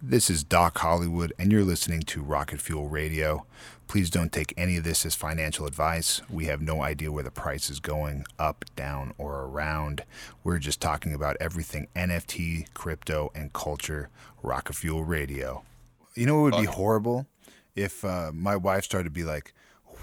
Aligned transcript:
This 0.00 0.30
is 0.30 0.44
Doc 0.44 0.78
Hollywood, 0.78 1.32
and 1.40 1.50
you're 1.50 1.64
listening 1.64 2.02
to 2.02 2.22
Rocket 2.22 2.60
Fuel 2.60 2.88
Radio. 2.88 3.46
Please 3.88 4.10
don't 4.10 4.30
take 4.30 4.54
any 4.56 4.76
of 4.76 4.84
this 4.84 5.04
as 5.04 5.16
financial 5.16 5.66
advice. 5.66 6.22
We 6.30 6.44
have 6.44 6.60
no 6.60 6.82
idea 6.82 7.10
where 7.10 7.24
the 7.24 7.32
price 7.32 7.68
is 7.68 7.80
going 7.80 8.24
up, 8.38 8.64
down, 8.76 9.12
or 9.18 9.42
around. 9.42 10.04
We're 10.44 10.60
just 10.60 10.80
talking 10.80 11.14
about 11.14 11.36
everything 11.40 11.88
NFT, 11.96 12.72
crypto, 12.74 13.32
and 13.34 13.52
culture. 13.52 14.08
Rocket 14.40 14.74
Fuel 14.74 15.02
Radio. 15.04 15.64
You 16.14 16.26
know 16.26 16.40
what 16.42 16.52
would 16.54 16.60
be 16.60 16.66
horrible 16.66 17.26
if 17.74 18.04
uh, 18.04 18.30
my 18.32 18.54
wife 18.54 18.84
started 18.84 19.04
to 19.04 19.10
be 19.10 19.24
like, 19.24 19.52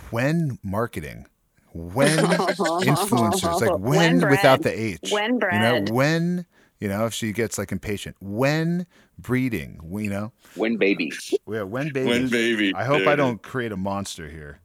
when 0.09 0.59
marketing, 0.62 1.25
when 1.73 2.18
influencers, 2.18 3.62
like 3.62 3.80
when, 3.80 4.20
When 4.20 4.30
without 4.30 4.62
the 4.62 4.77
H, 4.77 5.09
When 5.12 5.36
you 5.36 5.59
know, 5.59 5.86
when 5.89 6.46
you 6.80 6.88
know, 6.88 7.05
if 7.05 7.14
she 7.14 7.32
gets 7.32 7.57
like 7.57 7.71
impatient, 7.71 8.16
when 8.20 8.86
breeding, 9.18 9.80
you 9.98 10.10
know, 10.10 10.32
When 10.55 10.78
baby. 10.78 11.12
yeah, 11.48 11.64
when 11.64 11.92
baby, 11.93 12.10
When 12.10 12.28
baby. 12.29 12.74
I 12.75 12.84
hope 12.84 13.00
There 13.00 13.10
I 13.10 13.15
don't 13.15 13.42
create 13.42 13.71
a 13.71 13.78
monster 13.78 14.28
here, 14.29 14.60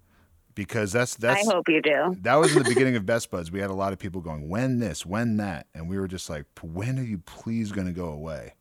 because 0.55 0.93
that's 0.93 1.15
that's 1.15 1.47
I 1.47 1.51
hope 1.53 1.69
you 1.69 1.81
do. 1.81 2.17
that 2.23 2.35
was 2.37 2.55
in 2.57 2.63
the 2.63 2.69
beginning 2.69 2.97
of 2.97 3.07
Best 3.07 3.31
Buds. 3.31 3.51
We 3.51 3.61
had 3.61 3.71
a 3.71 3.75
lot 3.75 3.93
of 3.93 3.99
people 3.99 4.21
going, 4.21 4.49
when 4.49 4.79
this, 4.81 5.07
when 5.07 5.37
that, 5.39 5.67
and 5.75 5.89
we 5.89 5.99
were 5.99 6.09
just 6.09 6.29
like, 6.29 6.47
when 6.63 6.99
are 6.99 7.05
you 7.05 7.19
please 7.19 7.71
going 7.73 7.87
to 7.87 7.93
go 7.93 8.07
away? 8.09 8.55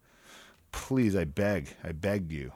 Please, 0.72 1.16
I 1.16 1.24
beg, 1.26 1.76
I 1.84 1.92
beg 1.92 2.32
you. 2.32 2.52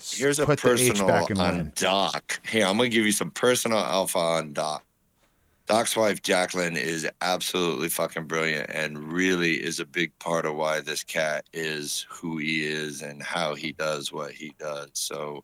Here's 0.00 0.38
a 0.38 0.46
Put 0.46 0.60
the 0.60 0.72
H 0.72 0.90
personal 0.90 1.08
back 1.08 1.30
on 1.30 1.36
line. 1.36 1.72
Doc. 1.74 2.38
Hey, 2.44 2.62
I'm 2.62 2.76
gonna 2.76 2.90
give 2.90 3.04
you 3.06 3.12
some 3.12 3.30
personal 3.30 3.78
alpha 3.78 4.18
on 4.18 4.52
Doc. 4.52 4.84
Doc's 5.66 5.96
wife 5.96 6.22
Jacqueline 6.22 6.76
is 6.76 7.08
absolutely 7.22 7.88
fucking 7.88 8.26
brilliant 8.26 8.70
and 8.70 9.12
really 9.12 9.54
is 9.54 9.80
a 9.80 9.86
big 9.86 10.16
part 10.20 10.46
of 10.46 10.54
why 10.54 10.80
this 10.80 11.02
cat 11.02 11.44
is 11.52 12.06
who 12.08 12.38
he 12.38 12.64
is 12.64 13.02
and 13.02 13.20
how 13.22 13.54
he 13.54 13.72
does 13.72 14.12
what 14.12 14.32
he 14.32 14.54
does. 14.58 14.90
So 14.94 15.42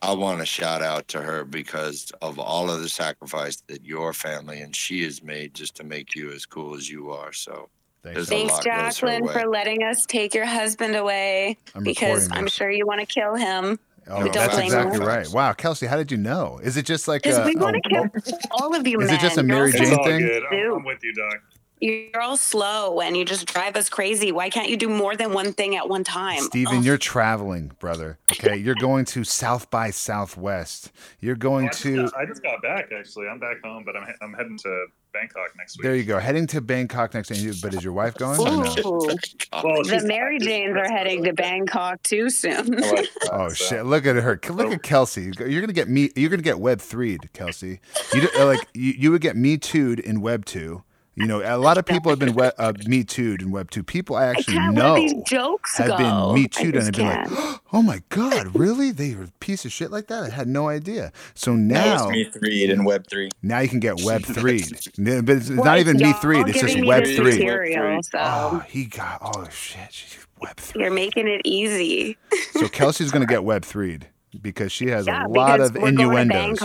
I 0.00 0.12
want 0.12 0.40
to 0.40 0.46
shout 0.46 0.82
out 0.82 1.06
to 1.08 1.20
her 1.20 1.44
because 1.44 2.10
of 2.22 2.38
all 2.38 2.70
of 2.70 2.80
the 2.80 2.88
sacrifice 2.88 3.62
that 3.66 3.84
your 3.84 4.14
family 4.14 4.60
and 4.62 4.74
she 4.74 5.04
has 5.04 5.22
made 5.22 5.52
just 5.52 5.74
to 5.76 5.84
make 5.84 6.14
you 6.14 6.30
as 6.32 6.46
cool 6.46 6.74
as 6.74 6.88
you 6.88 7.10
are. 7.10 7.32
So 7.32 7.68
Thanks. 8.02 8.14
There's 8.14 8.28
Thanks, 8.28 8.52
lot 8.52 8.64
goes 8.64 8.98
her 8.98 9.08
Jacqueline, 9.08 9.28
for 9.28 9.48
letting 9.48 9.82
us 9.82 10.06
take 10.06 10.32
your 10.32 10.46
husband 10.46 10.94
away 10.94 11.58
I'm 11.74 11.82
because 11.82 12.30
I'm 12.30 12.46
sure 12.46 12.70
you 12.70 12.86
want 12.86 13.00
to 13.00 13.06
kill 13.06 13.34
him. 13.34 13.78
Oh, 14.10 14.20
don't 14.20 14.32
that's 14.32 14.56
exactly 14.58 15.00
right. 15.00 15.28
Wow, 15.30 15.52
Kelsey, 15.52 15.86
how 15.86 15.96
did 15.96 16.10
you 16.10 16.16
know? 16.16 16.58
Is 16.62 16.76
it 16.76 16.86
just 16.86 17.08
like 17.08 17.22
Because 17.22 17.38
uh, 17.38 17.44
we 17.46 17.56
want 17.56 17.76
oh, 17.76 17.80
to 17.80 18.10
kill 18.20 18.38
all 18.52 18.74
of 18.74 18.86
you 18.86 19.00
Is 19.00 19.08
men. 19.08 19.16
it 19.16 19.20
just 19.20 19.36
a 19.36 19.40
You're 19.40 19.48
Mary 19.48 19.72
Jane 19.72 20.02
thing? 20.04 20.42
I'm, 20.50 20.74
I'm 20.74 20.84
with 20.84 21.02
you, 21.02 21.12
Doc. 21.14 21.42
You're 21.80 22.20
all 22.20 22.36
slow 22.36 23.00
and 23.00 23.16
you 23.16 23.24
just 23.24 23.46
drive 23.46 23.76
us 23.76 23.88
crazy. 23.88 24.32
Why 24.32 24.50
can't 24.50 24.68
you 24.68 24.76
do 24.76 24.88
more 24.88 25.14
than 25.16 25.32
one 25.32 25.52
thing 25.52 25.76
at 25.76 25.88
one 25.88 26.04
time? 26.04 26.40
Stephen, 26.40 26.76
Ugh. 26.76 26.80
Oh. 26.80 26.84
you're 26.84 26.98
traveling, 26.98 27.72
brother. 27.78 28.18
Okay, 28.32 28.56
you're 28.56 28.74
going 28.74 29.04
to 29.06 29.24
South 29.24 29.70
by 29.70 29.90
Southwest. 29.90 30.90
You're 31.20 31.36
going 31.36 31.66
I 31.66 31.68
just, 31.70 31.82
to. 31.82 31.96
got, 32.04 32.16
I 32.16 32.24
just 32.26 32.42
got 32.42 32.62
back 32.62 32.90
actually. 32.92 33.28
I'm 33.28 33.38
back 33.38 33.62
home, 33.62 33.84
but 33.84 33.96
I'm, 33.96 34.06
he- 34.06 34.12
I'm 34.22 34.32
heading 34.34 34.58
to 34.58 34.86
Bangkok 35.12 35.50
next 35.56 35.78
week. 35.78 35.84
There 35.84 35.94
you 35.94 36.04
go, 36.04 36.18
heading 36.18 36.46
to 36.48 36.60
Bangkok 36.60 37.14
next. 37.14 37.30
Week. 37.30 37.54
But 37.62 37.74
is 37.74 37.82
your 37.84 37.92
wife 37.92 38.14
going? 38.14 38.38
No? 38.42 38.64
Ooh. 38.84 39.08
Well, 39.52 39.82
The 39.82 39.88
she's- 39.88 40.04
Mary 40.04 40.38
Janes 40.38 40.76
are 40.76 40.90
heading 40.90 41.24
to 41.24 41.32
Bangkok 41.32 42.02
too 42.02 42.28
soon. 42.30 42.74
Oh, 42.74 42.86
I 42.88 42.90
like 42.92 43.14
that, 43.22 43.30
Oh 43.32 43.48
so- 43.48 43.54
shit! 43.54 43.86
Look 43.86 44.04
at 44.06 44.16
her. 44.16 44.40
Look 44.50 44.66
oh. 44.68 44.72
at 44.72 44.82
Kelsey. 44.82 45.30
You're 45.38 45.60
gonna 45.60 45.72
get 45.72 45.88
me. 45.88 46.10
You're 46.16 46.30
gonna 46.30 46.42
get 46.42 46.58
Web 46.58 46.80
three, 46.80 47.18
Kelsey. 47.32 47.80
You 48.12 48.22
do, 48.22 48.44
like 48.44 48.66
you, 48.74 48.92
you 48.96 49.10
would 49.10 49.20
get 49.22 49.36
me 49.36 49.56
too'd 49.58 50.00
in 50.00 50.20
Web 50.20 50.44
two. 50.44 50.82
You 51.18 51.26
know, 51.26 51.42
a 51.42 51.58
lot 51.58 51.78
of 51.78 51.84
people 51.92 52.10
have 52.10 52.18
been 52.18 52.34
we- 52.34 52.50
uh, 52.58 52.72
me 52.86 53.02
too'd 53.04 53.42
in 53.42 53.50
Web 53.50 53.70
two. 53.70 53.82
People 53.82 54.16
I 54.16 54.24
I 54.24 54.26
actually 54.30 54.54
can't 54.54 54.74
know 54.74 54.94
these 54.94 55.14
jokes 55.26 55.76
have 55.78 55.88
go. 55.88 55.96
been 55.98 56.34
me 56.34 56.44
I 56.44 56.46
too'd 56.62 56.74
and 56.76 56.84
have 56.84 56.94
been 56.94 57.04
can't. 57.06 57.30
like, 57.32 57.60
oh 57.72 57.82
my 57.82 58.02
god, 58.08 58.54
really? 58.56 58.90
They 58.92 59.14
were 59.14 59.24
a 59.24 59.30
piece 59.40 59.64
of 59.64 59.72
shit 59.72 59.90
like 59.90 60.06
that. 60.08 60.22
I 60.22 60.28
had 60.30 60.46
no 60.48 60.68
idea. 60.68 61.12
So 61.34 61.54
now, 61.56 62.04
was 62.06 62.12
me 62.12 62.24
three 62.24 62.64
in 62.70 62.84
Web 62.84 63.06
three. 63.08 63.30
now 63.42 63.58
you 63.60 63.68
can 63.68 63.80
get 63.80 64.00
Web 64.02 64.22
three. 64.24 64.62
But 64.98 65.30
it's, 65.36 65.48
it's 65.48 65.50
Well, 65.50 65.64
not 65.64 65.78
even 65.78 65.96
me 65.96 66.04
y'all 66.04 66.12
three. 66.14 66.40
It's 66.40 66.60
just 66.60 66.84
Web 66.84 67.04
this 67.04 67.16
three. 67.16 67.38
Material, 67.38 68.02
so 68.02 68.18
Oh, 68.20 68.62
he 68.68 68.84
got. 68.86 69.18
Oh 69.22 69.46
shit! 69.50 69.92
She's 69.92 70.26
Web 70.40 70.56
three. 70.56 70.82
you're 70.82 70.92
making 70.92 71.26
it 71.26 71.40
easy. 71.44 72.16
So 72.52 72.68
Kelsey's 72.78 73.10
gonna 73.10 73.26
get 73.26 73.42
Web 73.44 73.64
three 73.64 73.98
because 74.40 74.70
she 74.70 74.86
has 74.88 75.06
Yeah, 75.06 75.26
a 75.26 75.28
lot 75.28 75.58
of 75.60 75.74
we're 75.74 75.90
going 75.92 75.96
to 75.96 76.02
innuendos. 76.04 76.60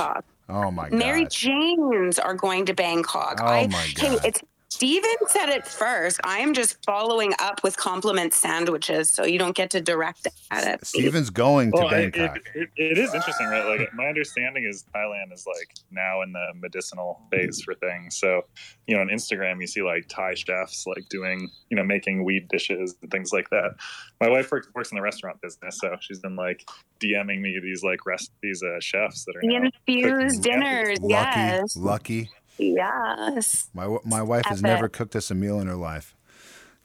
Oh 0.49 0.69
my 0.71 0.89
god. 0.89 0.99
Mary 0.99 1.25
Janes 1.31 2.19
are 2.19 2.33
going 2.33 2.65
to 2.65 2.73
Bangkok. 2.73 3.39
Oh 3.41 3.45
I, 3.45 3.67
my 3.67 3.77
Hey, 3.97 4.09
God. 4.15 4.25
it's 4.25 4.41
Steven 4.73 5.11
said 5.27 5.49
it 5.49 5.67
first. 5.67 6.19
I'm 6.23 6.53
just 6.55 6.83
following 6.83 7.33
up 7.37 7.61
with 7.63 7.77
compliment 7.77 8.33
sandwiches, 8.33 9.11
so 9.11 9.23
you 9.23 9.37
don't 9.37 9.55
get 9.55 9.69
to 9.69 9.81
direct 9.81 10.27
at 10.49 10.67
it. 10.67 10.85
Steven's 10.87 11.29
going 11.29 11.71
to 11.73 11.77
Well, 11.77 11.87
I- 11.93 11.97
it, 11.99 12.13
Bangkok. 12.13 12.37
it, 12.55 12.69
it 12.75 12.97
is 12.97 13.13
interesting, 13.13 13.47
right? 13.49 13.65
Like 13.79 13.93
my 13.93 14.07
understanding 14.07 14.63
is 14.63 14.83
Thailand 14.95 15.31
is 15.31 15.45
like 15.45 15.69
now 15.91 16.23
in 16.23 16.31
the 16.33 16.47
medicinal 16.55 17.21
phase 17.31 17.61
for 17.63 17.75
things. 17.75 18.17
So, 18.17 18.45
you 18.87 18.95
know, 18.95 19.01
on 19.01 19.09
Instagram 19.09 19.61
you 19.61 19.67
see 19.67 19.83
like 19.83 20.07
Thai 20.07 20.33
chefs 20.33 20.87
like 20.87 21.07
doing, 21.07 21.51
you 21.69 21.77
know, 21.77 21.83
making 21.83 22.23
weed 22.23 22.47
dishes 22.47 22.95
and 23.03 23.11
things 23.11 23.31
like 23.31 23.51
that. 23.51 23.75
My 24.19 24.27
wife 24.29 24.51
works, 24.51 24.67
works 24.73 24.91
in 24.91 24.95
the 24.95 25.03
restaurant 25.03 25.39
business, 25.41 25.77
so 25.79 25.95
she's 26.01 26.19
been 26.19 26.35
like 26.35 26.67
DMing 26.99 27.41
me 27.41 27.59
these 27.61 27.83
like 27.83 28.07
rest 28.07 28.31
these 28.41 28.63
uh, 28.63 28.79
chefs 28.79 29.23
that 29.25 29.35
are 29.35 29.41
The 29.41 29.47
now 29.59 29.69
infused 29.87 30.43
cooking. 30.43 30.59
dinners, 30.59 30.99
lucky, 30.99 31.39
yes, 31.39 31.75
lucky. 31.77 32.29
Yes. 32.57 33.69
My 33.73 33.97
my 34.05 34.21
wife 34.21 34.45
has 34.45 34.61
never 34.61 34.87
cooked 34.89 35.15
us 35.15 35.31
a 35.31 35.35
meal 35.35 35.59
in 35.59 35.67
her 35.67 35.75
life. 35.75 36.15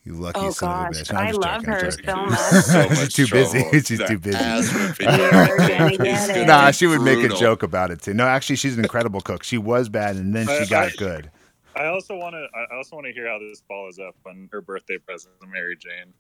You 0.04 0.14
lucky 0.14 0.40
Oh 0.40 0.50
son 0.52 0.86
of 0.86 0.92
a 0.92 0.98
bitch. 0.98 1.12
No, 1.12 1.18
I'm 1.18 1.26
I 1.26 1.28
just 1.30 1.40
love 1.40 1.64
joking, 1.64 1.72
her 1.74 1.90
so 1.90 2.16
much. 2.26 2.38
So 2.64 2.94
She's 3.04 3.14
too 3.14 3.26
busy. 3.26 3.62
She's 3.84 4.08
too 4.08 4.18
busy. 4.18 4.36
ass 4.38 4.72
whipping. 4.98 5.08
You're 5.18 5.30
gonna 5.68 5.96
get 5.98 6.30
it. 6.36 6.46
Nah, 6.46 6.70
she 6.70 6.86
would 6.86 7.02
make 7.02 7.18
a 7.24 7.28
joke 7.36 7.62
about 7.62 7.90
it 7.90 8.00
too. 8.00 8.14
No, 8.14 8.26
actually, 8.26 8.56
she's 8.56 8.78
an 8.78 8.84
incredible 8.84 9.20
cook. 9.20 9.42
She 9.42 9.58
was 9.58 9.88
bad, 9.88 10.16
and 10.16 10.34
then 10.34 10.48
I- 10.48 10.62
she 10.64 10.70
got 10.70 10.86
I- 10.88 10.96
good. 10.96 11.30
I 11.76 11.86
also 11.86 12.16
want 12.16 12.34
to. 12.34 12.44
I 12.58 12.74
also 12.76 12.96
want 12.96 13.06
to 13.06 13.12
hear 13.12 13.28
how 13.28 13.38
this 13.38 13.62
follows 13.68 14.00
up 14.00 14.16
on 14.26 14.48
her 14.50 14.60
birthday 14.60 14.98
present 14.98 15.32
to 15.40 15.46
Mary 15.46 15.76
Jane. 15.76 16.12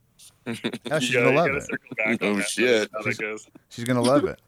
Oh, 0.46 0.52
she's 1.00 1.10
You 1.10 1.18
gonna 1.20 1.32
gotta- 1.34 1.52
love 1.52 1.56
it. 1.56 1.62
circle 1.62 1.96
back 1.96 2.22
on 2.22 2.28
Oh, 2.28 2.34
that, 2.36 2.48
shit. 2.48 2.90
How 2.94 3.02
that 3.02 3.18
goes. 3.18 3.46
She's 3.68 3.84
gonna 3.84 4.02
love 4.02 4.24
it. 4.24 4.40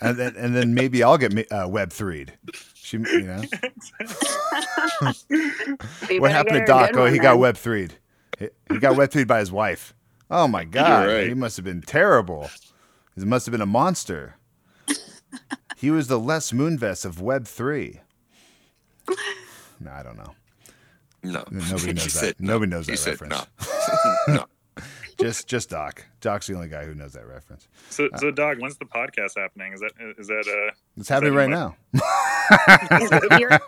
And 0.00 0.16
then 0.16 0.34
and 0.36 0.56
then 0.56 0.74
maybe 0.74 1.02
I'll 1.04 1.18
get 1.18 1.32
me- 1.32 1.46
uh, 1.46 1.68
web 1.68 1.92
threed. 1.92 2.32
She, 2.88 2.96
you 2.96 3.22
know, 3.22 3.42
You 5.28 6.20
what 6.20 6.28
better 6.28 6.28
happened 6.28 6.54
to 6.54 6.58
get 6.60 6.66
Doc? 6.66 6.90
good 6.92 6.98
Oh, 6.98 7.02
one 7.02 7.12
he 7.12 7.18
got 7.18 7.38
web 7.38 7.56
threed. 7.58 7.94
He, 8.38 8.48
he 8.70 8.78
got 8.78 8.96
web 8.96 9.10
threed 9.10 9.28
by 9.28 9.40
his 9.40 9.52
wife. 9.52 9.92
Oh 10.30 10.48
my 10.48 10.64
god, 10.64 11.06
right. 11.08 11.28
he 11.28 11.34
must 11.34 11.56
have 11.58 11.64
been 11.66 11.82
terrible. 11.82 12.48
He 13.14 13.24
must 13.26 13.44
have 13.44 13.52
been 13.52 13.60
a 13.60 13.66
monster. 13.66 14.36
He 15.76 15.90
was 15.90 16.08
the 16.08 16.18
Les 16.18 16.50
Moonves 16.52 17.04
of 17.04 17.20
Web 17.20 17.46
three. 17.46 18.00
No, 19.80 19.90
I 19.92 20.02
don't 20.02 20.16
know. 20.16 20.34
No, 21.22 21.44
Nobody 21.50 21.86
He 21.88 21.92
knows 21.92 22.12
said 22.12 22.36
that. 22.36 22.40
no. 22.40 22.54
Nobody 22.54 22.70
knows 22.70 22.86
He 22.86 22.92
that 22.92 22.98
said 22.98 23.20
reference. 23.20 23.46
no. 24.28 24.34
no. 24.34 24.44
Just 25.20 25.48
just 25.48 25.68
Doc. 25.70 26.04
Doc's 26.20 26.46
the 26.46 26.54
only 26.54 26.68
guy 26.68 26.84
who 26.84 26.94
knows 26.94 27.12
that 27.14 27.26
reference. 27.26 27.66
So, 27.90 28.08
so 28.18 28.30
Dog, 28.30 28.60
when's 28.60 28.76
the 28.78 28.84
podcast 28.84 29.36
happening? 29.36 29.72
Is 29.72 29.80
that 29.80 29.90
is 30.16 30.28
that 30.28 30.68
uh? 30.68 30.74
It's 30.96 31.08
happening 31.08 31.34
right 31.34 31.50
now. 31.50 31.74
You're- 33.38 33.58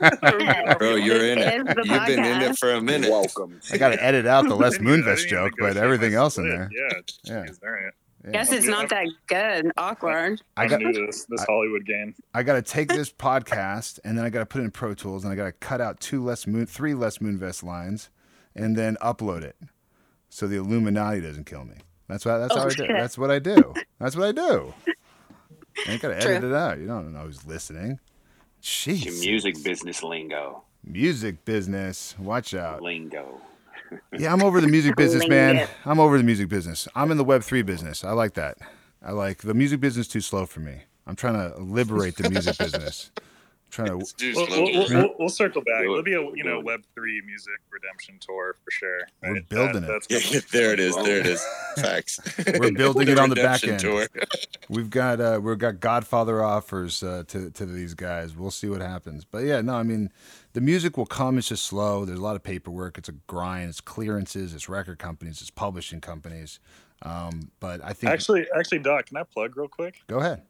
Bro, 0.79 0.95
you're 0.97 1.25
in 1.27 1.39
It 1.39 1.67
it. 1.67 1.79
is 1.79 1.87
You've 1.91 2.07
been 2.07 2.25
in 2.25 2.43
it 2.43 2.59
for 2.59 2.73
a 2.73 2.81
minute. 2.81 3.11
Welcome. 3.11 3.61
I 3.73 3.79
got 3.79 3.91
to 3.91 4.03
edit 4.03 4.27
out 4.27 4.47
the 4.49 4.55
Les 4.55 4.75
I 4.75 4.79
didn't 4.79 4.87
even- 4.89 5.03
I 5.09 5.13
Moonves 5.13 5.27
joke, 5.27 5.53
but 5.59 5.77
everything 5.77 6.15
else 6.15 6.39
in 6.39 6.49
there. 6.49 6.71
Yeah, 6.73 6.99
Yeah. 7.25 7.47
geez, 7.47 7.61
all 7.65 7.71
right. 7.71 7.93
Yeah. 8.25 8.31
Guess 8.33 8.53
it's 8.53 8.67
not 8.67 8.89
that 8.91 9.07
good. 9.29 9.73
Awkward. 9.79 10.41
I 10.57 10.65
I'm 10.65 10.69
got 10.69 10.81
new 10.81 10.93
to 10.93 11.07
this, 11.07 11.25
this 11.29 11.41
I- 11.41 11.45
Hollywood 11.49 11.85
game. 11.87 12.15
I 12.35 12.43
got 12.43 12.55
to 12.55 12.63
take 12.63 12.89
this 12.89 13.11
podcast 13.13 13.99
and 14.05 14.17
then 14.17 14.25
I 14.25 14.31
got 14.31 14.41
to 14.41 14.47
put 14.47 14.61
it 14.61 14.65
in 14.65 14.71
Pro 14.71 14.95
Tools 14.95 15.25
and 15.25 15.33
I 15.33 15.37
got 15.37 15.47
to 15.47 15.53
cut 15.53 15.81
out 15.81 15.99
two 16.01 16.23
less 16.23 16.47
moon, 16.47 16.67
three 16.67 16.95
less 16.95 17.19
Moonvest 17.19 17.63
lines, 17.65 18.09
and 18.55 18.77
then 18.77 18.97
upload 19.03 19.43
it 19.43 19.57
so 20.31 20.47
the 20.47 20.57
Illuminati 20.57 21.21
doesn't 21.21 21.45
kill 21.45 21.65
me. 21.65 21.75
That's 22.09 22.25
what 22.25 22.39
that's 22.39 22.55
Oh, 22.55 22.61
how 22.61 22.65
I 22.67 22.69
do. 22.71 22.75
shit. 22.75 22.89
That's 22.89 23.19
what 23.19 23.31
I 23.31 23.39
do. 23.39 23.75
That's 23.99 24.17
what 24.17 24.27
I 24.29 24.33
do. 24.33 24.73
I 25.87 25.97
got 25.99 26.09
to 26.09 26.17
edit 26.17 26.41
True. 26.41 26.51
it 26.51 26.57
out. 26.57 26.79
You 26.79 26.87
don't 26.87 27.13
know 27.13 27.21
who's 27.21 27.47
listening. 27.47 28.01
Jeez. 28.63 29.05
Your 29.05 29.15
music 29.21 29.63
business 29.63 30.03
lingo. 30.03 30.63
Music 30.85 31.45
business. 31.45 32.15
Watch 32.19 32.55
out. 32.55 32.83
Lingo. 32.83 33.41
Yeah, 34.19 34.33
I'm 34.33 34.43
over 34.43 34.61
the 34.61 34.69
music 34.69 34.97
business, 34.97 35.27
man. 35.29 35.69
I'm 35.85 35.99
over 36.01 36.17
the 36.19 36.25
music 36.25 36.49
business. 36.49 36.87
I'm 36.95 37.11
in 37.11 37.17
the 37.17 37.25
Web 37.25 37.43
three 37.43 37.63
business. 37.63 38.05
I 38.05 38.13
like 38.13 38.35
that. 38.35 38.59
I 39.03 39.13
like 39.13 39.39
the 39.39 39.55
music 39.55 39.81
business. 39.81 40.07
Too 40.09 40.21
slow 40.21 40.47
for 40.47 40.61
me. 40.61 40.83
I'm 41.07 41.17
trying 41.17 41.35
to 41.35 41.59
liberate 41.61 42.17
the 42.17 42.31
music 42.31 42.57
business. 42.59 43.11
I'm 43.79 43.87
trying 43.87 43.99
to. 43.99 44.03
It's 44.03 44.13
too 44.13 44.33
We'll, 44.35 44.47
we'll, 44.49 44.65
we'll, 44.65 44.89
we'll, 44.89 45.15
we'll 45.19 45.29
circle 45.29 45.63
back. 45.63 45.83
Do 45.83 45.97
it. 45.97 46.05
There'll 46.05 46.31
be 46.31 46.33
a 46.33 46.37
you 46.37 46.45
know 46.45 46.61
Web 46.61 46.83
three 46.95 47.21
music 47.25 47.53
redemption 47.71 48.19
tour 48.21 48.57
for 48.65 48.71
sure. 48.71 49.01
We're 49.23 49.35
right? 49.35 49.49
building 49.49 49.85
it. 49.85 49.87
That's 49.87 50.35
Yeah, 50.35 50.41
there 50.53 50.73
it 50.73 50.81
is. 50.81 50.97
There 50.97 51.19
it 51.21 51.27
is. 51.27 51.45
Facts. 51.77 52.21
We're 52.59 52.73
building 52.73 53.07
The 53.07 53.13
it 53.13 53.19
on 53.19 53.31
the 53.31 53.37
back 53.37 53.63
end. 53.67 53.81
tour. 53.81 54.07
We've 54.69 54.91
got 54.91 55.21
uh, 55.21 55.41
we've 55.43 55.59
got 55.59 55.81
Godfather 55.81 56.43
offers 56.45 57.03
uh, 57.03 57.25
to 57.29 57.51
to 57.51 57.67
these 57.67 57.95
guys. 57.95 58.37
We'll 58.37 58.51
see 58.53 58.69
what 58.69 58.81
happens. 58.81 59.25
But 59.25 59.45
yeah, 59.45 59.61
no, 59.63 59.75
I 59.75 59.83
mean, 59.83 60.11
the 60.53 60.61
music 60.61 60.97
will 60.97 61.07
come. 61.07 61.39
It's 61.39 61.49
just 61.49 61.65
slow. 61.65 62.05
There's 62.05 62.19
a 62.19 62.23
lot 62.23 62.37
of 62.37 62.43
paperwork. 62.45 62.97
It's 62.99 63.09
a 63.09 63.13
grind. 63.27 63.71
It's 63.71 63.81
clearances. 63.81 64.55
It's 64.55 64.69
record 64.69 64.99
companies. 65.01 65.41
It's 65.41 65.51
publishing 65.51 66.01
companies. 66.01 66.61
Um, 67.03 67.51
but 67.61 67.81
I 67.83 67.95
think 67.95 68.13
Actually, 68.13 68.47
actually, 68.57 68.81
Doc, 68.81 69.07
can 69.07 69.17
I 69.17 69.23
plug 69.25 69.57
real 69.57 69.69
quick? 69.69 70.03
go 70.07 70.19
ahead. 70.19 70.43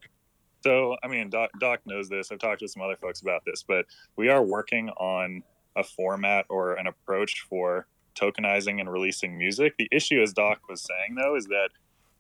So, 0.62 0.96
I 1.02 1.08
mean, 1.08 1.30
Doc, 1.30 1.50
Doc 1.58 1.80
knows 1.86 2.08
this. 2.08 2.30
I've 2.30 2.38
talked 2.38 2.60
to 2.60 2.68
some 2.68 2.82
other 2.82 2.96
folks 2.96 3.22
about 3.22 3.44
this, 3.46 3.64
but 3.66 3.86
we 4.16 4.28
are 4.28 4.42
working 4.42 4.90
on 4.90 5.42
a 5.76 5.82
format 5.82 6.46
or 6.48 6.74
an 6.74 6.86
approach 6.86 7.46
for 7.48 7.86
tokenizing 8.14 8.80
and 8.80 8.90
releasing 8.90 9.38
music. 9.38 9.74
The 9.78 9.88
issue, 9.90 10.20
as 10.20 10.32
Doc 10.32 10.60
was 10.68 10.82
saying, 10.82 11.14
though, 11.14 11.36
is 11.36 11.46
that 11.46 11.70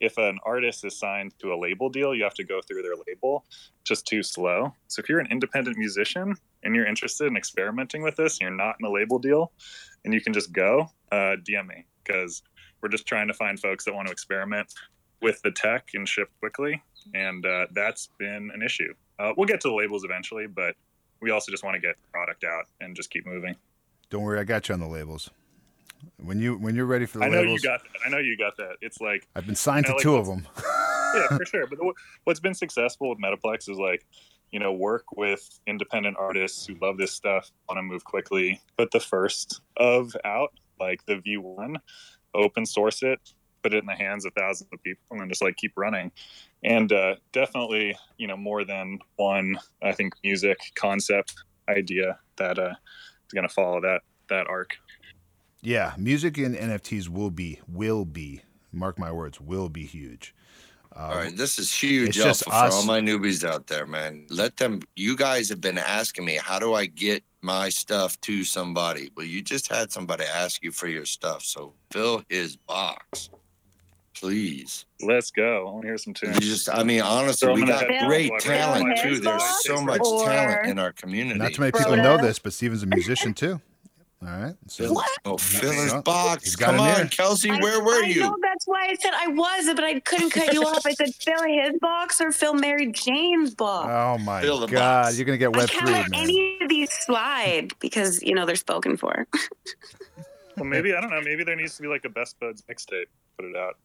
if 0.00 0.16
an 0.16 0.38
artist 0.46 0.84
is 0.86 0.98
signed 0.98 1.34
to 1.40 1.52
a 1.52 1.58
label 1.60 1.90
deal, 1.90 2.14
you 2.14 2.24
have 2.24 2.34
to 2.34 2.44
go 2.44 2.60
through 2.66 2.82
their 2.82 2.94
label. 3.06 3.44
Just 3.84 4.06
too 4.06 4.22
slow. 4.22 4.74
So, 4.88 5.00
if 5.00 5.08
you're 5.08 5.20
an 5.20 5.30
independent 5.30 5.76
musician 5.76 6.34
and 6.62 6.74
you're 6.74 6.86
interested 6.86 7.26
in 7.26 7.36
experimenting 7.36 8.02
with 8.02 8.16
this, 8.16 8.38
and 8.38 8.42
you're 8.42 8.56
not 8.56 8.76
in 8.80 8.86
a 8.86 8.90
label 8.90 9.18
deal, 9.18 9.52
and 10.04 10.14
you 10.14 10.20
can 10.22 10.32
just 10.32 10.52
go, 10.52 10.90
uh, 11.12 11.36
DM 11.46 11.66
me 11.66 11.84
because 12.02 12.42
we're 12.80 12.88
just 12.88 13.06
trying 13.06 13.28
to 13.28 13.34
find 13.34 13.60
folks 13.60 13.84
that 13.84 13.94
want 13.94 14.06
to 14.06 14.12
experiment 14.12 14.72
with 15.22 15.40
the 15.42 15.50
tech 15.50 15.90
and 15.94 16.08
ship 16.08 16.30
quickly 16.40 16.82
and 17.14 17.44
uh, 17.46 17.66
that's 17.72 18.08
been 18.18 18.50
an 18.54 18.62
issue. 18.62 18.92
Uh, 19.18 19.32
we'll 19.36 19.46
get 19.46 19.60
to 19.60 19.68
the 19.68 19.74
labels 19.74 20.04
eventually, 20.04 20.46
but 20.46 20.74
we 21.20 21.30
also 21.30 21.50
just 21.50 21.64
want 21.64 21.74
to 21.74 21.80
get 21.80 21.96
product 22.12 22.44
out 22.44 22.64
and 22.80 22.96
just 22.96 23.10
keep 23.10 23.26
moving. 23.26 23.56
Don't 24.08 24.22
worry, 24.22 24.40
I 24.40 24.44
got 24.44 24.68
you 24.68 24.74
on 24.74 24.80
the 24.80 24.88
labels. 24.88 25.30
When 26.22 26.40
you 26.40 26.56
when 26.56 26.74
you're 26.74 26.86
ready 26.86 27.04
for 27.04 27.18
the 27.18 27.24
I 27.24 27.28
know 27.28 27.40
labels, 27.40 27.62
you 27.62 27.68
got. 27.68 27.82
That. 27.82 28.06
I 28.06 28.08
know 28.08 28.18
you 28.18 28.36
got 28.36 28.56
that. 28.56 28.76
It's 28.80 29.00
like 29.00 29.28
I've 29.36 29.46
been 29.46 29.54
signed 29.54 29.86
to 29.86 29.92
like 29.92 30.00
two 30.00 30.16
of 30.16 30.26
them. 30.26 30.46
yeah, 31.14 31.36
for 31.36 31.44
sure. 31.44 31.66
But 31.66 31.78
what's 32.24 32.40
been 32.40 32.54
successful 32.54 33.10
with 33.10 33.18
Metaplex 33.18 33.68
is 33.68 33.78
like, 33.78 34.06
you 34.50 34.60
know, 34.60 34.72
work 34.72 35.04
with 35.14 35.60
independent 35.66 36.16
artists 36.18 36.66
who 36.66 36.74
love 36.80 36.96
this 36.96 37.12
stuff, 37.12 37.50
want 37.68 37.78
to 37.78 37.82
move 37.82 38.04
quickly, 38.04 38.62
put 38.78 38.90
the 38.92 39.00
first 39.00 39.60
of 39.76 40.16
out, 40.24 40.54
like 40.80 41.04
the 41.04 41.16
V1, 41.16 41.76
open 42.34 42.64
source 42.64 43.02
it, 43.02 43.20
put 43.62 43.74
it 43.74 43.78
in 43.78 43.86
the 43.86 43.94
hands 43.94 44.24
of 44.24 44.32
thousands 44.34 44.70
of 44.72 44.82
people, 44.82 45.02
and 45.10 45.20
then 45.20 45.28
just 45.28 45.42
like 45.42 45.56
keep 45.56 45.72
running. 45.76 46.10
And 46.62 46.92
uh, 46.92 47.16
definitely, 47.32 47.96
you 48.18 48.26
know, 48.26 48.36
more 48.36 48.64
than 48.64 48.98
one, 49.16 49.58
I 49.82 49.92
think, 49.92 50.14
music 50.22 50.58
concept 50.74 51.34
idea 51.68 52.18
that 52.36 52.58
uh, 52.58 52.74
is 53.26 53.32
going 53.34 53.46
to 53.46 53.54
follow 53.54 53.80
that 53.80 54.02
that 54.28 54.46
arc. 54.46 54.76
Yeah, 55.62 55.94
music 55.98 56.38
and 56.38 56.54
NFTs 56.54 57.08
will 57.08 57.30
be 57.30 57.60
will 57.68 58.04
be 58.04 58.42
mark 58.72 58.98
my 58.98 59.12
words 59.12 59.40
will 59.40 59.68
be 59.68 59.84
huge. 59.84 60.34
Uh, 60.94 60.98
All 60.98 61.16
right, 61.16 61.36
this 61.36 61.58
is 61.58 61.72
huge 61.72 62.10
it's 62.10 62.18
alpha 62.18 62.28
just 62.30 62.44
for 62.44 62.52
us. 62.52 62.74
all 62.74 62.84
my 62.84 63.00
newbies 63.00 63.48
out 63.48 63.68
there, 63.68 63.86
man. 63.86 64.26
Let 64.28 64.56
them. 64.56 64.80
You 64.96 65.16
guys 65.16 65.48
have 65.48 65.60
been 65.60 65.78
asking 65.78 66.24
me, 66.24 66.38
how 66.42 66.58
do 66.58 66.74
I 66.74 66.86
get 66.86 67.22
my 67.42 67.68
stuff 67.68 68.20
to 68.22 68.42
somebody? 68.42 69.10
Well, 69.16 69.26
you 69.26 69.40
just 69.40 69.68
had 69.68 69.92
somebody 69.92 70.24
ask 70.24 70.64
you 70.64 70.72
for 70.72 70.88
your 70.88 71.04
stuff, 71.04 71.42
so 71.44 71.74
fill 71.92 72.24
his 72.28 72.56
box, 72.56 73.30
please. 74.14 74.84
Let's 75.02 75.30
go. 75.30 75.66
I 75.68 75.70
want 75.72 75.82
to 75.82 75.88
hear 75.88 75.98
some 75.98 76.14
You 76.22 76.32
tunes. 76.32 76.38
just, 76.40 76.68
I 76.68 76.82
mean, 76.82 77.00
honestly, 77.00 77.46
Throw 77.46 77.54
we 77.54 77.64
got 77.66 77.86
great 78.06 78.30
talent 78.40 78.98
too. 79.02 79.18
There's 79.20 79.64
so 79.64 79.80
much 79.80 80.00
or- 80.04 80.26
talent 80.26 80.66
in 80.68 80.78
our 80.78 80.92
community. 80.92 81.38
Not 81.38 81.52
too 81.54 81.62
many 81.62 81.72
people 81.72 81.96
know 81.96 82.16
this, 82.18 82.38
but 82.38 82.52
Steven's 82.52 82.82
a 82.82 82.86
musician 82.86 83.34
too. 83.34 83.60
All 84.22 84.28
right, 84.28 84.54
so 84.66 84.84
Fill, 84.84 85.02
oh, 85.24 85.36
fill 85.38 85.72
his 85.72 85.94
box. 86.02 86.44
He's 86.44 86.54
got 86.54 86.72
Come 86.72 86.80
on, 86.80 86.94
there. 86.94 87.06
Kelsey, 87.06 87.50
I- 87.50 87.58
where 87.60 87.82
were 87.82 88.02
I 88.04 88.06
you? 88.06 88.20
know 88.20 88.36
that's 88.42 88.66
why 88.66 88.88
I 88.90 88.94
said 89.00 89.12
I 89.16 89.28
was, 89.28 89.64
but 89.74 89.82
I 89.82 89.98
couldn't 90.00 90.28
cut 90.28 90.52
you 90.52 90.62
off. 90.62 90.84
I 90.84 90.92
said 90.92 91.14
fill 91.14 91.42
his 91.44 91.78
box 91.80 92.20
or 92.20 92.30
fill 92.30 92.52
Mary 92.52 92.92
Jane's 92.92 93.54
box. 93.54 93.88
oh 93.90 94.22
my 94.22 94.42
Fill 94.42 94.58
the 94.60 94.66
god, 94.66 95.04
box. 95.04 95.16
you're 95.16 95.24
gonna 95.24 95.38
get 95.38 95.54
I 95.54 95.58
web 95.58 95.68
can't 95.70 95.86
let 95.86 96.06
any 96.12 96.58
of 96.60 96.68
these 96.68 96.92
slide 96.92 97.72
because 97.80 98.22
you 98.22 98.34
know 98.34 98.44
they're 98.44 98.56
spoken 98.56 98.98
for. 98.98 99.26
Well, 100.58 100.66
maybe 100.66 100.92
I 100.94 101.00
don't 101.00 101.08
know. 101.10 101.22
Maybe 101.22 101.42
there 101.42 101.56
needs 101.56 101.76
to 101.76 101.82
be 101.82 101.88
like 101.88 102.04
a 102.04 102.10
best 102.10 102.38
buds 102.40 102.60
mixtape. 102.70 103.06
Put 103.38 103.46
it 103.46 103.56
out. 103.56 103.78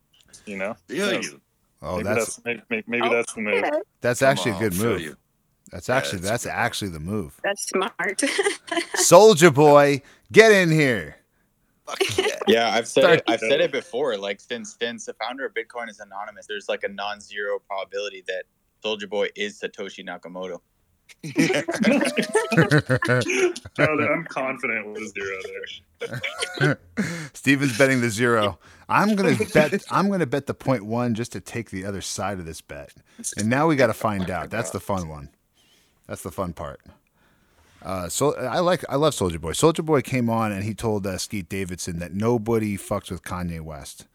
You 0.46 0.58
know. 0.58 0.76
Feel 0.88 1.14
Yeah. 1.14 1.20
you. 1.22 1.42
Oh, 1.82 1.98
maybe 1.98 2.04
that's 2.04 2.44
maybe, 2.46 2.62
maybe, 2.70 2.84
maybe 2.88 3.08
Oh, 3.08 3.14
that's 3.14 3.34
the 3.34 3.42
move. 3.42 3.64
that's 4.02 4.20
Come 4.22 4.30
actually 4.30 4.52
a 4.54 4.60
good 4.60 4.76
move. 4.78 5.02
you. 5.02 5.18
That's 5.72 5.90
actually 5.90 6.20
it's 6.20 6.28
that's 6.30 6.44
good. 6.46 6.52
actually 6.52 6.90
the 6.92 7.00
move. 7.00 7.40
That's 7.44 7.68
smart. 7.68 8.18
Soulja 8.98 9.54
Boy, 9.54 10.02
get 10.32 10.52
in 10.52 10.72
here. 10.72 11.18
Fuck 11.86 12.18
yeah. 12.18 12.26
Yeah, 12.48 12.74
I've 12.74 12.88
said 12.88 13.10
it. 13.12 13.24
I've 13.28 13.40
said 13.40 13.62
it 13.62 13.72
before. 13.72 14.18
Like 14.18 14.40
since 14.40 14.76
since 14.80 15.06
the 15.06 15.14
founder 15.14 15.46
of 15.46 15.54
Bitcoin 15.54 15.90
is 15.90 16.00
anonymous, 16.00 16.48
there's 16.48 16.70
like 16.70 16.84
a 16.84 16.90
non-zero 16.90 17.60
probability 17.60 18.24
that 18.28 18.44
Soulja 18.84 19.10
Boy 19.10 19.30
is 19.36 19.60
Satoshi 19.60 20.04
Nakamoto. 20.08 20.60
Oh, 23.78 23.80
I'm 23.80 24.24
confident 24.26 24.88
with 24.88 25.04
a 25.04 25.08
zero 25.10 25.38
there. 26.60 26.80
Steven's 27.34 27.78
betting 27.78 28.02
the 28.02 28.10
zero. 28.10 28.58
I'm 28.88 29.16
gonna 29.16 29.36
bet. 29.54 29.84
I'm 29.90 30.10
gonna 30.10 30.26
bet 30.26 30.46
the 30.46 30.54
point 30.54 30.86
one 30.86 31.14
just 31.16 31.32
to 31.34 31.42
take 31.42 31.70
the 31.70 31.86
other 31.86 32.02
side 32.02 32.40
of 32.40 32.46
this 32.46 32.62
bet. 32.62 32.94
And 33.38 33.50
now 33.50 33.68
we 33.68 33.76
got 33.76 33.88
to 33.88 33.94
find 33.94 34.30
out. 34.30 34.50
That's 34.50 34.72
the 34.72 34.80
fun 34.80 35.08
one. 35.08 35.30
That's 36.08 36.22
the 36.22 36.32
fun 36.32 36.54
part. 36.54 36.82
Uh, 37.82 38.10
so 38.10 38.36
I 38.36 38.60
like. 38.60 38.84
I 38.90 38.96
love 38.96 39.14
Soulja 39.14 39.40
Boy. 39.40 39.52
Soulja 39.52 39.86
Boy 39.86 40.02
came 40.02 40.30
on 40.30 40.52
and 40.52 40.64
he 40.64 40.74
told 40.74 41.06
uh, 41.06 41.18
Skeet 41.18 41.50
Davidson 41.50 42.00
that 42.00 42.14
nobody 42.14 42.78
fucks 42.78 43.12
with 43.12 43.24
Kanye 43.24 43.62
West 43.62 44.08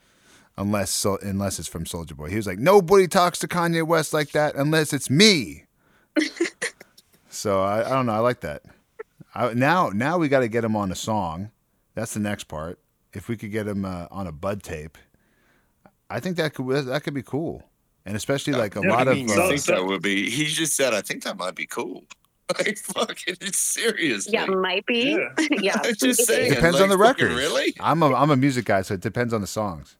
unless 0.56 0.90
so, 0.90 1.18
unless 1.22 1.58
it's 1.58 1.68
from 1.68 1.84
Soulja 1.84 2.16
Boy. 2.16 2.28
He 2.28 2.36
was 2.36 2.46
like, 2.46 2.58
nobody 2.58 3.08
talks 3.08 3.38
to 3.40 3.48
Kanye 3.48 3.86
West 3.86 4.12
like 4.12 4.32
that 4.32 4.54
unless 4.56 4.92
it's 4.92 5.08
me. 5.08 5.66
so 7.30 7.62
I, 7.62 7.86
I 7.86 7.90
don't 7.90 8.06
know. 8.06 8.12
I 8.12 8.18
like 8.18 8.40
that. 8.40 8.62
I, 9.34 9.54
now 9.54 9.90
now 9.90 10.18
we 10.18 10.28
got 10.28 10.40
to 10.40 10.48
get 10.48 10.64
him 10.64 10.76
on 10.76 10.90
a 10.90 10.96
song. 10.96 11.50
That's 11.94 12.14
the 12.14 12.20
next 12.20 12.44
part. 12.44 12.78
If 13.12 13.28
we 13.28 13.36
could 13.36 13.50
get 13.50 13.66
him 13.66 13.84
uh, 13.84 14.06
on 14.10 14.26
a 14.26 14.32
bud 14.32 14.62
tape, 14.62 14.96
I 16.08 16.20
think 16.20 16.36
that 16.36 16.54
could 16.54 16.66
that 16.86 17.02
could 17.02 17.14
be 17.14 17.22
cool, 17.22 17.64
and 18.04 18.16
especially 18.16 18.52
like 18.52 18.76
a 18.76 18.80
lot 18.80 19.08
of. 19.08 19.14
mean, 19.14 19.30
uh, 19.30 19.34
you 19.34 19.48
think 19.48 19.62
that 19.64 19.84
would 19.84 20.02
be? 20.02 20.30
He 20.30 20.44
just 20.46 20.76
said, 20.76 20.94
"I 20.94 21.00
think 21.00 21.24
that 21.24 21.36
might 21.36 21.54
be 21.54 21.66
cool." 21.66 22.04
Like 22.58 22.78
fucking, 22.78 23.36
it's 23.40 23.60
serious. 23.60 24.28
yeah, 24.28 24.44
might 24.46 24.84
be. 24.84 25.12
Yeah. 25.12 25.46
Yeah, 25.60 25.80
I'm 25.84 25.94
just 25.94 26.22
it 26.22 26.26
saying. 26.26 26.52
depends 26.52 26.74
like, 26.74 26.82
on 26.82 26.88
the 26.88 26.98
record. 26.98 27.30
Really? 27.30 27.74
I'm 27.78 28.02
a 28.02 28.12
I'm 28.12 28.30
a 28.30 28.36
music 28.36 28.64
guy, 28.64 28.82
so 28.82 28.94
it 28.94 29.00
depends 29.00 29.32
on 29.32 29.40
the 29.40 29.46
songs. 29.46 29.96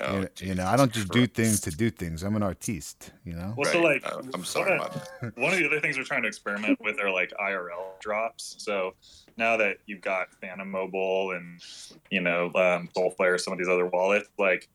Oh, 0.00 0.14
you, 0.14 0.20
know, 0.20 0.28
you 0.40 0.54
know, 0.54 0.66
I 0.66 0.76
don't 0.76 0.92
just 0.92 1.08
do 1.08 1.26
things 1.26 1.60
to 1.62 1.70
do 1.70 1.90
things. 1.90 2.22
I'm 2.22 2.36
an 2.36 2.42
artiste. 2.42 3.12
You 3.24 3.34
know. 3.34 3.54
Well, 3.56 3.70
so 3.70 3.80
like, 3.80 4.04
Uh, 4.04 4.22
I'm 4.34 4.44
sorry. 4.44 4.78
one 4.78 4.78
my 4.78 4.86
of, 4.86 5.32
one 5.36 5.52
of 5.52 5.58
the 5.58 5.66
other 5.66 5.80
things 5.80 5.96
we're 5.96 6.04
trying 6.04 6.22
to 6.22 6.28
experiment 6.28 6.80
with 6.80 7.00
are 7.00 7.10
like 7.10 7.32
IRL 7.40 7.98
drops. 8.00 8.56
So 8.58 8.94
now 9.36 9.56
that 9.56 9.78
you've 9.86 10.00
got 10.00 10.28
Phantom 10.40 10.70
Mobile 10.70 11.32
and 11.32 11.60
you 12.10 12.20
know 12.20 12.46
um, 12.54 12.88
Solflare, 12.96 13.40
some 13.40 13.52
of 13.52 13.58
these 13.58 13.68
other 13.68 13.86
wallets, 13.86 14.28
like 14.38 14.68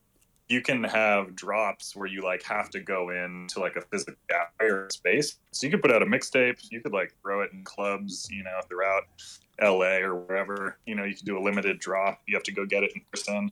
you 0.48 0.60
can 0.60 0.84
have 0.84 1.34
drops 1.34 1.96
where 1.96 2.06
you 2.06 2.20
like 2.20 2.42
have 2.42 2.68
to 2.70 2.80
go 2.80 3.10
into 3.10 3.60
like 3.60 3.76
a 3.76 3.80
physical 3.80 4.14
gallery 4.28 4.72
or 4.72 4.90
space. 4.90 5.38
So 5.52 5.66
you 5.66 5.70
could 5.70 5.80
put 5.80 5.90
out 5.90 6.02
a 6.02 6.06
mixtape. 6.06 6.58
You 6.70 6.80
could 6.80 6.92
like 6.92 7.14
throw 7.22 7.40
it 7.42 7.52
in 7.52 7.64
clubs, 7.64 8.28
you 8.30 8.44
know, 8.44 8.60
throughout 8.68 9.04
LA 9.60 9.98
or 9.98 10.14
wherever. 10.14 10.78
You 10.86 10.96
know, 10.96 11.04
you 11.04 11.14
could 11.14 11.24
do 11.24 11.38
a 11.38 11.42
limited 11.42 11.78
drop. 11.78 12.20
You 12.26 12.36
have 12.36 12.42
to 12.44 12.52
go 12.52 12.66
get 12.66 12.82
it 12.82 12.92
in 12.94 13.02
person. 13.10 13.50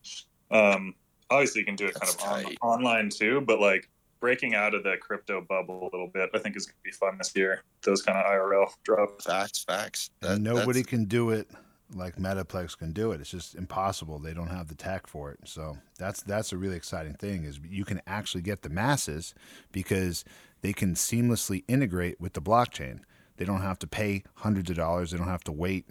Um, 0.51 0.95
obviously, 1.31 1.61
you 1.61 1.65
can 1.67 1.77
do 1.77 1.87
it 1.87 1.95
kind 1.95 2.13
of 2.13 2.21
on, 2.23 2.57
online 2.63 3.11
too, 3.11 3.41
but 3.41 3.61
like 3.61 3.89
breaking 4.21 4.55
out 4.55 4.75
of 4.75 4.85
the 4.85 4.95
crypto 5.01 5.41
bubble 5.41 5.83
a 5.83 5.91
little 5.97 6.09
bit, 6.13 6.31
I 6.35 6.39
think 6.39 6.57
is 6.57 6.67
going 6.67 6.77
to 6.77 6.83
be 6.85 6.93
fun 6.93 7.19
this 7.19 7.33
year. 7.35 7.63
Those 7.83 8.03
kind 8.03 8.17
of 8.19 8.25
IRL 8.25 8.69
drops. 8.85 9.25
Facts, 9.25 9.65
facts. 9.65 10.11
That- 10.21 10.33
And 10.33 10.45
nobody 10.45 10.81
that's- 10.81 10.87
can 10.87 11.05
do 11.07 11.31
it 11.31 11.49
like 11.95 12.17
Metaplex 12.17 12.79
can 12.79 12.93
do 12.93 13.13
it. 13.13 13.21
It's 13.21 13.31
just 13.31 13.55
impossible. 13.55 14.19
They 14.19 14.33
don't 14.33 14.49
have 14.49 14.69
the 14.69 14.75
tech 14.75 15.07
for 15.07 15.31
it. 15.33 15.41
So 15.45 15.77
that's 15.99 16.23
that's 16.23 16.53
a 16.53 16.57
really 16.57 16.77
exciting 16.77 17.15
thing 17.15 17.45
is 17.45 17.61
you 17.69 17.85
can 17.85 18.01
actually 18.07 18.43
get 18.43 18.63
the 18.63 18.71
masses 18.71 19.35
because 19.73 20.25
they 20.63 20.73
can 20.73 20.95
seamlessly 20.95 21.65
integrate 21.69 22.21
with 22.21 22.33
the 22.33 22.41
blockchain. 22.41 23.01
They 23.37 23.45
don't 23.45 23.61
have 23.63 23.79
to 23.81 23.87
pay 23.87 24.23
hundreds 24.37 24.71
of 24.71 24.77
dollars. 24.77 25.11
They 25.11 25.19
don't 25.19 25.27
have 25.29 25.45
to 25.45 25.53
wait 25.53 25.87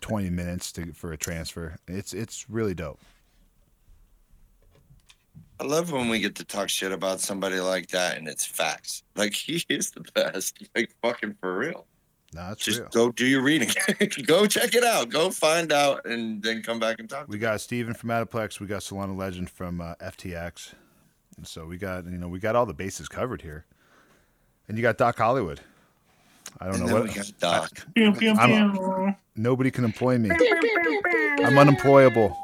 20 0.00 0.30
minutes 0.30 0.72
to, 0.72 0.92
for 0.92 1.12
a 1.12 1.16
transfer. 1.16 1.76
It's 1.88 2.12
it's 2.14 2.48
really 2.48 2.74
dope. 2.74 3.00
I 5.62 5.64
love 5.64 5.92
when 5.92 6.08
we 6.08 6.18
get 6.18 6.34
to 6.36 6.44
talk 6.44 6.68
shit 6.68 6.90
about 6.90 7.20
somebody 7.20 7.60
like 7.60 7.86
that, 7.90 8.16
and 8.18 8.26
it's 8.26 8.44
facts. 8.44 9.02
Like 9.14 9.32
he 9.34 9.62
is 9.68 9.90
the 9.92 10.00
best. 10.14 10.58
Like 10.74 10.90
fucking 11.02 11.36
for 11.40 11.56
real. 11.56 11.86
No, 12.34 12.48
that's 12.48 12.64
Just 12.64 12.80
real. 12.80 12.88
go 12.88 13.12
do 13.12 13.26
your 13.26 13.42
reading. 13.42 13.68
go 14.26 14.46
check 14.46 14.74
it 14.74 14.82
out. 14.82 15.10
Go 15.10 15.30
find 15.30 15.70
out, 15.70 16.04
and 16.06 16.42
then 16.42 16.62
come 16.62 16.80
back 16.80 16.96
and 16.98 17.08
talk. 17.08 17.28
We 17.28 17.38
got 17.38 17.60
Steven 17.60 17.92
from 17.94 18.08
Metaplex. 18.08 18.58
We 18.58 18.66
got 18.66 18.80
Solana 18.80 19.16
Legend 19.16 19.50
from 19.50 19.80
uh, 19.82 19.94
FTX. 19.96 20.72
And 21.36 21.46
so 21.46 21.66
we 21.66 21.76
got 21.76 22.06
you 22.06 22.18
know 22.18 22.26
we 22.26 22.40
got 22.40 22.56
all 22.56 22.66
the 22.66 22.74
bases 22.74 23.06
covered 23.08 23.42
here. 23.42 23.66
And 24.66 24.76
you 24.78 24.82
got 24.82 24.96
Doc 24.98 25.18
Hollywood. 25.18 25.60
I 26.58 26.64
don't 26.66 26.74
and 26.76 26.86
know 26.86 26.86
then 26.86 26.94
what 27.06 27.08
we 27.08 27.14
got 27.14 27.38
Doc. 27.38 27.86
I'm- 28.40 29.16
nobody 29.36 29.70
can 29.70 29.84
employ 29.84 30.18
me. 30.18 30.30
I'm 31.44 31.56
unemployable. 31.58 32.36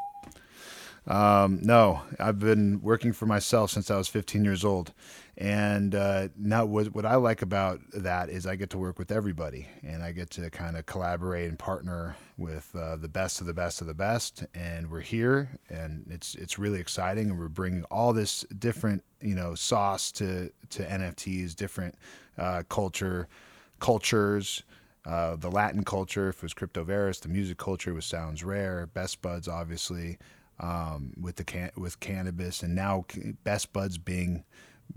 Um, 1.08 1.60
no, 1.62 2.02
I've 2.20 2.38
been 2.38 2.82
working 2.82 3.14
for 3.14 3.24
myself 3.24 3.70
since 3.70 3.90
I 3.90 3.96
was 3.96 4.08
15 4.08 4.44
years 4.44 4.62
old, 4.62 4.92
and 5.38 5.94
uh, 5.94 6.28
now 6.36 6.66
what, 6.66 6.94
what 6.94 7.06
I 7.06 7.14
like 7.16 7.40
about 7.40 7.80
that 7.94 8.28
is 8.28 8.46
I 8.46 8.56
get 8.56 8.68
to 8.70 8.78
work 8.78 8.98
with 8.98 9.10
everybody, 9.10 9.68
and 9.82 10.02
I 10.02 10.12
get 10.12 10.28
to 10.32 10.50
kind 10.50 10.76
of 10.76 10.84
collaborate 10.84 11.48
and 11.48 11.58
partner 11.58 12.14
with 12.36 12.76
uh, 12.76 12.96
the 12.96 13.08
best 13.08 13.40
of 13.40 13.46
the 13.46 13.54
best 13.54 13.80
of 13.80 13.86
the 13.86 13.94
best, 13.94 14.44
and 14.54 14.90
we're 14.90 15.00
here, 15.00 15.58
and 15.70 16.04
it's 16.10 16.34
it's 16.34 16.58
really 16.58 16.78
exciting, 16.78 17.30
and 17.30 17.38
we're 17.38 17.48
bringing 17.48 17.84
all 17.84 18.12
this 18.12 18.44
different 18.58 19.02
you 19.22 19.34
know 19.34 19.54
sauce 19.54 20.12
to 20.12 20.52
to 20.68 20.82
NFTs, 20.84 21.56
different 21.56 21.94
uh, 22.36 22.64
culture 22.68 23.28
cultures. 23.80 24.62
Uh, 25.06 25.36
the 25.36 25.50
Latin 25.50 25.84
culture, 25.84 26.28
if 26.28 26.36
it 26.36 26.42
was 26.42 26.52
Cryptoverse, 26.52 27.20
the 27.20 27.30
music 27.30 27.56
culture 27.56 27.94
was 27.94 28.04
Sounds 28.04 28.44
Rare, 28.44 28.86
Best 28.92 29.22
Buds, 29.22 29.48
obviously, 29.48 30.18
um, 30.60 31.12
with 31.20 31.36
the 31.36 31.44
can- 31.44 31.72
with 31.76 32.00
cannabis, 32.00 32.62
and 32.62 32.74
now 32.74 33.04
Best 33.44 33.72
Buds 33.72 33.98
being 33.98 34.44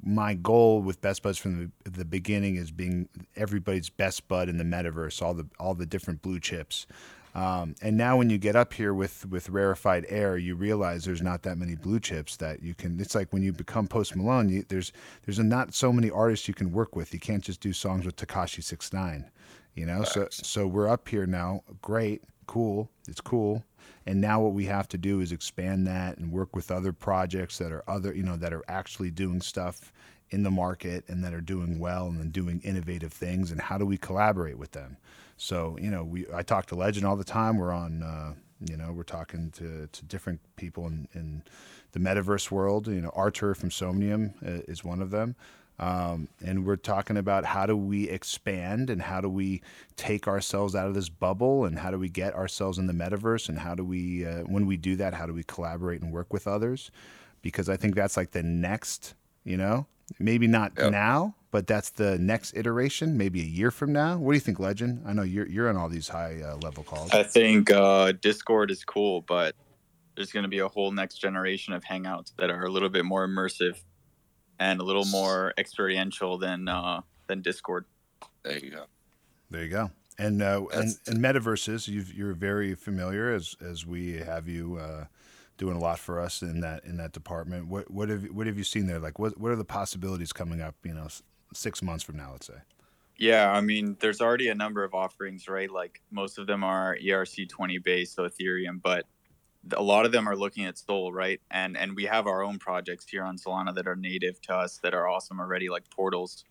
my 0.03 0.33
goal 0.33 0.81
with 0.81 1.01
Best 1.01 1.21
Buds 1.21 1.37
from 1.37 1.71
the, 1.83 1.89
the 1.89 2.05
beginning 2.05 2.55
is 2.55 2.71
being 2.71 3.09
everybody's 3.35 3.89
best 3.89 4.27
bud 4.27 4.49
in 4.49 4.57
the 4.57 4.63
metaverse, 4.63 5.21
all 5.21 5.33
the 5.33 5.47
all 5.59 5.73
the 5.73 5.85
different 5.85 6.21
blue 6.21 6.39
chips. 6.39 6.87
Um, 7.33 7.75
and 7.81 7.95
now 7.95 8.17
when 8.17 8.29
you 8.29 8.37
get 8.37 8.55
up 8.55 8.73
here 8.73 8.93
with 8.93 9.25
with 9.29 9.49
rarefied 9.49 10.05
air, 10.09 10.37
you 10.37 10.55
realize 10.55 11.05
there's 11.05 11.21
not 11.21 11.43
that 11.43 11.57
many 11.57 11.75
blue 11.75 11.99
chips 11.99 12.35
that 12.37 12.61
you 12.61 12.73
can. 12.73 12.99
It's 12.99 13.15
like 13.15 13.31
when 13.31 13.41
you 13.41 13.53
become 13.53 13.87
Post 13.87 14.15
Malone, 14.15 14.49
you, 14.49 14.65
there's 14.67 14.91
there's 15.25 15.39
a, 15.39 15.43
not 15.43 15.73
so 15.73 15.93
many 15.93 16.09
artists 16.09 16.47
you 16.47 16.53
can 16.53 16.71
work 16.71 16.95
with. 16.95 17.13
You 17.13 17.19
can't 17.19 17.43
just 17.43 17.61
do 17.61 17.71
songs 17.71 18.05
with 18.05 18.17
Tekashi 18.17 18.61
Six 18.63 18.91
Nine, 18.91 19.31
you 19.75 19.85
know. 19.85 20.03
So 20.03 20.27
so 20.31 20.67
we're 20.67 20.89
up 20.89 21.07
here 21.07 21.25
now. 21.25 21.63
Great, 21.81 22.21
cool. 22.51 22.89
It's 23.07 23.21
cool. 23.21 23.63
And 24.05 24.19
now 24.19 24.41
what 24.41 24.51
we 24.51 24.65
have 24.65 24.89
to 24.89 24.97
do 24.97 25.21
is 25.21 25.31
expand 25.31 25.87
that 25.87 26.17
and 26.17 26.33
work 26.33 26.53
with 26.53 26.69
other 26.69 26.91
projects 26.91 27.57
that 27.59 27.71
are 27.71 27.81
other 27.87 28.13
you 28.13 28.23
know 28.23 28.35
that 28.35 28.51
are 28.51 28.63
actually 28.67 29.09
doing 29.09 29.39
stuff 29.39 29.93
in 30.31 30.43
the 30.43 30.51
market 30.51 31.05
and 31.07 31.23
that 31.23 31.33
are 31.33 31.39
doing 31.39 31.79
well 31.79 32.07
and 32.07 32.19
then 32.19 32.29
doing 32.29 32.59
innovative 32.65 33.13
things. 33.13 33.51
And 33.51 33.61
how 33.61 33.77
do 33.77 33.85
we 33.85 33.97
collaborate 33.97 34.57
with 34.57 34.73
them? 34.73 34.97
So 35.37 35.77
you 35.79 35.89
know, 35.89 36.03
we 36.03 36.25
I 36.33 36.41
talk 36.41 36.65
to 36.67 36.75
Legend 36.75 37.05
all 37.05 37.15
the 37.15 37.23
time. 37.23 37.57
We're 37.57 37.71
on, 37.71 38.03
uh, 38.03 38.33
you 38.69 38.75
know, 38.75 38.91
we're 38.91 39.03
talking 39.03 39.51
to, 39.51 39.87
to 39.89 40.05
different 40.05 40.41
people 40.57 40.87
in, 40.87 41.07
in 41.13 41.43
the 41.93 41.99
metaverse 41.99 42.51
world. 42.51 42.87
You 42.87 42.99
know, 42.99 43.11
Artur 43.15 43.55
from 43.55 43.71
Somnium 43.71 44.33
uh, 44.45 44.67
is 44.67 44.83
one 44.83 45.01
of 45.01 45.09
them. 45.11 45.37
Um, 45.81 46.27
and 46.45 46.63
we're 46.63 46.75
talking 46.75 47.17
about 47.17 47.43
how 47.43 47.65
do 47.65 47.75
we 47.75 48.07
expand 48.07 48.91
and 48.91 49.01
how 49.01 49.19
do 49.19 49.27
we 49.27 49.63
take 49.97 50.27
ourselves 50.27 50.75
out 50.75 50.87
of 50.87 50.93
this 50.93 51.09
bubble 51.09 51.65
and 51.65 51.79
how 51.79 51.89
do 51.89 51.97
we 51.97 52.07
get 52.07 52.35
ourselves 52.35 52.77
in 52.77 52.85
the 52.85 52.93
metaverse 52.93 53.49
and 53.49 53.57
how 53.57 53.73
do 53.73 53.83
we, 53.83 54.23
uh, 54.23 54.43
when 54.43 54.67
we 54.67 54.77
do 54.77 54.95
that, 54.97 55.15
how 55.15 55.25
do 55.25 55.33
we 55.33 55.43
collaborate 55.43 56.01
and 56.03 56.13
work 56.13 56.31
with 56.31 56.47
others? 56.47 56.91
Because 57.41 57.67
I 57.67 57.77
think 57.77 57.95
that's 57.95 58.15
like 58.15 58.29
the 58.29 58.43
next, 58.43 59.15
you 59.43 59.57
know, 59.57 59.87
maybe 60.19 60.45
not 60.45 60.73
Yep. 60.77 60.91
now, 60.91 61.33
but 61.49 61.65
that's 61.65 61.89
the 61.89 62.19
next 62.19 62.55
iteration, 62.55 63.17
maybe 63.17 63.41
a 63.41 63.45
year 63.45 63.71
from 63.71 63.91
now. 63.91 64.17
What 64.17 64.33
do 64.33 64.35
you 64.35 64.41
think, 64.41 64.59
Legend? 64.59 65.01
I 65.07 65.13
know 65.13 65.23
you're 65.23 65.47
you're 65.47 65.67
on 65.67 65.77
all 65.77 65.89
these 65.89 66.07
high 66.07 66.41
uh, 66.41 66.57
level 66.57 66.83
calls. 66.83 67.09
I 67.11 67.23
think 67.23 67.71
uh, 67.71 68.11
Discord 68.13 68.69
is 68.69 68.85
cool, 68.85 69.21
but 69.21 69.55
there's 70.15 70.31
going 70.31 70.43
to 70.43 70.49
be 70.49 70.59
a 70.59 70.67
whole 70.67 70.91
next 70.91 71.15
generation 71.15 71.73
of 71.73 71.83
Hangouts 71.83 72.33
that 72.37 72.51
are 72.51 72.65
a 72.65 72.69
little 72.69 72.89
bit 72.89 73.03
more 73.03 73.27
immersive 73.27 73.81
and 74.61 74.79
a 74.79 74.83
little 74.83 75.05
more 75.05 75.53
experiential 75.57 76.37
than 76.37 76.67
uh, 76.67 77.01
than 77.27 77.41
Discord. 77.41 77.85
There 78.43 78.59
you 78.59 78.69
go. 78.69 78.85
There 79.49 79.63
you 79.63 79.69
go. 79.69 79.91
And 80.17 80.41
uh, 80.41 80.65
and, 80.73 80.95
and 81.07 81.17
metaverses, 81.17 81.87
you've, 81.87 82.13
you're 82.13 82.33
very 82.33 82.75
familiar 82.75 83.33
as 83.33 83.55
as 83.59 83.85
we 83.85 84.17
have 84.17 84.47
you 84.47 84.77
uh, 84.77 85.05
doing 85.57 85.75
a 85.75 85.79
lot 85.79 85.97
for 85.97 86.19
us 86.19 86.43
in 86.43 86.61
that 86.61 86.85
in 86.85 86.97
that 86.97 87.11
department. 87.11 87.67
What 87.67 87.89
what 87.89 88.09
have 88.09 88.23
what 88.25 88.45
have 88.45 88.57
you 88.57 88.63
seen 88.63 88.85
there? 88.85 88.99
Like 88.99 89.17
what 89.17 89.37
what 89.39 89.51
are 89.51 89.55
the 89.55 89.65
possibilities 89.65 90.31
coming 90.31 90.61
up? 90.61 90.75
You 90.83 90.93
know, 90.93 91.07
six 91.53 91.81
months 91.81 92.03
from 92.03 92.17
now, 92.17 92.31
let's 92.33 92.47
say. 92.47 92.61
Yeah, 93.17 93.51
I 93.51 93.61
mean, 93.61 93.97
there's 93.99 94.21
already 94.21 94.47
a 94.49 94.55
number 94.55 94.83
of 94.83 94.93
offerings, 94.93 95.47
right? 95.47 95.69
Like 95.69 96.01
most 96.11 96.37
of 96.37 96.47
them 96.47 96.63
are 96.63 96.95
E 96.97 97.09
ERC20 97.09 97.83
based, 97.83 98.15
so 98.15 98.27
Ethereum, 98.27 98.81
but 98.81 98.93
th- 98.93 99.05
a 99.73 99.81
lot 99.81 100.05
of 100.05 100.11
them 100.11 100.27
are 100.27 100.35
looking 100.35 100.65
at 100.65 100.77
Sol, 100.77 101.13
right? 101.13 101.39
And 101.51 101.77
and 101.77 101.95
we 101.95 102.05
have 102.05 102.27
our 102.27 102.43
own 102.43 102.59
projects 102.59 103.05
here 103.09 103.23
on 103.23 103.37
Solana 103.37 103.73
that 103.75 103.87
are 103.87 103.95
native 103.95 104.41
to 104.43 104.55
us 104.55 104.79
that 104.83 104.93
are 104.93 105.07
awesome 105.07 105.39
already, 105.39 105.69
like 105.69 105.89
portals, 105.89 106.45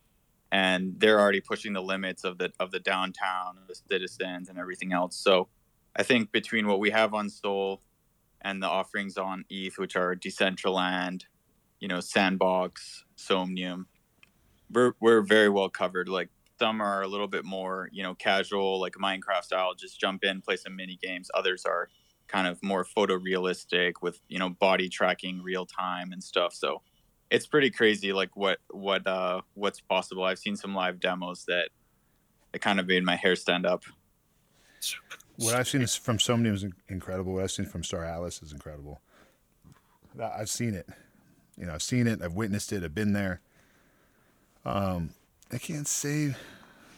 and 0.51 0.95
they're 0.97 1.19
already 1.19 1.41
pushing 1.41 1.73
the 1.73 1.81
limits 1.81 2.23
of 2.23 2.37
the 2.37 2.51
of 2.59 2.71
the 2.71 2.79
downtown, 2.79 3.57
the 3.67 3.75
citizens, 3.75 4.49
and 4.49 4.57
everything 4.57 4.93
else. 4.93 5.17
So, 5.17 5.49
I 5.95 6.03
think 6.03 6.31
between 6.31 6.67
what 6.67 6.79
we 6.79 6.91
have 6.91 7.13
on 7.13 7.29
Sol 7.29 7.81
and 8.41 8.63
the 8.63 8.67
offerings 8.67 9.17
on 9.17 9.45
ETH, 9.49 9.77
which 9.77 9.95
are 9.95 10.15
Decentraland, 10.15 11.23
you 11.79 11.87
know, 11.87 11.99
Sandbox, 11.99 13.03
Somnium, 13.15 13.87
we're 14.71 14.93
we're 15.01 15.21
very 15.21 15.49
well 15.49 15.69
covered. 15.69 16.07
Like 16.07 16.29
some 16.59 16.81
are 16.81 17.01
a 17.01 17.07
little 17.07 17.27
bit 17.27 17.43
more, 17.43 17.89
you 17.91 18.03
know, 18.03 18.15
casual, 18.15 18.79
like 18.79 18.93
Minecraft 18.93 19.43
style, 19.43 19.73
just 19.73 19.99
jump 19.99 20.23
in, 20.23 20.41
play 20.41 20.55
some 20.55 20.75
mini 20.75 20.97
games. 21.01 21.29
Others 21.33 21.65
are 21.65 21.89
kind 22.31 22.47
of 22.47 22.61
more 22.63 22.85
photorealistic 22.85 23.95
with, 24.01 24.19
you 24.29 24.39
know, 24.39 24.49
body 24.49 24.89
tracking 24.89 25.41
real 25.41 25.65
time 25.65 26.11
and 26.11 26.23
stuff. 26.23 26.53
So 26.53 26.81
it's 27.29 27.45
pretty 27.47 27.69
crazy 27.69 28.13
like 28.13 28.35
what 28.35 28.59
what 28.69 29.05
uh 29.07 29.41
what's 29.53 29.81
possible. 29.81 30.23
I've 30.23 30.39
seen 30.39 30.55
some 30.55 30.75
live 30.75 30.99
demos 30.99 31.45
that 31.47 31.69
it 32.53 32.61
kind 32.61 32.79
of 32.79 32.87
made 32.87 33.03
my 33.03 33.15
hair 33.15 33.35
stand 33.35 33.65
up. 33.65 33.83
What 35.37 35.55
I've 35.55 35.67
seen 35.67 35.85
from 35.87 36.19
Somnium 36.19 36.55
is 36.55 36.65
incredible. 36.89 37.33
What 37.33 37.43
I've 37.43 37.51
seen 37.51 37.65
from 37.65 37.83
Star 37.83 38.03
Atlas 38.03 38.41
is 38.41 38.51
incredible. 38.51 39.01
I've 40.21 40.49
seen 40.49 40.73
it. 40.73 40.87
You 41.57 41.65
know, 41.65 41.73
I've 41.73 41.81
seen 41.81 42.07
it. 42.07 42.21
I've 42.21 42.33
witnessed 42.33 42.73
it. 42.73 42.83
I've 42.83 42.93
been 42.93 43.13
there. 43.13 43.41
Um, 44.65 45.11
I 45.51 45.57
can't 45.57 45.87
say 45.87 46.35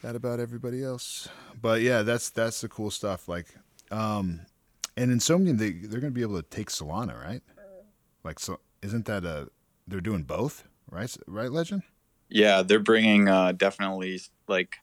that 0.02 0.16
about 0.16 0.40
everybody 0.40 0.84
else, 0.84 1.30
but 1.62 1.82
yeah, 1.82 2.02
that's 2.02 2.30
that's 2.30 2.62
the 2.62 2.68
cool 2.68 2.92
stuff. 2.92 3.28
Like, 3.28 3.48
um, 3.92 4.42
and 4.98 5.12
in 5.12 5.20
Somnium, 5.20 5.58
they 5.58 5.72
they're 5.72 6.00
going 6.00 6.12
to 6.14 6.16
be 6.16 6.22
able 6.22 6.42
to 6.42 6.48
take 6.50 6.70
Solana, 6.70 7.22
right? 7.22 7.42
Like, 8.24 8.40
so 8.40 8.60
isn't 8.82 9.06
that 9.06 9.26
a 9.26 9.50
they're 9.88 10.02
doing 10.02 10.24
both, 10.24 10.66
right? 10.90 11.16
Right, 11.28 11.52
Legend. 11.52 11.84
Yeah, 12.30 12.62
they're 12.64 12.80
bringing 12.80 13.28
uh 13.28 13.52
definitely 13.52 14.22
like 14.48 14.76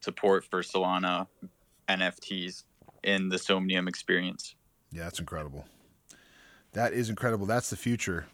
support 0.00 0.44
for 0.44 0.62
Solana 0.62 1.26
NFTs 1.88 2.64
in 3.02 3.28
the 3.28 3.38
Somnium 3.38 3.88
experience. 3.88 4.54
Yeah, 4.92 5.04
that's 5.04 5.20
incredible. 5.20 5.66
That 6.72 6.92
is 6.92 7.10
incredible. 7.10 7.46
That's 7.46 7.70
the 7.70 7.76
future. 7.76 8.26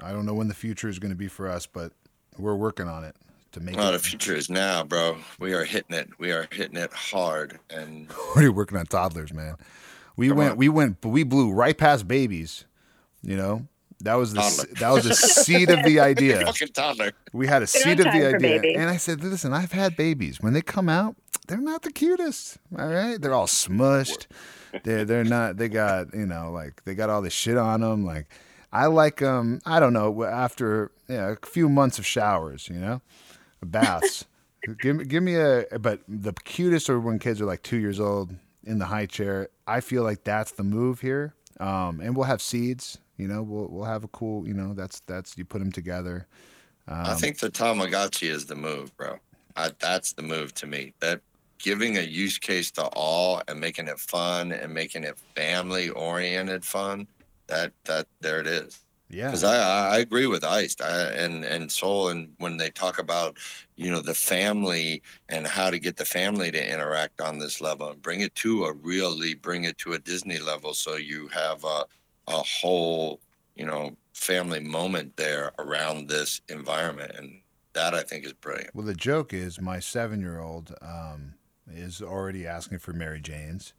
I 0.00 0.12
don't 0.12 0.26
know 0.26 0.34
when 0.34 0.48
the 0.48 0.54
future 0.54 0.88
is 0.88 0.98
going 0.98 1.10
to 1.12 1.16
be 1.16 1.28
for 1.28 1.48
us, 1.48 1.66
but 1.66 1.92
we're 2.36 2.54
working 2.56 2.88
on 2.88 3.04
it 3.04 3.16
to 3.52 3.60
make 3.60 3.76
Well, 3.76 3.90
the 3.90 3.96
it. 3.96 4.02
future 4.02 4.34
is 4.34 4.50
now, 4.50 4.84
bro. 4.84 5.16
We 5.38 5.54
are 5.54 5.64
hitting 5.64 5.96
it. 5.96 6.10
We 6.18 6.32
are 6.32 6.46
hitting 6.50 6.76
it 6.76 6.92
hard, 6.92 7.58
and 7.70 8.08
We're 8.36 8.52
working 8.52 8.76
on 8.76 8.86
toddlers, 8.86 9.32
man. 9.32 9.54
We 10.16 10.28
Come 10.28 10.38
went, 10.38 10.50
on. 10.52 10.56
we 10.56 10.68
went, 10.68 11.04
we 11.04 11.22
blew 11.24 11.52
right 11.52 11.76
past 11.76 12.08
babies. 12.08 12.64
You 13.22 13.36
know, 13.36 13.66
that 14.00 14.14
was 14.14 14.32
the 14.32 14.40
Toddler. 14.40 14.74
that 14.80 14.90
was 14.90 15.04
the 15.04 15.14
seed 15.14 15.70
of 15.70 15.82
the 15.84 16.00
idea. 16.12 16.44
fucking 16.46 16.68
toddler. 16.68 17.12
We 17.32 17.46
had 17.46 17.62
a 17.62 17.66
seed 17.66 17.98
of 18.00 18.06
the 18.06 18.34
idea, 18.34 18.38
baby. 18.60 18.74
and 18.74 18.88
I 18.88 18.96
said, 18.98 19.22
"Listen, 19.24 19.52
I've 19.52 19.72
had 19.72 19.96
babies. 19.96 20.40
When 20.40 20.52
they 20.52 20.62
come 20.62 20.88
out, 20.88 21.16
they're 21.48 21.58
not 21.60 21.82
the 21.82 21.90
cutest. 21.92 22.58
All 22.78 22.86
right, 22.88 23.20
they're 23.20 23.34
all 23.34 23.46
smushed. 23.46 24.26
They're 24.84 25.04
they're 25.04 25.24
not. 25.24 25.56
They 25.56 25.68
got 25.68 26.14
you 26.14 26.26
know 26.26 26.50
like 26.52 26.84
they 26.84 26.94
got 26.94 27.10
all 27.10 27.20
this 27.22 27.32
shit 27.32 27.56
on 27.56 27.80
them. 27.80 28.04
Like 28.04 28.26
I 28.72 28.86
like 28.86 29.18
them. 29.18 29.60
I 29.66 29.80
don't 29.80 29.92
know. 29.92 30.22
After 30.24 30.92
you 31.08 31.16
know, 31.16 31.36
a 31.42 31.46
few 31.46 31.68
months 31.68 31.98
of 31.98 32.06
showers, 32.06 32.68
you 32.68 32.78
know, 32.78 33.00
baths. 33.64 34.24
give 34.80 34.96
me 34.96 35.04
give 35.04 35.22
me 35.22 35.34
a. 35.36 35.64
But 35.80 36.00
the 36.06 36.32
cutest 36.32 36.88
are 36.90 37.00
when 37.00 37.18
kids 37.18 37.40
are 37.40 37.46
like 37.46 37.62
two 37.62 37.78
years 37.78 37.98
old 37.98 38.34
in 38.66 38.78
the 38.78 38.84
high 38.84 39.06
chair. 39.06 39.48
I 39.66 39.80
feel 39.80 40.02
like 40.02 40.24
that's 40.24 40.52
the 40.52 40.64
move 40.64 41.00
here. 41.00 41.34
Um, 41.58 42.00
and 42.00 42.14
we'll 42.14 42.26
have 42.26 42.42
seeds. 42.42 42.98
You 43.16 43.28
know, 43.28 43.42
we'll 43.42 43.68
we'll 43.68 43.84
have 43.84 44.04
a 44.04 44.08
cool. 44.08 44.46
You 44.46 44.54
know, 44.54 44.74
that's 44.74 45.00
that's 45.00 45.38
you 45.38 45.44
put 45.44 45.60
them 45.60 45.72
together. 45.72 46.26
I 46.88 47.12
Um, 47.12 47.16
think 47.16 47.38
the 47.38 47.50
Tamagotchi 47.50 48.28
is 48.28 48.46
the 48.46 48.54
move, 48.56 48.94
bro. 48.96 49.18
I, 49.56 49.70
that's 49.78 50.12
the 50.12 50.22
move 50.22 50.52
to 50.54 50.66
me. 50.66 50.92
That 51.00 51.22
giving 51.58 51.96
a 51.96 52.02
use 52.02 52.38
case 52.38 52.70
to 52.72 52.84
all 52.88 53.42
and 53.48 53.58
making 53.58 53.88
it 53.88 53.98
fun 53.98 54.52
and 54.52 54.72
making 54.74 55.04
it 55.04 55.18
family 55.34 55.88
oriented 55.90 56.64
fun. 56.64 57.06
That 57.46 57.72
that 57.84 58.06
there 58.20 58.40
it 58.40 58.46
is. 58.46 58.85
Yeah. 59.08 59.26
Because 59.26 59.44
I, 59.44 59.96
I 59.96 59.98
agree 59.98 60.26
with 60.26 60.44
Iced 60.44 60.82
I, 60.82 61.10
and 61.12 61.44
and 61.44 61.70
Soul 61.70 62.08
and 62.08 62.34
when 62.38 62.56
they 62.56 62.70
talk 62.70 62.98
about 62.98 63.36
you 63.76 63.90
know 63.90 64.00
the 64.00 64.14
family 64.14 65.02
and 65.28 65.46
how 65.46 65.70
to 65.70 65.78
get 65.78 65.96
the 65.96 66.04
family 66.04 66.50
to 66.50 66.72
interact 66.72 67.20
on 67.20 67.38
this 67.38 67.60
level 67.60 67.90
and 67.90 68.02
bring 68.02 68.20
it 68.20 68.34
to 68.36 68.64
a 68.64 68.72
really 68.72 69.34
bring 69.34 69.64
it 69.64 69.78
to 69.78 69.92
a 69.92 69.98
Disney 69.98 70.38
level 70.38 70.74
so 70.74 70.96
you 70.96 71.28
have 71.28 71.62
a 71.64 71.84
a 72.26 72.42
whole 72.42 73.20
you 73.54 73.64
know 73.64 73.96
family 74.12 74.60
moment 74.60 75.16
there 75.16 75.52
around 75.58 76.08
this 76.08 76.40
environment 76.48 77.12
and 77.16 77.42
that 77.74 77.94
I 77.94 78.02
think 78.02 78.24
is 78.24 78.32
brilliant. 78.32 78.74
Well, 78.74 78.86
the 78.86 78.94
joke 78.94 79.32
is 79.34 79.60
my 79.60 79.78
seven 79.80 80.20
year 80.20 80.40
old 80.40 80.74
um, 80.80 81.34
is 81.70 82.02
already 82.02 82.46
asking 82.46 82.78
for 82.78 82.92
Mary 82.92 83.20
Jane's. 83.20 83.74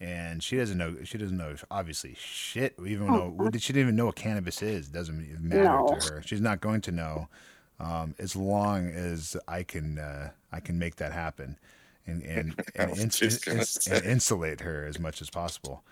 And 0.00 0.42
she 0.42 0.56
doesn't 0.56 0.76
know. 0.78 0.96
She 1.04 1.18
doesn't 1.18 1.36
know 1.36 1.54
obviously 1.70 2.16
shit. 2.18 2.74
Even 2.86 3.06
know 3.06 3.50
she 3.58 3.72
didn't 3.72 3.82
even 3.82 3.96
know 3.96 4.06
what 4.06 4.16
cannabis 4.16 4.62
is. 4.62 4.88
Doesn't 4.88 5.42
matter 5.42 5.62
No. 5.64 5.96
to 6.00 6.12
her. 6.14 6.22
She's 6.24 6.40
not 6.40 6.60
going 6.60 6.80
to 6.82 6.92
know 6.92 7.28
um, 7.80 8.14
as 8.18 8.36
long 8.36 8.88
as 8.88 9.36
I 9.48 9.62
can 9.62 9.98
uh, 9.98 10.30
I 10.52 10.60
can 10.60 10.78
make 10.78 10.96
that 10.96 11.12
happen 11.12 11.58
and 12.06 12.22
and 12.22 12.54
and, 12.76 12.98
ins- 12.98 13.20
ins- 13.22 13.86
and 13.86 14.04
insulate 14.04 14.60
her 14.60 14.86
as 14.86 14.98
much 14.98 15.20
as 15.22 15.30
possible. 15.30 15.82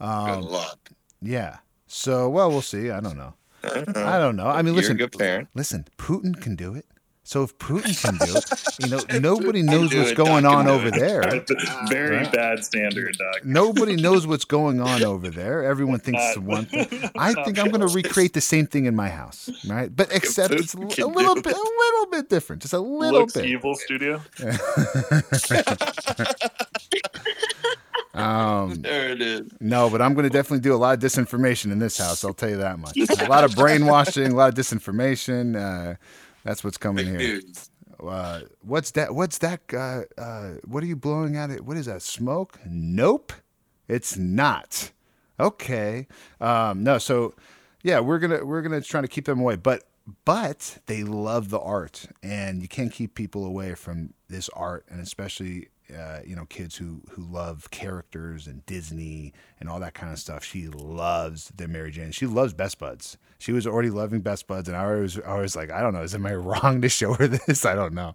Good 0.00 0.06
Um, 0.06 0.42
luck. 0.42 0.90
yeah. 1.20 1.58
So 1.86 2.28
well, 2.28 2.50
we'll 2.50 2.62
see. 2.62 2.90
I 2.90 3.00
don't 3.00 3.16
know. 3.16 3.34
I 3.64 4.18
don't 4.18 4.36
know. 4.36 4.46
I 4.46 4.62
mean, 4.62 4.74
You're 4.74 4.82
listen. 4.82 4.96
a 4.96 4.98
good 4.98 5.12
parent. 5.18 5.48
Listen, 5.54 5.84
Putin 5.98 6.40
can 6.40 6.56
do 6.56 6.74
it. 6.74 6.86
So 7.30 7.44
if 7.44 7.56
Putin 7.58 7.94
can 8.02 8.16
do 8.26 8.34
it, 8.36 8.44
you 8.80 8.88
know, 8.88 9.20
nobody 9.20 9.62
knows 9.62 9.94
what's 9.94 10.14
going 10.14 10.44
on 10.44 10.66
over 10.66 10.90
there. 10.90 11.22
Very 11.88 12.16
Right. 12.16 12.32
bad 12.32 12.64
standard, 12.64 13.16
Doc. 13.18 13.44
Nobody 13.44 13.94
knows 14.02 14.26
what's 14.26 14.44
going 14.44 14.80
on 14.80 15.04
over 15.04 15.28
there. 15.28 15.62
Everyone 15.62 16.00
thinks 16.00 16.20
it's 16.20 16.38
one 16.38 16.64
thing. 16.66 16.88
I 17.16 17.32
think 17.44 17.60
I'm 17.60 17.68
going 17.70 17.86
to 17.86 17.94
recreate 17.94 18.32
the 18.32 18.40
same 18.40 18.66
thing 18.66 18.86
in 18.86 18.96
my 18.96 19.08
house, 19.10 19.48
right? 19.68 19.94
But 19.94 20.12
except 20.12 20.52
it's 20.54 20.74
a 20.74 20.78
Putin 20.78 20.88
li- 20.88 20.94
can 20.96 21.04
a 21.04 21.06
little 21.06 21.34
bit, 21.36 21.54
a 21.54 21.56
little 21.56 22.06
bit 22.10 22.28
different, 22.30 22.62
just 22.62 22.74
a 22.74 22.80
little 22.80 23.20
Looks 23.20 23.34
bit. 23.34 23.44
evil 23.44 23.76
studio. 23.76 24.20
um, 28.12 28.74
There 28.82 29.10
it 29.10 29.22
is. 29.22 29.48
no, 29.60 29.88
but 29.88 30.02
I'm 30.02 30.14
going 30.14 30.24
to 30.24 30.30
definitely 30.30 30.60
do 30.62 30.74
a 30.74 30.76
lot 30.76 30.94
of 30.94 31.00
disinformation 31.00 31.70
in 31.70 31.78
this 31.78 31.96
house. 31.96 32.24
I'll 32.24 32.34
tell 32.34 32.50
you 32.50 32.56
that 32.56 32.80
much. 32.80 32.96
A 32.96 33.28
lot 33.28 33.44
of 33.44 33.54
brainwashing, 33.54 34.32
a 34.32 34.34
lot 34.34 34.48
of 34.48 34.56
disinformation. 34.56 35.54
Uh, 35.54 35.94
that's 36.44 36.64
what's 36.64 36.78
coming 36.78 37.06
Big 37.06 37.20
here. 37.20 37.34
news. 37.34 37.70
Uh, 38.02 38.40
what's 38.62 38.92
that? 38.92 39.14
What's 39.14 39.38
that? 39.38 39.60
Uh, 39.72 40.02
uh, 40.18 40.54
what 40.64 40.82
are 40.82 40.86
you 40.86 40.96
blowing 40.96 41.36
at 41.36 41.50
it? 41.50 41.64
What 41.64 41.76
is 41.76 41.86
that? 41.86 42.02
Smoke? 42.02 42.58
Nope, 42.66 43.32
it's 43.88 44.16
not. 44.16 44.90
Okay. 45.38 46.06
Um, 46.40 46.82
no. 46.82 46.98
So, 46.98 47.34
yeah, 47.82 48.00
we're 48.00 48.18
gonna 48.18 48.44
we're 48.44 48.62
gonna 48.62 48.80
try 48.80 49.00
to 49.00 49.08
keep 49.08 49.26
them 49.26 49.40
away, 49.40 49.56
but 49.56 49.84
but 50.24 50.78
they 50.86 51.04
love 51.04 51.50
the 51.50 51.60
art, 51.60 52.06
and 52.22 52.62
you 52.62 52.68
can't 52.68 52.92
keep 52.92 53.14
people 53.14 53.44
away 53.44 53.74
from 53.74 54.14
this 54.28 54.48
art, 54.50 54.84
and 54.90 55.00
especially. 55.00 55.68
Uh, 55.94 56.20
you 56.24 56.36
know, 56.36 56.44
kids 56.46 56.76
who 56.76 57.02
who 57.10 57.22
love 57.22 57.70
characters 57.70 58.46
and 58.46 58.64
Disney 58.66 59.32
and 59.58 59.68
all 59.68 59.80
that 59.80 59.94
kind 59.94 60.12
of 60.12 60.18
stuff. 60.18 60.44
She 60.44 60.68
loves 60.68 61.52
the 61.56 61.68
Mary 61.68 61.90
Jane. 61.90 62.12
She 62.12 62.26
loves 62.26 62.52
Best 62.52 62.78
Buds. 62.78 63.18
She 63.38 63.52
was 63.52 63.66
already 63.66 63.90
loving 63.90 64.20
Best 64.20 64.46
Buds, 64.46 64.68
and 64.68 64.76
I 64.76 64.94
was 64.94 65.18
I 65.20 65.38
was 65.38 65.56
like, 65.56 65.70
I 65.70 65.80
don't 65.80 65.92
know, 65.92 66.02
is 66.02 66.14
am 66.14 66.26
I 66.26 66.34
wrong 66.36 66.80
to 66.82 66.88
show 66.88 67.14
her 67.14 67.26
this? 67.26 67.64
I 67.64 67.74
don't 67.74 67.94
know. 67.94 68.12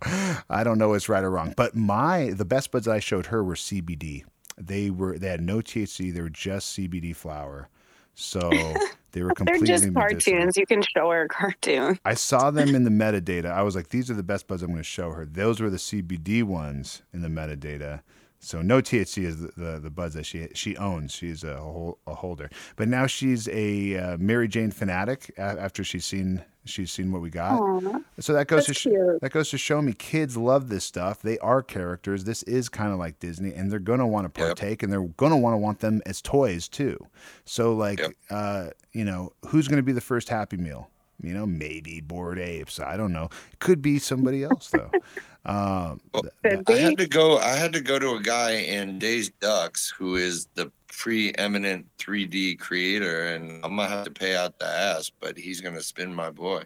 I 0.49 0.63
don't 0.63 0.77
know 0.77 0.89
what's 0.89 1.09
right 1.09 1.23
or 1.23 1.31
wrong. 1.31 1.53
But 1.55 1.75
my 1.75 2.31
the 2.31 2.45
Best 2.45 2.71
Buds 2.71 2.87
I 2.87 2.99
showed 2.99 3.27
her 3.27 3.43
were 3.43 3.55
CBD. 3.55 4.23
They 4.57 4.89
were 4.89 5.17
they 5.17 5.29
had 5.29 5.41
no 5.41 5.57
THC. 5.57 6.13
They 6.13 6.21
were 6.21 6.29
just 6.29 6.77
CBD 6.77 7.15
flower. 7.15 7.69
So 8.13 8.49
they 9.15 9.23
were 9.23 9.33
completely 9.33 9.65
They're 9.65 9.77
just 9.77 9.85
medicinal. 9.93 10.35
cartoons. 10.35 10.57
You 10.57 10.65
can 10.65 10.81
show 10.81 11.09
her 11.09 11.21
a 11.23 11.27
cartoon. 11.29 11.97
I 12.03 12.15
saw 12.15 12.51
them 12.51 12.75
in 12.75 12.83
the 12.83 12.89
metadata. 12.89 13.45
I 13.49 13.61
was 13.63 13.73
like, 13.73 13.87
these 13.87 14.11
are 14.11 14.13
the 14.13 14.23
best 14.23 14.45
buds 14.45 14.61
I'm 14.61 14.71
going 14.71 14.79
to 14.79 14.83
show 14.83 15.11
her. 15.11 15.25
Those 15.25 15.61
were 15.61 15.69
the 15.69 15.77
CBD 15.77 16.43
ones 16.43 17.01
in 17.13 17.21
the 17.21 17.29
metadata. 17.29 18.01
So 18.45 18.61
no 18.61 18.79
THC 18.81 19.23
is 19.23 19.41
the, 19.41 19.51
the, 19.57 19.79
the 19.79 19.89
buds 19.89 20.13
that 20.13 20.25
she 20.25 20.47
she 20.53 20.77
owns. 20.77 21.11
She's 21.11 21.43
a, 21.43 21.57
hol- 21.57 21.97
a 22.05 22.13
holder. 22.13 22.49
But 22.75 22.87
now 22.87 23.07
she's 23.07 23.47
a 23.49 23.97
uh, 23.97 24.17
Mary 24.19 24.47
Jane 24.47 24.69
fanatic 24.71 25.31
a- 25.37 25.41
after 25.41 25.83
she's 25.83 26.05
seen 26.05 26.43
she's 26.63 26.91
seen 26.91 27.11
what 27.11 27.21
we 27.23 27.29
got. 27.31 27.59
Aw. 27.59 27.99
So 28.19 28.33
that 28.33 28.47
goes 28.47 28.65
to 28.67 28.73
sh- 28.75 28.87
that 29.21 29.31
goes 29.31 29.49
to 29.49 29.57
show 29.57 29.81
me 29.81 29.93
kids 29.93 30.37
love 30.37 30.69
this 30.69 30.85
stuff. 30.85 31.21
They 31.23 31.39
are 31.39 31.63
characters. 31.63 32.23
This 32.23 32.43
is 32.43 32.69
kind 32.69 32.91
of 32.93 32.99
like 32.99 33.19
Disney, 33.19 33.51
and 33.53 33.71
they're 33.71 33.79
gonna 33.79 34.07
want 34.07 34.31
to 34.31 34.39
Yep. 34.39 34.47
partake, 34.57 34.83
and 34.83 34.93
they're 34.93 35.01
gonna 35.17 35.37
want 35.37 35.53
to 35.55 35.57
want 35.57 35.79
them 35.79 36.01
as 36.05 36.21
toys 36.21 36.67
too. 36.69 36.97
So 37.45 37.73
like, 37.73 37.99
Yep. 37.99 38.11
uh, 38.29 38.67
you 38.93 39.05
know, 39.05 39.33
who's 39.47 39.67
gonna 39.67 39.81
be 39.83 39.91
the 39.91 40.01
first 40.01 40.29
Happy 40.29 40.57
Meal? 40.57 40.89
You 41.21 41.33
know, 41.33 41.45
maybe 41.45 42.01
Bored 42.01 42.39
Apes. 42.39 42.79
I 42.79 42.97
don't 42.97 43.13
know. 43.13 43.29
Could 43.59 43.81
be 43.81 43.99
somebody 43.99 44.43
else 44.43 44.69
though. 44.69 44.91
um, 45.45 46.01
Well, 46.13 46.23
I 46.43 46.73
had 46.73 46.97
to 46.97 47.07
go. 47.07 47.37
I 47.37 47.55
had 47.55 47.73
to 47.73 47.81
go 47.81 47.97
to 47.99 48.15
a 48.15 48.21
guy 48.21 48.51
in 48.51 48.99
Days 48.99 49.29
Ducks 49.39 49.93
who 49.97 50.15
is 50.15 50.47
the 50.55 50.71
preeminent 50.87 51.85
3D 51.99 52.59
creator, 52.59 53.27
and 53.27 53.63
I'm 53.63 53.75
gonna 53.75 53.87
have 53.87 54.05
to 54.05 54.11
pay 54.11 54.35
out 54.35 54.59
the 54.59 54.65
ass, 54.67 55.11
but 55.19 55.37
he's 55.37 55.61
gonna 55.61 55.81
spin 55.81 56.13
my 56.13 56.29
boy, 56.29 56.63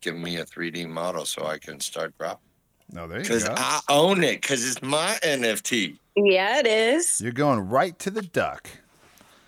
give 0.00 0.16
me 0.16 0.36
a 0.36 0.44
3D 0.44 0.88
model 0.88 1.24
so 1.24 1.46
I 1.46 1.58
can 1.58 1.80
start 1.80 2.16
dropping. 2.18 2.48
no, 2.92 3.06
there 3.08 3.18
you 3.18 3.22
Because 3.22 3.44
go. 3.44 3.54
I 3.56 3.80
own 3.88 4.22
it. 4.24 4.40
Because 4.40 4.68
it's 4.68 4.82
my 4.82 5.18
NFT. 5.22 5.98
Yeah, 6.16 6.60
it 6.60 6.66
is. 6.66 7.20
You're 7.20 7.32
going 7.32 7.60
right 7.60 7.98
to 8.00 8.10
the 8.10 8.22
duck. 8.22 8.68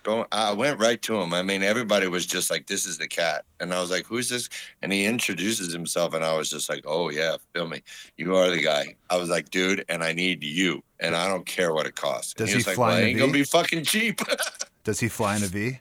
Don't, 0.07 0.29
I 0.31 0.53
went 0.53 0.79
right 0.79 1.03
to 1.03 1.21
him. 1.21 1.35
I 1.35 1.43
mean, 1.43 1.65
everybody 1.65 2.07
was 2.07 2.27
just 2.27 2.49
like, 2.49 2.69
"This 2.69 2.87
is 2.87 2.97
the 2.97 3.09
cat," 3.09 3.45
and 3.59 3.75
I 3.75 3.81
was 3.81 3.91
like, 3.91 4.07
"Who's 4.07 4.29
this?" 4.29 4.49
And 4.81 4.93
he 4.93 5.05
introduces 5.05 5.73
himself, 5.73 6.15
and 6.15 6.25
I 6.25 6.37
was 6.39 6.49
just 6.49 6.69
like, 6.69 6.85
"Oh 6.87 7.11
yeah, 7.11 7.37
feel 7.53 7.67
me. 7.67 7.83
You 8.17 8.37
are 8.37 8.49
the 8.49 8.63
guy." 8.63 8.95
I 9.11 9.17
was 9.17 9.29
like, 9.29 9.51
"Dude," 9.51 9.85
and 9.89 10.05
I 10.05 10.13
need 10.13 10.45
you, 10.45 10.85
and 11.01 11.17
I 11.17 11.27
don't 11.27 11.45
care 11.45 11.75
what 11.75 11.87
it 11.87 11.97
costs. 11.97 12.35
And 12.35 12.47
Does 12.47 12.49
he 12.51 12.53
he 12.53 12.57
was 12.59 12.67
like, 12.69 12.77
fly 12.77 12.89
"Well, 12.91 12.97
in 12.99 13.03
a 13.03 13.07
ain't 13.09 13.19
gonna 13.19 13.33
be 13.33 13.43
fucking 13.43 13.83
cheap." 13.83 14.21
Does 14.85 15.01
he 15.01 15.09
fly 15.09 15.35
in 15.39 15.43
a 15.43 15.47
V? 15.49 15.81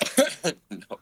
no, 0.70 0.98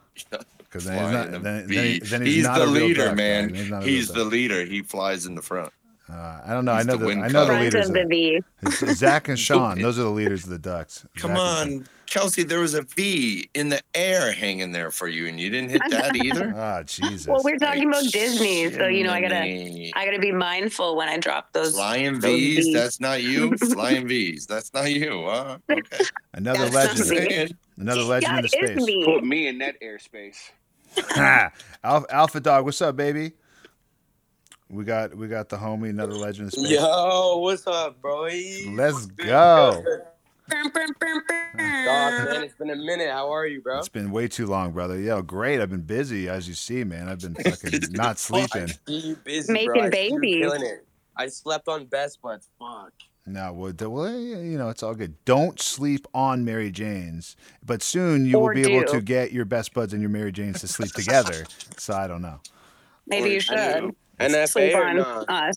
Because 0.59 0.85
then 0.85 0.93
he's 0.93 1.01
flying 1.01 1.13
not. 1.13 1.27
in 1.27 1.35
a 1.35 1.39
Then, 1.39 1.67
then, 1.67 1.85
he- 1.85 1.99
then 1.99 2.21
he's, 2.25 2.35
he's 2.35 2.43
not 2.45 2.59
the 2.59 2.65
leader, 2.65 3.13
man. 3.15 3.53
He's, 3.53 3.83
He's 3.83 4.07
the 4.07 4.25
leader. 4.25 4.65
He 4.65 4.81
flies 4.81 5.27
in 5.27 5.35
the 5.35 5.41
front. 5.43 5.71
Uh, 6.11 6.41
I 6.45 6.53
don't 6.53 6.65
know. 6.65 6.73
I 6.73 6.83
know 6.83 6.97
the 6.97 7.05
the. 7.05 7.11
I 7.11 7.15
know 7.15 7.27
the 7.27 7.31
color. 7.31 7.45
Front 7.45 7.63
leaders. 7.63 7.87
of 7.87 7.93
the 7.93 8.05
V. 8.05 8.93
Zach 8.93 9.27
and 9.29 9.39
Sean. 9.47 9.79
Those 9.81 9.97
are 9.97 10.03
the 10.03 10.09
leaders 10.09 10.43
of 10.43 10.49
the 10.49 10.59
Ducks. 10.59 11.05
Come 11.15 11.31
Zach 11.31 11.39
on, 11.39 11.87
Kelsey. 12.05 12.43
There 12.43 12.59
was 12.59 12.73
a 12.73 12.81
V 12.81 13.49
in 13.53 13.69
the 13.69 13.79
air 13.95 14.33
hanging 14.33 14.73
there 14.73 14.91
for 14.91 15.07
you, 15.07 15.27
and 15.27 15.39
you 15.39 15.49
didn't 15.49 15.69
hit 15.69 15.81
that 15.89 16.13
either. 16.25 16.53
Ah, 16.57 16.83
Jesus. 16.83 17.27
Well, 17.27 17.41
we're 17.45 17.57
talking 17.57 17.87
about 17.87 18.03
Disney, 18.11 18.69
so 18.71 18.87
you 18.87 19.05
know 19.05 19.13
I 19.13 19.21
gotta 19.21 19.37
I 19.95 20.05
gotta 20.05 20.19
be 20.19 20.33
mindful 20.33 20.97
when 20.97 21.07
I 21.07 21.17
drop 21.17 21.53
those. 21.53 21.75
Flying 21.75 22.19
those 22.19 22.23
V's, 22.23 22.57
Vs. 22.65 22.73
that's 22.73 22.99
not 22.99 23.23
you. 23.23 23.55
Flying 23.57 24.05
V's, 24.07 24.45
that's 24.45 24.73
not 24.73 24.91
you. 24.91 25.23
Huh? 25.25 25.59
Okay. 25.71 26.03
Another 26.33 26.67
That's 26.69 26.99
not 26.99 27.07
legend. 27.07 27.51
me. 27.51 27.55
Another 27.77 28.01
legend 28.03 28.31
yeah, 28.33 28.37
in 28.37 28.41
the 28.43 28.49
space. 28.49 28.85
me. 28.85 29.05
Put 29.05 29.23
me 29.23 29.47
in 29.47 29.59
that 29.59 29.75
airspace. 29.81 30.51
Alpha, 31.83 32.05
Alpha 32.13 32.39
Dog, 32.41 32.65
what's 32.65 32.81
up, 32.81 32.97
baby? 32.97 33.31
We 34.71 34.85
got 34.85 35.13
we 35.15 35.27
got 35.27 35.49
the 35.49 35.57
homie, 35.57 35.89
another 35.89 36.13
legend 36.13 36.45
in 36.45 36.51
space. 36.51 36.71
Yo, 36.79 37.37
what's 37.39 37.67
up, 37.67 38.01
bro? 38.01 38.29
Let's 38.69 39.05
go. 39.07 39.83
Dog, 40.49 40.63
man, 41.57 42.43
it's 42.43 42.53
been 42.55 42.69
a 42.69 42.75
minute. 42.75 43.09
How 43.11 43.33
are 43.33 43.45
you, 43.45 43.61
bro? 43.61 43.79
It's 43.79 43.89
been 43.89 44.11
way 44.11 44.29
too 44.29 44.47
long, 44.47 44.71
brother. 44.71 44.97
Yo, 44.97 45.21
great. 45.21 45.59
I've 45.59 45.69
been 45.69 45.81
busy, 45.81 46.29
as 46.29 46.47
you 46.47 46.53
see, 46.53 46.85
man. 46.85 47.09
I've 47.09 47.19
been 47.19 47.35
fucking 47.35 47.81
not 47.91 48.17
sleeping. 48.17 48.69
I 48.87 48.91
you 48.91 49.15
busy, 49.17 49.51
Making 49.51 49.67
bro. 49.73 49.81
I 49.83 49.89
see 49.89 50.05
you 50.09 50.19
babies. 50.21 50.51
I 51.17 51.27
slept 51.27 51.67
on 51.67 51.85
Best 51.85 52.21
Buds. 52.21 52.47
Fuck. 52.57 52.93
No, 53.25 53.53
well, 53.53 53.73
the- 53.73 53.89
well, 53.89 54.09
you 54.17 54.57
know, 54.57 54.69
it's 54.69 54.83
all 54.83 54.95
good. 54.95 55.13
Don't 55.25 55.59
sleep 55.59 56.07
on 56.13 56.43
Mary 56.45 56.71
Jane's, 56.71 57.35
but 57.65 57.83
soon 57.83 58.25
you 58.25 58.37
Or 58.39 58.47
will 58.47 58.53
be 58.55 58.73
able 58.73 58.91
to 58.91 59.01
get 59.01 59.31
your 59.31 59.45
best 59.45 59.73
buds 59.73 59.91
and 59.93 60.01
your 60.01 60.09
Mary 60.09 60.31
Janes 60.31 60.61
to 60.61 60.67
sleep 60.67 60.91
together. 60.93 61.45
So 61.77 61.93
I 61.93 62.07
don't 62.07 62.21
know. 62.21 62.39
Maybe 63.07 63.31
you 63.31 63.39
should 63.39 63.55
do. 63.55 63.95
NFA 64.29 64.47
sleep 64.49 64.75
or 64.75 64.85
on 64.85 64.97
not? 64.97 65.29
Uh, 65.29 65.33
us. 65.33 65.55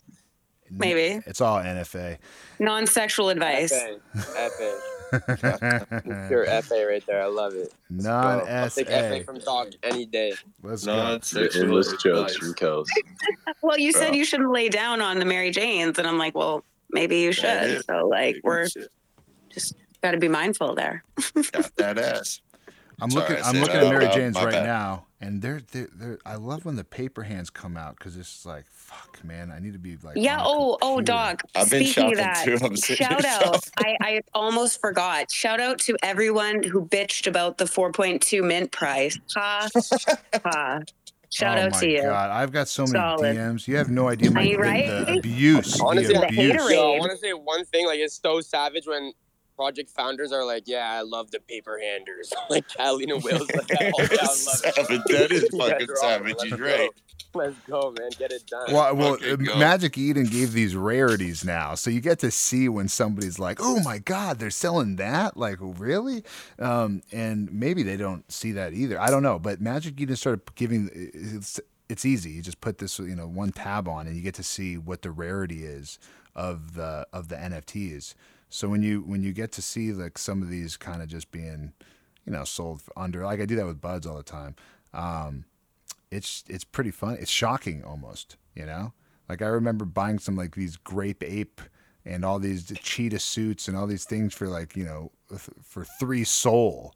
Maybe 0.71 1.21
It's 1.27 1.41
all 1.41 1.59
NFA. 1.59 2.17
non-sexual 2.59 3.29
advice. 3.29 3.71
FA. 3.71 3.99
FA. 4.49 4.77
Pure 6.27 6.45
FA 6.63 6.85
right 6.87 7.03
there. 7.05 7.21
I 7.21 7.27
love 7.27 7.53
it. 7.53 7.71
Let's 7.91 8.03
go. 8.05 8.09
Non 8.09 8.47
I'll 8.49 8.69
take 8.69 8.87
FA 8.89 9.23
from 9.23 9.39
Dog 9.39 9.73
any 9.83 10.05
day. 10.05 10.33
Let's 10.63 10.85
No, 10.85 10.95
go. 10.95 11.13
it's 11.13 11.29
sexual 11.29 11.63
endless 11.63 11.93
jokes 12.01 12.35
from 12.35 12.53
Kels. 12.55 12.87
Well, 13.61 13.77
you 13.79 13.91
said 13.91 14.15
you 14.15 14.25
shouldn't 14.25 14.51
lay 14.51 14.69
down 14.69 15.01
on 15.01 15.19
the 15.19 15.25
Mary 15.25 15.51
Janes, 15.51 15.97
and 15.99 16.07
I'm 16.07 16.17
like, 16.17 16.35
well, 16.35 16.63
maybe 16.91 17.17
you 17.19 17.33
That 17.33 17.63
should. 17.63 17.77
is 17.77 17.85
So 17.85 18.07
like, 18.07 18.37
we're 18.43 18.67
just 19.53 19.75
got 20.03 20.11
to 20.11 20.17
be 20.17 20.27
mindful 20.27 20.75
there. 20.75 21.03
Got 21.51 21.75
that 21.77 21.97
ass. 21.97 22.41
I'm 23.01 23.09
Sorry, 23.11 23.27
looking. 23.29 23.43
I 23.43 23.49
I'm 23.49 23.59
looking 23.59 23.75
at 23.75 23.83
uh, 23.83 23.89
Mary 23.89 24.05
uh, 24.05 24.13
Jane's 24.13 24.35
right 24.35 24.51
bad. 24.51 24.65
now, 24.65 25.05
and 25.19 25.41
they're, 25.41 25.61
they're 25.71 25.89
they're 25.93 26.19
I 26.25 26.35
love 26.35 26.65
when 26.65 26.75
the 26.75 26.83
paper 26.83 27.23
hands 27.23 27.49
come 27.49 27.75
out 27.77 27.97
because 27.97 28.15
it's 28.17 28.45
like 28.45 28.65
fuck, 28.69 29.23
man. 29.23 29.51
I 29.51 29.59
need 29.59 29.73
to 29.73 29.79
be 29.79 29.97
like. 30.03 30.15
Yeah. 30.17 30.39
on 30.39 30.45
a 30.45 30.49
Oh, 30.49 30.77
oh, 30.81 31.01
dog. 31.01 31.41
I've 31.55 31.69
been 31.69 31.85
Speaking 31.85 32.11
of 32.13 32.17
that, 32.19 32.45
too. 32.45 32.57
Shout 32.95 33.25
out. 33.25 33.59
I, 33.77 33.97
I 34.01 34.21
almost 34.33 34.79
forgot. 34.79 35.31
Shout 35.31 35.59
out 35.59 35.79
to 35.79 35.97
everyone 36.03 36.63
who 36.63 36.85
bitched 36.85 37.27
about 37.27 37.57
the 37.57 37.65
4.2 37.65 38.43
mint 38.45 38.71
price. 38.71 39.19
Ha 39.35 39.67
ha. 40.43 40.79
Shout 41.31 41.57
oh 41.57 41.61
out 41.63 41.71
my 41.71 41.79
to 41.79 41.89
you. 41.89 42.01
God, 42.03 42.29
I've 42.29 42.51
got 42.53 42.67
so 42.69 42.83
many 42.83 42.91
Solid. 42.93 43.35
DMs. 43.35 43.67
You 43.67 43.75
have 43.77 43.89
no 43.89 44.07
idea 44.07 44.31
my 44.31 44.41
Are 44.41 44.43
you 44.45 44.55
the- 44.57 44.61
right? 44.61 44.87
the 45.05 45.17
abuse. 45.17 45.81
Honestly, 45.81 46.13
the 46.13 46.19
the 46.21 46.25
abuse. 46.27 46.53
haterade. 46.53 46.71
Yo, 46.71 46.93
I 46.93 46.99
want 46.99 47.11
to 47.11 47.17
say 47.17 47.33
one 47.33 47.65
thing. 47.65 47.85
Like, 47.87 47.99
it's 47.99 48.21
so 48.23 48.39
savage 48.39 48.87
when 48.87 49.11
project 49.55 49.89
founders 49.89 50.31
are 50.31 50.45
like, 50.45 50.63
"Yeah, 50.67 50.89
I 50.89 51.01
love 51.01 51.31
the 51.31 51.39
paper 51.39 51.79
handers." 51.81 52.31
like 52.49 52.67
Catalina 52.67 53.17
Whales, 53.17 53.49
like 53.53 53.67
that 53.67 53.91
whole 53.93 54.07
town. 54.07 54.35
Savage. 54.35 55.01
That 55.09 55.31
is 55.31 55.43
fucking 55.57 55.59
are 55.59 55.71
on 55.71 55.79
it. 55.81 55.97
savage. 55.97 56.35
Let's 56.39 56.43
He's 56.43 56.59
right. 56.59 56.89
Let's 57.33 57.55
go, 57.69 57.93
man. 57.99 58.09
Get 58.17 58.31
it 58.31 58.45
done. 58.47 58.73
Well, 58.73 58.95
well, 58.95 59.13
Okay, 59.15 59.31
uh. 59.31 59.57
Magic 59.57 59.97
Eden 59.97 60.25
gave 60.25 60.53
these 60.53 60.75
rarities 60.75 61.43
now, 61.43 61.75
so 61.75 61.89
you 61.89 61.99
get 61.99 62.19
to 62.19 62.31
see 62.31 62.69
when 62.69 62.87
somebody's 62.87 63.39
like, 63.39 63.59
"Oh 63.61 63.81
my 63.83 63.97
God, 63.99 64.39
they're 64.39 64.49
selling 64.49 64.95
that!" 64.97 65.35
Like, 65.35 65.57
really? 65.59 66.23
Um, 66.59 67.01
and 67.11 67.51
maybe 67.51 67.83
they 67.83 67.97
don't 67.97 68.29
see 68.31 68.53
that 68.53 68.73
either. 68.73 68.99
I 68.99 69.09
don't 69.09 69.23
know, 69.23 69.37
but 69.39 69.59
Magic 69.61 69.99
Eden 69.99 70.15
started 70.15 70.41
giving. 70.55 70.89
It's 70.93 71.59
it's 71.89 72.05
easy. 72.05 72.31
You 72.31 72.41
just 72.41 72.61
put 72.61 72.77
this, 72.79 72.99
you 72.99 73.15
know, 73.15 73.27
one 73.27 73.51
tab 73.51 73.87
on, 73.87 74.07
and 74.07 74.15
you 74.15 74.21
get 74.21 74.35
to 74.35 74.43
see 74.43 74.77
what 74.77 75.01
the 75.01 75.11
rarity 75.11 75.63
is 75.65 75.99
of 76.35 76.73
the 76.75 77.05
of 77.13 77.27
the 77.29 77.35
NFTs. 77.35 78.13
So 78.49 78.69
when 78.69 78.83
you 78.83 79.01
when 79.01 79.21
you 79.23 79.33
get 79.33 79.51
to 79.53 79.61
see 79.61 79.91
like 79.91 80.17
some 80.17 80.41
of 80.41 80.49
these 80.49 80.77
kind 80.77 81.01
of 81.01 81.07
just 81.07 81.31
being, 81.31 81.73
you 82.25 82.31
know, 82.33 82.43
sold 82.43 82.81
under, 82.95 83.25
like 83.25 83.39
I 83.41 83.45
do 83.45 83.55
that 83.57 83.65
with 83.65 83.81
buds 83.81 84.05
all 84.07 84.17
the 84.17 84.23
time. 84.23 84.55
Um, 84.93 85.45
it's 86.11 86.43
it's 86.47 86.63
pretty 86.63 86.91
fun. 86.91 87.17
It's 87.19 87.31
shocking 87.31 87.83
almost, 87.83 88.37
you 88.55 88.65
know. 88.65 88.93
Like 89.27 89.41
I 89.41 89.47
remember 89.47 89.85
buying 89.85 90.19
some 90.19 90.35
like 90.35 90.55
these 90.55 90.77
grape 90.77 91.23
ape 91.23 91.61
and 92.05 92.23
all 92.23 92.37
these 92.39 92.71
cheetah 92.83 93.19
suits 93.19 93.67
and 93.67 93.75
all 93.75 93.87
these 93.87 94.05
things 94.05 94.33
for 94.33 94.47
like 94.47 94.75
you 94.75 94.85
know 94.85 95.11
for 95.63 95.83
three 95.99 96.23
Sol. 96.23 96.93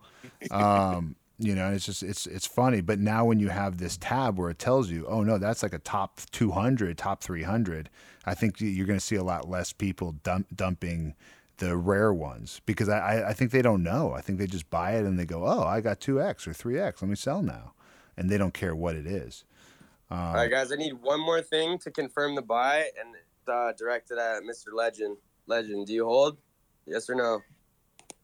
Um, 0.51 1.15
you 1.39 1.55
know, 1.55 1.71
it's 1.71 1.85
just 1.85 2.03
it's 2.03 2.27
it's 2.27 2.45
funny. 2.45 2.81
But 2.81 2.99
now 2.99 3.25
when 3.25 3.39
you 3.39 3.49
have 3.49 3.77
this 3.79 3.97
tab 3.97 4.37
where 4.37 4.49
it 4.49 4.59
tells 4.59 4.89
you, 4.91 5.05
oh 5.07 5.23
no, 5.23 5.37
that's 5.37 5.63
like 5.63 5.73
a 5.73 5.79
top 5.79 6.21
200, 6.31 6.97
top 6.97 7.23
300. 7.23 7.89
I 8.25 8.35
think 8.35 8.61
you- 8.61 8.69
you're 8.69 8.85
going 8.85 8.99
to 8.99 9.05
see 9.05 9.15
a 9.15 9.23
lot 9.23 9.49
less 9.49 9.73
people 9.73 10.11
dump, 10.23 10.47
dumping 10.55 11.15
the 11.59 11.77
rare 11.77 12.13
ones 12.13 12.61
because 12.65 12.89
I, 12.89 12.97
I 12.97 13.29
I 13.29 13.33
think 13.33 13.51
they 13.51 13.61
don't 13.61 13.83
know. 13.83 14.13
I 14.13 14.21
think 14.21 14.39
they 14.39 14.47
just 14.47 14.69
buy 14.69 14.93
it 14.95 15.05
and 15.05 15.17
they 15.19 15.25
go, 15.25 15.45
oh, 15.45 15.63
I 15.63 15.79
got 15.81 15.99
two 15.99 16.21
X 16.21 16.47
or 16.47 16.53
three 16.53 16.79
X. 16.79 17.01
Let 17.01 17.09
me 17.09 17.15
sell 17.15 17.41
now, 17.41 17.73
and 18.17 18.29
they 18.29 18.37
don't 18.37 18.53
care 18.53 18.75
what 18.75 18.95
it 18.95 19.05
is. 19.05 19.43
Um, 20.11 20.17
All 20.19 20.33
right, 20.35 20.49
guys. 20.49 20.71
I 20.71 20.75
need 20.75 20.93
one 20.93 21.19
more 21.19 21.41
thing 21.41 21.77
to 21.79 21.91
confirm 21.91 22.33
the 22.35 22.41
buy, 22.41 22.77
and 22.99 23.13
it's 23.13 23.47
uh, 23.47 23.73
directed 23.77 24.17
at 24.17 24.41
Mr. 24.43 24.73
Legend. 24.73 25.17
Legend, 25.45 25.85
do 25.87 25.93
you 25.93 26.05
hold? 26.05 26.37
Yes 26.87 27.09
or 27.09 27.15
no? 27.15 27.41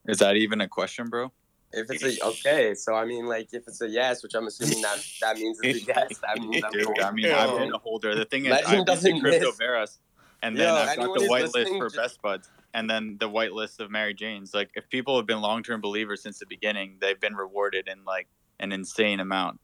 Is 0.07 0.17
that 0.19 0.35
even 0.35 0.61
a 0.61 0.67
question, 0.67 1.07
bro? 1.07 1.31
If 1.71 1.89
it's 1.91 2.03
a 2.03 2.25
okay, 2.25 2.73
so 2.73 2.95
I 2.95 3.05
mean, 3.05 3.25
like, 3.25 3.53
if 3.53 3.67
it's 3.67 3.81
a 3.81 3.87
yes, 3.89 4.23
which 4.23 4.33
I'm 4.33 4.47
assuming 4.47 4.81
that 4.81 4.97
that 5.21 5.35
means 5.37 5.59
it's 5.61 5.83
a 5.83 5.85
yes. 5.87 6.19
That 6.19 6.39
means 6.39 6.63
I'm 6.63 6.71
Dude, 6.71 6.99
I 7.01 7.11
mean. 7.11 7.25
I've 7.31 7.57
been 7.59 7.73
a 7.73 7.77
holder. 7.77 8.15
The 8.15 8.25
thing 8.25 8.45
is, 8.45 8.51
Legend 8.51 8.67
I've 8.67 8.75
been 8.77 8.85
doesn't 8.85 9.15
to 9.15 9.19
Crypto 9.19 9.45
miss. 9.47 9.57
Veras, 9.59 9.97
and 10.41 10.55
then 10.57 10.67
Yo, 10.67 10.73
I've 10.73 10.95
got 10.95 11.13
the 11.13 11.19
who's 11.19 11.29
white 11.29 11.53
list 11.53 11.71
for 11.73 11.85
just- 11.89 11.95
Best 11.97 12.21
Buds, 12.21 12.49
and 12.75 12.89
then 12.89 13.15
the 13.19 13.29
white 13.29 13.53
list 13.53 13.79
of 13.79 13.89
Mary 13.89 14.13
Jane's. 14.13 14.53
Like, 14.53 14.69
if 14.75 14.87
people 14.89 15.15
have 15.15 15.25
been 15.25 15.39
long-term 15.39 15.79
believers 15.79 16.21
since 16.21 16.39
the 16.39 16.45
beginning, 16.45 16.97
they've 16.99 17.19
been 17.19 17.33
rewarded 17.33 17.87
in 17.87 18.03
like 18.03 18.27
an 18.59 18.73
insane 18.73 19.21
amount. 19.21 19.61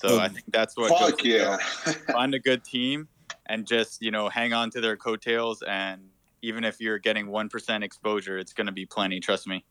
So 0.00 0.16
oh, 0.16 0.20
I 0.20 0.28
think 0.28 0.44
that's 0.48 0.76
what. 0.76 0.90
goes 0.90 1.10
Fuck 1.10 1.18
to 1.18 1.28
yeah. 1.28 1.56
Find 2.12 2.32
a 2.34 2.38
good 2.38 2.64
team 2.64 3.08
and 3.46 3.66
just 3.66 4.00
you 4.00 4.10
know 4.10 4.28
hang 4.28 4.52
on 4.52 4.70
to 4.70 4.80
their 4.80 4.96
coattails, 4.96 5.62
and 5.62 6.02
even 6.42 6.64
if 6.64 6.80
you're 6.80 6.98
getting 6.98 7.26
one 7.26 7.48
percent 7.48 7.82
exposure, 7.82 8.38
it's 8.38 8.52
going 8.52 8.66
to 8.66 8.72
be 8.72 8.86
plenty. 8.86 9.20
Trust 9.20 9.46
me. 9.48 9.64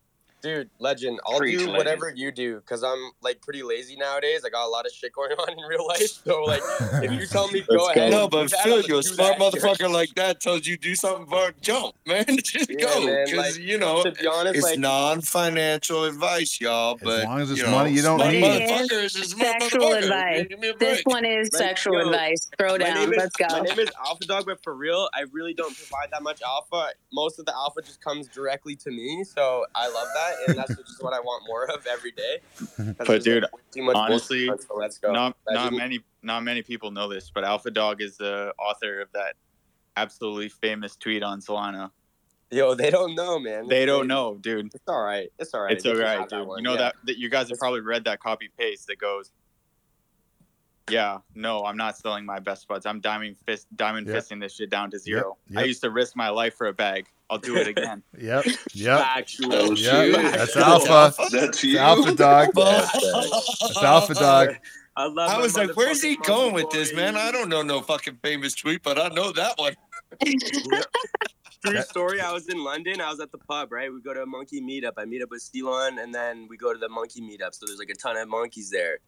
Dude, 0.43 0.69
legend. 0.77 1.19
I'll 1.25 1.37
Preach, 1.39 1.53
do 1.53 1.59
legend. 1.59 1.77
whatever 1.77 2.13
you 2.13 2.29
do 2.31 2.57
because 2.57 2.83
I'm 2.83 3.11
like 3.21 3.41
pretty 3.41 3.63
lazy 3.63 3.95
nowadays. 3.95 4.43
I 4.45 4.49
got 4.49 4.65
a 4.65 4.69
lot 4.69 4.85
of 4.85 4.91
shit 4.91 5.13
going 5.13 5.31
on 5.39 5.51
in 5.51 5.59
real 5.65 5.87
life. 5.87 6.01
So 6.25 6.43
like, 6.43 6.61
if 7.01 7.11
you 7.11 7.25
tell 7.27 7.49
me 7.49 7.61
go 7.61 7.77
go. 7.77 7.89
ahead, 7.89 8.11
No, 8.11 8.27
but 8.27 8.49
that, 8.51 8.59
I'm 8.59 8.63
Phil, 8.65 8.75
gonna 8.81 8.87
you 8.87 8.97
a 8.99 9.03
smart 9.03 9.37
that. 9.39 9.53
motherfucker 9.53 9.91
like 9.91 10.13
that 10.15 10.39
tells 10.41 10.67
you 10.67 10.77
do 10.77 10.95
something 10.95 11.25
for 11.27 11.47
a 11.49 11.53
jump, 11.61 11.95
man. 12.05 12.25
Just 12.43 12.69
Yeah, 12.69 12.75
go, 12.79 13.05
because 13.25 13.37
like, 13.37 13.57
you 13.57 13.77
know 13.77 14.03
To 14.03 14.11
be 14.11 14.27
honest, 14.27 14.55
it's 14.55 14.63
like, 14.63 14.79
non-financial 14.79 16.03
advice, 16.05 16.59
y'all. 16.61 16.97
But 17.01 17.19
As 17.19 17.23
long 17.25 17.41
as 17.41 17.51
it's 17.51 17.59
you 17.59 17.65
know, 17.65 17.71
money 17.71 17.91
you 17.91 18.01
don't 18.01 18.19
need. 18.31 18.43
motherfucker 18.43 19.03
is 19.05 19.13
Sexual 19.13 19.93
advice. 19.93 20.45
Give 20.49 20.59
me 20.59 20.69
a 20.69 20.77
This 20.77 21.01
one 21.05 21.25
is 21.25 21.49
Like, 21.53 21.61
sexual 21.61 21.99
yo, 21.99 22.07
advice. 22.09 22.49
Throw 22.57 22.71
my 22.73 22.77
down. 22.79 23.11
is 23.13 23.17
Let's 23.17 23.35
go. 23.35 23.47
my 23.49 23.59
name 23.61 23.79
is 23.79 23.89
Alpha 24.05 24.25
Dog, 24.25 24.45
but 24.45 24.61
for 24.63 24.75
real, 24.75 25.09
I 25.13 25.21
really 25.31 25.53
don't 25.53 25.75
provide 25.75 26.09
that 26.11 26.21
much 26.23 26.41
alpha. 26.41 26.89
Most 27.11 27.39
of 27.39 27.45
the 27.45 27.55
alpha 27.55 27.81
just 27.81 28.01
comes 28.01 28.27
directly 28.27 28.75
to 28.77 28.91
me, 28.91 29.23
so 29.23 29.65
I 29.75 29.87
love 29.87 30.07
that, 30.15 30.32
and 30.47 30.57
that's 30.57 30.75
just 30.75 31.03
what 31.03 31.13
I 31.13 31.19
want 31.19 31.43
more 31.47 31.65
of 31.65 31.85
every 31.87 32.11
day. 32.11 32.39
But, 33.05 33.23
dude, 33.23 33.45
like, 33.75 33.95
honestly, 33.95 34.47
bullshit, 34.47 34.67
so 34.67 34.75
let's 34.75 34.97
go. 34.97 35.11
not 35.11 35.35
not 35.49 35.73
many 35.73 35.99
not 36.21 36.43
many 36.43 36.61
people 36.61 36.91
know 36.91 37.07
this, 37.07 37.31
but 37.33 37.43
Alpha 37.43 37.71
Dog 37.71 38.01
is 38.01 38.17
the 38.17 38.53
author 38.57 39.01
of 39.01 39.11
that 39.13 39.35
absolutely 39.97 40.49
famous 40.49 40.95
tweet 40.95 41.23
on 41.23 41.41
Solana. 41.41 41.91
Yo, 42.51 42.75
they 42.75 42.91
don't 42.91 43.15
know, 43.15 43.39
man. 43.39 43.67
They 43.67 43.85
don't 43.85 44.07
know, 44.07 44.37
dude. 44.39 44.67
It's 44.67 44.83
all 44.87 45.03
right. 45.03 45.31
It's 45.39 45.53
all 45.53 45.61
right. 45.61 45.73
It's 45.73 45.83
They 45.83 45.91
all 45.91 45.97
right, 45.97 46.29
that 46.29 46.29
dude. 46.29 46.47
You 46.57 46.61
know 46.61 46.73
yeah. 46.73 46.77
that, 46.77 46.95
that 47.05 47.17
you 47.17 47.29
guys 47.29 47.49
have 47.49 47.57
probably 47.57 47.81
read 47.81 48.03
that 48.05 48.19
copy 48.19 48.49
paste 48.59 48.87
that 48.87 48.99
goes, 48.99 49.31
"Yeah, 50.89 51.19
no, 51.35 51.63
I'm 51.65 51.77
not 51.77 51.97
selling 51.97 52.25
my 52.25 52.39
best 52.39 52.67
buds. 52.67 52.85
I'm 52.85 52.99
diamond 52.99 53.37
fist 53.45 53.67
diamond 53.75 54.07
Yep. 54.07 54.15
fisting 54.15 54.39
this 54.41 54.55
shit 54.55 54.69
down 54.69 54.91
to 54.91 54.99
zero. 54.99 55.37
I 55.55 55.59
yep. 55.61 55.67
used 55.67 55.81
to 55.81 55.89
risk 55.91 56.15
my 56.15 56.29
life 56.29 56.55
for 56.55 56.67
a 56.67 56.73
bag. 56.73 57.07
I'll 57.29 57.37
do 57.39 57.55
it 57.55 57.67
again." 57.67 58.03
Yep. 58.19 58.45
Yep. 58.73 58.99
Factual. 58.99 59.53
Oh, 59.53 59.71
Yeah, 59.71 60.03
shit. 60.03 60.13
that's 60.15 60.53
That's 60.53 60.55
alpha. 60.57 61.13
That's 61.17 61.33
It's 61.33 61.63
you. 61.63 61.77
alpha 61.77 62.13
dog. 62.15 62.49
That's 62.55 63.77
alpha 63.83 64.13
dog. 64.13 64.55
I 64.95 65.05
love. 65.05 65.29
I 65.31 65.39
was 65.39 65.55
like, 65.57 65.75
"Where's 65.75 66.01
he 66.01 66.17
going 66.17 66.53
monkey 66.53 66.65
with 66.65 66.69
this, 66.71 66.93
man? 66.93 67.15
I 67.15 67.31
don't 67.31 67.49
know 67.49 67.63
no 67.63 67.81
fucking 67.81 68.17
famous 68.21 68.53
tweet, 68.53 68.83
but 68.83 68.99
I 68.99 69.07
know 69.09 69.31
that 69.31 69.57
one." 69.57 69.75
True 71.65 71.81
story. 71.83 72.19
I 72.19 72.31
was 72.33 72.47
in 72.49 72.61
London. 72.61 72.99
I 72.99 73.09
was 73.09 73.19
at 73.21 73.31
the 73.31 73.37
pub, 73.37 73.71
right? 73.71 73.91
We 73.91 74.01
go 74.01 74.13
to 74.13 74.23
a 74.23 74.25
monkey 74.25 74.59
meetup. 74.61 74.93
I 74.97 75.05
meet 75.05 75.23
up 75.23 75.29
with 75.31 75.41
Stelon, 75.41 76.01
and 76.01 76.13
then 76.13 76.47
we 76.49 76.57
go 76.57 76.73
to 76.73 76.77
the 76.79 76.89
monkey 76.89 77.21
meetup. 77.21 77.53
So 77.55 77.65
there's 77.65 77.79
like 77.79 77.89
a 77.89 77.95
ton 77.95 78.17
of 78.17 78.27
monkeys 78.27 78.69
there. 78.69 78.99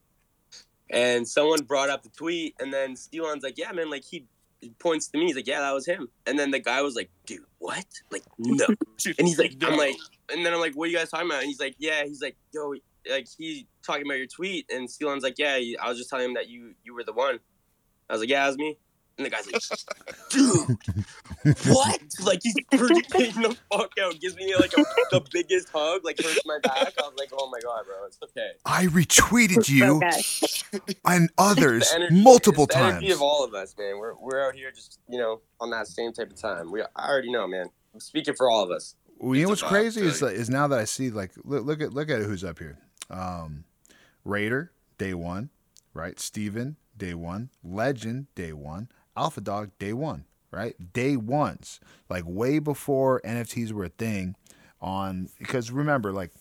And 0.90 1.26
someone 1.26 1.64
brought 1.64 1.90
up 1.90 2.02
the 2.02 2.10
tweet, 2.10 2.54
and 2.60 2.72
then 2.72 2.94
Stelon's 2.94 3.42
like, 3.42 3.58
"Yeah, 3.58 3.72
man." 3.72 3.90
Like 3.90 4.04
he, 4.04 4.24
he 4.60 4.70
points 4.70 5.08
to 5.08 5.18
me. 5.18 5.26
He's 5.26 5.36
like, 5.36 5.46
"Yeah, 5.46 5.60
that 5.60 5.72
was 5.72 5.86
him." 5.86 6.08
And 6.26 6.38
then 6.38 6.50
the 6.50 6.60
guy 6.60 6.82
was 6.82 6.94
like, 6.94 7.10
"Dude, 7.26 7.40
what? 7.58 7.86
Like, 8.10 8.22
no." 8.38 8.66
And 9.18 9.26
he's 9.26 9.38
like, 9.38 9.56
"I'm 9.62 9.76
like," 9.76 9.96
and 10.30 10.44
then 10.44 10.52
I'm 10.52 10.60
like, 10.60 10.74
"What 10.74 10.88
are 10.88 10.90
you 10.92 10.96
guys 10.98 11.10
talking 11.10 11.26
about?" 11.26 11.40
And 11.40 11.48
he's 11.48 11.60
like, 11.60 11.74
"Yeah." 11.78 12.04
He's 12.04 12.22
like, 12.22 12.36
"Yo, 12.52 12.74
like 13.10 13.26
he 13.36 13.66
talking 13.82 14.06
about 14.06 14.18
your 14.18 14.26
tweet." 14.26 14.70
And 14.70 14.88
Stelon's 14.88 15.22
like, 15.22 15.38
"Yeah, 15.38 15.58
I 15.80 15.88
was 15.88 15.98
just 15.98 16.08
telling 16.10 16.26
him 16.26 16.34
that 16.34 16.48
you 16.48 16.74
you 16.84 16.94
were 16.94 17.04
the 17.04 17.12
one." 17.12 17.40
I 18.08 18.12
was 18.12 18.20
like, 18.20 18.30
"Yeah, 18.30 18.44
it 18.44 18.48
was 18.48 18.58
me." 18.58 18.78
And 19.18 19.24
the 19.24 19.30
guy's 19.30 19.46
like, 19.50 19.62
"Dude, 20.28 21.66
what? 21.74 22.00
Like 22.24 22.40
he's 22.42 22.54
freaking 22.72 23.42
the 23.42 23.56
fuck 23.72 23.92
out. 24.00 24.20
Gives 24.20 24.36
me 24.36 24.54
like 24.56 24.72
a, 24.74 24.84
the 25.10 25.22
biggest 25.32 25.68
hug, 25.72 26.04
like 26.04 26.18
hurts 26.22 26.40
my 26.44 26.58
back. 26.62 26.92
I 26.98 27.02
was 27.02 27.14
like, 27.18 27.30
oh 27.32 27.48
my 27.50 27.58
god, 27.60 27.84
bro, 27.86 27.94
it's 28.06 28.18
okay. 28.22 28.50
I 28.66 28.86
retweeted 28.86 29.68
you 29.68 30.02
and 31.04 31.30
others 31.38 31.88
The 31.90 31.96
energy- 31.96 32.22
multiple 32.22 32.64
it's 32.64 32.74
the 32.74 32.80
energy 32.82 33.06
times. 33.06 33.14
of 33.16 33.22
all 33.22 33.44
of 33.44 33.54
us, 33.54 33.74
man. 33.78 33.98
We're 33.98 34.14
we're 34.16 34.46
out 34.46 34.54
here 34.54 34.70
just 34.70 34.98
you 35.08 35.18
know 35.18 35.40
on 35.60 35.70
that 35.70 35.86
same 35.88 36.12
type 36.12 36.30
of 36.30 36.36
time. 36.36 36.70
We 36.70 36.82
I 36.82 37.08
already 37.08 37.32
know, 37.32 37.46
man. 37.46 37.66
I'm 37.94 38.00
speaking 38.00 38.34
for 38.34 38.50
all 38.50 38.62
of 38.62 38.70
us. 38.70 38.96
Well, 39.18 39.34
you 39.34 39.44
know 39.44 39.48
what's 39.48 39.62
crazy 39.62 40.02
is 40.02 40.18
Philly. 40.18 40.34
is 40.34 40.50
now 40.50 40.68
that 40.68 40.78
I 40.78 40.84
see 40.84 41.08
like 41.10 41.32
look, 41.42 41.64
look 41.64 41.80
at 41.80 41.94
look 41.94 42.10
at 42.10 42.20
who's 42.22 42.44
up 42.44 42.58
here. 42.58 42.76
Um, 43.08 43.64
Raider 44.24 44.72
day 44.98 45.14
one, 45.14 45.48
right? 45.94 46.20
Steven 46.20 46.76
day 46.98 47.14
one, 47.14 47.48
Legend 47.64 48.26
day 48.34 48.52
one, 48.52 48.88
Alpha 49.16 49.40
Dog 49.40 49.70
day 49.78 49.92
one, 49.92 50.24
right? 50.50 50.74
Day 50.92 51.16
ones, 51.16 51.80
like 52.08 52.24
way 52.26 52.58
before 52.58 53.20
NFTs 53.24 53.72
were 53.72 53.84
a 53.84 53.88
thing. 53.88 54.36
On 54.80 55.28
because 55.38 55.70
remember, 55.70 56.12
like, 56.12 56.32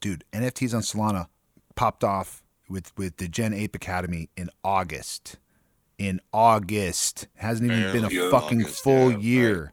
dude, 0.00 0.24
NFTs 0.32 0.74
on 0.74 0.80
Solana 0.80 1.28
popped 1.74 2.02
off 2.02 2.42
with 2.68 2.96
with 2.96 3.18
the 3.18 3.28
Gen 3.28 3.52
Ape 3.52 3.76
Academy 3.76 4.30
in 4.36 4.50
August. 4.64 5.38
In 5.98 6.20
August, 6.32 7.28
hasn't 7.36 7.70
even 7.70 7.92
been 7.92 8.04
a 8.04 8.30
fucking 8.30 8.62
August, 8.62 8.82
full 8.82 9.10
yeah, 9.10 9.14
right. 9.14 9.22
year. 9.22 9.72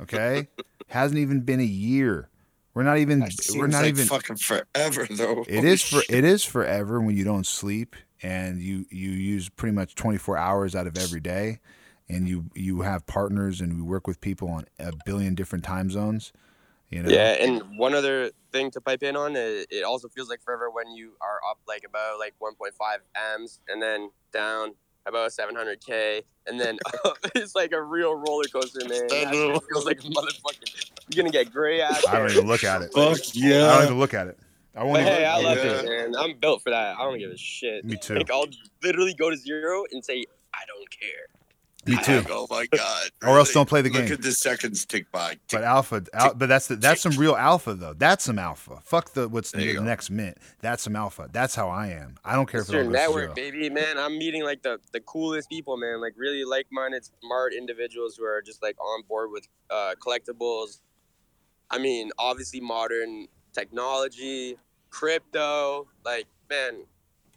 Okay, 0.00 0.48
hasn't 0.88 1.18
even 1.18 1.42
been 1.42 1.60
a 1.60 1.64
year. 1.64 2.30
We're 2.72 2.82
not 2.82 2.98
even. 2.98 3.20
That 3.20 3.32
We're 3.54 3.68
not 3.68 3.82
like 3.82 3.90
even. 3.90 4.06
fucking 4.06 4.36
forever 4.36 5.06
though. 5.08 5.44
It 5.46 5.64
is 5.64 5.82
for 5.82 6.02
it 6.08 6.24
is 6.24 6.42
forever 6.42 7.00
when 7.00 7.16
you 7.16 7.22
don't 7.24 7.46
sleep 7.46 7.94
and 8.24 8.60
you 8.60 8.86
you 8.90 9.10
use 9.10 9.48
pretty 9.50 9.74
much 9.74 9.94
24 9.94 10.36
hours 10.38 10.74
out 10.74 10.86
of 10.86 10.96
every 10.96 11.20
day 11.20 11.60
and 12.08 12.26
you 12.26 12.46
you 12.54 12.80
have 12.80 13.06
partners 13.06 13.60
and 13.60 13.76
we 13.76 13.82
work 13.82 14.06
with 14.06 14.20
people 14.20 14.48
on 14.48 14.64
a 14.80 14.92
billion 15.04 15.34
different 15.34 15.62
time 15.62 15.90
zones 15.90 16.32
you 16.88 17.02
know 17.02 17.10
Yeah, 17.10 17.36
and 17.40 17.78
one 17.78 17.94
other 17.94 18.30
thing 18.52 18.70
to 18.72 18.80
pipe 18.80 19.02
in 19.02 19.16
on, 19.16 19.36
it, 19.36 19.66
it 19.70 19.84
also 19.84 20.08
feels 20.08 20.28
like 20.28 20.42
forever 20.42 20.70
when 20.70 20.90
you 20.94 21.12
are 21.20 21.40
up 21.48 21.58
like 21.66 21.84
about 21.86 22.18
like 22.18 22.34
1.5 22.40 22.70
amps 23.14 23.60
and 23.68 23.82
then 23.82 24.10
down 24.32 24.74
about 25.06 25.30
700k 25.30 26.22
and 26.46 26.58
then 26.58 26.78
it's 27.34 27.54
like 27.54 27.72
a 27.72 27.82
real 27.82 28.14
roller 28.14 28.44
coaster, 28.44 28.80
man. 28.88 29.06
That 29.08 29.34
shit 29.34 29.62
feels 29.68 29.84
like 29.84 29.98
a 29.98 30.02
motherfucking. 30.02 30.90
You're 31.08 31.22
gonna 31.22 31.30
get 31.30 31.52
gray 31.52 31.82
ass. 31.82 32.06
I 32.06 32.18
don't 32.18 32.30
even 32.30 32.46
look 32.46 32.64
at 32.64 32.80
it 32.80 32.92
Fuck 32.94 33.18
yeah 33.34 33.66
I 33.70 33.74
don't 33.76 33.84
even 33.84 33.98
look 33.98 34.14
at 34.14 34.28
it 34.28 34.38
I 34.76 34.82
won't 34.82 34.94
But 34.94 35.00
even 35.02 35.12
hey, 35.12 35.24
I 35.24 35.40
love 35.40 35.56
Yeah. 35.58 35.80
it, 35.80 35.84
man. 35.84 36.16
I'm 36.16 36.38
built 36.38 36.62
for 36.62 36.70
that. 36.70 36.96
I 36.98 37.02
don't 37.04 37.18
give 37.18 37.30
a 37.30 37.36
shit. 37.36 37.84
Me 37.84 37.96
too. 37.96 38.14
Like 38.16 38.30
I'll 38.30 38.46
literally 38.82 39.14
go 39.14 39.30
to 39.30 39.36
zero 39.36 39.84
and 39.92 40.04
say 40.04 40.24
I 40.52 40.58
don't 40.66 40.90
care. 40.90 41.26
Me 41.86 42.02
too. 42.02 42.16
Like, 42.16 42.30
oh 42.30 42.46
my 42.50 42.66
god! 42.72 43.10
Or 43.22 43.38
else 43.38 43.52
don't 43.52 43.68
play 43.68 43.82
the 43.82 43.90
Look 43.90 44.04
game. 44.04 44.12
at 44.14 44.22
the 44.22 44.32
seconds 44.32 44.86
tick 44.86 45.12
by. 45.12 45.32
Tick, 45.32 45.40
But 45.52 45.64
alpha, 45.64 46.02
al- 46.14 46.32
but 46.32 46.48
that's 46.48 46.66
the, 46.68 46.76
that's 46.76 47.02
some 47.02 47.12
real 47.18 47.36
alpha 47.36 47.74
though. 47.74 47.92
That's 47.92 48.24
some 48.24 48.38
alpha. 48.38 48.80
Fuck 48.84 49.12
the 49.12 49.28
what's 49.28 49.50
There 49.50 49.60
you 49.60 49.74
the 49.74 49.78
go. 49.80 49.84
next 49.84 50.08
mint. 50.10 50.38
That's 50.62 50.82
some 50.82 50.96
alpha. 50.96 51.28
That's 51.30 51.54
how 51.54 51.68
I 51.68 51.88
am. 51.88 52.14
I 52.24 52.34
don't 52.36 52.48
care 52.48 52.60
It's 52.60 52.70
if 52.70 52.74
it 52.74 52.78
all 52.78 52.84
your 52.84 52.92
network, 52.92 53.22
zero. 53.22 53.34
baby, 53.34 53.68
man. 53.68 53.98
I'm 53.98 54.16
meeting 54.16 54.44
like 54.44 54.62
the 54.62 54.80
the 54.94 55.00
coolest 55.00 55.50
people, 55.50 55.76
man. 55.76 56.00
Like 56.00 56.14
really 56.16 56.44
like-minded, 56.46 57.04
smart 57.22 57.52
individuals 57.52 58.16
who 58.16 58.24
are 58.24 58.40
just 58.40 58.62
like 58.62 58.80
on 58.80 59.02
board 59.06 59.30
with 59.30 59.46
uh, 59.70 59.94
collectibles. 60.00 60.80
I 61.70 61.76
mean, 61.76 62.10
obviously 62.18 62.60
modern 62.60 63.26
technology, 63.52 64.56
crypto. 64.94 65.88
Like, 66.04 66.26
man, 66.48 66.84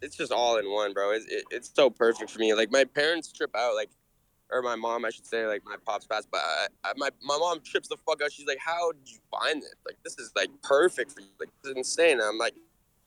it's 0.00 0.16
just 0.16 0.32
all 0.32 0.58
in 0.58 0.70
one, 0.70 0.92
bro. 0.92 1.10
It's 1.10 1.26
it, 1.26 1.44
it's 1.50 1.70
so 1.74 1.90
perfect 1.90 2.30
for 2.30 2.38
me. 2.38 2.54
Like 2.54 2.70
my 2.70 2.84
parents 2.84 3.32
trip 3.32 3.50
out, 3.56 3.74
like, 3.74 3.90
or 4.50 4.62
my 4.62 4.76
mom, 4.76 5.04
I 5.04 5.10
should 5.10 5.26
say, 5.26 5.46
like 5.46 5.62
my 5.64 5.76
pops 5.84 6.06
passed, 6.06 6.28
but 6.30 6.40
I, 6.40 6.66
I, 6.84 6.92
my 6.96 7.10
my 7.22 7.36
mom 7.36 7.60
trips 7.64 7.88
the 7.88 7.96
fuck 8.06 8.22
out. 8.22 8.32
She's 8.32 8.46
like, 8.46 8.58
"How 8.64 8.92
did 8.92 9.10
you 9.10 9.18
find 9.30 9.60
this? 9.60 9.74
Like, 9.84 9.96
this 10.04 10.18
is 10.18 10.30
like 10.36 10.50
perfect 10.62 11.12
for 11.12 11.20
you. 11.20 11.26
Like, 11.40 11.50
this 11.62 11.72
is 11.72 11.76
insane." 11.76 12.20
I'm 12.22 12.38
like. 12.38 12.54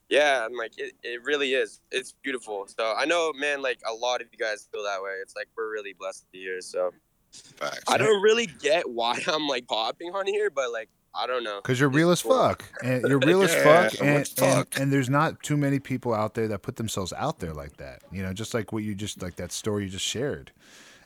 Yeah, 0.08 0.44
I'm 0.44 0.54
like 0.54 0.72
it, 0.76 0.92
it 1.02 1.24
really 1.24 1.54
is. 1.54 1.80
It's 1.90 2.12
beautiful. 2.22 2.66
So 2.66 2.92
I 2.94 3.06
know, 3.06 3.32
man, 3.32 3.62
like 3.62 3.78
a 3.88 3.94
lot 3.94 4.20
of 4.20 4.26
you 4.30 4.36
guys 4.36 4.68
feel 4.70 4.82
that 4.82 5.02
way. 5.02 5.12
It's 5.22 5.34
like 5.34 5.48
we're 5.56 5.72
really 5.72 5.94
blessed 5.98 6.24
to 6.24 6.26
be 6.30 6.40
here. 6.40 6.60
So 6.60 6.92
facts. 7.30 7.84
I 7.88 7.96
don't 7.96 8.20
really 8.20 8.44
get 8.44 8.90
why 8.90 9.18
I'm 9.26 9.48
like 9.48 9.66
popping 9.66 10.10
on 10.10 10.26
here, 10.26 10.50
but 10.50 10.70
like 10.70 10.90
I 11.14 11.26
don't 11.26 11.44
know. 11.44 11.60
Because 11.62 11.78
you're 11.78 11.88
real 11.88 12.10
as 12.10 12.20
fuck, 12.22 12.64
and 12.82 13.02
you're 13.06 13.18
real 13.26 13.42
as 13.42 13.54
fuck, 13.54 14.00
and, 14.00 14.28
and 14.40 14.66
and 14.78 14.92
there's 14.92 15.10
not 15.10 15.42
too 15.42 15.56
many 15.56 15.78
people 15.78 16.14
out 16.14 16.34
there 16.34 16.48
that 16.48 16.62
put 16.62 16.76
themselves 16.76 17.12
out 17.16 17.38
there 17.38 17.52
like 17.52 17.76
that. 17.76 18.02
You 18.10 18.22
know, 18.22 18.32
just 18.32 18.54
like 18.54 18.72
what 18.72 18.82
you 18.82 18.94
just 18.94 19.22
like 19.22 19.36
that 19.36 19.52
story 19.52 19.84
you 19.84 19.90
just 19.90 20.06
shared. 20.06 20.52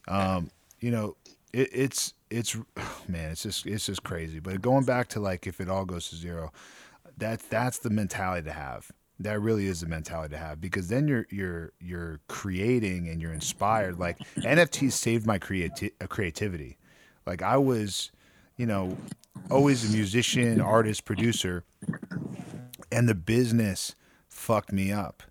Um, 0.09 0.51
you 0.81 0.91
know, 0.91 1.17
it, 1.53 1.71
it's 1.73 2.15
it's 2.31 2.57
man, 3.09 3.33
it's 3.33 3.43
just 3.43 3.67
it's 3.67 3.87
just 3.87 4.03
crazy. 4.05 4.39
But 4.39 4.63
going 4.63 4.85
back 4.85 5.09
to 5.09 5.21
like 5.21 5.47
if 5.47 5.61
it 5.61 5.69
all 5.69 5.85
goes 5.85 6.09
to 6.11 6.17
zero, 6.17 6.53
that 7.17 7.41
that's 7.51 7.79
the 7.79 7.91
mentality 7.91 8.47
to 8.47 8.53
have. 8.53 8.91
That 9.19 9.41
really 9.41 9.67
is 9.67 9.81
the 9.81 9.87
mentality 9.87 10.35
to 10.35 10.39
have 10.39 10.61
because 10.61 10.89
then 10.89 11.09
you're 11.09 11.27
you're 11.31 11.73
you're 11.81 12.21
creating 12.29 13.09
and 13.09 13.21
you're 13.21 13.33
inspired. 13.33 13.99
Like 13.99 14.19
NFTs 14.37 14.93
saved 14.93 15.27
my 15.27 15.39
creati- 15.39 15.93
creativity. 16.09 16.77
Like 17.27 17.43
I 17.43 17.57
was, 17.57 18.13
you 18.57 18.67
know, 18.67 18.97
always 19.51 19.89
a 19.89 19.93
musician, 19.93 20.61
artist, 20.61 21.05
producer, 21.05 21.65
and 22.91 23.09
the 23.09 23.15
business 23.15 23.95
fucked 24.29 24.73
me 24.73 24.93
up. 24.93 25.23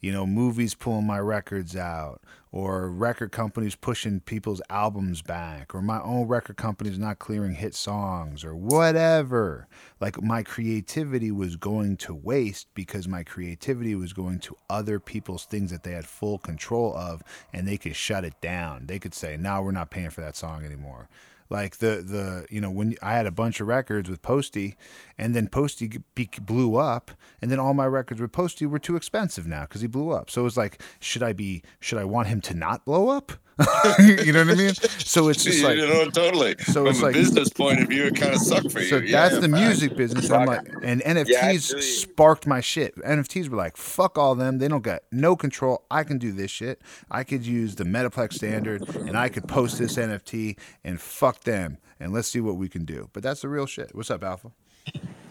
You 0.00 0.10
know, 0.10 0.26
movies 0.26 0.74
pulling 0.74 1.06
my 1.06 1.20
records 1.20 1.76
out, 1.76 2.20
or 2.50 2.90
record 2.90 3.30
companies 3.30 3.76
pushing 3.76 4.18
people's 4.18 4.60
albums 4.68 5.22
back, 5.22 5.76
or 5.76 5.80
my 5.80 6.00
own 6.02 6.26
record 6.26 6.56
companies 6.56 6.98
not 6.98 7.20
clearing 7.20 7.54
hit 7.54 7.72
songs, 7.72 8.42
or 8.42 8.56
whatever. 8.56 9.68
Like 10.00 10.20
my 10.20 10.42
creativity 10.42 11.30
was 11.30 11.54
going 11.54 11.98
to 11.98 12.14
waste 12.14 12.66
because 12.74 13.06
my 13.06 13.22
creativity 13.22 13.94
was 13.94 14.12
going 14.12 14.40
to 14.40 14.56
other 14.68 14.98
people's 14.98 15.44
things 15.44 15.70
that 15.70 15.84
they 15.84 15.92
had 15.92 16.04
full 16.04 16.38
control 16.38 16.96
of, 16.96 17.22
and 17.52 17.68
they 17.68 17.78
could 17.78 17.94
shut 17.94 18.24
it 18.24 18.40
down. 18.40 18.86
They 18.86 18.98
could 18.98 19.14
say, 19.14 19.36
"No, 19.36 19.62
we're 19.62 19.70
not 19.70 19.90
paying 19.90 20.10
for 20.10 20.20
that 20.22 20.34
song 20.34 20.64
anymore." 20.64 21.08
Like 21.52 21.76
the 21.76 22.02
the 22.02 22.46
you 22.48 22.62
know 22.62 22.70
when 22.70 22.96
I 23.02 23.12
had 23.12 23.26
a 23.26 23.30
bunch 23.30 23.60
of 23.60 23.66
records 23.66 24.08
with 24.08 24.22
Posty, 24.22 24.74
and 25.18 25.34
then 25.36 25.48
Posty 25.48 26.00
blew 26.40 26.76
up, 26.76 27.10
and 27.42 27.50
then 27.50 27.58
all 27.60 27.74
my 27.74 27.86
records 27.86 28.22
with 28.22 28.32
Posty 28.32 28.64
were 28.64 28.78
too 28.78 28.96
expensive 28.96 29.46
now 29.46 29.62
because 29.62 29.82
he 29.82 29.86
blew 29.86 30.12
up. 30.12 30.30
So 30.30 30.40
it 30.40 30.44
was 30.44 30.56
like, 30.56 30.80
should 30.98 31.22
I 31.22 31.34
be 31.34 31.62
should 31.78 31.98
I 31.98 32.04
want 32.04 32.28
him 32.28 32.40
to 32.40 32.54
not 32.54 32.86
blow 32.86 33.10
up? 33.10 33.32
you 33.98 34.32
know 34.32 34.44
what 34.44 34.50
I 34.52 34.54
mean? 34.54 34.74
So 34.98 35.28
it's 35.28 35.44
just 35.44 35.62
like 35.62 35.76
you 35.76 35.86
know, 35.86 36.08
totally. 36.10 36.54
so 36.60 36.72
From 36.72 36.86
it's 36.88 37.00
a 37.00 37.04
like- 37.04 37.14
business 37.14 37.48
point 37.50 37.80
of 37.82 37.88
view, 37.88 38.04
it 38.04 38.16
kind 38.16 38.34
of 38.34 38.40
sucked 38.40 38.72
for 38.72 38.80
you. 38.80 38.86
so 38.88 38.96
Yeah, 38.96 39.22
that's 39.28 39.34
yeah, 39.34 39.40
the 39.40 39.48
facts. 39.48 39.60
music 39.66 39.96
business. 39.96 40.30
I'm 40.30 40.46
like, 40.46 40.66
and 40.82 41.02
NFTs 41.02 41.28
Yeah, 41.28 41.38
absolutely. 41.44 41.82
sparked 41.82 42.46
my 42.46 42.60
shit. 42.60 42.96
NFTs 42.96 43.48
were 43.48 43.56
like, 43.56 43.76
fuck 43.76 44.16
all 44.16 44.34
them. 44.34 44.58
They 44.58 44.68
don't 44.68 44.82
got 44.82 45.02
no 45.12 45.36
control. 45.36 45.84
I 45.90 46.02
can 46.04 46.18
do 46.18 46.32
this 46.32 46.50
shit. 46.50 46.80
I 47.10 47.24
could 47.24 47.44
use 47.46 47.74
the 47.76 47.84
Metaplex 47.84 48.34
standard, 48.34 48.88
and 48.96 49.16
I 49.18 49.28
could 49.28 49.46
post 49.46 49.78
this 49.78 49.96
NFT, 49.96 50.58
and 50.82 51.00
fuck 51.00 51.40
them. 51.44 51.78
And 52.00 52.12
let's 52.12 52.28
see 52.28 52.40
what 52.40 52.56
we 52.56 52.68
can 52.68 52.84
do. 52.84 53.10
But 53.12 53.22
that's 53.22 53.42
the 53.42 53.48
real 53.48 53.66
shit. 53.66 53.94
What's 53.94 54.10
up, 54.10 54.24
Alpha? 54.24 54.50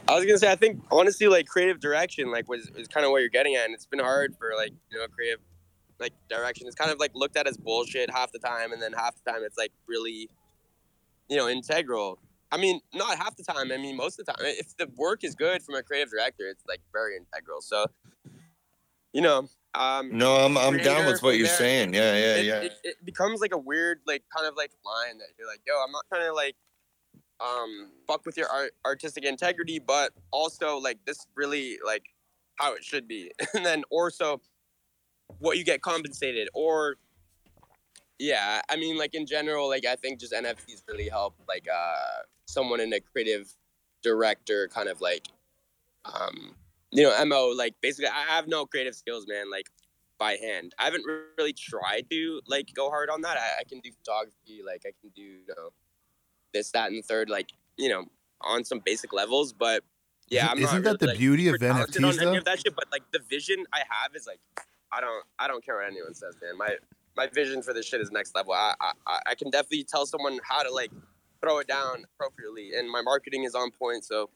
I 0.07 0.15
was 0.15 0.25
gonna 0.25 0.37
say 0.37 0.51
I 0.51 0.55
think 0.55 0.81
honestly 0.91 1.27
like 1.27 1.45
creative 1.47 1.79
direction 1.79 2.31
like 2.31 2.47
was 2.49 2.69
is 2.75 2.87
kind 2.87 3.05
of 3.05 3.11
what 3.11 3.19
you're 3.19 3.29
getting 3.29 3.55
at, 3.55 3.65
and 3.65 3.73
it's 3.73 3.85
been 3.85 3.99
hard 3.99 4.35
for 4.37 4.51
like 4.57 4.71
you 4.91 4.97
know 4.97 5.05
creative 5.07 5.39
like 6.01 6.13
direction. 6.29 6.67
It's 6.67 6.75
kind 6.75 6.91
of 6.91 6.99
like 6.99 7.11
looked 7.13 7.37
at 7.37 7.47
as 7.47 7.57
bullshit 7.57 8.09
half 8.09 8.31
the 8.31 8.39
time, 8.39 8.73
and 8.73 8.81
then 8.81 8.93
half 8.93 9.15
the 9.23 9.31
time 9.31 9.41
it's 9.43 9.57
like 9.57 9.71
really 9.87 10.29
you 11.29 11.37
know 11.37 11.47
integral. 11.47 12.19
I 12.51 12.57
mean, 12.57 12.81
not 12.93 13.17
half 13.17 13.37
the 13.37 13.43
time. 13.43 13.71
I 13.71 13.77
mean, 13.77 13.95
most 13.95 14.19
of 14.19 14.25
the 14.25 14.33
time. 14.33 14.41
If 14.45 14.75
the 14.75 14.89
work 14.97 15.23
is 15.23 15.35
good 15.35 15.63
from 15.63 15.75
a 15.75 15.83
creative 15.83 16.11
director, 16.11 16.49
it's 16.49 16.63
like 16.67 16.81
very 16.91 17.15
integral. 17.15 17.61
So, 17.61 17.85
you 19.13 19.21
know, 19.21 19.47
um, 19.73 20.17
No, 20.17 20.35
I'm 20.35 20.57
I'm 20.57 20.77
down 20.77 21.05
with 21.05 21.23
what 21.23 21.37
you're 21.37 21.47
there, 21.47 21.55
saying. 21.55 21.93
Yeah, 21.93 22.17
yeah, 22.17 22.35
it, 22.35 22.45
yeah. 22.45 22.59
It, 22.61 22.73
it 22.83 22.95
becomes 23.05 23.39
like 23.39 23.53
a 23.53 23.57
weird, 23.57 23.99
like 24.05 24.23
kind 24.35 24.47
of 24.47 24.55
like 24.57 24.71
line 24.85 25.17
that 25.19 25.27
you're 25.37 25.47
like, 25.47 25.61
yo, 25.65 25.75
I'm 25.75 25.91
not 25.91 26.03
trying 26.09 26.27
to 26.27 26.33
like 26.33 26.55
um 27.39 27.91
fuck 28.05 28.25
with 28.25 28.37
your 28.37 28.49
art, 28.49 28.73
artistic 28.85 29.23
integrity, 29.23 29.79
but 29.79 30.11
also 30.31 30.77
like 30.77 30.99
this 31.05 31.25
really 31.35 31.77
like 31.85 32.03
how 32.55 32.75
it 32.75 32.83
should 32.83 33.07
be, 33.07 33.31
and 33.53 33.65
then 33.65 33.83
also 33.89 34.41
what 35.39 35.57
you 35.57 35.63
get 35.63 35.81
compensated 35.81 36.49
or 36.53 36.95
yeah, 38.19 38.61
I 38.69 38.75
mean 38.75 38.97
like 38.97 39.15
in 39.15 39.25
general, 39.25 39.67
like 39.67 39.85
I 39.85 39.95
think 39.95 40.19
just 40.19 40.31
NFTs 40.31 40.83
really 40.87 41.09
help 41.09 41.35
like 41.47 41.67
uh 41.73 42.21
someone 42.45 42.79
in 42.79 42.93
a 42.93 42.99
creative 42.99 43.51
director 44.03 44.67
kind 44.67 44.89
of 44.89 45.01
like 45.01 45.27
um 46.05 46.55
you 46.91 47.03
know 47.03 47.25
mo 47.25 47.53
like 47.55 47.75
basically 47.81 48.09
i 48.09 48.23
have 48.35 48.47
no 48.47 48.65
creative 48.65 48.95
skills 48.95 49.25
man 49.27 49.49
like 49.49 49.67
by 50.17 50.33
hand 50.33 50.73
i 50.79 50.85
haven't 50.85 51.03
really 51.37 51.53
tried 51.53 52.05
to 52.09 52.41
like 52.47 52.71
go 52.73 52.89
hard 52.89 53.09
on 53.09 53.21
that 53.21 53.37
i, 53.37 53.61
I 53.61 53.63
can 53.63 53.79
do 53.79 53.91
photography 53.91 54.61
like 54.65 54.83
i 54.85 54.91
can 55.01 55.11
do 55.15 55.21
you 55.21 55.45
know 55.49 55.69
this 56.53 56.71
that 56.71 56.89
and 56.89 56.97
the 56.97 57.01
third 57.01 57.29
like 57.29 57.51
you 57.77 57.89
know 57.89 58.05
on 58.41 58.63
some 58.63 58.79
basic 58.79 59.13
levels 59.13 59.53
but 59.53 59.83
yeah 60.29 60.47
i'm 60.47 60.57
Isn't 60.57 60.83
not 60.83 60.99
that 60.99 61.05
really, 61.05 61.13
the 61.13 61.19
beauty 61.19 61.47
of 61.47 61.55
NFTs, 61.55 62.19
though? 62.19 62.35
of 62.35 62.45
that 62.45 62.59
shit 62.59 62.75
but 62.75 62.85
like 62.91 63.03
the 63.11 63.19
vision 63.19 63.65
i 63.73 63.79
have 63.89 64.15
is 64.15 64.27
like 64.27 64.39
i 64.93 65.01
don't 65.01 65.23
i 65.39 65.47
don't 65.47 65.63
care 65.63 65.77
what 65.77 65.87
anyone 65.87 66.13
says 66.13 66.35
man 66.41 66.57
my 66.57 66.75
my 67.15 67.27
vision 67.27 67.61
for 67.61 67.73
this 67.73 67.85
shit 67.85 68.01
is 68.01 68.11
next 68.11 68.35
level 68.35 68.53
i 68.53 68.73
i, 68.81 69.19
I- 69.27 69.35
can 69.35 69.49
definitely 69.49 69.83
tell 69.83 70.05
someone 70.05 70.39
how 70.43 70.63
to 70.63 70.71
like 70.71 70.91
throw 71.41 71.59
it 71.59 71.67
down 71.67 72.05
appropriately 72.15 72.71
and 72.77 72.89
my 72.89 73.01
marketing 73.01 73.43
is 73.43 73.55
on 73.55 73.71
point 73.71 74.03
so 74.05 74.29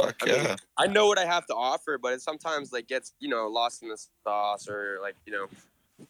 Fuck 0.00 0.16
I 0.22 0.26
mean, 0.26 0.34
yeah. 0.44 0.56
I 0.76 0.86
know 0.86 1.06
what 1.06 1.18
I 1.18 1.24
have 1.24 1.46
to 1.46 1.54
offer, 1.54 1.98
but 1.98 2.12
it 2.14 2.20
sometimes 2.20 2.72
like 2.72 2.88
gets 2.88 3.12
you 3.20 3.28
know 3.28 3.46
lost 3.46 3.82
in 3.82 3.88
the 3.88 3.98
sauce 4.24 4.68
or 4.68 4.98
like 5.00 5.14
you 5.26 5.32
know. 5.32 5.46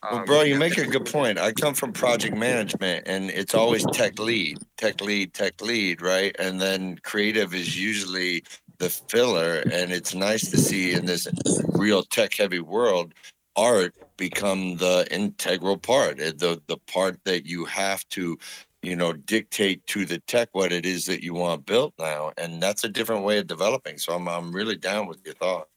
Well, 0.03 0.21
um, 0.21 0.25
bro, 0.25 0.41
you 0.43 0.57
make 0.59 0.79
a 0.79 0.87
good 0.87 1.05
point. 1.05 1.39
I 1.39 1.53
come 1.53 1.75
from 1.75 1.93
project 1.93 2.35
management, 2.35 3.07
and 3.07 3.29
it's 3.31 3.53
always 3.55 3.85
tech 3.93 4.19
lead, 4.19 4.59
tech 4.79 5.03
lead, 5.03 5.35
tech 5.35 5.61
lead, 5.61 6.01
right? 6.01 6.35
And 6.39 6.59
then 6.59 6.99
creative 7.03 7.55
is 7.55 7.79
usually 7.79 8.45
the 8.79 8.91
filler. 8.91 9.63
And 9.71 9.93
it's 9.93 10.15
nice 10.15 10.51
to 10.51 10.59
see 10.59 10.93
in 10.93 11.07
this 11.07 11.29
real 11.69 12.03
tech 12.03 12.35
heavy 12.37 12.61
world, 12.61 13.15
art 13.57 13.95
become 14.17 14.77
the 14.77 15.07
integral 15.11 15.79
part, 15.79 16.21
uh, 16.21 16.33
the 16.37 16.61
the 16.67 16.79
part 16.89 17.19
that 17.25 17.47
you 17.47 17.65
have 17.65 18.07
to, 18.11 18.39
you 18.83 18.97
know, 18.97 19.13
dictate 19.13 19.87
to 19.89 20.05
the 20.05 20.19
tech 20.21 20.49
what 20.53 20.73
it 20.73 20.87
is 20.87 21.07
that 21.07 21.23
you 21.23 21.35
want 21.35 21.67
built 21.67 21.95
now. 21.99 22.33
And 22.37 22.63
that's 22.63 22.85
a 22.85 22.89
different 22.89 23.25
way 23.25 23.39
of 23.39 23.47
developing. 23.47 23.99
So 23.99 24.15
I'm 24.15 24.29
I'm 24.29 24.53
really 24.53 24.77
down 24.77 25.07
with 25.07 25.21
your 25.25 25.35
thought. 25.35 25.69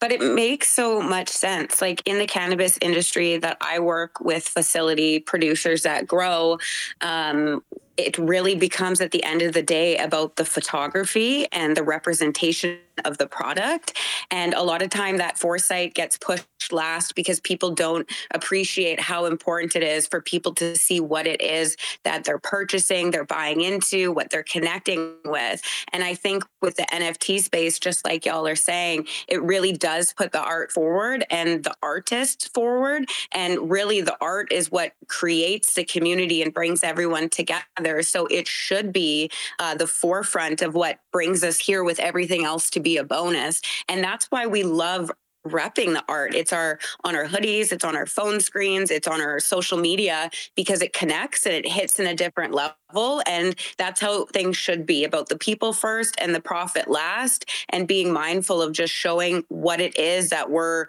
But 0.00 0.12
it 0.12 0.22
makes 0.22 0.68
so 0.68 1.02
much 1.02 1.28
sense. 1.28 1.82
Like 1.82 2.02
in 2.06 2.18
the 2.18 2.26
cannabis 2.26 2.78
industry 2.80 3.36
that 3.36 3.58
I 3.60 3.80
work 3.80 4.18
with 4.18 4.48
facility 4.48 5.20
producers 5.20 5.82
that 5.82 6.06
grow, 6.06 6.58
um, 7.02 7.62
it 7.96 8.16
really 8.18 8.54
becomes 8.54 9.00
at 9.00 9.10
the 9.10 9.22
end 9.24 9.42
of 9.42 9.52
the 9.52 9.62
day 9.62 9.98
about 9.98 10.36
the 10.36 10.44
photography 10.44 11.46
and 11.52 11.76
the 11.76 11.82
representation 11.82 12.78
of 13.04 13.18
the 13.18 13.26
product. 13.26 13.96
And 14.30 14.54
a 14.54 14.62
lot 14.62 14.82
of 14.82 14.90
time 14.90 15.16
that 15.18 15.38
foresight 15.38 15.94
gets 15.94 16.18
pushed 16.18 16.46
last 16.70 17.14
because 17.14 17.40
people 17.40 17.70
don't 17.70 18.08
appreciate 18.32 19.00
how 19.00 19.24
important 19.24 19.74
it 19.74 19.82
is 19.82 20.06
for 20.06 20.20
people 20.20 20.54
to 20.54 20.76
see 20.76 21.00
what 21.00 21.26
it 21.26 21.40
is 21.40 21.76
that 22.04 22.24
they're 22.24 22.38
purchasing, 22.38 23.10
they're 23.10 23.24
buying 23.24 23.62
into, 23.62 24.12
what 24.12 24.30
they're 24.30 24.42
connecting 24.42 25.14
with. 25.24 25.62
And 25.92 26.04
I 26.04 26.14
think 26.14 26.44
with 26.60 26.76
the 26.76 26.86
NFT 26.92 27.42
space, 27.42 27.78
just 27.78 28.04
like 28.04 28.26
y'all 28.26 28.46
are 28.46 28.56
saying, 28.56 29.06
it 29.26 29.42
really 29.42 29.72
does 29.72 30.12
put 30.12 30.32
the 30.32 30.42
art 30.42 30.70
forward 30.70 31.24
and 31.30 31.64
the 31.64 31.74
artist 31.82 32.52
forward. 32.52 33.08
And 33.32 33.70
really, 33.70 34.00
the 34.02 34.16
art 34.20 34.52
is 34.52 34.70
what 34.70 34.92
creates 35.08 35.74
the 35.74 35.84
community 35.84 36.42
and 36.42 36.52
brings 36.52 36.84
everyone 36.84 37.30
together. 37.30 37.64
So 38.02 38.26
it 38.26 38.46
should 38.46 38.92
be 38.92 39.30
uh, 39.58 39.74
the 39.74 39.86
forefront 39.86 40.62
of 40.62 40.74
what 40.74 40.98
brings 41.12 41.42
us 41.42 41.58
here 41.58 41.84
with 41.84 41.98
everything 42.00 42.44
else 42.44 42.70
to 42.70 42.80
be 42.80 42.96
a 42.96 43.04
bonus. 43.04 43.60
And 43.88 44.02
that's 44.02 44.26
why 44.26 44.46
we 44.46 44.62
love 44.62 45.10
repping 45.46 45.94
the 45.94 46.04
art. 46.08 46.34
It's 46.34 46.52
our 46.52 46.78
on 47.04 47.16
our 47.16 47.26
hoodies, 47.26 47.72
it's 47.72 47.84
on 47.84 47.96
our 47.96 48.06
phone 48.06 48.40
screens, 48.40 48.90
it's 48.90 49.08
on 49.08 49.20
our 49.20 49.40
social 49.40 49.78
media 49.78 50.30
because 50.54 50.82
it 50.82 50.92
connects 50.92 51.46
and 51.46 51.54
it 51.54 51.66
hits 51.66 51.98
in 51.98 52.06
a 52.06 52.14
different 52.14 52.52
level. 52.52 53.22
And 53.26 53.54
that's 53.78 54.00
how 54.00 54.26
things 54.26 54.56
should 54.56 54.84
be 54.84 55.04
about 55.04 55.28
the 55.28 55.38
people 55.38 55.72
first 55.72 56.14
and 56.20 56.34
the 56.34 56.40
profit 56.40 56.90
last, 56.90 57.48
and 57.70 57.88
being 57.88 58.12
mindful 58.12 58.60
of 58.60 58.72
just 58.72 58.92
showing 58.92 59.44
what 59.48 59.80
it 59.80 59.96
is 59.96 60.28
that 60.30 60.50
we're 60.50 60.86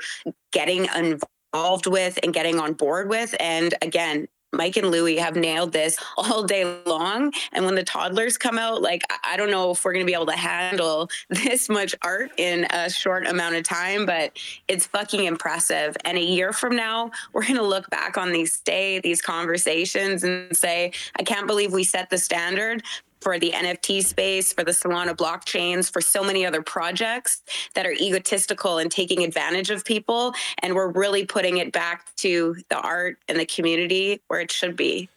getting 0.51 0.87
involved 0.95 1.87
with 1.87 2.19
and 2.23 2.33
getting 2.33 2.59
on 2.59 2.73
board 2.73 3.09
with. 3.09 3.35
And 3.39 3.73
again, 3.81 4.27
Mike 4.53 4.77
and 4.77 4.91
Louie 4.91 5.17
have 5.17 5.35
nailed 5.35 5.71
this 5.71 5.97
all 6.17 6.43
day 6.43 6.65
long. 6.85 7.33
And 7.53 7.65
when 7.65 7.75
the 7.75 7.83
toddlers 7.83 8.37
come 8.37 8.57
out, 8.57 8.81
like, 8.81 9.03
I 9.23 9.37
don't 9.37 9.51
know 9.51 9.71
if 9.71 9.83
we're 9.83 9.93
going 9.93 10.05
to 10.05 10.09
be 10.09 10.13
able 10.13 10.25
to 10.27 10.33
handle 10.33 11.09
this 11.29 11.69
much 11.69 11.95
art 12.01 12.31
in 12.37 12.65
a 12.69 12.89
short 12.89 13.27
amount 13.27 13.55
of 13.55 13.63
time, 13.63 14.05
but 14.05 14.37
it's 14.67 14.85
fucking 14.85 15.25
impressive. 15.25 15.95
And 16.05 16.17
a 16.17 16.21
year 16.21 16.53
from 16.53 16.75
now, 16.75 17.11
we're 17.33 17.43
going 17.43 17.55
to 17.55 17.63
look 17.63 17.89
back 17.89 18.17
on 18.17 18.31
these 18.31 18.59
day, 18.59 18.99
these 18.99 19.21
conversations 19.21 20.23
and 20.23 20.55
say, 20.55 20.91
I 21.17 21.23
can't 21.23 21.47
believe 21.47 21.73
we 21.73 21.83
set 21.83 22.09
the 22.09 22.17
standard, 22.17 22.83
for 23.21 23.37
the 23.39 23.51
NFT 23.51 24.03
space, 24.03 24.51
for 24.51 24.63
the 24.63 24.71
Solana 24.71 25.15
blockchains, 25.15 25.91
for 25.91 26.01
so 26.01 26.23
many 26.23 26.45
other 26.45 26.61
projects 26.61 27.43
that 27.75 27.85
are 27.85 27.93
egotistical 27.93 28.79
and 28.79 28.91
taking 28.91 29.23
advantage 29.23 29.69
of 29.69 29.85
people. 29.85 30.33
And 30.59 30.75
we're 30.75 30.91
really 30.91 31.25
putting 31.25 31.57
it 31.57 31.71
back 31.71 32.13
to 32.17 32.55
the 32.69 32.79
art 32.79 33.19
and 33.27 33.39
the 33.39 33.45
community 33.45 34.21
where 34.27 34.41
it 34.41 34.51
should 34.51 34.75
be. 34.75 35.07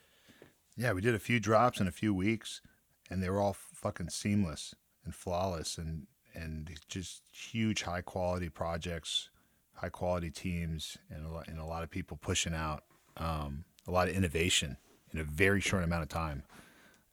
Yeah, 0.76 0.92
we 0.92 1.00
did 1.00 1.14
a 1.14 1.20
few 1.20 1.40
drops 1.40 1.80
in 1.80 1.86
a 1.86 1.92
few 1.92 2.12
weeks, 2.12 2.60
and 3.08 3.22
they 3.22 3.30
were 3.30 3.40
all 3.40 3.54
fucking 3.54 4.10
seamless 4.10 4.74
and 5.04 5.14
flawless, 5.14 5.78
and 5.78 6.06
and 6.34 6.68
just 6.88 7.22
huge 7.30 7.82
high 7.82 8.00
quality 8.00 8.48
projects, 8.48 9.28
high 9.74 9.88
quality 9.88 10.30
teams, 10.30 10.98
and 11.10 11.24
a 11.24 11.28
lot, 11.28 11.46
and 11.46 11.60
a 11.60 11.64
lot 11.64 11.84
of 11.84 11.90
people 11.90 12.16
pushing 12.20 12.54
out 12.54 12.82
um, 13.16 13.64
a 13.86 13.92
lot 13.92 14.08
of 14.08 14.14
innovation 14.16 14.76
in 15.12 15.20
a 15.20 15.24
very 15.24 15.60
short 15.60 15.84
amount 15.84 16.02
of 16.02 16.08
time 16.08 16.42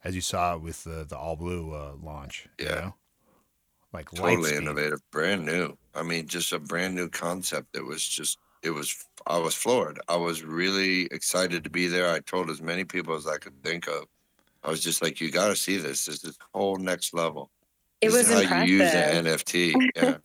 as 0.04 0.14
you 0.14 0.20
saw 0.20 0.56
with 0.56 0.84
the 0.84 1.04
the 1.08 1.16
all 1.16 1.36
blue 1.36 1.74
uh, 1.74 1.94
launch. 2.02 2.48
Yeah. 2.58 2.68
You 2.68 2.74
know? 2.76 2.94
Like 3.92 4.10
totally 4.10 4.56
innovative, 4.56 5.00
brand 5.10 5.44
new. 5.44 5.76
I 5.94 6.02
mean, 6.02 6.26
just 6.26 6.52
a 6.54 6.58
brand 6.58 6.94
new 6.94 7.10
concept. 7.10 7.76
It 7.76 7.84
was 7.84 8.02
just, 8.02 8.38
it 8.62 8.70
was. 8.70 9.06
I 9.26 9.36
was 9.36 9.54
floored. 9.54 10.00
I 10.08 10.16
was 10.16 10.42
really 10.42 11.02
excited 11.06 11.62
to 11.62 11.68
be 11.70 11.88
there. 11.88 12.10
I 12.10 12.20
told 12.20 12.48
as 12.48 12.62
many 12.62 12.84
people 12.84 13.14
as 13.14 13.26
I 13.26 13.36
could 13.36 13.62
think 13.62 13.88
of. 13.88 14.04
I 14.64 14.70
was 14.70 14.80
just 14.80 15.02
like, 15.02 15.20
you 15.20 15.30
got 15.30 15.48
to 15.48 15.56
see 15.56 15.76
this. 15.76 16.06
This 16.06 16.24
is 16.24 16.38
whole 16.54 16.78
next 16.78 17.12
level. 17.12 17.50
It 18.06 18.10
was 18.10 18.28
how 18.28 18.40
impressive. 18.40 18.68
you 18.68 18.82
use 18.82 18.94
an 18.94 19.24
NFT. 19.24 19.90
Yeah. 19.94 20.16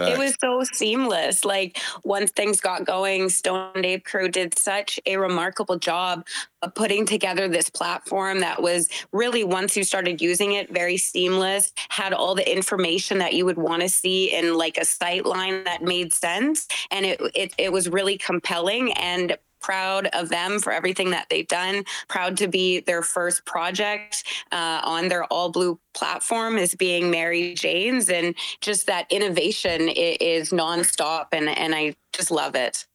It 0.00 0.18
was 0.18 0.36
so 0.40 0.62
seamless. 0.72 1.44
Like 1.44 1.78
once 2.04 2.30
things 2.30 2.60
got 2.60 2.84
going, 2.84 3.28
Stoned 3.28 3.84
Ape 3.84 4.04
Crew 4.04 4.28
did 4.28 4.58
such 4.58 5.00
a 5.06 5.16
remarkable 5.16 5.78
job 5.78 6.26
of 6.62 6.74
putting 6.74 7.06
together 7.06 7.48
this 7.48 7.68
platform 7.68 8.40
that 8.40 8.62
was 8.62 8.88
really 9.12 9.44
once 9.44 9.76
you 9.76 9.84
started 9.84 10.20
using 10.20 10.52
it, 10.52 10.72
very 10.72 10.96
seamless, 10.96 11.72
had 11.88 12.12
all 12.12 12.34
the 12.34 12.50
information 12.50 13.18
that 13.18 13.34
you 13.34 13.44
would 13.44 13.58
want 13.58 13.82
to 13.82 13.88
see 13.88 14.32
in 14.34 14.54
like 14.54 14.78
a 14.78 14.84
sight 14.84 15.26
line 15.26 15.64
that 15.64 15.82
made 15.82 16.12
sense. 16.12 16.68
And 16.90 17.06
it 17.06 17.20
it, 17.34 17.54
it 17.58 17.72
was 17.72 17.88
really 17.88 18.18
compelling 18.18 18.92
and 18.92 19.36
proud 19.62 20.08
of 20.08 20.28
them 20.28 20.58
for 20.58 20.72
everything 20.72 21.10
that 21.10 21.28
they've 21.30 21.48
done. 21.48 21.84
Proud 22.08 22.36
to 22.38 22.48
be 22.48 22.80
their 22.80 23.02
first 23.02 23.44
project 23.46 24.24
uh, 24.52 24.80
on 24.84 25.08
their 25.08 25.24
all 25.24 25.50
blue 25.50 25.78
platform 25.94 26.58
is 26.58 26.74
being 26.74 27.10
Mary 27.10 27.54
Jane's, 27.54 28.08
and 28.10 28.34
just 28.60 28.86
that 28.86 29.06
innovation 29.10 29.88
is, 29.88 30.50
nonstop, 30.50 31.26
and 31.32 31.48
and 31.48 31.74
I 31.74 31.94
just 32.12 32.30
love 32.30 32.54
it. 32.54 32.86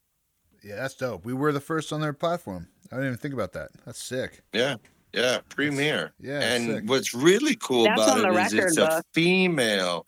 Yeah, 0.62 0.76
that's 0.76 0.94
dope. 0.94 1.24
We 1.24 1.32
were 1.32 1.52
the 1.52 1.60
first 1.60 1.92
on 1.92 2.00
their 2.00 2.12
platform. 2.12 2.68
I 2.90 2.96
didn't 2.96 3.06
even 3.06 3.18
think 3.18 3.34
about 3.34 3.52
that. 3.52 3.70
That's 3.84 4.02
sick. 4.02 4.42
Yeah. 4.52 4.76
Yeah, 5.12 5.38
premiere. 5.48 6.12
Yeah, 6.20 6.40
and 6.40 6.66
sick. 6.66 6.84
what's 6.86 7.14
really 7.14 7.56
cool 7.56 7.84
That's 7.84 8.02
about 8.02 8.16
on 8.18 8.22
the 8.22 8.38
it 8.38 8.46
is 8.46 8.52
record 8.54 8.66
it's 8.68 8.76
book. 8.76 8.90
a 8.90 9.02
female 9.14 10.04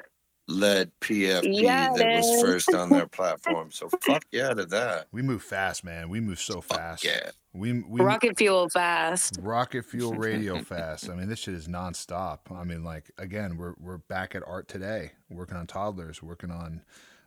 led 0.50 0.90
PFP 1.00 1.60
Yeah, 1.62 1.90
that 1.94 2.06
it 2.06 2.16
was 2.18 2.42
first 2.42 2.74
on 2.74 2.90
their 2.90 3.06
platform. 3.06 3.70
So 3.70 3.88
fuck 4.02 4.24
yeah 4.32 4.52
to 4.54 4.66
that. 4.66 5.06
We 5.12 5.22
move 5.22 5.42
fast, 5.42 5.84
man. 5.84 6.08
We 6.08 6.20
move 6.20 6.40
so 6.40 6.60
fast. 6.60 7.04
yeah. 7.04 7.30
We 7.52 7.82
we 7.82 8.00
Rocket 8.00 8.38
fuel 8.38 8.68
fast. 8.68 9.38
rocket 9.42 9.84
fuel 9.90 10.12
radio 10.14 10.62
fast. 10.62 11.10
I 11.10 11.14
mean, 11.14 11.28
this 11.28 11.40
shit 11.40 11.54
is 11.54 11.66
nonstop. 11.66 12.38
I 12.54 12.64
mean, 12.64 12.84
like 12.84 13.10
again, 13.18 13.56
we're 13.56 13.74
we're 13.80 13.98
back 13.98 14.34
at 14.34 14.42
art 14.46 14.68
today, 14.68 15.12
working 15.28 15.56
on 15.56 15.66
toddlers, 15.66 16.22
working 16.22 16.50
on 16.50 16.82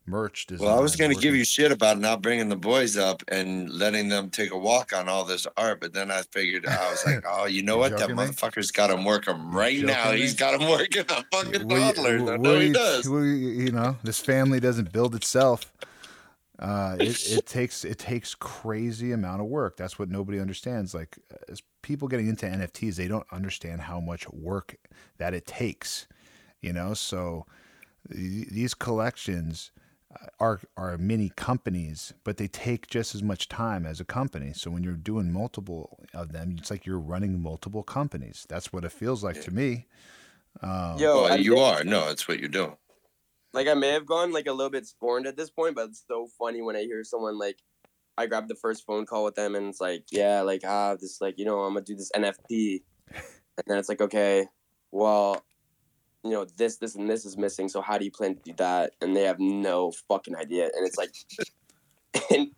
merch 0.06 0.46
design. 0.46 0.68
Well, 0.68 0.78
I 0.78 0.82
was 0.82 0.96
going 0.96 1.13
to 1.13 1.20
give 1.20 1.36
you 1.36 1.46
shit 1.46 1.72
about 1.72 2.00
not 2.00 2.22
bringing 2.22 2.50
the 2.50 2.56
boys 2.56 2.98
up 2.98 3.24
and 3.28 3.72
letting 3.72 4.10
them 4.10 4.30
take 4.30 4.52
a 4.52 4.58
walk 4.58 4.94
on 4.94 5.08
all 5.08 5.24
this 5.24 5.48
art, 5.58 5.80
but 5.82 5.94
then 5.94 6.12
I 6.12 6.24
figured 6.24 6.66
I 6.66 6.89
was 6.89 7.06
like, 7.06 7.24
oh, 7.30 7.46
you 7.46 7.63
know 7.63 7.78
what? 7.78 7.98
That 7.98 8.10
me? 8.10 8.16
motherfucker's 8.16 8.72
got 8.72 8.89
him 8.89 9.06
working 9.06 9.52
right 9.52 9.80
now. 9.80 10.12
me? 10.12 10.18
He's 10.18 10.34
got 10.34 10.60
him 10.60 10.70
working 10.70 11.04
the 11.04 11.26
fucking 11.32 11.70
toddlers. 11.70 12.30
I 12.30 12.38
know 12.38 12.60
he 12.60 12.72
does. 12.72 13.10
well, 13.10 13.24
you 13.24 13.72
know, 13.72 13.98
this 14.04 14.20
family 14.20 14.60
doesn't 14.60 14.92
build 14.92 15.16
itself. 15.16 15.72
Uh, 16.60 16.96
it, 17.00 17.32
it 17.32 17.46
takes 17.46 17.84
it 17.84 17.98
takes 17.98 18.36
crazy 18.36 19.12
amount 19.12 19.42
of 19.42 19.48
work. 19.48 19.78
That's 19.78 19.98
what 19.98 20.10
nobody 20.10 20.39
understands. 20.39 20.94
Like 20.94 21.18
as 21.50 21.62
people 21.82 22.08
getting 22.08 22.28
into 22.28 22.46
NFTs, 22.46 22.96
they 22.96 23.08
don't 23.08 23.26
understand 23.32 23.82
how 23.82 24.00
much 24.00 24.30
work 24.30 24.76
that 25.18 25.34
it 25.34 25.46
takes. 25.46 26.08
You 26.62 26.72
know, 26.72 26.94
so 26.94 27.46
th- 28.12 28.48
these 28.48 28.74
collections 28.74 29.72
are 30.39 30.62
are 30.78 30.97
mini 30.97 31.32
companies, 31.36 32.13
but 32.23 32.38
they 32.38 32.47
take 32.47 32.88
just 32.88 33.15
as 33.15 33.23
much 33.23 33.47
time 33.49 33.86
as 33.86 33.99
a 33.99 34.06
company. 34.06 34.54
So 34.54 34.71
when 34.71 34.84
you're 34.84 34.93
doing 34.93 35.32
multiple 35.32 35.99
of 36.13 36.32
them, 36.32 36.56
it's 36.58 36.69
like 36.71 36.86
you're 36.86 36.99
running 36.99 37.41
multiple 37.41 37.84
companies. 37.84 38.45
That's 38.49 38.71
what 38.73 38.84
it 38.86 38.91
feels 38.91 39.23
like 39.23 39.41
to 39.43 39.52
me. 39.52 39.88
Um, 40.62 40.97
Yo, 40.97 41.23
Well, 41.23 41.39
you 41.39 41.58
are. 41.58 41.84
No, 41.84 42.10
it's 42.10 42.28
what 42.28 42.39
you're 42.39 42.49
doing. 42.49 42.78
like 43.54 43.67
I 43.67 43.73
may 43.73 43.89
have 43.89 44.06
gone 44.06 44.32
like 44.32 44.47
a 44.47 44.54
little 44.54 44.69
bit 44.71 44.86
scorned 44.88 45.28
at 45.28 45.38
this 45.38 45.49
point, 45.49 45.76
but 45.76 45.89
it's 45.89 46.04
so 46.08 46.28
funny 46.39 46.62
when 46.62 46.76
I 46.76 46.82
hear 46.84 47.04
someone 47.04 47.38
like 47.38 47.58
I 48.17 48.28
grabbed 48.28 48.49
the 48.49 48.56
first 48.56 48.86
phone 48.86 49.06
call 49.06 49.23
with 49.23 49.36
them 49.36 49.56
and 49.56 49.67
it's 49.69 49.82
like, 49.82 50.06
yeah, 50.12 50.41
like 50.41 50.62
ah, 50.65 50.95
this 50.99 51.19
like 51.21 51.36
you 51.38 51.45
know 51.45 51.60
I'm 51.62 51.73
gonna 51.73 51.86
do 51.86 51.95
this 51.95 52.12
NFT, 52.15 52.84
and 53.13 53.63
then 53.67 53.78
it's 53.78 53.89
like 53.89 54.02
okay, 54.02 54.47
well, 54.91 55.43
you 56.23 56.31
know 56.31 56.45
this, 56.57 56.77
this, 56.77 56.95
and 56.95 57.09
this 57.09 57.25
is 57.25 57.38
missing. 57.38 57.69
So 57.69 57.81
how 57.81 57.97
do 57.97 58.05
you 58.05 58.12
plan 58.12 58.36
to 58.36 58.41
do 58.41 58.53
that? 58.57 58.93
And 59.01 59.15
they 59.15 59.23
have 59.23 59.39
no 59.39 59.91
fucking 60.07 60.36
idea, 60.36 60.65
and 60.75 60.88
it's 60.88 60.97
like, 60.97 61.13
and 62.31 62.49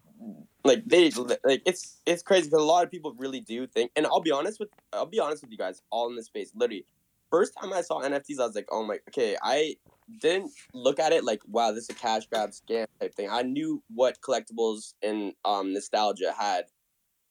like 0.64 0.84
they 0.86 1.12
like 1.44 1.62
it's 1.66 2.02
it's 2.06 2.24
crazy 2.24 2.48
because 2.48 2.62
a 2.62 2.66
lot 2.66 2.84
of 2.84 2.92
people 2.92 3.14
really 3.18 3.42
do 3.42 3.68
think, 3.68 3.92
and 3.96 4.06
I'll 4.06 4.22
be 4.22 4.32
honest 4.32 4.60
with 4.60 4.70
I'll 4.94 5.06
be 5.06 5.20
honest 5.20 5.44
with 5.44 5.52
you 5.52 5.58
guys, 5.58 5.82
all 5.92 6.10
in 6.10 6.16
this 6.16 6.28
space, 6.28 6.52
literally. 6.56 6.86
First 7.32 7.54
time 7.60 7.74
I 7.74 7.82
saw 7.82 8.02
NFTs, 8.02 8.40
I 8.40 8.46
was 8.46 8.56
like, 8.56 8.68
oh 8.72 8.86
my, 8.86 9.00
okay, 9.10 9.36
I 9.42 9.76
didn't 10.22 10.52
look 10.74 11.00
at 11.00 11.12
it 11.12 11.24
like 11.24 11.42
wow 11.48 11.72
this 11.72 11.86
is 11.86 11.90
a 11.90 11.94
cash 11.94 12.28
grab 12.28 12.52
scam 12.52 12.86
type 13.00 13.14
thing 13.16 13.28
i 13.32 13.42
knew 13.42 13.82
what 13.94 14.20
collectibles 14.22 14.94
and 15.02 15.34
um 15.46 15.74
nostalgia 15.74 16.34
had 16.38 16.66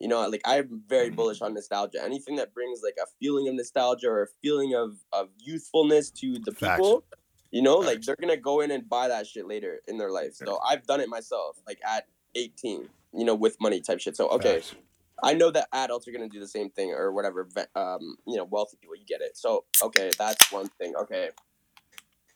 you 0.05 0.11
know 0.11 0.21
like 0.29 0.43
i'm 0.45 0.83
very 0.87 1.11
Mhm. 1.11 1.17
bullish 1.17 1.41
on 1.41 1.55
nostalgia 1.55 2.05
anything 2.05 2.37
that 2.37 2.53
brings 2.53 2.83
like 2.83 2.99
a 3.03 3.07
feeling 3.19 3.49
of 3.49 3.55
nostalgia 3.55 4.09
or 4.09 4.23
a 4.25 4.29
feeling 4.43 4.75
of 4.75 4.99
of 5.13 5.31
youthfulness 5.39 6.11
to 6.21 6.39
the 6.39 6.53
Facts. 6.53 6.77
people 6.77 7.05
you 7.51 7.63
know 7.63 7.77
like 7.77 8.03
they're 8.03 8.21
gonna 8.25 8.37
go 8.37 8.61
in 8.61 8.71
and 8.71 8.87
buy 8.87 9.09
that 9.09 9.27
shit 9.27 9.47
later 9.49 9.81
in 9.89 9.97
their 9.97 10.11
life 10.11 10.35
so 10.35 10.61
i've 10.69 10.87
done 10.87 11.01
it 11.01 11.09
myself 11.09 11.57
like 11.67 11.81
at 11.97 12.07
18 12.35 12.91
you 13.15 13.25
know 13.25 13.35
with 13.35 13.57
money 13.67 13.81
type 13.81 13.99
shit 13.99 14.15
so 14.15 14.29
okay 14.29 14.57
facts. 14.57 14.75
I 15.23 15.33
know 15.33 15.51
that 15.53 15.69
adults 15.73 16.07
are 16.07 16.13
gonna 16.13 16.29
do 16.29 16.41
the 16.41 16.49
same 16.49 16.71
thing 16.71 16.91
or 16.91 17.13
whatever. 17.13 17.49
Um, 17.77 18.17
you 18.27 18.37
know, 18.37 18.45
wealthy 18.45 18.77
people, 18.81 18.97
you 18.97 19.07
get 19.07 19.21
it. 19.21 19.37
So 19.37 19.65
okay, 19.81 20.11
that's 20.19 20.51
one 20.51 20.69
thing. 20.81 20.97
Okay, 20.97 21.31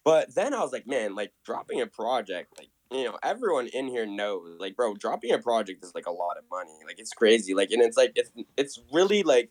but 0.04 0.32
then 0.34 0.54
I 0.54 0.60
was 0.60 0.72
like, 0.72 0.86
man, 0.86 1.16
like 1.16 1.32
dropping 1.44 1.80
a 1.80 1.86
project, 1.88 2.56
like 2.56 2.70
you 2.90 3.04
know, 3.04 3.18
everyone 3.22 3.66
in 3.68 3.88
here 3.88 4.06
knows, 4.06 4.56
like, 4.58 4.76
bro, 4.76 4.94
dropping 4.94 5.32
a 5.32 5.38
project 5.38 5.84
is 5.84 5.94
like 5.94 6.06
a 6.06 6.12
lot 6.12 6.38
of 6.38 6.44
money. 6.50 6.72
Like 6.86 6.98
it's 6.98 7.12
crazy. 7.12 7.54
Like, 7.54 7.70
and 7.70 7.82
it's 7.82 7.96
like 7.96 8.12
it's 8.14 8.30
it's 8.56 8.80
really 8.92 9.22
like. 9.22 9.50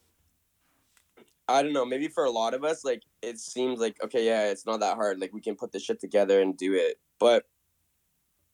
I 1.49 1.63
don't 1.63 1.71
know. 1.71 1.85
Maybe 1.85 2.09
for 2.09 2.25
a 2.25 2.29
lot 2.29 2.53
of 2.53 2.65
us, 2.65 2.83
like 2.83 3.03
it 3.21 3.39
seems 3.39 3.79
like 3.79 3.95
okay, 4.03 4.25
yeah, 4.25 4.49
it's 4.49 4.65
not 4.65 4.81
that 4.81 4.95
hard. 4.95 5.19
Like 5.21 5.33
we 5.33 5.39
can 5.39 5.55
put 5.55 5.71
this 5.71 5.83
shit 5.83 5.99
together 5.99 6.41
and 6.41 6.57
do 6.57 6.73
it. 6.73 6.99
But 7.19 7.45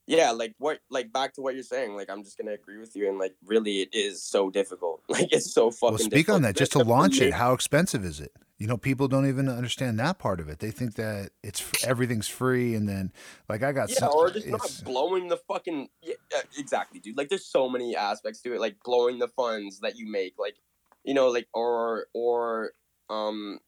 yeah, 0.05 0.31
like 0.31 0.53
what, 0.57 0.79
like 0.89 1.13
back 1.13 1.33
to 1.35 1.41
what 1.41 1.53
you're 1.53 1.63
saying. 1.63 1.95
Like 1.95 2.09
I'm 2.09 2.23
just 2.23 2.37
gonna 2.37 2.51
agree 2.53 2.77
with 2.77 2.95
you, 2.95 3.07
and 3.07 3.17
like 3.17 3.35
really, 3.45 3.81
it 3.81 3.89
is 3.93 4.23
so 4.23 4.49
difficult. 4.49 5.01
Like 5.09 5.31
it's 5.31 5.53
so 5.53 5.69
fucking. 5.71 5.91
Well, 5.93 5.97
speak 5.99 6.11
difficult. 6.11 6.35
on 6.35 6.41
that. 6.43 6.55
Just 6.55 6.71
to 6.73 6.79
launch 6.79 7.21
it, 7.21 7.33
how 7.33 7.53
expensive 7.53 8.03
is 8.03 8.19
it? 8.19 8.31
You 8.57 8.67
know, 8.67 8.77
people 8.77 9.07
don't 9.07 9.27
even 9.27 9.49
understand 9.49 9.99
that 9.99 10.19
part 10.19 10.39
of 10.39 10.47
it. 10.49 10.59
They 10.59 10.71
think 10.71 10.95
that 10.95 11.31
it's 11.43 11.63
everything's 11.85 12.27
free, 12.27 12.75
and 12.75 12.87
then 12.87 13.11
like 13.47 13.63
I 13.63 13.71
got 13.71 13.89
Yeah, 13.89 13.95
some. 13.95 14.09
or 14.13 14.29
just 14.31 14.47
not 14.47 14.81
blowing 14.83 15.27
the 15.27 15.37
fucking. 15.37 15.89
Yeah, 16.01 16.15
uh, 16.35 16.41
exactly, 16.57 16.99
dude. 16.99 17.17
Like 17.17 17.29
there's 17.29 17.45
so 17.45 17.69
many 17.69 17.95
aspects 17.95 18.41
to 18.41 18.53
it, 18.53 18.59
like 18.59 18.77
blowing 18.83 19.19
the 19.19 19.27
funds 19.29 19.79
that 19.81 19.95
you 19.97 20.09
make, 20.09 20.35
like 20.37 20.55
you 21.03 21.13
know, 21.13 21.29
like 21.29 21.47
or 21.53 22.07
or 22.13 22.71
um. 23.09 23.59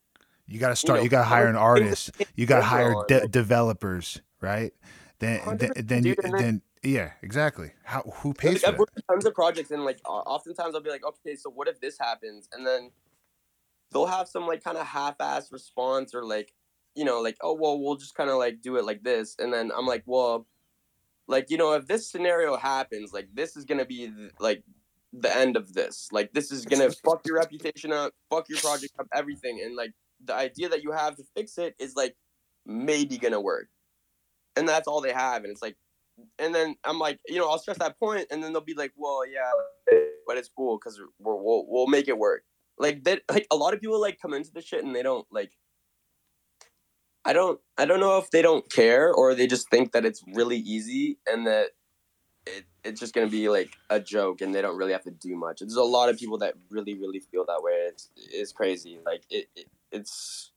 You 0.47 0.59
got 0.59 0.69
to 0.69 0.75
start. 0.75 0.99
know, 0.99 1.03
You 1.03 1.09
got 1.09 1.19
to 1.19 1.25
hire 1.25 1.47
an 1.47 1.55
artist. 1.55 2.11
You 2.35 2.45
got 2.45 2.57
to 2.57 2.63
hire 2.65 2.93
de- 3.07 3.27
developers, 3.27 4.21
right? 4.41 4.73
Then, 5.19 5.57
then, 5.57 5.71
then, 5.75 6.05
you, 6.05 6.15
then- 6.15 6.61
Yeah, 6.83 7.11
exactly. 7.21 7.71
How 7.83 8.01
who 8.01 8.33
pays 8.33 8.53
Like, 8.53 8.61
for 8.61 8.67
I've 8.67 8.79
worked 8.79 9.01
tons 9.09 9.25
of 9.25 9.33
projects, 9.33 9.71
and 9.71 9.83
like 9.85 9.99
oftentimes 10.07 10.75
I'll 10.75 10.81
be 10.81 10.89
like, 10.89 11.05
okay, 11.05 11.35
so 11.35 11.49
what 11.49 11.67
if 11.67 11.79
this 11.79 11.97
happens? 11.97 12.49
And 12.51 12.65
then 12.65 12.91
they'll 13.91 14.05
have 14.05 14.27
some 14.27 14.45
like 14.45 14.63
kind 14.63 14.77
of 14.77 14.85
half-ass 14.85 15.51
response, 15.51 16.13
or 16.13 16.25
like, 16.25 16.53
you 16.95 17.05
know, 17.05 17.21
like, 17.21 17.37
oh 17.41 17.53
well, 17.53 17.79
we'll 17.79 17.95
just 17.95 18.15
kind 18.15 18.29
of 18.29 18.37
like 18.37 18.61
do 18.61 18.75
it 18.77 18.85
like 18.85 19.03
this, 19.03 19.35
and 19.39 19.53
then 19.53 19.71
I'm 19.75 19.85
like, 19.87 20.03
well, 20.05 20.45
like 21.27 21.49
you 21.49 21.57
know, 21.57 21.73
if 21.73 21.87
this 21.87 22.09
scenario 22.09 22.55
happens, 22.57 23.13
like 23.13 23.29
this 23.33 23.55
is 23.55 23.65
gonna 23.65 23.85
be 23.85 24.09
th- 24.09 24.31
like 24.39 24.63
the 25.13 25.35
end 25.35 25.55
of 25.55 25.73
this. 25.73 26.09
Like 26.11 26.33
this 26.33 26.51
is 26.51 26.65
gonna 26.65 26.89
fuck 27.05 27.21
your 27.25 27.37
reputation 27.37 27.91
up, 27.93 28.13
fuck 28.29 28.49
your 28.49 28.59
project 28.59 28.93
up, 28.99 29.07
everything, 29.13 29.61
and 29.63 29.75
like 29.75 29.91
the 30.23 30.35
idea 30.35 30.69
that 30.69 30.83
you 30.83 30.91
have 30.91 31.15
to 31.15 31.23
fix 31.35 31.57
it 31.57 31.73
is 31.79 31.95
like 31.95 32.15
maybe 32.65 33.17
gonna 33.17 33.39
work, 33.41 33.69
and 34.55 34.67
that's 34.67 34.87
all 34.87 35.01
they 35.01 35.13
have, 35.13 35.43
and 35.43 35.51
it's 35.51 35.61
like 35.61 35.75
and 36.39 36.53
then 36.53 36.75
I'm 36.83 36.99
like, 36.99 37.19
you 37.27 37.37
know, 37.37 37.49
I'll 37.49 37.59
stress 37.59 37.77
that 37.79 37.99
point, 37.99 38.27
and 38.31 38.43
then 38.43 38.53
they'll 38.53 38.61
be 38.61 38.73
like, 38.73 38.93
well, 38.95 39.27
yeah, 39.27 39.51
but 40.27 40.37
it's 40.37 40.49
cool 40.55 40.77
because 40.77 40.99
we're, 41.19 41.35
we'll 41.35 41.65
we'll 41.67 41.87
make 41.87 42.07
it 42.07 42.17
work. 42.17 42.43
Like 42.77 43.03
that, 43.05 43.21
like 43.31 43.47
a 43.51 43.55
lot 43.55 43.73
of 43.73 43.81
people 43.81 43.99
like 43.99 44.19
come 44.21 44.33
into 44.33 44.51
the 44.53 44.61
shit 44.61 44.83
and 44.83 44.95
they 44.95 45.03
don't 45.03 45.25
like. 45.31 45.51
I 47.27 47.33
don't, 47.33 47.59
I 47.75 47.85
don't 47.85 47.99
know 47.99 48.19
if 48.19 48.29
they 48.29 48.43
don't 48.43 48.69
care 48.71 49.11
or 49.11 49.33
they 49.33 49.47
just 49.47 49.67
think 49.71 49.93
that 49.93 50.05
it's 50.05 50.21
really 50.33 50.57
easy 50.57 51.17
and 51.25 51.47
that 51.47 51.69
it, 52.45 52.65
it's 52.83 52.99
just 52.99 53.15
gonna 53.15 53.25
be 53.25 53.49
like 53.49 53.71
a 53.89 53.99
joke 53.99 54.41
and 54.41 54.53
they 54.53 54.61
don't 54.61 54.77
really 54.77 54.91
have 54.91 55.05
to 55.05 55.11
do 55.11 55.35
much. 55.35 55.59
There's 55.59 55.75
a 55.75 55.83
lot 55.83 56.09
of 56.09 56.19
people 56.19 56.37
that 56.39 56.53
really, 56.69 56.93
really 56.93 57.19
feel 57.19 57.43
that 57.45 57.63
way. 57.63 57.71
It's 57.87 58.09
it's 58.15 58.51
crazy. 58.51 58.99
Like 59.03 59.23
it, 59.31 59.47
it 59.55 59.65
it's 59.91 60.51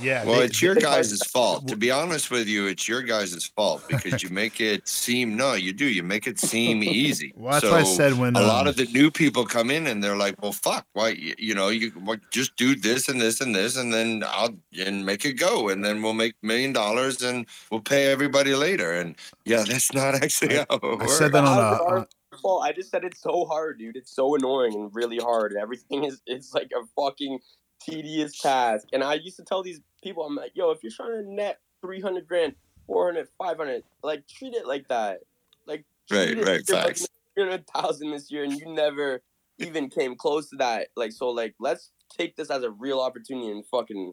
Yeah. 0.00 0.24
Well, 0.24 0.38
they- 0.40 0.44
it's 0.46 0.60
your 0.62 0.74
they- 0.74 0.80
guys' 0.80 1.18
fault. 1.26 1.68
To 1.68 1.76
be 1.76 1.90
honest 1.90 2.30
with 2.30 2.46
you, 2.48 2.66
it's 2.66 2.86
your 2.88 3.02
guys' 3.02 3.44
fault 3.56 3.82
because 3.88 4.22
you 4.22 4.28
make 4.30 4.60
it 4.60 4.86
seem 4.88 5.36
no, 5.36 5.54
you 5.54 5.72
do. 5.72 5.84
You 5.86 6.02
make 6.02 6.26
it 6.26 6.38
seem 6.38 6.82
easy. 6.82 7.32
well, 7.36 7.52
that's 7.52 7.64
why 7.64 7.80
I 7.80 7.82
said 7.84 8.14
when 8.14 8.36
a 8.36 8.40
lot 8.42 8.62
um, 8.62 8.68
of 8.68 8.76
the 8.76 8.86
new 8.86 9.10
people 9.10 9.44
come 9.44 9.70
in 9.70 9.86
and 9.86 10.02
they're 10.02 10.16
like, 10.16 10.40
"Well, 10.42 10.52
fuck, 10.52 10.86
why? 10.92 11.10
You, 11.10 11.34
you 11.38 11.54
know, 11.54 11.68
you 11.68 11.90
what, 11.90 12.20
just 12.30 12.56
do 12.56 12.74
this 12.74 13.08
and 13.08 13.20
this 13.20 13.40
and 13.40 13.54
this, 13.54 13.76
and 13.76 13.92
then 13.92 14.24
I'll 14.26 14.56
and 14.78 15.04
make 15.04 15.24
it 15.24 15.34
go, 15.34 15.68
and 15.68 15.84
then 15.84 16.02
we'll 16.02 16.14
make 16.14 16.34
million 16.42 16.72
dollars, 16.72 17.22
and 17.22 17.46
we'll 17.70 17.80
pay 17.80 18.06
everybody 18.06 18.54
later." 18.54 18.92
And 18.92 19.16
yeah, 19.44 19.64
that's 19.66 19.92
not 19.92 20.14
actually 20.22 20.56
how 20.56 20.62
it 20.70 20.80
I 20.82 20.86
works. 20.86 21.18
said 21.18 21.32
that 21.32 21.44
on 21.44 21.46
How's 21.46 21.80
a, 21.80 21.82
it 21.82 21.86
our 21.88 21.98
on- 21.98 22.06
fault? 22.42 22.64
I 22.64 22.72
just 22.72 22.90
said 22.90 23.04
it's 23.04 23.20
so 23.22 23.44
hard, 23.44 23.78
dude. 23.78 23.96
It's 23.96 24.10
so 24.14 24.34
annoying 24.34 24.74
and 24.74 24.90
really 24.92 25.18
hard. 25.18 25.52
And 25.52 25.60
everything 25.60 26.04
is 26.04 26.20
it's 26.26 26.52
like 26.52 26.70
a 26.76 26.84
fucking 26.96 27.38
tedious 27.84 28.38
task. 28.40 28.88
And 28.92 29.02
I 29.04 29.14
used 29.14 29.36
to 29.36 29.44
tell 29.44 29.62
these 29.62 29.80
people, 30.02 30.24
I'm 30.24 30.34
like, 30.36 30.52
yo, 30.54 30.70
if 30.70 30.82
you're 30.82 30.92
trying 30.92 31.22
to 31.24 31.30
net 31.32 31.58
300 31.82 32.26
grand, 32.26 32.54
400, 32.86 33.28
500, 33.38 33.82
like 34.02 34.26
treat 34.28 34.54
it 34.54 34.66
like 34.66 34.88
that. 34.88 35.20
Like, 35.66 35.84
Right, 36.10 36.26
treat 36.28 36.38
it 36.38 36.46
right, 36.46 36.66
facts. 36.66 37.00
making 37.02 37.06
300,000 37.48 38.10
this 38.10 38.30
year 38.30 38.44
and 38.44 38.52
you 38.52 38.72
never 38.72 39.22
even 39.58 39.88
came 39.88 40.16
close 40.16 40.50
to 40.50 40.56
that. 40.56 40.88
Like, 40.96 41.12
so, 41.12 41.30
like, 41.30 41.54
let's 41.60 41.90
take 42.16 42.36
this 42.36 42.50
as 42.50 42.62
a 42.62 42.70
real 42.70 43.00
opportunity 43.00 43.50
and 43.50 43.64
fucking, 43.66 44.12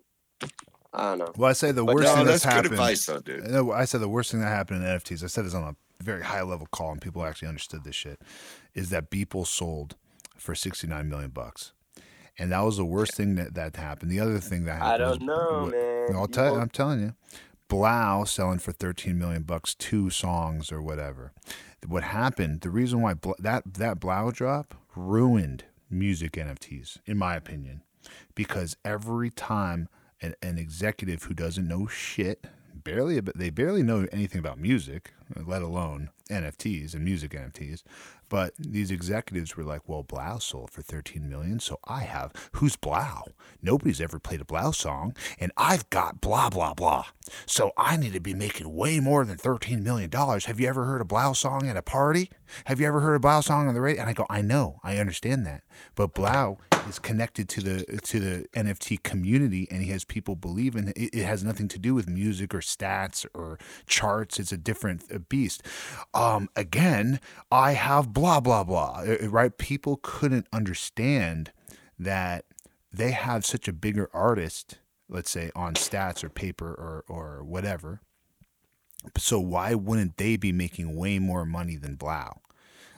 I 0.93 1.01
don't 1.09 1.19
know. 1.19 1.31
well, 1.37 1.49
I 1.49 1.53
say 1.53 1.71
the 1.71 1.83
But 1.83 1.95
worst 1.95 2.07
no, 2.09 2.15
thing 2.15 2.25
that's 2.25 2.43
that's 2.43 2.55
good 2.55 2.63
happened. 2.63 2.73
advice, 2.73 3.05
though, 3.05 3.19
dude. 3.19 3.71
I 3.71 3.85
said 3.85 4.01
the 4.01 4.09
worst 4.09 4.31
thing 4.31 4.41
that 4.41 4.47
happened 4.47 4.83
in 4.83 4.89
NFTs. 4.89 5.23
I 5.23 5.27
said 5.27 5.45
this 5.45 5.53
on 5.53 5.63
a 5.63 5.75
very 6.03 6.23
high 6.23 6.41
level 6.41 6.67
call, 6.71 6.91
and 6.91 7.01
people 7.01 7.23
actually 7.23 7.47
understood 7.47 7.83
this 7.83 7.95
shit. 7.95 8.19
Is 8.73 8.89
that 8.89 9.09
Beeple 9.11 9.45
sold 9.47 9.95
for 10.37 10.55
sixty 10.55 10.87
nine 10.87 11.07
million 11.09 11.29
bucks, 11.29 11.73
and 12.37 12.51
that 12.51 12.61
was 12.61 12.77
the 12.77 12.85
worst 12.85 13.13
thing 13.15 13.35
that 13.35 13.53
that 13.55 13.75
happened. 13.75 14.11
The 14.11 14.19
other 14.19 14.39
thing 14.39 14.65
that 14.65 14.81
happened, 14.81 14.93
I 14.93 14.97
don't 14.97 15.21
know, 15.23 15.63
was, 15.65 15.71
man. 15.73 16.15
I'll 16.15 16.27
tell. 16.27 16.55
I'm 16.55 16.69
telling 16.69 17.01
you, 17.01 17.13
3LAU 17.69 18.27
selling 18.27 18.59
for 18.59 18.71
thirteen 18.71 19.17
million 19.17 19.43
bucks, 19.43 19.75
two 19.75 20.09
songs 20.09 20.71
or 20.71 20.81
whatever. 20.81 21.31
What 21.87 22.03
happened? 22.03 22.61
The 22.61 22.69
reason 22.69 23.01
why 23.01 23.13
Bl- 23.13 23.31
that 23.39 23.73
that 23.73 23.99
3LAU 23.99 24.33
drop 24.33 24.75
ruined 24.95 25.65
music 25.89 26.33
NFTs, 26.33 26.99
in 27.05 27.17
my 27.17 27.35
opinion, 27.35 27.81
because 28.35 28.77
every 28.85 29.29
time 29.29 29.87
an, 30.21 30.35
an 30.41 30.57
executive 30.57 31.23
who 31.23 31.33
doesn't 31.33 31.67
know 31.67 31.87
shit, 31.87 32.45
barely 32.73 33.19
they 33.19 33.49
barely 33.49 33.83
know 33.83 34.07
anything 34.11 34.39
about 34.39 34.59
music, 34.59 35.13
let 35.45 35.61
alone 35.61 36.09
NFTs 36.29 36.93
and 36.93 37.03
music 37.03 37.31
NFTs. 37.31 37.83
But 38.29 38.53
these 38.57 38.91
executives 38.91 39.57
were 39.57 39.63
like, 39.65 39.89
"Well, 39.89 40.03
3LAU 40.03 40.39
sold 40.39 40.71
for 40.71 40.81
13 40.81 41.29
million, 41.29 41.59
so 41.59 41.79
I 41.83 42.03
have 42.03 42.31
who's 42.53 42.77
3LAU? 42.77 43.33
Nobody's 43.61 43.99
ever 43.99 44.19
played 44.19 44.39
a 44.39 44.45
3LAU 44.45 44.71
song, 44.71 45.13
and 45.37 45.51
I've 45.57 45.89
got 45.89 46.21
blah 46.21 46.49
blah 46.49 46.73
blah. 46.73 47.07
So 47.45 47.71
I 47.77 47.97
need 47.97 48.13
to 48.13 48.21
be 48.21 48.33
making 48.33 48.73
way 48.73 49.01
more 49.01 49.25
than 49.25 49.37
13 49.37 49.83
million 49.83 50.09
dollars. 50.09 50.45
Have 50.45 50.61
you 50.61 50.67
ever 50.69 50.85
heard 50.85 51.01
a 51.01 51.05
3LAU 51.05 51.35
song 51.35 51.67
at 51.67 51.75
a 51.75 51.81
party? 51.81 52.29
Have 52.65 52.79
you 52.79 52.87
ever 52.87 53.01
heard 53.01 53.15
a 53.15 53.19
3LAU 53.19 53.43
song 53.43 53.67
on 53.67 53.73
the 53.73 53.81
radio?" 53.81 54.01
And 54.01 54.09
I 54.09 54.13
go, 54.13 54.25
"I 54.29 54.41
know, 54.41 54.79
I 54.81 54.97
understand 54.97 55.45
that, 55.45 55.63
but 55.95 56.13
3LAU 56.13 56.57
is 56.87 56.99
connected 56.99 57.49
to 57.49 57.61
the 57.61 57.99
to 58.03 58.19
the 58.19 58.45
NFT 58.53 58.97
community, 59.03 59.67
and 59.69 59.83
he 59.83 59.91
has 59.91 60.05
people 60.05 60.35
believe 60.35 60.75
in 60.75 60.89
it. 60.89 60.95
It 60.95 61.25
has 61.25 61.43
nothing 61.43 61.67
to 61.69 61.79
do 61.79 61.93
with 61.93 62.07
music 62.07 62.55
or 62.55 62.59
stats 62.59 63.25
or 63.33 63.59
charts. 63.87 64.39
It's 64.39 64.51
a 64.51 64.57
different 64.57 65.03
beast. 65.29 65.63
Um, 66.13 66.49
again, 66.55 67.19
I 67.51 67.73
have 67.73 68.13
blah 68.13 68.39
blah 68.39 68.63
blah. 68.63 69.03
Right? 69.23 69.57
People 69.57 69.99
couldn't 70.01 70.47
understand 70.51 71.51
that 71.97 72.45
they 72.91 73.11
have 73.11 73.45
such 73.45 73.67
a 73.67 73.73
bigger 73.73 74.09
artist, 74.13 74.79
let's 75.07 75.31
say 75.31 75.51
on 75.55 75.75
stats 75.75 76.23
or 76.23 76.29
paper 76.29 76.69
or 76.73 77.03
or 77.07 77.43
whatever. 77.43 78.01
So 79.17 79.39
why 79.39 79.73
wouldn't 79.73 80.17
they 80.17 80.37
be 80.37 80.51
making 80.51 80.95
way 80.95 81.17
more 81.19 81.45
money 81.45 81.75
than 81.75 81.97
3LAU? 81.97 82.37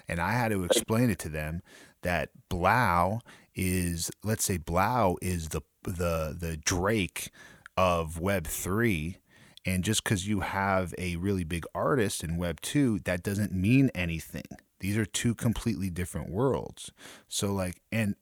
And 0.07 0.19
I 0.19 0.33
had 0.33 0.51
to 0.51 0.65
explain 0.65 1.09
it 1.09 1.19
to 1.19 1.29
them 1.29 1.61
that 2.01 2.29
3LAU 2.49 3.21
is, 3.55 4.11
let's 4.23 4.43
say, 4.43 4.57
3LAU 4.57 5.15
is 5.21 5.49
the 5.49 5.61
the 5.83 6.35
the 6.37 6.57
Drake 6.57 7.29
of 7.77 8.19
Web 8.19 8.47
three, 8.47 9.17
and 9.65 9.83
just 9.83 10.03
because 10.03 10.27
you 10.27 10.41
have 10.41 10.93
a 10.97 11.15
really 11.17 11.43
big 11.43 11.65
artist 11.73 12.23
in 12.23 12.37
Web 12.37 12.61
two, 12.61 12.99
that 12.99 13.23
doesn't 13.23 13.53
mean 13.53 13.89
anything. 13.95 14.45
These 14.79 14.97
are 14.97 15.05
two 15.05 15.33
completely 15.33 15.89
different 15.89 16.29
worlds. 16.29 16.91
So 17.29 17.53
like, 17.53 17.81
and 17.91 18.15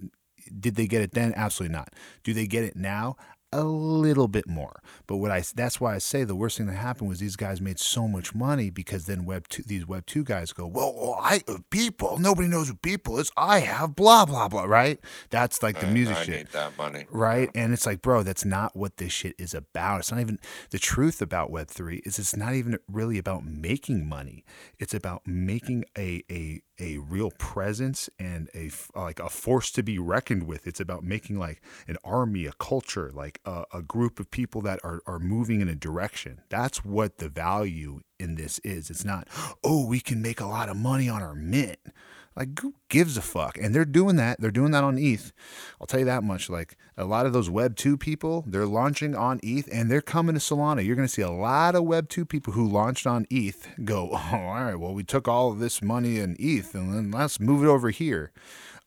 did 0.60 0.76
they 0.76 0.88
get 0.88 1.02
it 1.02 1.14
then? 1.14 1.34
Absolutely 1.36 1.74
not. 1.76 1.94
Do 2.24 2.34
they 2.34 2.48
get 2.48 2.64
it 2.64 2.76
now? 2.76 3.16
A 3.54 3.64
little 3.66 4.30
bit 4.30 4.47
more, 4.47 4.82
but 5.08 5.18
what 5.18 5.30
I 5.30 5.43
that's 5.54 5.82
why 5.82 5.93
I 5.93 5.97
say 5.97 6.24
the 6.24 6.38
worst 6.38 6.58
thing 6.58 6.68
that 6.68 6.76
happened 6.78 7.10
was 7.10 7.20
these 7.20 7.36
guys 7.36 7.60
made 7.60 7.80
so 7.80 8.08
much 8.08 8.34
money 8.34 8.70
because 8.70 9.08
then 9.08 9.26
Web 9.26 9.49
two 9.49 9.62
these 9.64 9.86
Web 9.86 10.06
two 10.06 10.24
guys 10.24 10.54
go 10.54 10.66
well, 10.68 10.93
well 10.95 11.20
I 11.22 11.41
uh, 11.49 11.58
people 11.70 12.18
nobody 12.18 12.47
knows 12.47 12.70
who 12.70 12.76
people 12.76 13.20
is 13.20 13.30
I 13.36 13.60
have 13.60 13.93
blah 13.93 14.26
blah 14.26 14.47
blah 14.47 14.64
right 14.64 14.99
that's 15.32 15.62
like 15.62 15.82
the 15.82 15.88
I- 15.88 15.91
music 15.91 16.16
I 16.16 16.24
shit 16.24 16.38
need 16.38 16.47
that 16.54 16.78
money. 16.78 17.08
right? 17.12 17.49
And 17.54 17.74
it's 17.74 17.86
like, 17.86 18.02
bro, 18.02 18.24
that's 18.24 18.45
not 18.45 18.74
what 18.74 18.95
this 18.97 19.12
shit 19.12 19.36
is 19.38 19.54
about. 19.54 19.99
It's 19.99 20.12
not 20.14 20.22
even 20.22 20.39
the 20.70 20.80
truth 20.80 21.22
about 21.22 21.52
Web 21.52 21.68
three 21.68 22.02
is 22.06 22.18
it's 22.20 22.36
not 22.38 22.54
even 22.54 22.80
really 22.88 23.18
about 23.18 23.43
making 23.45 24.08
money. 24.08 24.45
It's 24.80 24.93
about 24.93 25.28
making 25.28 25.84
a 25.97 26.24
a 26.32 26.62
a 26.82 26.97
real 26.97 27.32
presence 27.38 28.09
and 28.19 28.49
a 28.55 28.71
uh, 28.95 29.03
like 29.03 29.19
a 29.19 29.29
force 29.29 29.71
to 29.71 29.84
be 29.84 29.99
reckoned 29.99 30.47
with. 30.47 30.67
It's 30.67 30.79
about 30.79 31.03
making 31.03 31.38
like 31.39 31.61
an 31.88 31.97
army, 32.03 32.45
a 32.47 32.53
culture, 32.53 33.11
like 33.13 33.39
a, 33.45 33.63
a 33.71 33.82
group 33.82 34.19
of 34.19 34.32
people 34.32 34.61
that 34.63 34.79
are 34.84 35.01
are 35.05 35.19
moving 35.19 35.61
in 35.61 35.69
a 35.69 35.75
direction. 35.75 36.41
That's 36.49 36.84
what 36.84 37.19
the 37.19 37.29
value 37.29 38.01
in 38.19 38.36
this 38.36 38.59
is. 38.59 38.89
It's 38.89 39.05
not, 39.05 39.27
oh, 39.63 39.86
we 39.86 39.99
can 39.99 40.21
make 40.21 40.39
a 40.39 40.45
lot 40.45 40.69
of 40.69 40.77
money 40.77 41.07
on 41.07 41.21
our 41.21 41.36
mint. 41.36 41.79
Like, 42.36 42.59
who 42.59 42.75
gives 42.88 43.17
a 43.17 43.21
fuck? 43.21 43.57
And 43.57 43.75
they're 43.75 43.86
doing 43.86 44.15
that. 44.15 44.39
They're 44.39 44.51
doing 44.51 44.71
that 44.71 44.84
on 44.84 44.97
ETH. 44.97 45.34
I'll 45.79 45.88
tell 45.88 45.99
you 45.99 46.05
that 46.05 46.23
much. 46.23 46.49
Like, 46.49 46.77
a 46.97 47.03
lot 47.03 47.25
of 47.25 47.34
those 47.34 47.49
Web 47.49 47.75
2 47.75 47.97
people, 47.97 48.45
they're 48.47 48.65
launching 48.65 49.15
on 49.15 49.39
ETH 49.43 49.67
and 49.71 49.91
they're 49.91 50.01
coming 50.01 50.36
to 50.36 50.39
Solana. 50.39 50.86
You're 50.86 50.95
going 50.95 51.07
to 51.07 51.13
see 51.13 51.21
a 51.21 51.32
lot 51.32 51.75
of 51.75 51.84
Web 51.84 52.07
2 52.09 52.25
people 52.25 52.53
who 52.53 52.67
launched 52.67 53.05
on 53.05 53.25
ETH 53.29 53.67
go, 53.84 54.09
oh, 54.13 54.29
all 54.32 54.63
right, 54.63 54.75
well, 54.75 54.93
we 54.93 55.03
took 55.03 55.27
all 55.27 55.51
this 55.51 55.82
money 55.82 56.19
in 56.19 56.38
ETH 56.39 56.73
and 56.73 56.93
then 56.93 57.11
let's 57.11 57.39
move 57.39 57.63
it 57.63 57.67
over 57.67 57.89
here. 57.89 58.32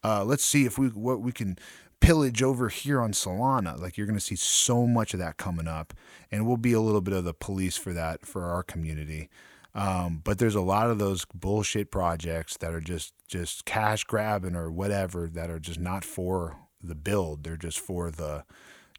Uh, 0.03 0.22
let's 0.22 0.45
see 0.45 0.66
if 0.66 0.76
we 0.76 0.88
what 0.88 1.22
we 1.22 1.32
can 1.32 1.57
pillage 2.01 2.42
over 2.42 2.68
here 2.68 3.01
on 3.01 3.12
Solana. 3.12 3.80
Like 3.80 3.97
you're 3.97 4.07
going 4.07 4.18
to 4.18 4.24
see 4.24 4.36
so 4.36 4.86
much 4.86 5.14
of 5.14 5.20
that 5.20 5.38
coming 5.38 5.66
up, 5.66 5.95
and 6.30 6.47
we'll 6.47 6.59
be 6.59 6.74
a 6.74 6.80
little 6.80 7.01
bit 7.01 7.14
of 7.14 7.24
the 7.24 7.32
police 7.32 7.76
for 7.76 7.95
that 7.95 8.26
for 8.26 8.45
our 8.45 8.62
community. 8.62 9.30
Um, 9.75 10.20
but 10.22 10.39
there's 10.39 10.55
a 10.55 10.61
lot 10.61 10.89
of 10.91 10.99
those 10.99 11.25
bullshit 11.35 11.91
projects 11.91 12.57
that 12.59 12.72
are 12.72 12.81
just 12.81 13.12
just 13.27 13.64
cash 13.64 14.05
grabbing 14.05 14.55
or 14.55 14.70
whatever 14.70 15.29
that 15.29 15.51
are 15.51 15.59
just 15.59 15.81
not 15.81 16.05
for 16.05 16.57
the 16.83 16.95
build. 16.95 17.43
They're 17.43 17.57
just 17.57 17.81
for 17.81 18.11
the, 18.11 18.45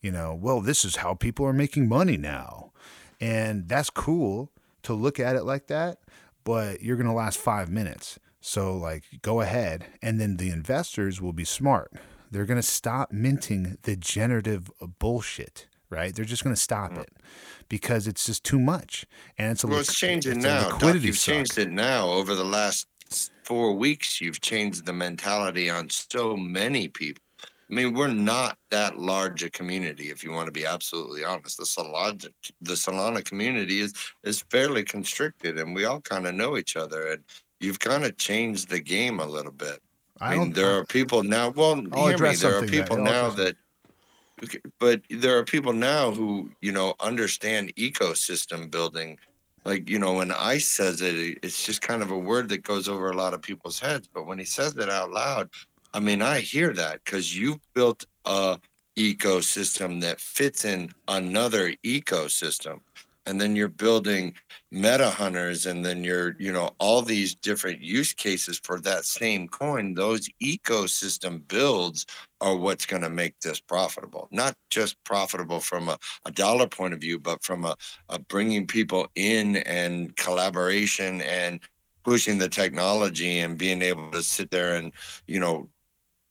you 0.01 0.11
know, 0.11 0.37
well, 0.39 0.59
this 0.59 0.83
is 0.83 0.97
how 0.97 1.13
people 1.13 1.45
are 1.45 1.53
making 1.53 1.87
money 1.87 2.17
now, 2.17 2.71
and 3.21 3.69
that's 3.69 3.89
cool 3.89 4.51
to 4.83 4.93
look 4.93 5.19
at 5.19 5.35
it 5.37 5.43
like 5.43 5.67
that. 5.67 5.99
But 6.43 6.81
you're 6.81 6.97
gonna 6.97 7.13
last 7.15 7.37
five 7.39 7.69
minutes. 7.69 8.19
So 8.41 8.75
like 8.75 9.03
go 9.21 9.41
ahead 9.41 9.85
and 10.03 10.19
then 10.19 10.37
the 10.37 10.49
investors 10.51 11.21
will 11.21 11.33
be 11.33 11.45
smart. 11.45 11.91
They're 12.29 12.45
going 12.45 12.61
to 12.61 12.67
stop 12.67 13.11
minting 13.13 13.77
the 13.83 13.95
generative 13.95 14.69
bullshit. 14.99 15.67
right? 15.89 16.13
They're 16.13 16.25
just 16.25 16.43
going 16.43 16.55
to 16.55 16.61
stop 16.61 16.91
Mm. 16.91 17.03
it 17.03 17.09
because 17.69 18.07
it's 18.07 18.25
just 18.25 18.43
too 18.43 18.59
much, 18.59 19.05
and 19.37 19.51
it's 19.51 19.63
a 19.63 19.67
Well, 19.67 19.79
it's 19.79 19.97
changing 19.97 20.37
it's 20.37 20.43
now. 20.45 20.77
Doc, 20.77 20.95
you've 21.01 21.17
suck. 21.17 21.33
changed 21.33 21.57
it 21.57 21.71
now 21.71 22.09
over 22.09 22.35
the 22.35 22.43
last 22.45 22.87
four 23.43 23.73
weeks. 23.73 24.19
You've 24.21 24.41
changed 24.41 24.85
the 24.85 24.93
mentality 24.93 25.69
on 25.69 25.89
so 25.89 26.35
many 26.37 26.87
people. 26.87 27.21
I 27.69 27.73
mean, 27.73 27.95
we're 27.95 28.09
not 28.13 28.59
that 28.69 28.99
large 28.99 29.41
a 29.43 29.49
community, 29.49 30.11
if 30.11 30.23
you 30.23 30.31
want 30.31 30.45
to 30.45 30.51
be 30.51 30.67
absolutely 30.67 31.23
honest. 31.23 31.57
The 31.57 31.63
Solana, 31.63 32.27
the 32.61 32.73
Solana 32.73 33.25
community 33.25 33.79
is 33.79 33.93
is 34.23 34.43
fairly 34.51 34.83
constricted, 34.83 35.57
and 35.57 35.73
we 35.73 35.85
all 35.85 35.99
kind 36.01 36.27
of 36.27 36.35
know 36.35 36.57
each 36.57 36.75
other. 36.75 37.07
And 37.07 37.23
you've 37.59 37.79
kind 37.79 38.03
of 38.05 38.17
changed 38.17 38.69
the 38.69 38.79
game 38.79 39.19
a 39.19 39.25
little 39.25 39.51
bit. 39.51 39.79
I 40.21 40.27
I 40.27 40.31
mean, 40.31 40.39
don't. 40.39 40.55
there 40.55 40.77
are 40.77 40.85
people 40.85 41.23
now. 41.23 41.49
Well, 41.49 41.81
I'll 41.91 42.07
hear 42.07 42.17
me. 42.19 42.35
There 42.35 42.55
are 42.57 42.61
that- 42.61 42.69
people 42.69 42.97
now 42.97 43.31
that, 43.31 43.55
but 44.79 45.01
there 45.09 45.37
are 45.37 45.43
people 45.43 45.73
now 45.73 46.11
who 46.11 46.51
you 46.61 46.71
know 46.71 46.95
understand 46.99 47.75
ecosystem 47.75 48.69
building. 48.71 49.17
Like 49.65 49.89
you 49.89 49.99
know, 49.99 50.13
when 50.15 50.31
Ice 50.31 50.67
says 50.67 51.01
it, 51.01 51.15
it- 51.15 51.39
it's 51.43 51.65
just 51.65 51.81
kind 51.81 52.01
of 52.03 52.11
a 52.11 52.17
word 52.17 52.49
that 52.49 52.63
goes 52.63 52.87
over 52.87 53.09
a 53.09 53.17
lot 53.17 53.33
of 53.33 53.41
people's 53.41 53.79
heads. 53.79 54.07
But 54.13 54.27
when 54.27 54.39
he 54.39 54.45
says 54.45 54.75
it 54.77 54.89
out 54.89 55.11
loud, 55.11 55.49
I 55.93 55.99
mean, 55.99 56.21
I 56.21 56.39
hear 56.41 56.73
that 56.73 57.03
because 57.03 57.37
you've 57.37 57.59
built 57.73 58.05
a 58.25 58.59
ecosystem 58.97 60.01
that 60.01 60.19
fits 60.21 60.65
in 60.65 60.89
another 61.07 61.73
ecosystem 61.85 62.79
and 63.25 63.41
then 63.41 63.55
you're 63.55 63.67
building 63.67 64.33
meta 64.71 65.09
hunters 65.09 65.65
and 65.65 65.83
then 65.83 66.03
you're 66.03 66.35
you 66.39 66.51
know 66.51 66.69
all 66.79 67.01
these 67.01 67.35
different 67.35 67.81
use 67.81 68.13
cases 68.13 68.59
for 68.63 68.79
that 68.79 69.03
same 69.05 69.47
coin 69.47 69.93
those 69.93 70.29
ecosystem 70.41 71.45
builds 71.47 72.05
are 72.45 72.55
what's 72.55 72.85
going 72.85 73.01
to 73.01 73.09
make 73.09 73.39
this 73.39 73.59
profitable. 73.59 74.27
Not 74.31 74.55
just 74.69 75.03
profitable 75.03 75.59
from 75.59 75.89
a, 75.89 75.97
a 76.25 76.31
dollar 76.31 76.67
point 76.67 76.93
of 76.93 77.01
view 77.01 77.19
but 77.19 77.43
from 77.43 77.65
a, 77.65 77.75
a 78.09 78.19
bringing 78.19 78.67
people 78.67 79.07
in 79.15 79.57
and 79.57 80.15
collaboration 80.15 81.21
and 81.21 81.59
pushing 82.03 82.37
the 82.37 82.47
technology 82.47 83.39
and 83.39 83.57
being 83.57 83.81
able 83.81 84.11
to 84.11 84.21
sit 84.21 84.51
there 84.51 84.75
and 84.75 84.91
you 85.27 85.39
know 85.39 85.67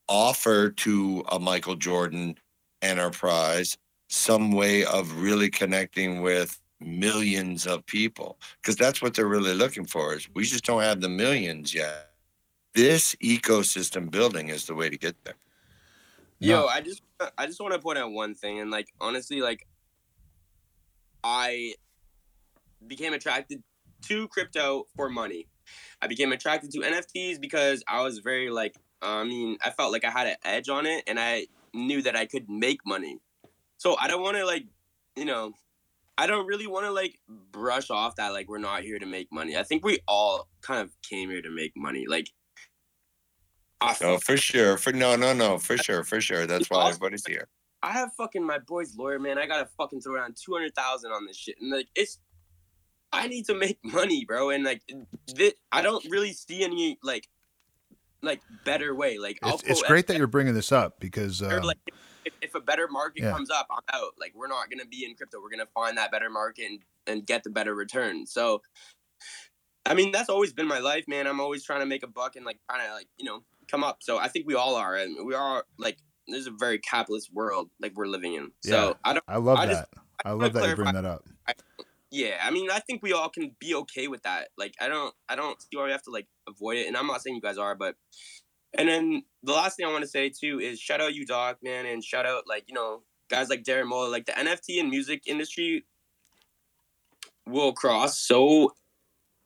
offer 0.08 0.70
to 0.70 1.24
a 1.32 1.38
michael 1.38 1.74
jordan 1.74 2.36
enterprise 2.82 3.76
some 4.08 4.52
way 4.52 4.84
of 4.84 5.20
really 5.20 5.50
connecting 5.50 6.22
with 6.22 6.60
millions 6.80 7.66
of 7.66 7.84
people. 7.86 8.38
Because 8.60 8.76
that's 8.76 9.02
what 9.02 9.14
they're 9.14 9.26
really 9.26 9.54
looking 9.54 9.86
for 9.86 10.14
is 10.14 10.28
we 10.34 10.44
just 10.44 10.64
don't 10.64 10.82
have 10.82 11.00
the 11.00 11.08
millions 11.08 11.74
yet. 11.74 12.12
This 12.74 13.14
ecosystem 13.16 14.10
building 14.10 14.50
is 14.50 14.66
the 14.66 14.74
way 14.74 14.90
to 14.90 14.98
get 14.98 15.16
there 15.24 15.34
Yo, 16.44 16.60
No. 16.60 16.66
I 16.66 16.80
just 16.82 17.02
I 17.38 17.46
just 17.46 17.60
want 17.60 17.72
to 17.72 17.78
point 17.78 17.98
out 17.98 18.12
one 18.12 18.34
thing, 18.34 18.60
and 18.60 18.70
like 18.70 18.88
honestly, 19.00 19.40
like 19.40 19.66
I 21.22 21.74
became 22.86 23.14
attracted 23.14 23.62
to 24.08 24.28
crypto 24.28 24.84
for 24.94 25.08
money. 25.08 25.48
I 26.02 26.06
became 26.06 26.32
attracted 26.32 26.70
to 26.72 26.80
NFTs 26.80 27.40
because 27.40 27.82
I 27.88 28.02
was 28.02 28.18
very 28.18 28.50
like 28.50 28.76
I 29.00 29.24
mean 29.24 29.56
I 29.64 29.70
felt 29.70 29.90
like 29.90 30.04
I 30.04 30.10
had 30.10 30.26
an 30.26 30.36
edge 30.44 30.68
on 30.68 30.84
it, 30.84 31.04
and 31.06 31.18
I 31.18 31.46
knew 31.72 32.02
that 32.02 32.14
I 32.14 32.26
could 32.26 32.50
make 32.50 32.80
money. 32.86 33.20
So 33.78 33.96
I 33.98 34.06
don't 34.08 34.22
want 34.22 34.36
to 34.36 34.44
like 34.44 34.66
you 35.16 35.24
know 35.24 35.54
I 36.18 36.26
don't 36.26 36.46
really 36.46 36.66
want 36.66 36.84
to 36.84 36.92
like 36.92 37.18
brush 37.28 37.88
off 37.88 38.16
that 38.16 38.34
like 38.34 38.50
we're 38.50 38.58
not 38.58 38.82
here 38.82 38.98
to 38.98 39.06
make 39.06 39.32
money. 39.32 39.56
I 39.56 39.62
think 39.62 39.82
we 39.82 40.00
all 40.06 40.48
kind 40.60 40.82
of 40.82 40.90
came 41.00 41.30
here 41.30 41.42
to 41.42 41.50
make 41.50 41.72
money. 41.74 42.04
Like 42.06 42.30
I 43.80 43.96
no 44.00 44.18
for 44.18 44.36
sure 44.36 44.76
for 44.78 44.92
no 44.92 45.16
no 45.16 45.32
no 45.32 45.58
for 45.58 45.76
sure 45.76 46.04
for 46.04 46.20
sure 46.20 46.46
that's 46.46 46.70
why 46.70 46.88
everybody's 46.88 47.26
here 47.26 47.48
I 47.84 47.92
have 47.92 48.14
fucking 48.14 48.42
my 48.42 48.58
boy's 48.60 48.96
lawyer, 48.96 49.18
man. 49.18 49.38
I 49.38 49.44
gotta 49.44 49.68
fucking 49.76 50.00
throw 50.00 50.16
down 50.16 50.34
two 50.42 50.54
hundred 50.54 50.74
thousand 50.74 51.12
on 51.12 51.26
this 51.26 51.36
shit, 51.36 51.56
and 51.60 51.70
like 51.70 51.86
it's, 51.94 52.18
I 53.12 53.28
need 53.28 53.44
to 53.44 53.54
make 53.54 53.78
money, 53.84 54.24
bro. 54.24 54.48
And 54.48 54.64
like, 54.64 54.80
thi- 55.28 55.52
I 55.70 55.82
don't 55.82 56.02
really 56.08 56.32
see 56.32 56.64
any 56.64 56.98
like, 57.02 57.28
like 58.22 58.40
better 58.64 58.94
way. 58.94 59.18
Like, 59.18 59.38
I'll 59.42 59.56
It's, 59.56 59.64
it's 59.64 59.80
quote 59.80 59.88
great 59.88 60.06
that 60.06 60.16
you're 60.16 60.26
bringing 60.26 60.54
this 60.54 60.72
up 60.72 60.98
because 60.98 61.42
uh, 61.42 61.60
like 61.62 61.76
if, 62.24 62.32
if 62.40 62.54
a 62.54 62.60
better 62.60 62.88
market 62.88 63.22
Yeah. 63.22 63.32
comes 63.32 63.50
up, 63.50 63.66
I'm 63.70 63.82
out. 63.92 64.12
Like 64.18 64.32
we're 64.34 64.48
not 64.48 64.70
gonna 64.70 64.86
be 64.86 65.04
in 65.04 65.14
crypto. 65.14 65.42
We're 65.42 65.50
gonna 65.50 65.68
find 65.74 65.98
that 65.98 66.10
better 66.10 66.30
market 66.30 66.64
and, 66.70 66.80
and 67.06 67.26
get 67.26 67.44
the 67.44 67.50
better 67.50 67.74
return. 67.74 68.24
So, 68.24 68.62
I 69.84 69.92
mean, 69.92 70.10
that's 70.10 70.30
always 70.30 70.54
been 70.54 70.68
my 70.68 70.78
life, 70.78 71.04
man. 71.06 71.26
I'm 71.26 71.38
always 71.38 71.64
trying 71.64 71.80
to 71.80 71.86
make 71.86 72.02
a 72.02 72.08
buck 72.08 72.36
and 72.36 72.46
like 72.46 72.60
trying 72.70 72.88
to 72.88 72.94
like 72.94 73.08
you 73.18 73.26
know 73.26 73.42
come 73.68 73.84
up. 73.84 73.98
So 74.00 74.18
I 74.18 74.28
think 74.28 74.46
we 74.46 74.54
all 74.54 74.74
are, 74.76 74.96
and 74.96 75.26
we 75.26 75.34
are 75.34 75.64
like 75.78 75.98
this 76.26 76.38
is 76.40 76.46
a 76.46 76.52
very 76.58 76.78
capitalist 76.78 77.32
world 77.32 77.70
like 77.80 77.92
we're 77.94 78.06
living 78.06 78.34
in. 78.34 78.50
So 78.62 78.88
Yeah. 78.88 78.92
I 79.04 79.12
don't. 79.12 79.24
I 79.28 79.36
love 79.36 79.58
I 79.58 79.66
that. 79.66 79.72
just- 79.72 80.04
I 80.24 80.32
wanna 80.32 80.44
love 80.44 80.52
that 80.54 80.68
you 80.68 80.76
bring 80.76 80.94
that 80.94 81.04
up. 81.04 81.24
Yeah, 82.10 82.38
I 82.42 82.50
mean, 82.52 82.70
I 82.70 82.78
think 82.78 83.02
we 83.02 83.12
all 83.12 83.28
can 83.28 83.56
be 83.58 83.74
okay 83.74 84.06
with 84.06 84.22
that. 84.22 84.48
Like, 84.56 84.74
I 84.80 84.86
don't, 84.86 85.12
I 85.28 85.34
don't 85.34 85.60
see 85.60 85.76
why 85.76 85.86
we 85.86 85.90
have 85.90 86.04
to 86.04 86.12
like 86.12 86.28
avoid 86.48 86.76
it. 86.78 86.86
And 86.86 86.96
I'm 86.96 87.08
not 87.08 87.20
saying 87.22 87.34
you 87.34 87.42
guys 87.42 87.58
are, 87.58 87.74
but. 87.74 87.96
And 88.76 88.88
then 88.88 89.22
the 89.42 89.52
last 89.52 89.76
thing 89.76 89.86
I 89.86 89.90
want 89.92 90.02
to 90.02 90.08
say 90.08 90.30
too 90.30 90.60
is 90.60 90.80
shout 90.80 91.00
out 91.00 91.14
you, 91.14 91.24
Doc, 91.26 91.58
man, 91.62 91.86
and 91.86 92.02
shout 92.02 92.26
out 92.26 92.44
like 92.48 92.64
you 92.68 92.74
know 92.74 93.02
guys 93.28 93.48
like 93.48 93.62
Darren 93.62 93.86
Mola. 93.86 94.08
Like 94.08 94.26
the 94.26 94.32
NFT 94.32 94.80
and 94.80 94.90
music 94.90 95.22
industry 95.26 95.84
will 97.46 97.72
cross 97.72 98.18
so 98.18 98.72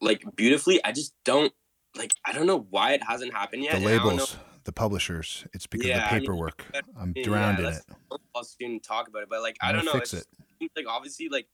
like 0.01 0.23
beautifully. 0.37 0.83
I 0.85 0.93
just 0.93 1.13
don't 1.25 1.53
like. 1.97 2.13
I 2.27 2.33
don't 2.33 2.47
know 2.47 2.67
why 2.71 2.93
it 2.93 3.03
hasn't 3.03 3.33
happened 3.33 3.65
yet. 3.65 3.81
the 3.81 3.87
labels, 3.87 4.37
the 4.65 4.73
publishers. 4.73 5.47
It's 5.53 5.67
because 5.67 5.87
Yeah, 5.89 6.05
of 6.05 6.11
the 6.11 6.21
paperwork. 6.21 6.65
I'm 7.01 7.13
yeah, 7.17 7.23
drowned 7.25 7.59
in 7.59 7.65
let's- 7.67 7.79
it. 7.89 7.97
I'll 8.35 8.45
soon 8.45 8.81
talk 8.81 9.09
about 9.09 9.23
it, 9.23 9.29
but 9.29 9.43
like 9.43 9.57
I'm 9.61 9.71
I 9.71 9.73
don't 9.73 9.85
know. 9.85 9.93
fix 9.93 10.13
it's 10.15 10.27
it. 10.61 10.71
like 10.77 10.87
obviously 10.89 11.29
like 11.29 11.47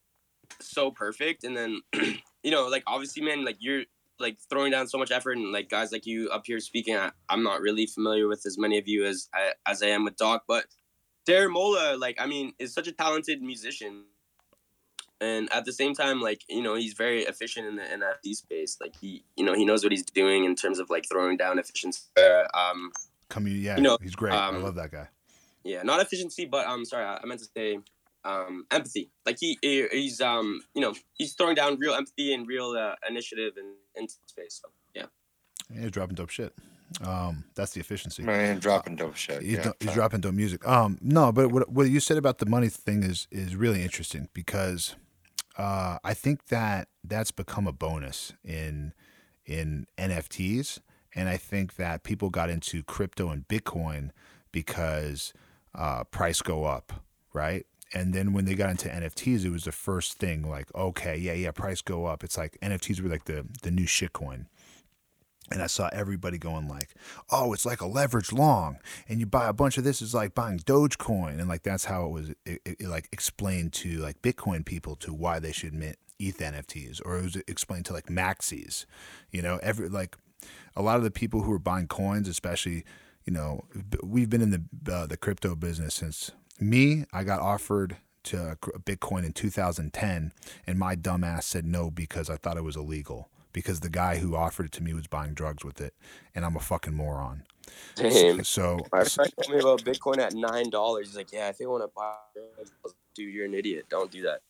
so 0.61 0.91
perfect 0.91 1.43
and 1.45 1.57
then 1.57 1.81
you 2.43 2.51
know 2.51 2.67
like 2.69 2.83
obviously 2.87 3.23
man 3.23 3.45
like 3.47 3.57
you're 3.61 3.83
like 4.21 4.37
throwing 4.51 4.71
down 4.71 4.87
so 4.87 4.99
much 4.99 5.11
effort 5.11 5.39
and 5.39 5.53
like 5.53 5.71
guys 5.71 5.91
like 5.91 6.05
you 6.05 6.29
up 6.29 6.43
here 6.45 6.61
speaking 6.61 6.95
I, 6.95 7.11
i'm 7.31 7.43
not 7.43 7.63
really 7.63 7.87
familiar 7.87 8.29
with 8.29 8.45
as 8.45 8.59
many 8.59 8.77
of 8.77 8.87
you 8.87 9.07
as 9.07 9.29
I, 9.35 9.53
as 9.67 9.83
i 9.83 9.87
am 9.87 10.05
with 10.05 10.17
doc 10.17 10.45
but 10.47 10.67
Darren 11.27 11.51
Mola, 11.53 11.97
like 11.97 12.21
I 12.21 12.27
mean, 12.27 12.53
is 12.59 12.75
such 12.75 12.87
a 12.87 12.93
talented 12.93 13.41
musician, 13.41 14.05
and 15.21 15.53
at 15.53 15.65
the 15.65 15.73
same 15.73 15.95
time, 15.95 16.21
like 16.21 16.43
you 16.49 16.63
know, 16.63 16.75
he's 16.75 16.95
very 16.95 17.23
efficient 17.23 17.67
in 17.67 17.77
the 17.77 17.83
NFT 17.83 18.35
space. 18.35 18.77
Like 18.81 18.95
he, 19.01 19.25
you 19.37 19.45
know, 19.45 19.55
he 19.55 19.65
knows 19.65 19.83
what 19.83 19.93
he's 19.93 20.05
doing 20.05 20.45
in 20.45 20.55
terms 20.55 20.79
of 20.79 20.91
like 20.91 21.07
throwing 21.11 21.37
down 21.37 21.59
efficiency. 21.59 22.03
Uh, 22.19 22.45
um, 22.55 22.93
Come, 23.29 23.47
yeah, 23.49 23.77
You 23.77 23.83
know, 23.83 23.99
he's 24.03 24.15
great. 24.15 24.35
I 24.35 24.49
um, 24.49 24.63
love 24.63 24.75
that 24.77 24.91
guy. 24.91 25.09
yeah 25.65 25.83
not 25.83 26.01
efficiency 26.03 26.45
but 26.45 26.67
um 26.67 26.85
sorry 26.85 27.05
i 27.05 27.19
I 27.23 27.27
meant 27.27 27.41
to 27.41 27.49
say 27.57 27.79
um 28.25 28.67
empathy 28.71 29.11
like 29.27 29.39
he 29.41 29.59
he- 29.63 29.89
he's 29.91 30.21
um 30.21 30.61
you 30.75 30.83
know 30.83 30.95
he's 31.15 31.33
throwing 31.33 31.55
down 31.55 31.79
real 31.79 31.95
empathy 31.95 32.35
and 32.35 32.47
real 32.47 32.71
uh, 32.73 32.95
initiative 33.09 33.53
in, 33.57 33.69
in 33.97 34.09
space 34.09 34.61
so 34.63 34.69
yeah 34.95 35.07
Yeah, 35.71 35.81
he's 35.83 35.91
dropping 35.91 36.17
dope 36.17 36.31
shit. 36.31 36.53
Um, 37.01 37.45
that's 37.57 37.73
the 37.73 37.81
efficiency. 37.81 38.23
Man, 38.23 38.59
dropping 38.61 38.97
dope 38.97 39.17
shit. 39.17 39.43
He's, 39.43 39.55
yeah, 39.55 39.63
do- 39.65 39.73
he's 39.81 39.95
dropping 39.95 40.21
dope 40.21 40.35
music. 40.35 40.61
Um, 40.69 40.99
no, 41.01 41.33
but 41.33 41.51
what 41.51 41.69
what 41.71 41.89
you 41.89 41.99
said 42.01 42.19
about 42.19 42.39
the 42.39 42.47
money 42.47 42.69
thing 42.69 43.03
is 43.03 43.27
is 43.31 43.57
really 43.57 43.83
interesting 43.83 44.29
because 44.35 44.95
uh, 45.57 45.99
I 46.03 46.15
think 46.15 46.47
that 46.47 46.89
that's 47.03 47.31
become 47.31 47.67
a 47.67 47.73
bonus 47.73 48.33
in 48.45 48.93
in 49.47 49.87
NFTs, 49.99 50.81
and 51.15 51.29
I 51.29 51.37
think 51.37 51.77
that 51.77 52.03
people 52.03 52.31
got 52.31 52.51
into 52.51 52.83
crypto 52.83 53.29
and 53.29 53.47
Bitcoin 53.47 54.11
because 54.53 55.33
uh, 55.75 56.05
price 56.05 56.41
go 56.41 56.65
up, 56.65 56.93
right? 57.33 57.67
And 57.93 58.13
then 58.13 58.33
when 58.33 58.45
they 58.45 58.55
got 58.55 58.71
into 58.71 58.89
NFTs, 58.89 59.45
it 59.45 59.51
was 59.51 59.65
the 59.65 59.73
first 59.73 60.19
thing 60.19 60.49
like, 60.49 60.75
okay, 60.75 61.17
yeah, 61.17 61.35
yeah, 61.35 61.51
price 61.53 61.83
go 61.83 62.07
up. 62.07 62.25
It's 62.25 62.37
like 62.37 62.59
NFTs 62.61 63.01
were 63.01 63.09
like 63.09 63.25
the 63.25 63.47
the 63.63 63.71
new 63.71 63.87
shitcoin. 63.87 64.47
And 65.55 65.63
I 65.63 65.69
saw 65.69 65.89
everybody 65.93 66.37
going 66.37 66.69
like, 66.69 66.91
"Oh, 67.31 67.53
it's 67.53 67.65
like 67.65 67.81
a 67.81 67.87
leverage 67.87 68.33
long, 68.33 68.79
and 69.09 69.21
you 69.21 69.27
buy 69.27 69.49
a 69.49 69.53
bunch 69.53 69.79
of 69.79 69.85
this 69.85 70.03
is 70.03 70.13
like 70.13 70.35
buying 70.35 70.59
Dogecoin," 70.59 71.39
and 71.39 71.49
like 71.49 71.63
that's 71.63 71.85
how 71.85 72.07
it 72.07 72.11
was 72.11 72.31
it, 72.31 72.39
it, 72.45 72.77
it, 72.81 72.89
like 72.89 73.09
explained 73.13 73.73
to 73.75 73.99
like 73.99 74.21
Bitcoin 74.21 74.65
people 74.65 74.97
to 74.97 75.15
why 75.15 75.39
they 75.39 75.53
should 75.53 75.73
mint 75.73 75.97
ETH 76.19 76.39
NFTs, 76.39 77.01
or 77.05 77.19
it 77.19 77.23
was 77.23 77.37
explained 77.49 77.87
to 77.87 77.93
like 77.93 78.07
maxis, 78.07 78.85
you 79.31 79.43
know, 79.43 79.61
every 79.63 79.89
like 79.89 80.17
a 80.77 80.83
lot 80.83 80.97
of 80.97 81.05
the 81.05 81.11
people 81.11 81.43
who 81.43 81.53
are 81.53 81.59
buying 81.59 81.87
coins, 81.87 82.29
especially, 82.29 82.85
you 83.25 83.33
know, 83.33 83.65
we've 84.03 84.31
been 84.31 84.43
in 84.43 84.51
the 84.51 84.93
uh, 84.93 85.07
the 85.07 85.17
crypto 85.17 85.55
business 85.55 85.95
since 85.95 86.33
me. 86.61 87.05
I 87.13 87.25
got 87.25 87.41
offered 87.41 87.97
to 88.25 88.57
Bitcoin 88.85 89.25
in 89.25 89.33
2010, 89.33 90.33
and 90.67 90.79
my 90.79 90.97
dumbass 90.97 91.45
said 91.45 91.67
no 91.67 91.91
because 91.91 92.31
I 92.31 92.37
thought 92.37 92.57
it 92.57 92.65
was 92.65 92.77
illegal. 92.77 93.29
Because 93.55 93.81
the 93.81 93.89
guy 93.89 94.19
who 94.19 94.37
offered 94.37 94.67
it 94.67 94.73
to 94.73 94.83
me 94.83 94.93
was 94.93 95.07
buying 95.07 95.33
drugs 95.33 95.65
with 95.65 95.81
it, 95.81 95.95
and 96.35 96.45
I'm 96.45 96.57
a 96.57 96.61
fucking 96.61 96.95
moron. 96.95 97.45
Damn. 97.95 98.45
So, 98.45 98.81
my 98.93 99.05
friend 99.05 99.33
told 99.43 99.55
me 99.55 99.61
about 99.61 99.83
bitcoin 99.83 100.19
at 100.19 100.35
nine 100.35 100.69
dollars 100.69 101.09
he's 101.09 101.17
like 101.17 101.33
yeah 101.33 101.49
if 101.49 101.59
you 101.59 101.71
want 101.71 101.83
to 101.83 101.91
buy 101.97 102.13
drugs," 102.35 102.73
I 102.73 102.77
was 102.83 102.93
like, 102.93 103.15
dude 103.15 103.33
you're 103.33 103.47
an 103.47 103.55
idiot 103.55 103.87
don't 103.89 104.11
do 104.11 104.21
that 104.23 104.41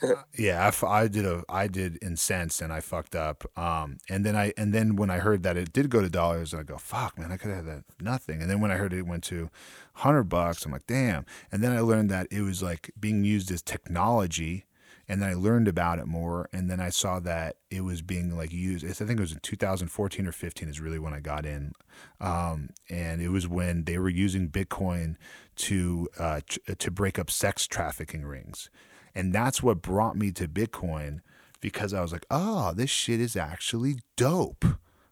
yeah, 0.38 0.64
I, 0.64 0.68
f- 0.68 0.84
I 0.84 1.08
did 1.08 1.26
a 1.26 1.44
I 1.48 1.66
did 1.66 1.98
incensed 2.02 2.62
and 2.62 2.72
I 2.72 2.80
fucked 2.80 3.14
up. 3.14 3.44
Um, 3.58 3.98
and 4.08 4.24
then 4.24 4.36
I 4.36 4.52
and 4.56 4.72
then 4.72 4.96
when 4.96 5.10
I 5.10 5.18
heard 5.18 5.42
that 5.42 5.56
it 5.56 5.72
did 5.72 5.90
go 5.90 6.00
to 6.00 6.08
dollars, 6.08 6.54
I 6.54 6.62
go 6.62 6.78
fuck 6.78 7.18
man, 7.18 7.30
I 7.30 7.36
could 7.36 7.50
have 7.50 7.66
had 7.66 7.66
that 7.66 7.84
nothing. 8.00 8.40
And 8.40 8.50
then 8.50 8.60
when 8.60 8.70
I 8.70 8.76
heard 8.76 8.92
it 8.92 9.02
went 9.06 9.24
to 9.24 9.50
hundred 9.94 10.24
bucks, 10.24 10.64
I'm 10.64 10.72
like 10.72 10.86
damn. 10.86 11.26
And 11.50 11.62
then 11.62 11.72
I 11.72 11.80
learned 11.80 12.10
that 12.10 12.28
it 12.30 12.42
was 12.42 12.62
like 12.62 12.90
being 12.98 13.24
used 13.24 13.50
as 13.50 13.62
technology. 13.62 14.64
And 15.08 15.20
then 15.20 15.28
I 15.28 15.34
learned 15.34 15.68
about 15.68 15.98
it 15.98 16.06
more, 16.06 16.48
and 16.52 16.70
then 16.70 16.80
I 16.80 16.88
saw 16.88 17.18
that 17.20 17.56
it 17.70 17.82
was 17.82 18.02
being 18.02 18.36
like 18.36 18.52
used. 18.52 18.84
I 18.84 18.92
think 18.92 19.18
it 19.18 19.20
was 19.20 19.32
in 19.32 19.40
2014 19.40 20.26
or 20.26 20.32
15 20.32 20.68
is 20.68 20.80
really 20.80 20.98
when 20.98 21.12
I 21.12 21.20
got 21.20 21.44
in, 21.44 21.72
um, 22.20 22.70
and 22.88 23.20
it 23.20 23.28
was 23.28 23.48
when 23.48 23.84
they 23.84 23.98
were 23.98 24.08
using 24.08 24.48
Bitcoin 24.48 25.16
to 25.56 26.08
uh, 26.18 26.40
tr- 26.46 26.74
to 26.78 26.90
break 26.90 27.18
up 27.18 27.30
sex 27.30 27.66
trafficking 27.66 28.24
rings. 28.24 28.70
And 29.14 29.32
that's 29.32 29.62
what 29.62 29.82
brought 29.82 30.16
me 30.16 30.30
to 30.32 30.48
Bitcoin 30.48 31.20
because 31.60 31.92
I 31.92 32.00
was 32.00 32.12
like, 32.12 32.26
oh, 32.30 32.72
this 32.74 32.90
shit 32.90 33.20
is 33.20 33.36
actually 33.36 33.96
dope. 34.16 34.64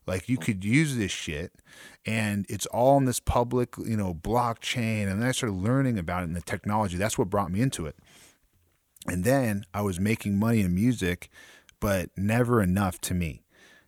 Like 0.06 0.28
you 0.28 0.38
could 0.38 0.64
use 0.64 0.96
this 0.96 1.12
shit 1.12 1.52
and 2.04 2.44
it's 2.48 2.66
all 2.66 2.98
in 2.98 3.04
this 3.04 3.20
public, 3.20 3.76
you 3.78 3.96
know, 3.96 4.12
blockchain. 4.12 5.08
And 5.08 5.22
then 5.22 5.28
I 5.28 5.32
started 5.32 5.56
learning 5.56 5.98
about 5.98 6.22
it 6.22 6.26
and 6.26 6.36
the 6.36 6.40
technology. 6.40 6.96
That's 6.96 7.16
what 7.16 7.30
brought 7.30 7.52
me 7.52 7.60
into 7.60 7.86
it. 7.86 7.96
And 9.06 9.24
then 9.24 9.64
I 9.72 9.82
was 9.82 9.98
making 9.98 10.38
money 10.38 10.60
in 10.60 10.74
music, 10.74 11.30
but 11.80 12.10
never 12.16 12.62
enough 12.62 13.00
to 13.02 13.14
me. 13.14 13.42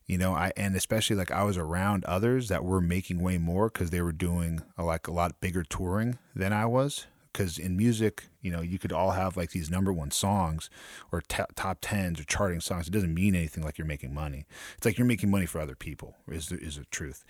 You 0.06 0.18
know, 0.18 0.34
I 0.34 0.52
and 0.56 0.74
especially 0.74 1.16
like 1.16 1.30
I 1.30 1.44
was 1.44 1.56
around 1.56 2.04
others 2.04 2.48
that 2.48 2.64
were 2.64 2.80
making 2.80 3.22
way 3.22 3.38
more 3.38 3.68
because 3.68 3.90
they 3.90 4.02
were 4.02 4.12
doing 4.12 4.62
a, 4.76 4.82
like 4.82 5.06
a 5.06 5.12
lot 5.12 5.40
bigger 5.40 5.62
touring 5.62 6.18
than 6.34 6.52
I 6.52 6.66
was 6.66 7.06
because 7.32 7.58
in 7.58 7.76
music, 7.76 8.24
you 8.42 8.50
know, 8.50 8.60
you 8.60 8.78
could 8.78 8.92
all 8.92 9.12
have 9.12 9.36
like 9.36 9.50
these 9.50 9.70
number 9.70 9.92
one 9.92 10.10
songs 10.10 10.68
or 11.10 11.20
t- 11.22 11.42
top 11.54 11.78
tens 11.80 12.20
or 12.20 12.24
charting 12.24 12.60
songs. 12.60 12.88
It 12.88 12.90
doesn't 12.90 13.14
mean 13.14 13.34
anything 13.34 13.62
like 13.64 13.78
you're 13.78 13.86
making 13.86 14.12
money. 14.12 14.44
It's 14.76 14.84
like 14.84 14.98
you're 14.98 15.06
making 15.06 15.30
money 15.30 15.46
for 15.46 15.60
other 15.60 15.74
people. 15.76 16.16
Is 16.28 16.48
the, 16.48 16.58
is 16.58 16.76
the 16.76 16.84
truth, 16.86 17.24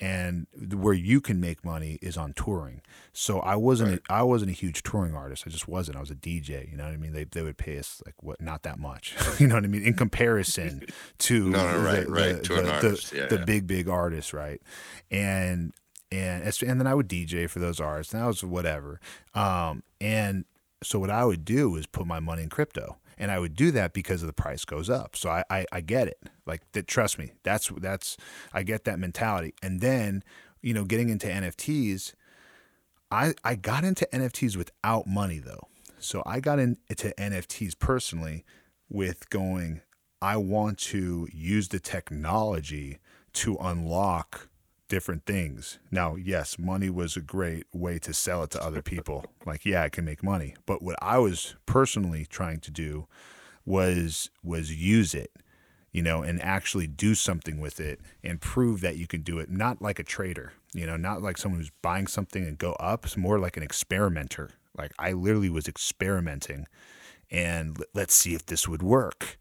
and 0.00 0.46
where 0.74 0.94
you 0.94 1.20
can 1.20 1.40
make 1.40 1.64
money 1.64 1.98
is 2.02 2.16
on 2.16 2.32
touring. 2.34 2.82
So 3.12 3.40
I 3.40 3.56
wasn't 3.56 3.90
Right. 3.90 4.00
a, 4.10 4.12
I 4.12 4.22
wasn't 4.22 4.50
a 4.50 4.54
huge 4.54 4.82
touring 4.82 5.14
artist. 5.14 5.44
I 5.46 5.50
just 5.50 5.66
wasn't. 5.68 5.96
I 5.96 6.00
was 6.00 6.10
a 6.10 6.14
DJ. 6.14 6.70
You 6.70 6.76
know 6.76 6.84
what 6.84 6.92
I 6.92 6.96
mean? 6.96 7.12
They 7.12 7.24
they 7.24 7.42
would 7.42 7.56
pay 7.58 7.78
us 7.78 8.02
like 8.06 8.22
what 8.22 8.40
not 8.40 8.62
that 8.62 8.78
much. 8.78 9.16
you 9.40 9.46
know 9.48 9.54
what 9.56 9.64
I 9.64 9.68
mean? 9.68 9.82
In 9.82 9.94
comparison 9.94 10.82
to 11.18 11.48
No, 11.50 11.72
no, 11.72 11.84
right, 11.84 12.04
the, 12.06 12.12
right, 12.12 12.36
the, 12.36 12.42
to 12.42 12.58
an 12.58 12.64
the- 12.64 13.10
Yeah, 13.14 13.26
the 13.26 13.36
yeah. 13.38 13.44
big 13.44 13.66
big 13.66 13.88
artists, 13.88 14.32
right? 14.32 14.60
And 15.10 15.72
and 16.10 16.42
and 16.62 16.80
then 16.80 16.86
I 16.86 16.94
would 16.94 17.08
DJ 17.08 17.48
for 17.48 17.58
those 17.58 17.80
artists. 17.80 18.12
And 18.12 18.22
I 18.22 18.26
was 18.26 18.42
whatever. 18.42 19.00
Um, 19.34 19.82
and 20.00 20.44
so 20.82 20.98
what 20.98 21.10
I 21.10 21.24
would 21.24 21.44
do 21.44 21.76
is 21.76 21.86
put 21.86 22.06
my 22.06 22.20
money 22.20 22.42
in 22.42 22.48
crypto, 22.48 22.96
and 23.18 23.30
I 23.30 23.38
would 23.38 23.54
do 23.54 23.70
that 23.72 23.92
because 23.92 24.22
the 24.22 24.32
price 24.32 24.64
goes 24.64 24.88
up. 24.88 25.16
So 25.16 25.30
I 25.30 25.44
I, 25.50 25.66
I 25.72 25.80
get 25.80 26.08
it. 26.08 26.18
Like 26.46 26.62
that. 26.72 26.86
Trust 26.86 27.18
me. 27.18 27.32
That's 27.42 27.68
that's 27.78 28.16
I 28.52 28.62
get 28.62 28.84
that 28.84 28.98
mentality. 28.98 29.54
And 29.62 29.80
then 29.80 30.22
you 30.62 30.74
know 30.74 30.84
getting 30.84 31.08
into 31.08 31.26
NFTs. 31.26 32.14
I, 33.10 33.32
I 33.42 33.54
got 33.54 33.84
into 33.84 34.06
NFTs 34.12 34.54
without 34.54 35.06
money 35.06 35.38
though. 35.38 35.68
So 35.98 36.22
I 36.26 36.40
got 36.40 36.58
into 36.58 37.14
NFTs 37.18 37.78
personally 37.78 38.44
with 38.88 39.30
going, 39.30 39.80
I 40.20 40.36
want 40.36 40.78
to 40.78 41.28
use 41.32 41.68
the 41.68 41.80
technology 41.80 42.98
to 43.34 43.56
unlock 43.60 44.48
different 44.88 45.26
things. 45.26 45.78
Now, 45.90 46.16
yes, 46.16 46.58
money 46.58 46.90
was 46.90 47.16
a 47.16 47.20
great 47.20 47.64
way 47.72 47.98
to 48.00 48.12
sell 48.12 48.42
it 48.42 48.50
to 48.50 48.64
other 48.64 48.82
people. 48.82 49.26
like, 49.46 49.64
yeah, 49.64 49.82
I 49.82 49.88
can 49.88 50.04
make 50.04 50.22
money. 50.22 50.54
But 50.66 50.82
what 50.82 50.96
I 51.00 51.18
was 51.18 51.54
personally 51.66 52.26
trying 52.28 52.60
to 52.60 52.70
do 52.70 53.06
was 53.64 54.30
was 54.42 54.74
use 54.74 55.14
it 55.14 55.30
you 55.92 56.02
know, 56.02 56.22
and 56.22 56.40
actually 56.42 56.86
do 56.86 57.14
something 57.14 57.60
with 57.60 57.80
it 57.80 58.00
and 58.22 58.40
prove 58.40 58.80
that 58.80 58.96
you 58.96 59.06
can 59.06 59.22
do 59.22 59.38
it. 59.38 59.50
Not 59.50 59.80
like 59.80 59.98
a 59.98 60.04
trader, 60.04 60.52
you 60.74 60.86
know, 60.86 60.96
not 60.96 61.22
like 61.22 61.38
someone 61.38 61.60
who's 61.60 61.72
buying 61.82 62.06
something 62.06 62.44
and 62.44 62.58
go 62.58 62.72
up. 62.74 63.04
It's 63.04 63.16
more 63.16 63.38
like 63.38 63.56
an 63.56 63.62
experimenter. 63.62 64.50
Like 64.76 64.92
I 64.98 65.12
literally 65.12 65.50
was 65.50 65.66
experimenting 65.66 66.66
and 67.30 67.82
let's 67.94 68.14
see 68.14 68.34
if 68.34 68.46
this 68.46 68.68
would 68.68 68.82
work. 68.82 69.38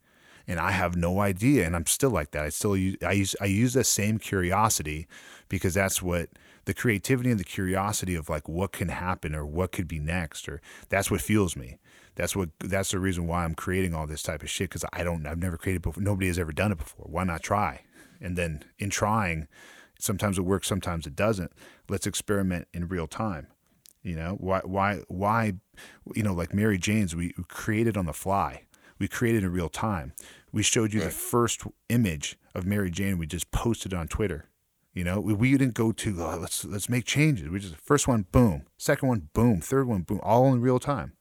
And 0.47 0.59
I 0.61 0.71
have 0.71 0.95
no 0.95 1.19
idea, 1.19 1.65
and 1.65 1.75
I'm 1.75 1.85
still 1.85 2.09
like 2.09 2.31
that. 2.31 2.45
I 2.45 2.49
still 2.49 2.77
use 2.77 2.95
I 3.05 3.11
use 3.11 3.35
I 3.41 3.45
use 3.45 3.73
the 3.73 3.83
same 3.83 4.17
curiosity 4.17 5.07
because 5.49 5.73
that's 5.73 6.01
what 6.01 6.29
the 6.65 6.73
creativity 6.73 7.31
and 7.31 7.39
the 7.39 7.45
curiosity 7.45 8.15
of 8.15 8.29
like 8.29 8.47
what 8.47 8.71
can 8.71 8.89
happen 8.89 9.35
or 9.35 9.45
what 9.45 9.71
could 9.71 9.87
be 9.87 9.99
next 9.99 10.47
or 10.47 10.61
that's 10.89 11.11
what 11.11 11.21
fuels 11.21 11.55
me. 11.55 11.79
That's 12.15 12.35
what 12.35 12.49
that's 12.59 12.91
the 12.91 12.99
reason 12.99 13.27
why 13.27 13.43
I'm 13.43 13.55
creating 13.55 13.93
all 13.93 14.07
this 14.07 14.23
type 14.23 14.41
of 14.41 14.49
shit 14.49 14.69
because 14.69 14.85
I 14.93 15.03
don't 15.03 15.25
I've 15.27 15.37
never 15.37 15.57
created 15.57 15.81
before. 15.81 16.01
Nobody 16.01 16.27
has 16.27 16.39
ever 16.39 16.51
done 16.51 16.71
it 16.71 16.77
before. 16.77 17.07
Why 17.09 17.23
not 17.23 17.43
try? 17.43 17.81
And 18.19 18.35
then 18.37 18.63
in 18.79 18.89
trying, 18.89 19.47
sometimes 19.99 20.37
it 20.37 20.41
works, 20.41 20.67
sometimes 20.67 21.05
it 21.05 21.15
doesn't. 21.15 21.51
Let's 21.87 22.07
experiment 22.07 22.67
in 22.73 22.87
real 22.87 23.07
time. 23.07 23.47
You 24.03 24.15
know 24.15 24.37
why 24.39 24.61
why 24.63 25.01
why 25.09 25.53
you 26.15 26.23
know 26.23 26.33
like 26.33 26.53
Mary 26.53 26.77
Jane's 26.77 27.15
we 27.15 27.33
created 27.47 27.97
on 27.97 28.05
the 28.05 28.13
fly. 28.13 28.63
We 28.99 29.07
created 29.07 29.43
in 29.43 29.51
real 29.51 29.69
time. 29.69 30.13
We 30.51 30.63
showed 30.63 30.93
you 30.93 31.01
the 31.01 31.09
first 31.09 31.63
image 31.89 32.37
of 32.55 32.65
Mary 32.65 32.89
Jane. 32.89 33.17
We 33.17 33.27
just 33.27 33.51
posted 33.51 33.93
on 33.93 34.07
Twitter. 34.07 34.45
You 34.93 35.03
know, 35.03 35.19
we, 35.19 35.33
we 35.33 35.51
didn't 35.51 35.75
go 35.75 35.91
to 35.91 36.23
oh, 36.23 36.37
let's 36.37 36.65
let's 36.65 36.89
make 36.89 37.05
changes. 37.05 37.49
We 37.49 37.59
just 37.59 37.75
first 37.75 38.07
one, 38.07 38.25
boom. 38.31 38.65
Second 38.77 39.09
one, 39.09 39.29
boom. 39.33 39.61
Third 39.61 39.87
one, 39.87 40.01
boom. 40.01 40.19
All 40.23 40.51
in 40.51 40.61
real 40.61 40.79
time 40.79 41.13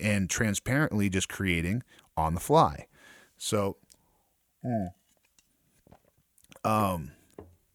and 0.00 0.28
transparently 0.28 1.08
just 1.08 1.28
creating 1.28 1.82
on 2.16 2.34
the 2.34 2.40
fly. 2.40 2.86
So, 3.38 3.76
um, 6.64 7.12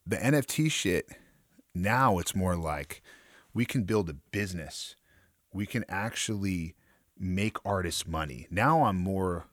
the 0.06 0.16
NFT 0.16 0.70
shit 0.70 1.08
now 1.74 2.18
it's 2.18 2.34
more 2.34 2.56
like 2.56 3.02
we 3.54 3.64
can 3.64 3.84
build 3.84 4.10
a 4.10 4.14
business. 4.14 4.94
We 5.52 5.66
can 5.66 5.84
actually 5.88 6.74
make 7.22 7.56
artists 7.64 8.06
money. 8.06 8.46
Now 8.50 8.84
I'm 8.84 8.96
more 8.96 9.46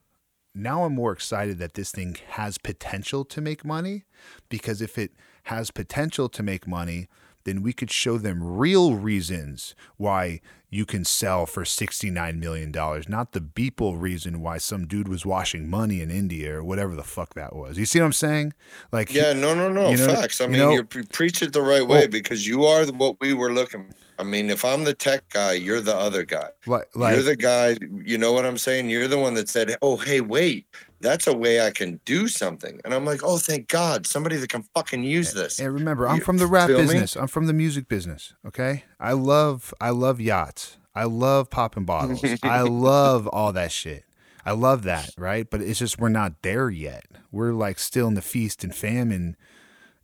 now 0.52 0.84
I'm 0.84 0.94
more 0.94 1.12
excited 1.12 1.58
that 1.58 1.74
this 1.74 1.92
thing 1.92 2.16
has 2.30 2.58
potential 2.58 3.24
to 3.24 3.40
make 3.40 3.64
money 3.64 4.04
because 4.48 4.82
if 4.82 4.98
it 4.98 5.12
has 5.44 5.70
potential 5.70 6.28
to 6.28 6.42
make 6.42 6.66
money, 6.66 7.06
then 7.44 7.62
we 7.62 7.72
could 7.72 7.90
show 7.90 8.18
them 8.18 8.42
real 8.42 8.94
reasons 8.94 9.74
why 9.96 10.40
you 10.72 10.86
can 10.86 11.04
sell 11.04 11.46
for 11.46 11.64
$69 11.64 12.38
million, 12.38 12.70
not 13.08 13.32
the 13.32 13.40
Beeple 13.40 14.00
reason 14.00 14.40
why 14.40 14.56
some 14.58 14.86
dude 14.86 15.08
was 15.08 15.26
washing 15.26 15.68
money 15.68 16.00
in 16.00 16.10
India 16.12 16.54
or 16.54 16.62
whatever 16.62 16.94
the 16.94 17.02
fuck 17.02 17.34
that 17.34 17.56
was. 17.56 17.76
You 17.76 17.84
see 17.86 17.98
what 17.98 18.06
I'm 18.06 18.12
saying? 18.12 18.52
Like, 18.92 19.12
Yeah, 19.12 19.32
no, 19.32 19.52
no, 19.54 19.68
no. 19.68 19.90
You 19.90 19.96
know- 19.96 20.14
Facts. 20.14 20.40
I 20.40 20.44
you 20.44 20.50
mean, 20.50 20.60
know- 20.60 20.70
you 20.72 20.84
pre- 20.84 21.02
preach 21.06 21.42
it 21.42 21.52
the 21.52 21.62
right 21.62 21.82
way 21.82 22.00
Well- 22.00 22.08
because 22.08 22.46
you 22.46 22.64
are 22.66 22.84
what 22.86 23.20
we 23.20 23.34
were 23.34 23.52
looking. 23.52 23.92
I 24.18 24.22
mean, 24.22 24.50
if 24.50 24.64
I'm 24.64 24.84
the 24.84 24.92
tech 24.94 25.28
guy, 25.30 25.54
you're 25.54 25.80
the 25.80 25.96
other 25.96 26.24
guy. 26.24 26.50
like 26.66 26.86
you're 26.94 27.22
the 27.22 27.36
guy. 27.36 27.76
You 28.04 28.18
know 28.18 28.32
what 28.32 28.44
I'm 28.44 28.58
saying? 28.58 28.90
You're 28.90 29.08
the 29.08 29.18
one 29.18 29.32
that 29.34 29.48
said, 29.48 29.74
"Oh, 29.80 29.96
hey, 29.96 30.20
wait, 30.20 30.66
that's 31.00 31.26
a 31.26 31.34
way 31.36 31.60
I 31.60 31.70
can 31.70 32.00
do 32.04 32.28
something." 32.28 32.80
And 32.84 32.92
I'm 32.94 33.04
like, 33.04 33.22
"Oh, 33.24 33.38
thank 33.38 33.68
God, 33.68 34.06
somebody 34.06 34.36
that 34.36 34.48
can 34.50 34.64
fucking 34.74 35.02
use 35.02 35.32
this." 35.32 35.58
And 35.58 35.72
remember, 35.72 36.06
I'm 36.08 36.20
from 36.20 36.38
the 36.38 36.46
rap 36.46 36.68
feel 36.68 36.78
me? 36.78 36.84
business. 36.84 37.16
I'm 37.16 37.26
from 37.28 37.46
the 37.46 37.52
music 37.52 37.88
business. 37.88 38.34
Okay, 38.46 38.84
I 38.98 39.12
love 39.12 39.72
I 39.80 39.90
love 39.90 40.20
yachts. 40.20 40.76
I 40.94 41.04
love 41.04 41.50
popping 41.50 41.84
bottles. 41.84 42.22
I 42.42 42.62
love 42.62 43.26
all 43.28 43.52
that 43.52 43.72
shit. 43.72 44.04
I 44.44 44.52
love 44.52 44.82
that, 44.84 45.10
right? 45.18 45.48
But 45.48 45.60
it's 45.60 45.78
just 45.78 45.98
we're 45.98 46.08
not 46.08 46.42
there 46.42 46.70
yet. 46.70 47.04
We're 47.30 47.52
like 47.52 47.78
still 47.78 48.08
in 48.08 48.14
the 48.14 48.22
feast 48.22 48.64
and 48.64 48.74
famine. 48.74 49.36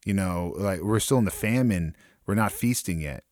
You 0.05 0.15
know, 0.15 0.55
like 0.57 0.81
we're 0.83 1.01
still 1.01 1.19
in 1.19 1.25
the 1.25 1.31
famine. 1.31 1.97
We're 2.27 2.35
not 2.35 2.53
feasting 2.53 3.01
yet. 3.01 3.25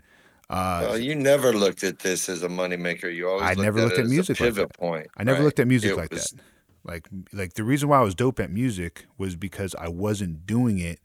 Uh, 0.51 0.81
Well, 0.89 0.99
you 0.99 1.15
never 1.15 1.53
looked 1.53 1.85
at 1.85 2.01
this 2.01 2.29
as 2.29 2.43
a 2.43 2.49
moneymaker. 2.49 3.13
You 3.15 3.29
always 3.29 3.45
I 3.45 3.51
looked 3.51 3.61
never 3.61 3.79
at 3.79 3.85
looked 3.85 3.99
at 3.99 4.05
as 4.05 4.11
music 4.11 4.41
like 4.41 4.49
pivot 4.55 4.69
that. 4.69 4.79
point. 4.79 5.07
I 5.17 5.25
never 5.25 5.39
right? 5.39 5.45
looked 5.45 5.61
at 5.61 5.67
music 5.69 5.93
It 5.93 5.97
like 5.97 6.11
was- 6.11 6.31
that. 6.31 6.41
Like 6.85 7.09
like 7.33 7.55
the 7.55 7.65
reason 7.65 7.89
why 7.89 7.99
I 7.99 8.03
was 8.03 8.15
dope 8.15 8.41
at 8.41 8.51
music 8.51 9.07
was 9.19 9.37
because 9.37 9.75
I 9.77 9.89
wasn't 9.89 10.47
doing 10.47 10.79
it 10.79 11.01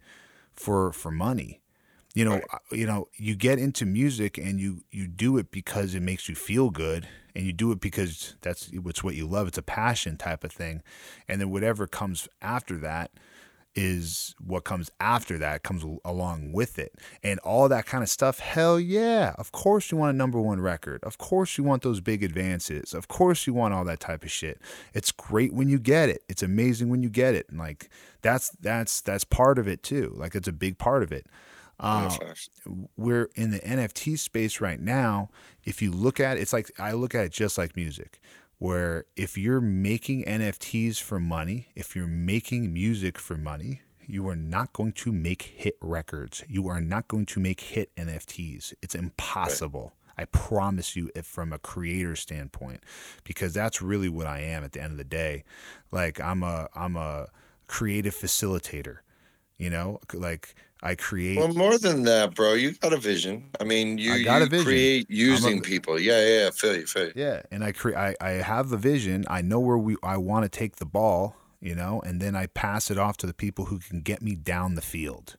for 0.54 0.92
for 0.92 1.12
money. 1.12 1.62
You 2.16 2.26
know, 2.26 2.32
Right. 2.34 2.44
You 2.72 2.88
know, 2.88 3.08
you 3.16 3.36
get 3.36 3.60
into 3.60 3.86
music 3.86 4.38
and 4.38 4.60
you 4.60 4.84
you 4.92 5.08
do 5.08 5.38
it 5.38 5.52
because 5.52 5.96
it 5.96 6.02
makes 6.02 6.28
you 6.28 6.36
feel 6.36 6.70
good 6.70 7.08
and 7.36 7.46
you 7.46 7.54
do 7.54 7.72
it 7.72 7.80
because 7.80 8.36
that's 8.42 8.70
it's 8.74 9.04
what 9.04 9.16
you 9.16 9.28
love. 9.28 9.48
It's 9.48 9.58
a 9.58 9.64
passion 9.64 10.18
type 10.18 10.44
of 10.44 10.52
thing. 10.52 10.82
And 11.28 11.40
then 11.40 11.50
whatever 11.52 11.88
comes 11.88 12.28
after 12.42 12.78
that 12.78 13.12
is 13.76 14.36
what 14.40 14.64
comes 14.64 14.90
after 15.00 15.38
that 15.38 15.64
comes 15.64 15.86
along 16.04 16.52
with 16.52 16.80
it. 16.80 16.96
And 17.24 17.40
all 17.42 17.70
that 17.70 17.86
kind 17.86 18.04
of 18.04 18.10
stuff 18.10 18.40
hell 18.40 18.80
yeah 18.80 19.34
of 19.38 19.52
course 19.52 19.92
you 19.92 19.98
want 19.98 20.14
a 20.14 20.18
number 20.18 20.40
one 20.40 20.60
record. 20.62 21.04
Of 21.04 21.18
course 21.18 21.58
you 21.58 21.64
want 21.64 21.84
those 21.84 22.02
big 22.02 22.24
advances. 22.24 22.94
Of 22.94 23.08
course 23.08 23.48
you 23.48 23.54
want 23.54 23.74
all 23.74 23.86
that 23.86 24.00
type 24.00 24.24
of 24.24 24.32
shit. 24.32 24.60
It's 24.94 25.12
great 25.12 25.54
when 25.54 25.70
you 25.70 25.80
get 25.80 26.10
it. 26.10 26.24
It's 26.28 26.44
amazing 26.44 26.90
when 26.90 27.04
you 27.04 27.10
get 27.10 27.36
it. 27.36 27.48
And 27.50 27.60
like 27.60 27.90
that's 28.22 28.50
that's 28.62 29.02
that's 29.02 29.24
part 29.24 29.60
of 29.60 29.68
it 29.68 29.84
too. 29.84 30.14
Like 30.16 30.36
it's 30.36 30.48
a 30.48 30.54
big 30.54 30.78
part 30.78 31.04
of 31.04 31.12
it. 31.12 31.28
Uh, 31.80 32.14
we're 32.98 33.30
in 33.36 33.52
the 33.52 33.60
NFT 33.60 34.20
space 34.20 34.60
right 34.60 34.82
now. 34.82 35.30
If 35.64 35.82
you 35.82 35.92
look 35.92 36.20
at 36.20 36.38
it, 36.38 36.42
it's 36.42 36.52
like 36.52 36.72
I 36.78 36.92
look 36.92 37.16
at 37.16 37.26
it 37.26 37.32
just 37.32 37.58
like 37.58 37.76
music. 37.76 38.20
Where 38.60 39.06
if 39.16 39.38
you're 39.38 39.62
making 39.62 40.26
NFTs 40.26 41.02
for 41.02 41.20
money, 41.20 41.70
if 41.76 41.96
you're 41.96 42.08
making 42.08 42.72
music 42.74 43.18
for 43.18 43.38
money, 43.38 43.82
you 44.06 44.28
are 44.28 44.36
not 44.36 44.74
going 44.74 44.92
to 44.92 45.12
make 45.12 45.42
hit 45.44 45.78
records. 45.82 46.44
You 46.48 46.68
are 46.68 46.82
not 46.82 47.08
going 47.08 47.26
to 47.28 47.40
make 47.40 47.62
hit 47.62 47.96
NFTs. 47.96 48.74
It's 48.82 48.96
impossible. 48.96 49.94
I 50.18 50.26
promise 50.26 50.98
you, 50.98 51.10
from 51.24 51.54
a 51.54 51.60
creator 51.60 52.16
standpoint, 52.18 52.84
because 53.24 53.54
that's 53.54 53.82
really 53.82 54.10
what 54.10 54.28
I 54.28 54.42
am 54.42 54.66
at 54.66 54.74
the 54.74 54.82
end 54.82 54.92
of 54.92 54.98
the 54.98 55.06
day. 55.06 55.46
Like 55.92 56.20
I'm 56.20 56.44
a 56.44 56.68
I'm 56.76 56.98
a 56.98 57.28
creative 57.68 58.14
facilitator. 58.14 58.98
You 59.58 59.70
know, 59.70 60.00
like 60.14 60.56
I 60.82 60.96
create. 60.96 61.38
Well, 61.38 61.54
more 61.54 61.78
than 61.78 62.04
that, 62.04 62.36
bro. 62.36 62.54
You 62.54 62.72
got 62.72 62.94
a 62.94 62.98
vision. 62.98 63.50
I 63.60 63.66
mean, 63.66 63.98
you, 63.98 64.14
I 64.14 64.24
got 64.24 64.38
you 64.38 64.46
a 64.46 64.50
vision. 64.50 64.66
create 64.66 65.10
using 65.10 65.60
a- 65.60 65.62
people. 65.62 66.00
Yeah, 66.00 66.20
yeah, 66.22 66.44
yeah. 66.44 66.50
Feel 66.52 66.76
you, 66.78 66.88
feel 66.88 67.06
you. 67.08 67.14
Yeah, 67.16 67.42
and 67.52 67.64
I 67.64 67.72
create. 67.74 67.98
I, 67.98 68.16
I 68.22 68.30
have 68.32 68.70
the 68.70 68.78
vision. 68.78 69.26
I 69.30 69.42
know 69.42 69.60
where 69.60 69.78
we. 69.78 69.98
I 70.04 70.18
want 70.18 70.44
to 70.44 70.50
take 70.50 70.78
the 70.78 70.86
ball. 70.86 71.36
You 71.62 71.76
know, 71.76 72.02
and 72.06 72.22
then 72.22 72.38
I 72.38 72.48
pass 72.48 72.90
it 72.90 72.98
off 72.98 73.18
to 73.18 73.28
the 73.28 73.34
people 73.34 73.66
who 73.66 73.80
can 73.80 74.00
get 74.00 74.22
me 74.22 74.34
down 74.36 74.76
the 74.76 74.82
field. 74.82 75.36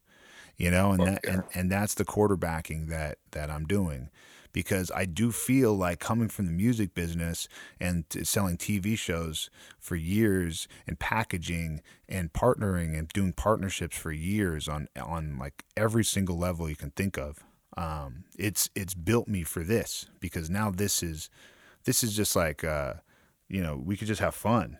You 0.58 0.70
know, 0.70 0.92
and 0.92 1.06
that 1.06 1.20
yeah. 1.24 1.32
and, 1.32 1.42
and 1.54 1.72
that's 1.72 1.94
the 1.94 2.04
quarterbacking 2.04 2.88
that 2.88 3.16
that 3.30 3.50
I'm 3.50 3.64
doing, 3.64 4.10
because 4.52 4.90
I 4.94 5.04
do 5.04 5.32
feel 5.32 5.74
like 5.74 6.00
coming 6.00 6.28
from 6.28 6.46
the 6.46 6.52
music 6.52 6.94
business 6.94 7.48
and 7.78 8.04
selling 8.22 8.56
TV 8.56 8.98
shows 8.98 9.50
for 9.78 9.96
years 9.96 10.68
and 10.86 10.98
packaging 10.98 11.82
and 12.08 12.32
partnering 12.32 12.98
and 12.98 13.08
doing 13.08 13.32
partnerships 13.32 13.96
for 13.96 14.12
years 14.12 14.68
on 14.68 14.88
on 15.00 15.38
like 15.38 15.64
every 15.76 16.04
single 16.04 16.38
level 16.38 16.68
you 16.68 16.76
can 16.76 16.90
think 16.90 17.16
of. 17.18 17.38
Um, 17.76 18.24
it's 18.38 18.68
it's 18.74 18.94
built 18.94 19.28
me 19.28 19.42
for 19.42 19.62
this 19.62 20.06
because 20.20 20.50
now 20.50 20.70
this 20.70 21.02
is 21.02 21.30
this 21.84 22.02
is 22.02 22.16
just 22.16 22.34
like 22.36 22.64
uh, 22.64 22.94
you 23.48 23.62
know 23.62 23.76
we 23.76 23.96
could 23.96 24.08
just 24.08 24.20
have 24.20 24.34
fun. 24.34 24.78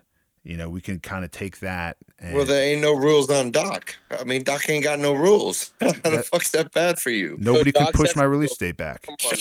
You 0.51 0.57
know 0.57 0.68
we 0.68 0.80
can 0.80 0.98
kind 0.98 1.24
of 1.24 1.30
take 1.30 1.61
that. 1.61 1.96
And, 2.18 2.34
Well, 2.34 2.44
there 2.44 2.61
ain't 2.72 2.82
no 2.82 2.92
rules 2.92 3.30
on 3.30 3.53
Doc. 3.53 3.94
I 4.11 4.24
mean, 4.24 4.42
Doc 4.42 4.68
ain't 4.68 4.82
got 4.82 4.98
no 4.98 5.12
rules. 5.12 5.72
How 5.80 5.92
the 5.92 6.11
That- 6.11 6.26
fuck's 6.26 6.51
that 6.51 6.72
bad 6.72 6.98
for 6.98 7.11
you? 7.11 7.36
nobody 7.38 7.70
So 7.70 7.84
can 7.84 7.92
push 7.92 8.16
my 8.16 8.24
release 8.24 8.51
rules. 8.51 8.59
date 8.59 8.76
back. 8.76 9.03
Come 9.03 9.14
on. 9.26 9.38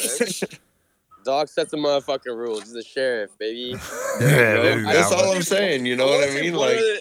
Dog 1.26 1.48
sets 1.50 1.72
the 1.72 1.78
motherfucking 1.78 2.36
rules. 2.38 2.62
He's 2.62 2.74
the 2.74 2.84
sheriff, 2.84 3.32
baby. 3.40 3.76
There 4.20 4.80
you 4.80 4.86
That's 4.86 5.12
all 5.12 5.34
I'm 5.36 5.42
saying. 5.42 5.88
You 5.88 5.96
know 5.96 6.10
I 6.10 6.18
what 6.20 6.30
I 6.30 6.42
mean? 6.42 6.54
Like, 6.54 6.78
other- 6.78 7.00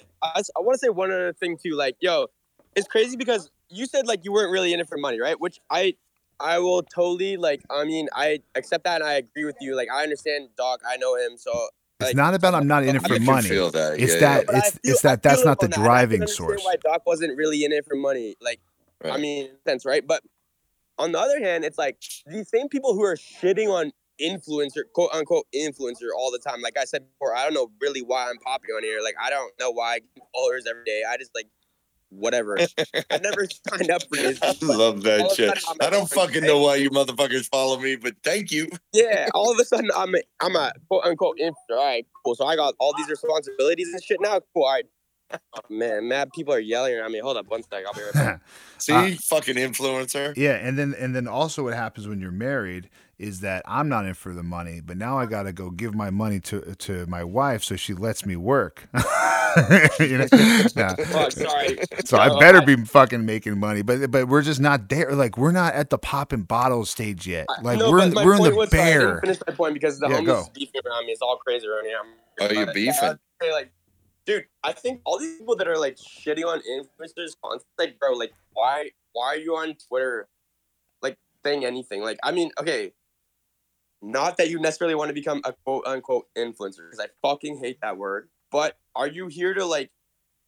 I, 0.57 0.61
want 0.61 0.75
to 0.75 0.79
say 0.79 0.89
one 0.89 1.11
other 1.13 1.35
thing 1.35 1.59
too. 1.63 1.75
Like, 1.77 1.97
yo, 2.01 2.29
it's 2.75 2.89
crazy 2.89 3.17
because 3.19 3.51
you 3.69 3.85
said 3.85 4.07
like 4.07 4.25
you 4.25 4.33
weren't 4.33 4.51
really 4.51 4.73
in 4.73 4.81
it 4.81 4.89
for 4.89 4.97
money, 4.97 5.21
right? 5.21 5.39
Which 5.39 5.61
I, 5.71 5.95
I 6.41 6.61
will 6.61 6.83
totally 6.83 7.37
like. 7.37 7.61
I 7.69 7.85
mean, 7.85 8.09
I 8.15 8.41
accept 8.55 8.85
that 8.85 9.03
and 9.03 9.11
I 9.11 9.15
agree 9.15 9.45
with 9.45 9.57
you. 9.61 9.77
Like, 9.77 9.89
I 9.93 10.03
understand 10.03 10.49
Doc. 10.57 10.81
I 10.89 10.97
know 10.97 11.15
him, 11.17 11.37
so 11.37 11.53
It's 12.01 12.11
like, 12.11 12.17
not 12.17 12.35
about 12.35 12.55
I'm 12.55 12.69
not 12.69 12.85
in 12.85 12.95
it 12.95 13.03
for 13.03 13.15
can 13.17 13.25
money. 13.25 13.49
feel 13.49 13.71
that. 13.73 13.99
It's 13.99 14.15
yeah, 14.15 14.21
that 14.21 14.47
But 14.47 14.55
I 14.55 14.59
it's 14.59 14.71
feel- 14.71 14.93
it's 14.93 15.03
that 15.03 15.23
that's 15.23 15.45
not 15.45 15.59
the 15.59 15.67
that. 15.67 15.77
Driving 15.77 16.21
understand 16.23 16.49
source. 16.49 16.65
Why 16.65 16.77
Doc 16.77 17.03
wasn't 17.07 17.37
really 17.37 17.65
in 17.65 17.73
it 17.73 17.85
for 17.85 17.97
money? 17.97 18.37
Like, 18.41 18.61
yeah. 19.05 19.15
I 19.15 19.19
mean, 19.19 19.47
in 19.47 19.51
sense, 19.67 19.85
right? 19.85 20.07
But 20.07 20.23
on 20.97 21.11
the 21.11 21.19
other 21.19 21.41
hand, 21.43 21.65
it's 21.65 21.77
like 21.79 22.01
these 22.27 22.49
same 22.49 22.69
people 22.69 22.95
who 22.95 23.03
are 23.03 23.17
shitting 23.17 23.69
on 23.69 23.91
influencer, 24.23 24.83
quote 24.95 25.11
unquote 25.13 25.47
influencer, 25.53 26.11
all 26.17 26.31
the 26.31 26.39
time. 26.39 26.61
Like 26.61 26.79
I 26.79 26.85
said 26.85 27.05
before, 27.11 27.35
I 27.35 27.43
don't 27.43 27.55
know 27.55 27.69
really 27.81 28.03
why 28.03 28.29
I'm 28.31 28.39
popping 28.39 28.71
on 28.77 28.85
here. 28.85 29.01
Like 29.03 29.17
I 29.21 29.29
don't 29.29 29.53
know 29.59 29.73
why 29.73 29.95
I 29.95 29.99
get 29.99 30.25
followers 30.33 30.67
every 30.71 30.85
day. 30.85 31.03
I 31.09 31.17
just 31.17 31.33
like 31.35 31.49
whatever. 32.11 32.59
I 33.11 33.19
never 33.19 33.47
signed 33.69 33.91
up 33.91 34.03
for 34.03 34.17
this. 34.17 34.39
I 34.43 34.55
love 34.63 35.03
that 35.03 35.33
shit. 35.35 35.49
sudden 35.59 35.63
I'm 35.83 35.87
I 35.87 35.91
don't 35.91 36.09
fucking 36.11 36.43
know 36.43 36.61
why 36.61 36.77
you 36.77 36.91
motherfuckers 36.91 37.47
follow 37.49 37.79
me, 37.79 37.97
but 37.97 38.15
thank 38.23 38.51
you. 38.51 38.69
Yeah, 38.93 39.29
all 39.35 39.53
of 39.53 39.59
a 39.59 39.65
sudden 39.65 39.91
I'm 39.95 40.15
a, 40.15 40.19
I'm 40.41 40.57
a 40.57 40.73
quote 40.89 41.05
unquote 41.05 41.39
influencer. 41.39 41.53
All 41.77 41.85
right, 41.85 42.07
cool. 42.25 42.35
So 42.35 42.47
I 42.47 42.57
got 42.57 42.75
all 42.81 42.95
these 42.97 43.09
responsibilities 43.09 43.89
and 43.93 44.03
shit 44.03 44.19
now. 44.21 44.41
Cool. 44.55 44.65
All 44.65 44.73
right. 44.73 44.85
Oh, 45.31 45.61
man, 45.69 46.09
mad 46.09 46.31
people 46.35 46.55
are 46.55 46.59
yelling 46.59 46.95
at 46.95 47.11
me. 47.11 47.19
Hold 47.19 47.37
up 47.37 47.49
one 47.49 47.63
sec. 47.63 47.85
I'll 47.87 47.93
be 47.93 48.01
right 48.03 48.15
back. 48.15 48.41
See, 48.79 48.95
Uh, 48.95 49.11
fucking 49.27 49.57
influencer. 49.57 50.35
Yeah, 50.37 50.53
and 50.55 50.79
then 50.79 50.95
and 50.99 51.15
then 51.15 51.29
also 51.29 51.65
what 51.65 51.75
happens 51.75 52.09
when 52.09 52.19
you're 52.21 52.31
married 52.31 52.89
is 53.19 53.41
that 53.41 53.63
I'm 53.67 53.89
not 53.89 54.07
in 54.07 54.15
for 54.15 54.33
the 54.33 54.43
money, 54.43 54.81
but 54.81 54.97
now 54.97 55.19
I 55.19 55.27
got 55.27 55.43
to 55.45 55.53
go 55.53 55.71
give 55.71 55.95
my 55.95 56.11
money 56.11 56.39
to 56.41 56.61
to 56.77 57.07
my 57.07 57.25
wife 57.25 57.65
so 57.65 57.77
she 57.77 57.95
lets 57.95 58.25
me 58.25 58.37
work. 58.37 58.89
you 60.01 60.19
know? 60.19 60.27
Nah. 60.77 60.95
Oh, 61.15 61.29
sorry. 61.31 61.79
So 62.05 62.17
I 62.19 62.39
better 62.39 62.59
I- 62.59 62.65
be 62.65 62.75
uh, 62.75 62.85
fucking 62.85 63.25
making 63.27 63.59
money, 63.59 63.83
but 63.83 64.11
but 64.11 64.29
we're 64.29 64.43
just 64.43 64.61
not 64.61 64.89
there. 64.89 65.13
Like 65.13 65.37
we're 65.37 65.51
not 65.53 65.75
at 65.75 65.91
the 65.91 65.99
popping 65.99 66.43
bottles 66.43 66.91
stage 66.91 67.27
yet. 67.27 67.47
Like 67.63 67.79
No, 67.79 67.91
we're 67.91 68.03
in, 68.05 68.15
we're 68.15 68.37
in 68.37 68.43
the 68.43 68.55
was- 68.55 68.71
sorry, 68.71 68.83
I 68.83 68.87
didn't 68.93 69.01
bear. 69.11 69.21
finish 69.21 69.39
my 69.47 69.55
point 69.55 69.75
because 69.75 69.99
the 69.99 70.09
Yeah, 70.09 70.17
homeless 70.17 70.37
go. 70.37 70.41
is 70.43 70.49
beefing 70.51 70.81
around 70.87 71.07
me. 71.07 71.13
It's 71.13 71.23
all 71.23 71.37
crazy 71.39 71.67
around 71.67 71.87
here. 71.87 71.97
I'm- 71.97 72.15
Oh, 72.41 72.53
you're 72.53 72.73
beefing? 72.73 73.19
say, 73.43 73.53
like, 73.53 73.73
dude, 74.27 74.45
I 74.63 74.71
think 74.73 75.01
all 75.05 75.19
these 75.19 75.39
people 75.39 75.57
that 75.57 75.67
are 75.67 75.77
like 75.79 75.97
shitting 75.97 76.45
on 76.45 76.61
influencers 76.61 77.35
constantly, 77.43 77.65
like, 77.81 77.99
bro, 77.99 78.13
like, 78.13 78.33
why, 78.53 78.91
why 79.13 79.27
are 79.27 79.37
you 79.37 79.57
on 79.57 79.75
Twitter, 79.89 80.29
like, 81.03 81.17
saying 81.45 81.65
anything? 81.65 82.01
Like, 82.01 82.19
I 82.23 82.31
mean, 82.31 82.53
okay, 82.61 82.93
not 84.03 84.37
that 84.37 84.51
you 84.51 84.61
necessarily 84.61 84.95
want 84.95 85.09
to 85.09 85.15
become 85.15 85.41
a 85.45 85.53
quote 85.65 85.87
unquote 85.87 86.27
influencer 86.37 86.89
because 86.91 87.01
I 87.01 87.09
fucking 87.23 87.59
hate 87.59 87.79
that 87.83 87.97
word. 87.97 88.29
But 88.51 88.77
are 88.95 89.09
you 89.09 89.27
here 89.27 89.55
to 89.55 89.65
like, 89.65 89.91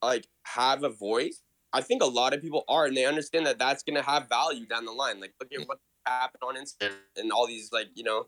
like, 0.03 0.27
have 0.45 0.83
a 0.85 0.89
voice? 0.89 1.43
I 1.73 1.83
think 1.83 2.03
a 2.03 2.07
lot 2.07 2.35
of 2.35 2.41
people 2.41 2.65
are, 2.69 2.87
and 2.87 2.97
they 2.97 3.05
understand 3.05 3.47
that 3.47 3.59
that's 3.59 3.83
gonna 3.83 4.03
have 4.03 4.29
value 4.29 4.67
down 4.67 4.85
the 4.85 4.93
line. 4.93 5.21
Like, 5.21 5.35
look 5.41 5.53
at 5.53 5.61
mm. 5.61 5.69
what 5.69 5.79
happened 6.07 6.43
on 6.43 6.57
Instagram 6.57 6.95
and 7.17 7.31
all 7.31 7.47
these, 7.47 7.71
like, 7.73 7.89
you 7.95 8.05
know, 8.05 8.27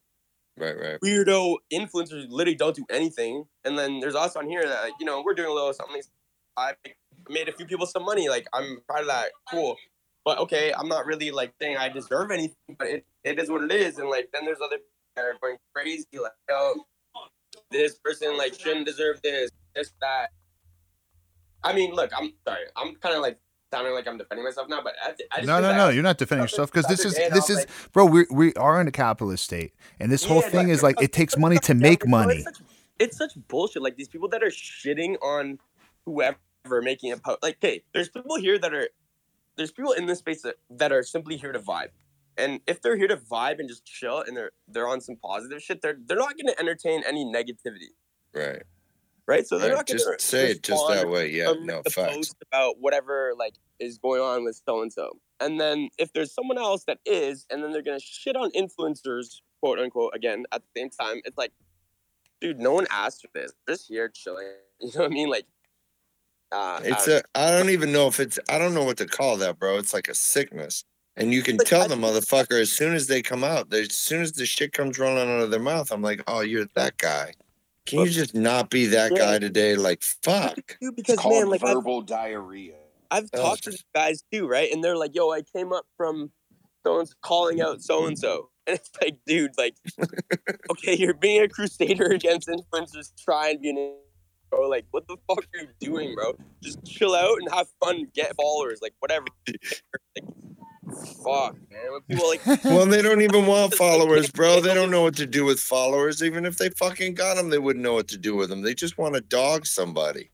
Right, 0.58 0.78
right. 0.78 1.00
weirdo 1.00 1.56
influencers 1.72 2.26
literally 2.28 2.54
don't 2.54 2.76
do 2.76 2.84
anything. 2.90 3.44
And 3.64 3.78
then 3.78 4.00
there's 4.00 4.14
us 4.14 4.36
on 4.36 4.46
here 4.46 4.62
that, 4.62 4.82
like, 4.82 4.92
you 5.00 5.06
know, 5.06 5.22
we're 5.24 5.34
doing 5.34 5.48
a 5.48 5.52
little 5.52 5.72
something. 5.72 6.02
I 6.56 6.74
made 7.28 7.48
a 7.48 7.52
few 7.52 7.64
people 7.64 7.86
some 7.86 8.04
money. 8.04 8.28
Like, 8.28 8.46
I'm 8.52 8.80
proud 8.86 9.00
of 9.00 9.06
that. 9.06 9.30
Cool. 9.50 9.76
But 10.24 10.38
okay, 10.38 10.72
I'm 10.76 10.88
not 10.88 11.06
really 11.06 11.30
like 11.30 11.52
saying 11.60 11.78
I 11.78 11.88
deserve 11.88 12.30
anything, 12.30 12.76
but 12.78 12.86
it, 12.86 13.06
it 13.24 13.40
is 13.40 13.50
what 13.50 13.64
it 13.64 13.72
is. 13.72 13.98
And 13.98 14.08
like, 14.08 14.28
then 14.32 14.44
there's 14.44 14.60
other 14.62 14.76
that 15.16 15.24
are 15.24 15.34
going 15.40 15.56
crazy. 15.74 16.06
Like, 16.20 16.32
yo, 16.48 16.74
this 17.70 17.96
person 17.98 18.36
like 18.36 18.58
shouldn't 18.58 18.86
deserve 18.86 19.20
this, 19.22 19.50
this, 19.74 19.92
that. 20.00 20.28
I 21.64 21.72
mean, 21.72 21.94
look, 21.94 22.10
I'm 22.16 22.32
sorry. 22.46 22.64
I'm 22.76 22.94
kind 22.96 23.14
of 23.14 23.22
like 23.22 23.38
sounding 23.72 23.94
like 23.94 24.06
I'm 24.06 24.18
defending 24.18 24.44
myself 24.44 24.68
now, 24.68 24.80
but 24.82 24.94
I, 25.02 25.10
I 25.10 25.36
just 25.36 25.46
No, 25.46 25.60
no, 25.60 25.74
no. 25.76 25.88
You're 25.88 26.02
not 26.02 26.18
defending 26.18 26.44
yourself 26.44 26.72
because 26.72 26.86
this 26.86 27.04
is 27.04 27.12
other 27.14 27.18
day, 27.20 27.24
and 27.26 27.34
I 27.34 27.36
this 27.36 27.50
is, 27.50 27.56
like, 27.58 27.68
bro. 27.92 28.04
We 28.06 28.26
we 28.30 28.54
are 28.54 28.80
in 28.80 28.88
a 28.88 28.92
capitalist 28.92 29.44
state, 29.44 29.72
and 30.00 30.10
this 30.10 30.24
whole 30.24 30.42
Yeah, 30.42 30.48
thing 30.48 30.66
but- 30.66 30.72
is 30.72 30.82
like 30.82 31.00
it 31.00 31.12
takes 31.12 31.36
money 31.36 31.58
to 31.58 31.74
make 31.74 32.06
money. 32.08 32.36
It's 32.36 32.44
such, 32.44 32.60
it's 32.98 33.16
such 33.16 33.32
bullshit. 33.48 33.82
Like 33.82 33.96
these 33.96 34.08
people 34.08 34.28
that 34.28 34.42
are 34.42 34.50
shitting 34.50 35.16
on 35.22 35.58
whoever 36.04 36.36
making 36.82 37.12
a 37.12 37.16
post. 37.16 37.38
Like, 37.42 37.58
hey, 37.60 37.82
there's 37.94 38.08
people 38.08 38.36
here 38.36 38.58
that 38.58 38.74
are 38.74 38.88
there's 39.56 39.70
people 39.70 39.92
in 39.92 40.06
this 40.06 40.18
space 40.18 40.42
that, 40.42 40.56
that 40.70 40.92
are 40.92 41.02
simply 41.02 41.36
here 41.36 41.52
to 41.52 41.58
vibe. 41.58 41.88
And 42.36 42.60
if 42.66 42.80
they're 42.80 42.96
here 42.96 43.08
to 43.08 43.16
vibe 43.16 43.58
and 43.58 43.68
just 43.68 43.84
chill 43.84 44.20
and 44.20 44.36
they're 44.36 44.52
they're 44.68 44.88
on 44.88 45.00
some 45.00 45.16
positive 45.16 45.62
shit, 45.62 45.82
they're 45.82 45.98
they're 46.06 46.18
not 46.18 46.34
gonna 46.36 46.54
entertain 46.58 47.02
any 47.06 47.24
negativity. 47.24 47.90
Right. 48.34 48.62
Right? 49.26 49.46
So 49.46 49.58
they're 49.58 49.70
right. 49.70 49.76
not 49.76 49.86
gonna 49.86 49.98
Just 49.98 50.20
say 50.20 50.52
it 50.52 50.62
just 50.62 50.88
that 50.88 51.08
way. 51.08 51.30
Yeah, 51.30 51.52
no 51.60 51.82
facts. 51.90 52.34
about 52.50 52.76
whatever 52.80 53.32
like 53.38 53.54
is 53.78 53.98
going 53.98 54.20
on 54.20 54.44
with 54.44 54.60
so 54.66 54.82
and 54.82 54.92
so. 54.92 55.18
And 55.40 55.60
then 55.60 55.90
if 55.98 56.12
there's 56.12 56.32
someone 56.32 56.58
else 56.58 56.84
that 56.84 56.98
is, 57.04 57.46
and 57.50 57.62
then 57.62 57.72
they're 57.72 57.82
gonna 57.82 58.00
shit 58.00 58.36
on 58.36 58.50
influencers, 58.52 59.40
quote 59.60 59.78
unquote, 59.78 60.14
again 60.14 60.44
at 60.52 60.62
the 60.62 60.80
same 60.80 60.90
time, 60.90 61.20
it's 61.24 61.36
like, 61.36 61.52
dude, 62.40 62.58
no 62.58 62.72
one 62.72 62.86
asked 62.90 63.22
for 63.22 63.28
this. 63.34 63.52
They're 63.66 63.76
just 63.76 63.88
here 63.88 64.08
chilling. 64.08 64.46
You 64.80 64.90
know 64.96 65.02
what 65.02 65.12
I 65.12 65.14
mean? 65.14 65.30
Like, 65.30 65.46
uh, 66.50 66.80
It's 66.82 67.06
uh, 67.06 67.20
a. 67.34 67.38
I 67.38 67.50
don't 67.52 67.70
even 67.70 67.92
know 67.92 68.08
if 68.08 68.18
it's. 68.18 68.40
I 68.48 68.58
don't 68.58 68.74
know 68.74 68.82
what 68.82 68.96
to 68.96 69.06
call 69.06 69.36
that, 69.36 69.60
bro. 69.60 69.78
It's 69.78 69.94
like 69.94 70.08
a 70.08 70.14
sickness, 70.14 70.84
and 71.16 71.32
you 71.32 71.42
can 71.42 71.56
Like, 71.58 71.66
tell 71.66 71.82
I 71.82 71.88
the 71.88 71.94
motherfucker 71.94 72.60
as 72.60 72.72
soon 72.72 72.94
as 72.94 73.06
they 73.06 73.22
come 73.22 73.44
out. 73.44 73.72
As 73.72 73.92
soon 73.92 74.22
as 74.22 74.32
the 74.32 74.46
shit 74.46 74.72
comes 74.72 74.98
rolling 74.98 75.28
out 75.28 75.40
of 75.42 75.50
their 75.50 75.60
mouth, 75.60 75.90
I'm 75.90 76.02
like, 76.02 76.22
oh, 76.26 76.40
you're 76.40 76.66
that 76.74 76.96
guy. 76.98 77.34
Can 77.86 78.00
you 78.00 78.10
just 78.10 78.34
not 78.34 78.70
be 78.70 78.86
that 78.86 79.12
Yeah. 79.12 79.18
guy 79.18 79.38
today? 79.38 79.74
Like, 79.76 80.02
fuck. 80.02 80.54
dude, 80.56 80.66
It's 80.80 80.92
because 80.96 81.18
called 81.18 81.34
man, 81.34 81.50
like 81.50 81.62
I've, 81.64 81.74
verbal 81.74 82.02
diarrhea. 82.02 82.76
I've 83.10 83.28
Oh. 83.34 83.42
talked 83.42 83.64
to 83.64 83.76
guys 83.94 84.22
too, 84.32 84.46
right? 84.46 84.72
And 84.72 84.82
they're 84.82 84.96
like, 84.96 85.14
yo, 85.14 85.30
I 85.30 85.42
came 85.42 85.72
up 85.72 85.86
from 85.96 86.32
someone's 86.84 87.14
calling 87.22 87.60
out 87.60 87.82
so 87.82 88.06
and 88.06 88.18
so. 88.18 88.48
And 88.64 88.76
it's 88.76 88.90
like, 89.02 89.16
dude, 89.26 89.58
like, 89.58 89.74
okay, 90.70 90.94
you're 90.96 91.14
being 91.14 91.42
a 91.42 91.48
crusader 91.48 92.06
against 92.12 92.48
influencers, 92.48 93.10
try 93.18 93.50
and 93.50 93.60
be 93.60 93.70
an 93.70 93.96
bro. 94.50 94.68
Like, 94.68 94.84
what 94.92 95.08
the 95.08 95.16
fuck 95.26 95.38
are 95.40 95.60
you 95.62 95.68
doing, 95.80 96.14
bro? 96.14 96.36
Just 96.62 96.84
chill 96.84 97.14
out 97.16 97.38
and 97.40 97.52
have 97.52 97.66
fun, 97.82 98.06
get 98.14 98.36
followers, 98.36 98.78
like 98.80 98.94
whatever. 99.00 99.26
like, 99.48 100.24
fuck, 101.24 101.56
man. 101.70 101.92
When 101.92 102.00
people 102.08 102.28
like 102.28 102.46
Well, 102.64 102.86
they 102.86 103.02
don't 103.02 103.22
even 103.22 103.46
want 103.46 103.74
followers, 103.76 104.30
bro. 104.30 104.60
They 104.60 104.74
don't 104.74 104.90
know 104.92 105.02
what 105.02 105.16
to 105.16 105.26
do 105.26 105.44
with 105.44 105.60
followers. 105.60 106.22
Even 106.22 106.44
if 106.44 106.58
they 106.58 106.70
fucking 106.70 107.14
got 107.14 107.36
them, 107.36 107.50
they 107.50 107.58
wouldn't 107.58 107.82
know 107.82 107.94
what 107.94 108.08
to 108.08 108.18
do 108.18 108.34
with 108.36 108.48
them. 108.48 108.62
They 108.62 108.74
just 108.74 108.98
want 108.98 109.14
to 109.14 109.20
dog 109.20 109.66
somebody. 109.66 110.30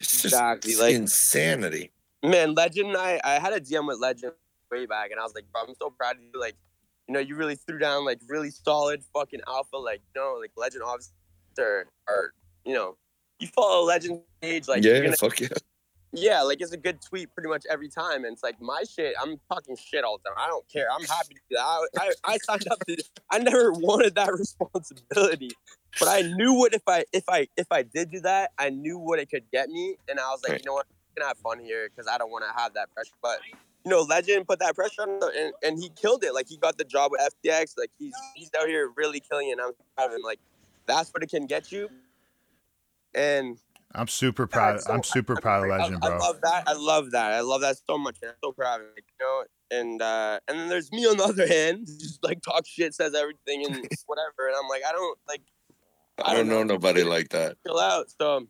It's 0.00 0.12
just 0.12 0.24
Exactly, 0.26 0.76
like- 0.76 0.94
insanity. 0.94 1.92
Man, 2.22 2.54
Legend, 2.54 2.96
I 2.96 3.20
I 3.24 3.38
had 3.38 3.52
a 3.54 3.60
DM 3.60 3.86
with 3.86 3.98
Legend 3.98 4.32
way 4.70 4.84
back, 4.86 5.10
and 5.10 5.18
I 5.18 5.22
was 5.22 5.34
like, 5.34 5.44
bro, 5.52 5.62
I'm 5.66 5.74
so 5.80 5.88
proud 5.90 6.16
of 6.16 6.22
you. 6.22 6.38
Like, 6.38 6.54
you 7.08 7.14
know, 7.14 7.20
you 7.20 7.34
really 7.34 7.56
threw 7.56 7.78
down 7.78 8.04
like 8.04 8.20
really 8.28 8.50
solid 8.50 9.02
fucking 9.14 9.40
alpha. 9.48 9.76
Like, 9.78 10.02
no, 10.14 10.36
like 10.38 10.52
Legend 10.56 10.82
obviously 10.84 11.14
or 11.58 11.86
or 12.08 12.32
you 12.66 12.74
know, 12.74 12.96
you 13.38 13.48
follow 13.48 13.84
Legend 13.86 14.20
page 14.42 14.68
like 14.68 14.84
you're 14.84 14.96
yeah, 14.96 15.02
gonna, 15.04 15.16
fuck 15.16 15.40
yeah. 15.40 15.48
Yeah, 16.12 16.42
like 16.42 16.60
it's 16.60 16.72
a 16.72 16.76
good 16.76 17.00
tweet 17.00 17.32
pretty 17.34 17.48
much 17.48 17.64
every 17.70 17.88
time, 17.88 18.24
and 18.24 18.32
it's 18.32 18.42
like 18.42 18.60
my 18.60 18.82
shit. 18.82 19.14
I'm 19.20 19.38
talking 19.48 19.76
shit 19.76 20.02
all 20.04 20.18
the 20.18 20.28
time. 20.28 20.38
I 20.38 20.48
don't 20.48 20.68
care. 20.68 20.86
I'm 20.92 21.04
happy 21.04 21.34
to 21.34 21.40
do 21.50 21.56
that. 21.56 21.62
I, 21.62 21.84
I, 21.98 22.32
I 22.34 22.38
signed 22.38 22.66
up 22.70 22.84
to. 22.86 22.96
I 23.30 23.38
never 23.38 23.72
wanted 23.76 24.14
that 24.16 24.32
responsibility, 24.38 25.50
but 25.98 26.08
I 26.08 26.22
knew 26.22 26.54
what 26.54 26.74
if 26.74 26.82
I 26.88 27.04
if 27.12 27.24
I 27.28 27.48
if 27.56 27.66
I 27.70 27.82
did 27.82 28.10
do 28.10 28.20
that, 28.20 28.50
I 28.58 28.70
knew 28.70 28.98
what 28.98 29.18
it 29.20 29.30
could 29.30 29.44
get 29.52 29.68
me, 29.68 29.96
and 30.08 30.18
I 30.18 30.28
was 30.30 30.42
like, 30.42 30.52
Right. 30.52 30.60
you 30.60 30.66
know 30.66 30.74
what, 30.74 30.86
I'm 30.88 31.22
gonna 31.22 31.28
have 31.28 31.38
fun 31.38 31.60
here 31.60 31.88
because 31.88 32.10
I 32.12 32.18
don't 32.18 32.30
want 32.30 32.44
to 32.44 32.60
have 32.60 32.74
that 32.74 32.92
pressure. 32.92 33.14
But 33.22 33.40
you 33.84 33.90
know, 33.90 34.02
Legend 34.02 34.46
put 34.46 34.58
that 34.58 34.74
pressure 34.74 35.02
on, 35.02 35.10
him, 35.10 35.22
and, 35.36 35.52
and 35.62 35.78
he 35.78 35.90
killed 35.90 36.24
it. 36.24 36.34
Like 36.34 36.48
he 36.48 36.56
got 36.56 36.76
the 36.76 36.84
job 36.84 37.12
with 37.12 37.20
FTX. 37.20 37.78
Like 37.78 37.90
he's 37.98 38.14
he's 38.34 38.50
out 38.60 38.66
here 38.68 38.90
really 38.96 39.20
killing 39.20 39.48
it. 39.48 39.52
And 39.52 39.60
I'm 39.60 39.72
proud 39.96 40.10
of 40.10 40.16
him. 40.16 40.22
Like 40.22 40.40
that's 40.86 41.10
what 41.10 41.22
it 41.22 41.30
can 41.30 41.46
get 41.46 41.70
you. 41.72 41.88
And 43.14 43.58
I'm 43.94 44.08
super 44.08 44.46
proud. 44.46 44.80
so- 44.80 44.92
I'm 44.92 45.02
super 45.02 45.34
proud 45.36 45.64
of 45.64 45.70
Legend, 45.70 45.98
I, 46.02 46.08
bro. 46.08 46.16
I 46.16 46.18
love 46.20 46.40
that. 46.42 46.64
I 46.66 46.72
love 46.74 47.10
that. 47.10 47.32
I 47.32 47.40
love 47.40 47.60
that 47.62 47.76
so 47.88 47.98
much. 47.98 48.18
I'm 48.22 48.34
so 48.42 48.52
proud 48.52 48.80
of 48.82 48.86
it. 48.96 49.04
You 49.18 49.26
know, 49.26 49.44
and 49.72 50.02
uh, 50.02 50.38
and 50.48 50.58
then 50.58 50.68
there's 50.68 50.92
me 50.92 51.06
on 51.06 51.16
the 51.16 51.24
other 51.32 51.46
hand, 51.46 51.86
just 51.86 52.22
like 52.22 52.40
talk 52.42 52.66
shit, 52.66 52.94
says 52.94 53.14
everything 53.14 53.64
and 53.66 53.74
whatever, 54.06 54.46
and 54.48 54.56
I'm 54.60 54.68
like, 54.68 54.82
I 54.88 54.92
don't 54.92 55.18
like, 55.28 55.42
I 56.24 56.34
don't 56.34 56.48
know 56.48 56.62
nobody 56.62 57.02
like 57.02 57.30
that. 57.30 57.56
chill 57.66 57.78
out. 57.80 58.06
So, 58.20 58.46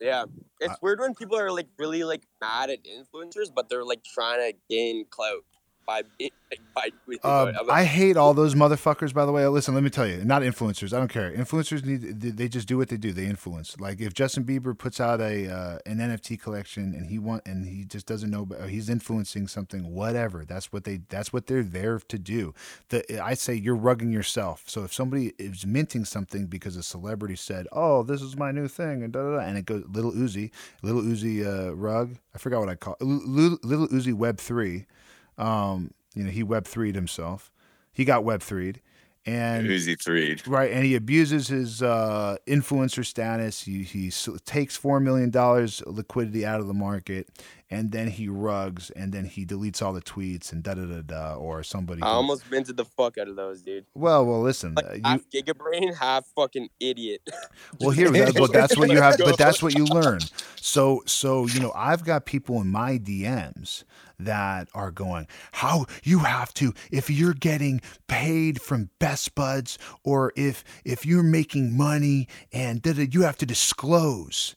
yeah, 0.00 0.24
it's 0.60 0.72
I- 0.72 0.76
weird 0.82 1.00
when 1.00 1.14
people 1.14 1.38
are 1.38 1.50
like 1.52 1.68
really 1.78 2.04
like 2.04 2.24
mad 2.40 2.70
at 2.70 2.78
influencers, 2.84 3.48
but 3.54 3.68
they're 3.68 3.84
like 3.84 4.02
trying 4.04 4.50
to 4.50 4.56
gain 4.70 5.04
clout 5.10 5.44
by 5.86 6.02
being 6.18 6.30
by 6.74 6.88
doing 7.06 7.18
Uh. 7.22 7.52
I 7.70 7.84
hate 7.84 8.16
all 8.16 8.34
those 8.34 8.54
motherfuckers. 8.54 9.12
By 9.12 9.24
the 9.26 9.32
way, 9.32 9.46
listen. 9.48 9.74
Let 9.74 9.82
me 9.82 9.90
tell 9.90 10.06
you, 10.06 10.24
not 10.24 10.42
influencers. 10.42 10.92
I 10.92 10.98
don't 10.98 11.08
care. 11.08 11.32
Influencers 11.32 11.84
need. 11.84 12.20
they- 12.20 12.48
just 12.48 12.68
do 12.68 12.76
what 12.78 12.88
they 12.88 12.96
do. 12.96 13.12
They 13.12 13.26
influence. 13.26 13.78
Like 13.80 14.00
if 14.00 14.14
Justin 14.14 14.44
Bieber 14.44 14.76
puts 14.76 15.00
out 15.00 15.20
a 15.20 15.48
uh, 15.50 15.78
an 15.86 15.98
NFT 15.98 16.40
collection 16.40 16.94
and 16.94 17.06
he 17.06 17.18
want 17.18 17.42
and 17.46 17.66
he 17.66 17.84
just 17.84 18.06
doesn't 18.06 18.30
know, 18.30 18.44
but 18.44 18.68
he's 18.68 18.88
influencing 18.88 19.48
something. 19.48 19.92
Whatever. 19.92 20.44
That's 20.44 20.72
what 20.72 20.84
they. 20.84 21.00
That's 21.08 21.32
what 21.32 21.46
they're 21.46 21.62
there 21.62 21.98
to 21.98 22.18
do. 22.18 22.54
The 22.90 23.20
I 23.20 23.34
say 23.34 23.54
you're 23.54 23.76
rugging 23.76 24.12
yourself. 24.12 24.64
So 24.66 24.84
if 24.84 24.92
somebody 24.92 25.32
is 25.38 25.66
minting 25.66 26.04
something 26.04 26.46
because 26.46 26.76
a 26.76 26.82
celebrity 26.82 27.36
said, 27.36 27.66
"Oh, 27.72 28.02
this 28.02 28.22
is 28.22 28.36
my 28.36 28.52
new 28.52 28.68
thing," 28.68 29.02
and 29.02 29.12
da 29.12 29.22
da 29.22 29.36
da, 29.36 29.42
and 29.42 29.58
it 29.58 29.64
goes 29.64 29.84
Lil 29.90 30.12
Uzi, 30.12 30.50
Lil 30.82 31.02
Uzi 31.02 31.44
uh, 31.44 31.74
rug. 31.74 32.16
I 32.34 32.38
forgot 32.38 32.60
what 32.60 32.68
I 32.68 32.74
call 32.74 32.96
it. 33.00 33.04
Little, 33.04 33.58
Lil 33.62 33.88
Uzi 33.88 34.12
Web 34.14 34.38
three. 34.38 34.86
Um, 35.38 35.92
you 36.14 36.24
know, 36.24 36.30
he 36.30 36.42
web 36.42 36.66
threed 36.66 36.94
himself. 36.94 37.50
He 37.92 38.04
got 38.04 38.24
web 38.24 38.42
threed, 38.42 38.80
and 39.26 39.66
Uzi 39.66 40.00
three. 40.00 40.36
right, 40.46 40.70
and 40.70 40.84
he 40.84 40.94
abuses 40.94 41.48
his 41.48 41.82
uh, 41.82 42.36
influencer 42.46 43.04
status. 43.04 43.62
He 43.62 43.82
he 43.82 44.12
takes 44.44 44.76
four 44.76 45.00
million 45.00 45.30
dollars 45.30 45.82
liquidity 45.86 46.44
out 46.44 46.60
of 46.60 46.66
the 46.66 46.74
market, 46.74 47.28
and 47.70 47.90
then 47.90 48.08
he 48.08 48.28
rugs, 48.28 48.90
and 48.90 49.12
then 49.12 49.24
he 49.24 49.46
deletes 49.46 49.80
all 49.80 49.92
the 49.92 50.02
tweets 50.02 50.52
and 50.52 50.62
da 50.62 50.74
da 50.74 50.84
da 50.84 51.00
da, 51.00 51.34
or 51.36 51.62
somebody. 51.62 52.02
I 52.02 52.08
almost 52.08 52.50
minted 52.50 52.76
the 52.76 52.84
fuck 52.84 53.16
out 53.16 53.28
of 53.28 53.36
those, 53.36 53.62
dude. 53.62 53.86
well, 53.94 54.26
well, 54.26 54.42
listen. 54.42 54.74
Like 54.74 54.86
uh, 54.86 54.92
you, 54.94 55.00
half 55.04 55.30
gigabrain, 55.30 55.94
half 55.94 56.26
fucking 56.36 56.68
idiot. 56.80 57.22
Well, 57.80 57.90
here, 57.90 58.10
that, 58.10 58.34
well, 58.38 58.48
that's 58.48 58.76
what 58.76 58.90
you 58.90 59.00
have, 59.00 59.16
but 59.18 59.36
that's 59.36 59.62
what 59.62 59.76
you 59.76 59.84
learn. 59.84 60.20
So, 60.56 61.02
so 61.06 61.46
you 61.46 61.60
know, 61.60 61.72
I've 61.74 62.04
got 62.04 62.24
people 62.24 62.60
in 62.60 62.68
my 62.68 62.98
DMs 62.98 63.84
that 64.18 64.68
are 64.74 64.90
going, 64.90 65.26
"How 65.52 65.86
you 66.02 66.20
have 66.20 66.52
to 66.54 66.72
if 66.90 67.10
you're 67.10 67.34
getting 67.34 67.80
paid 68.06 68.60
from 68.60 68.90
Best 68.98 69.34
Buds, 69.34 69.78
or 70.02 70.32
if 70.36 70.64
if 70.84 71.04
you're 71.04 71.22
making 71.22 71.76
money, 71.76 72.28
and 72.52 72.82
da, 72.82 72.92
da, 72.92 73.06
you 73.10 73.22
have 73.22 73.38
to 73.38 73.46
disclose." 73.46 74.56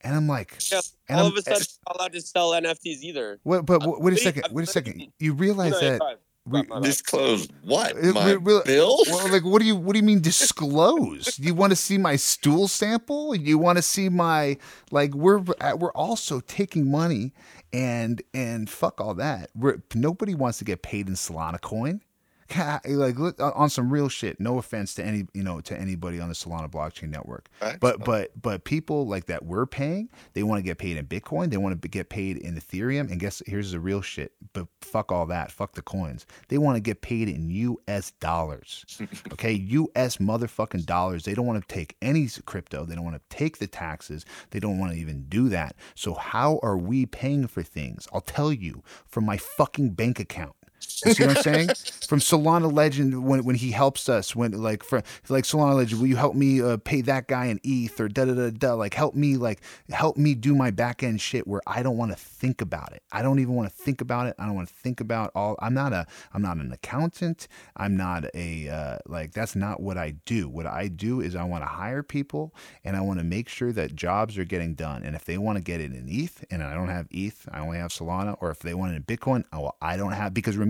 And 0.00 0.14
I'm 0.14 0.28
like, 0.28 0.56
Yeah, 0.70 0.80
and 1.08 1.18
all 1.18 1.26
I'm, 1.26 1.32
of 1.32 1.38
a 1.38 1.42
sudden, 1.42 1.62
I'm 1.86 1.90
not 1.90 1.96
allowed 1.96 2.12
to 2.12 2.20
sell 2.20 2.50
NFTs 2.52 3.02
either. 3.02 3.40
Wait, 3.42 3.66
but 3.66 3.82
I'm 3.82 4.00
wait 4.00 4.14
a 4.14 4.16
second, 4.16 4.44
wait 4.52 4.62
a 4.62 4.70
second. 4.70 5.12
You 5.18 5.32
realize 5.32 5.78
that 5.80 5.94
it's 5.94 6.04
we, 6.48 6.62
My. 6.62 6.80
Disclose 6.80 7.48
what? 7.62 7.96
My 8.02 8.36
we- 8.36 8.36
we- 8.38 8.62
bill? 8.64 8.98
Well, 9.06 9.30
like, 9.30 9.44
what 9.44 9.60
do 9.60 9.66
you 9.66 9.76
what 9.76 9.92
do 9.92 9.98
you 9.98 10.04
mean 10.04 10.20
disclose? 10.20 11.38
you 11.38 11.54
want 11.54 11.70
to 11.70 11.76
see 11.76 11.98
my 11.98 12.16
stool 12.16 12.68
sample? 12.68 13.34
You 13.34 13.58
want 13.58 13.76
to 13.76 13.82
see 13.82 14.08
my 14.08 14.56
like? 14.90 15.14
We're 15.14 15.38
we're 15.38 15.92
also 15.92 16.40
taking 16.40 16.90
money 16.90 17.32
and 17.72 18.22
and 18.34 18.68
fuck 18.68 19.00
all 19.00 19.14
that. 19.14 19.50
We're, 19.54 19.82
nobody 19.94 20.34
wants 20.34 20.58
to 20.58 20.64
get 20.64 20.82
paid 20.82 21.08
in 21.08 21.14
Solana 21.14 21.60
coin. 21.60 22.02
Ca- 22.48 22.80
eh, 22.84 22.94
Like 22.94 23.18
look, 23.18 23.38
uh, 23.40 23.52
on 23.54 23.68
some 23.70 23.92
real 23.92 24.08
shit. 24.08 24.40
No 24.40 24.58
offense 24.58 24.94
to 24.94 25.04
any 25.04 25.26
you 25.34 25.42
know 25.42 25.60
to 25.60 25.78
anybody 25.78 26.18
on 26.20 26.28
the 26.28 26.34
Solana 26.34 26.70
blockchain 26.70 27.10
network, 27.10 27.48
but 27.80 28.04
but 28.04 28.30
but 28.40 28.64
people 28.64 29.06
like 29.06 29.26
that 29.26 29.44
we're 29.44 29.66
paying, 29.66 30.08
they 30.32 30.42
want 30.42 30.58
to 30.58 30.62
get 30.62 30.78
paid 30.78 30.96
in 30.96 31.06
Bitcoin. 31.06 31.50
They 31.50 31.56
want 31.58 31.80
to 31.82 31.88
get 31.88 32.08
paid 32.08 32.38
in 32.38 32.54
Ethereum. 32.56 33.10
And 33.10 33.20
guess 33.20 33.42
here's 33.46 33.72
the 33.72 33.80
real 33.80 34.00
shit. 34.00 34.32
But 34.52 34.66
fuck 34.80 35.12
all 35.12 35.26
that. 35.26 35.52
Fuck 35.52 35.74
the 35.74 35.82
coins. 35.82 36.26
They 36.48 36.58
want 36.58 36.76
to 36.76 36.80
get 36.80 37.02
paid 37.02 37.28
in 37.28 37.50
U.S. 37.50 38.12
dollars. 38.12 38.84
Okay, 39.32 39.52
U.S. 39.52 40.16
motherfucking 40.16 40.86
dollars. 40.86 41.24
They 41.24 41.34
don't 41.34 41.46
want 41.46 41.66
to 41.66 41.74
take 41.74 41.96
any 42.02 42.28
crypto. 42.46 42.84
They 42.84 42.94
don't 42.94 43.04
want 43.04 43.16
to 43.16 43.36
take 43.36 43.58
the 43.58 43.66
taxes. 43.66 44.24
They 44.50 44.58
don't 44.60 44.78
want 44.78 44.92
to 44.92 44.98
even 44.98 45.24
do 45.28 45.48
that. 45.50 45.76
So 45.94 46.14
how 46.14 46.58
are 46.62 46.76
we 46.76 47.06
paying 47.06 47.46
for 47.46 47.62
things? 47.62 48.08
I'll 48.12 48.20
tell 48.20 48.52
you 48.52 48.82
from 49.06 49.24
my 49.24 49.36
fucking 49.36 49.90
bank 49.90 50.18
account. 50.18 50.54
You 51.04 51.12
see 51.14 51.26
what 51.26 51.36
I'm 51.36 51.42
saying? 51.42 51.68
From 52.08 52.20
Solana 52.20 52.72
Legend, 52.72 53.24
when 53.24 53.44
when 53.44 53.56
he 53.56 53.70
helps 53.70 54.08
us, 54.08 54.34
when 54.34 54.52
like 54.52 54.82
for 54.82 55.02
like 55.28 55.44
Solana 55.44 55.76
Legend, 55.76 56.00
will 56.00 56.08
you 56.08 56.16
help 56.16 56.34
me 56.34 56.60
uh, 56.60 56.76
pay 56.78 57.00
that 57.02 57.28
guy 57.28 57.46
in 57.46 57.60
ETH 57.62 57.98
or 58.00 58.08
da 58.08 58.24
da 58.24 58.34
da 58.34 58.50
da? 58.50 58.74
Like 58.74 58.94
help 58.94 59.14
me, 59.14 59.36
like 59.36 59.60
help 59.90 60.16
me 60.16 60.34
do 60.34 60.54
my 60.54 60.70
back 60.70 61.02
end 61.02 61.20
shit 61.20 61.46
where 61.46 61.60
I 61.66 61.82
don't 61.82 61.96
want 61.96 62.12
to 62.12 62.16
think 62.16 62.60
about 62.60 62.92
it. 62.92 63.02
I 63.12 63.22
don't 63.22 63.38
even 63.38 63.54
want 63.54 63.70
to 63.70 63.74
think 63.74 64.00
about 64.00 64.26
it. 64.26 64.34
I 64.38 64.46
don't 64.46 64.54
want 64.54 64.68
to 64.68 64.74
think 64.74 65.00
about 65.00 65.30
all. 65.34 65.56
I'm 65.60 65.74
not 65.74 65.92
a 65.92 66.06
I'm 66.32 66.42
not 66.42 66.56
an 66.56 66.72
accountant. 66.72 67.48
I'm 67.76 67.96
not 67.96 68.24
a 68.34 68.68
uh, 68.68 68.98
like 69.06 69.32
that's 69.32 69.54
not 69.54 69.80
what 69.80 69.98
I 69.98 70.12
do. 70.24 70.48
What 70.48 70.66
I 70.66 70.88
do 70.88 71.20
is 71.20 71.36
I 71.36 71.44
want 71.44 71.62
to 71.62 71.68
hire 71.68 72.02
people 72.02 72.54
and 72.84 72.96
I 72.96 73.00
want 73.00 73.18
to 73.18 73.24
make 73.24 73.48
sure 73.48 73.72
that 73.72 73.94
jobs 73.94 74.38
are 74.38 74.44
getting 74.44 74.74
done. 74.74 75.02
And 75.02 75.14
if 75.14 75.24
they 75.24 75.38
want 75.38 75.56
to 75.56 75.62
get 75.62 75.80
it 75.80 75.92
in 75.92 76.06
ETH 76.08 76.44
and 76.50 76.62
I 76.62 76.74
don't 76.74 76.88
have 76.88 77.06
ETH, 77.10 77.48
I 77.52 77.60
only 77.60 77.78
have 77.78 77.90
Solana, 77.90 78.36
or 78.40 78.50
if 78.50 78.60
they 78.60 78.74
want 78.74 78.92
it 78.92 78.96
in 78.96 79.02
Bitcoin, 79.02 79.44
oh, 79.52 79.60
well, 79.60 79.76
I 79.80 79.96
don't 79.96 80.12
have 80.12 80.34
because 80.34 80.56
remember, 80.56 80.67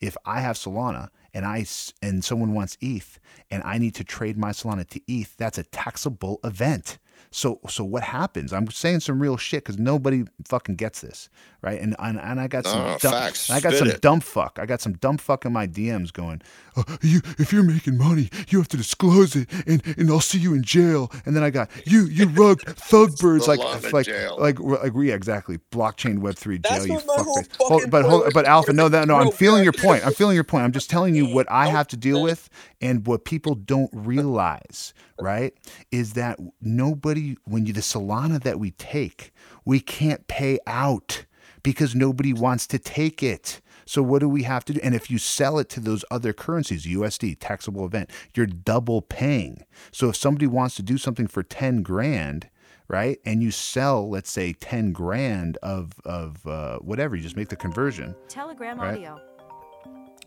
if 0.00 0.16
I 0.24 0.40
have 0.40 0.56
Solana 0.56 1.08
and 1.32 1.44
I 1.44 1.66
and 2.02 2.24
someone 2.24 2.54
wants 2.54 2.76
ETH 2.80 3.18
and 3.50 3.62
I 3.64 3.78
need 3.78 3.94
to 3.96 4.04
trade 4.04 4.36
my 4.36 4.50
Solana 4.50 4.88
to 4.88 5.00
ETH, 5.06 5.36
that's 5.36 5.58
a 5.58 5.64
taxable 5.64 6.40
event. 6.44 6.98
So 7.30 7.60
so 7.68 7.84
what 7.84 8.02
happens? 8.02 8.52
I'm 8.52 8.70
saying 8.70 9.00
some 9.00 9.20
real 9.20 9.36
shit 9.36 9.64
because 9.64 9.78
nobody 9.78 10.24
fucking 10.46 10.76
gets 10.76 11.00
this, 11.00 11.28
right? 11.62 11.80
And 11.80 11.96
and, 11.98 12.18
and 12.18 12.40
I 12.40 12.46
got 12.48 12.64
some 12.66 12.78
No, 12.78 12.96
dumb, 13.00 13.12
facts. 13.12 13.50
I 13.50 13.60
got 13.60 13.70
Spit 13.70 13.78
some 13.78 13.88
it. 13.88 14.00
dumb 14.00 14.20
fuck. 14.20 14.58
I 14.60 14.66
got 14.66 14.80
some 14.80 14.94
dumb 14.94 15.18
fuck 15.18 15.44
in 15.44 15.52
my 15.52 15.66
DMs 15.66 16.12
going, 16.12 16.42
oh, 16.76 16.84
you 17.02 17.20
if 17.38 17.52
you're 17.52 17.62
making 17.62 17.98
money, 17.98 18.30
you 18.48 18.58
have 18.58 18.68
to 18.68 18.76
disclose 18.76 19.36
it, 19.36 19.48
and, 19.66 19.82
and 19.98 20.10
I'll 20.10 20.20
see 20.20 20.38
you 20.38 20.54
in 20.54 20.62
jail. 20.62 21.10
And 21.26 21.34
then 21.34 21.42
I 21.42 21.50
got 21.50 21.70
you 21.86 22.04
you 22.06 22.26
rugged 22.28 22.76
thug 22.76 23.16
birds 23.18 23.48
like 23.48 23.60
Solana 23.60 23.92
like 23.92 24.06
jail. 24.06 24.36
like 24.38 24.60
like 24.60 24.92
yeah 24.96 25.14
exactly 25.14 25.58
blockchain 25.70 26.18
Web 26.18 26.36
three 26.36 26.58
jail. 26.58 26.72
That's 26.72 26.86
you 26.86 26.94
what 26.94 27.20
whole 27.20 27.38
oh, 27.38 27.42
fuckface. 27.42 27.56
Hold, 27.58 27.90
but 27.90 28.04
hold, 28.04 28.32
but 28.32 28.44
Alpha, 28.46 28.72
no, 28.72 28.88
that 28.88 29.08
no, 29.08 29.16
I'm 29.16 29.30
feeling 29.32 29.64
your 29.64 29.72
point. 29.72 30.06
I'm 30.06 30.12
feeling 30.12 30.34
your 30.34 30.44
point. 30.44 30.64
I'm 30.64 30.72
just 30.72 30.90
telling 30.90 31.14
you 31.14 31.26
what 31.26 31.50
I 31.50 31.66
have 31.68 31.88
to 31.88 31.96
deal 31.96 32.22
with, 32.22 32.48
and 32.80 33.06
what 33.06 33.24
people 33.24 33.54
don't 33.54 33.90
realize, 33.94 34.94
right, 35.20 35.54
is 35.90 36.14
that 36.14 36.38
nobody 36.60 37.36
when 37.44 37.66
you 37.66 37.72
the 37.72 37.80
Solana 37.80 38.42
that 38.42 38.58
we 38.58 38.72
take, 38.72 39.32
we 39.64 39.80
can't 39.80 40.26
pay 40.28 40.58
out 40.66 41.24
because 41.62 41.94
nobody 41.94 42.32
wants 42.32 42.66
to 42.68 42.78
take 42.78 43.22
it. 43.22 43.60
So 43.86 44.02
what 44.02 44.20
do 44.20 44.28
we 44.28 44.44
have 44.44 44.64
to 44.66 44.72
do? 44.74 44.80
And 44.82 44.94
if 44.94 45.10
you 45.10 45.18
sell 45.18 45.58
it 45.58 45.68
to 45.70 45.80
those 45.80 46.04
other 46.10 46.32
currencies, 46.32 46.86
USD, 46.86 47.36
taxable 47.38 47.84
event, 47.84 48.10
you're 48.34 48.46
double 48.46 49.02
paying. 49.02 49.64
So 49.92 50.08
if 50.08 50.16
somebody 50.16 50.46
wants 50.46 50.74
to 50.76 50.82
do 50.82 50.96
something 50.96 51.26
for 51.26 51.42
10 51.42 51.82
grand, 51.82 52.48
right? 52.88 53.18
And 53.24 53.42
you 53.42 53.50
sell, 53.50 54.08
let's 54.08 54.30
say 54.30 54.52
10 54.54 54.92
grand 54.92 55.58
of 55.62 55.92
of 56.04 56.46
uh, 56.46 56.78
whatever, 56.78 57.16
you 57.16 57.22
just 57.22 57.36
make 57.36 57.48
the 57.48 57.56
conversion. 57.56 58.14
Telegram 58.28 58.80
Right. 58.80 58.94
audio. 58.94 59.20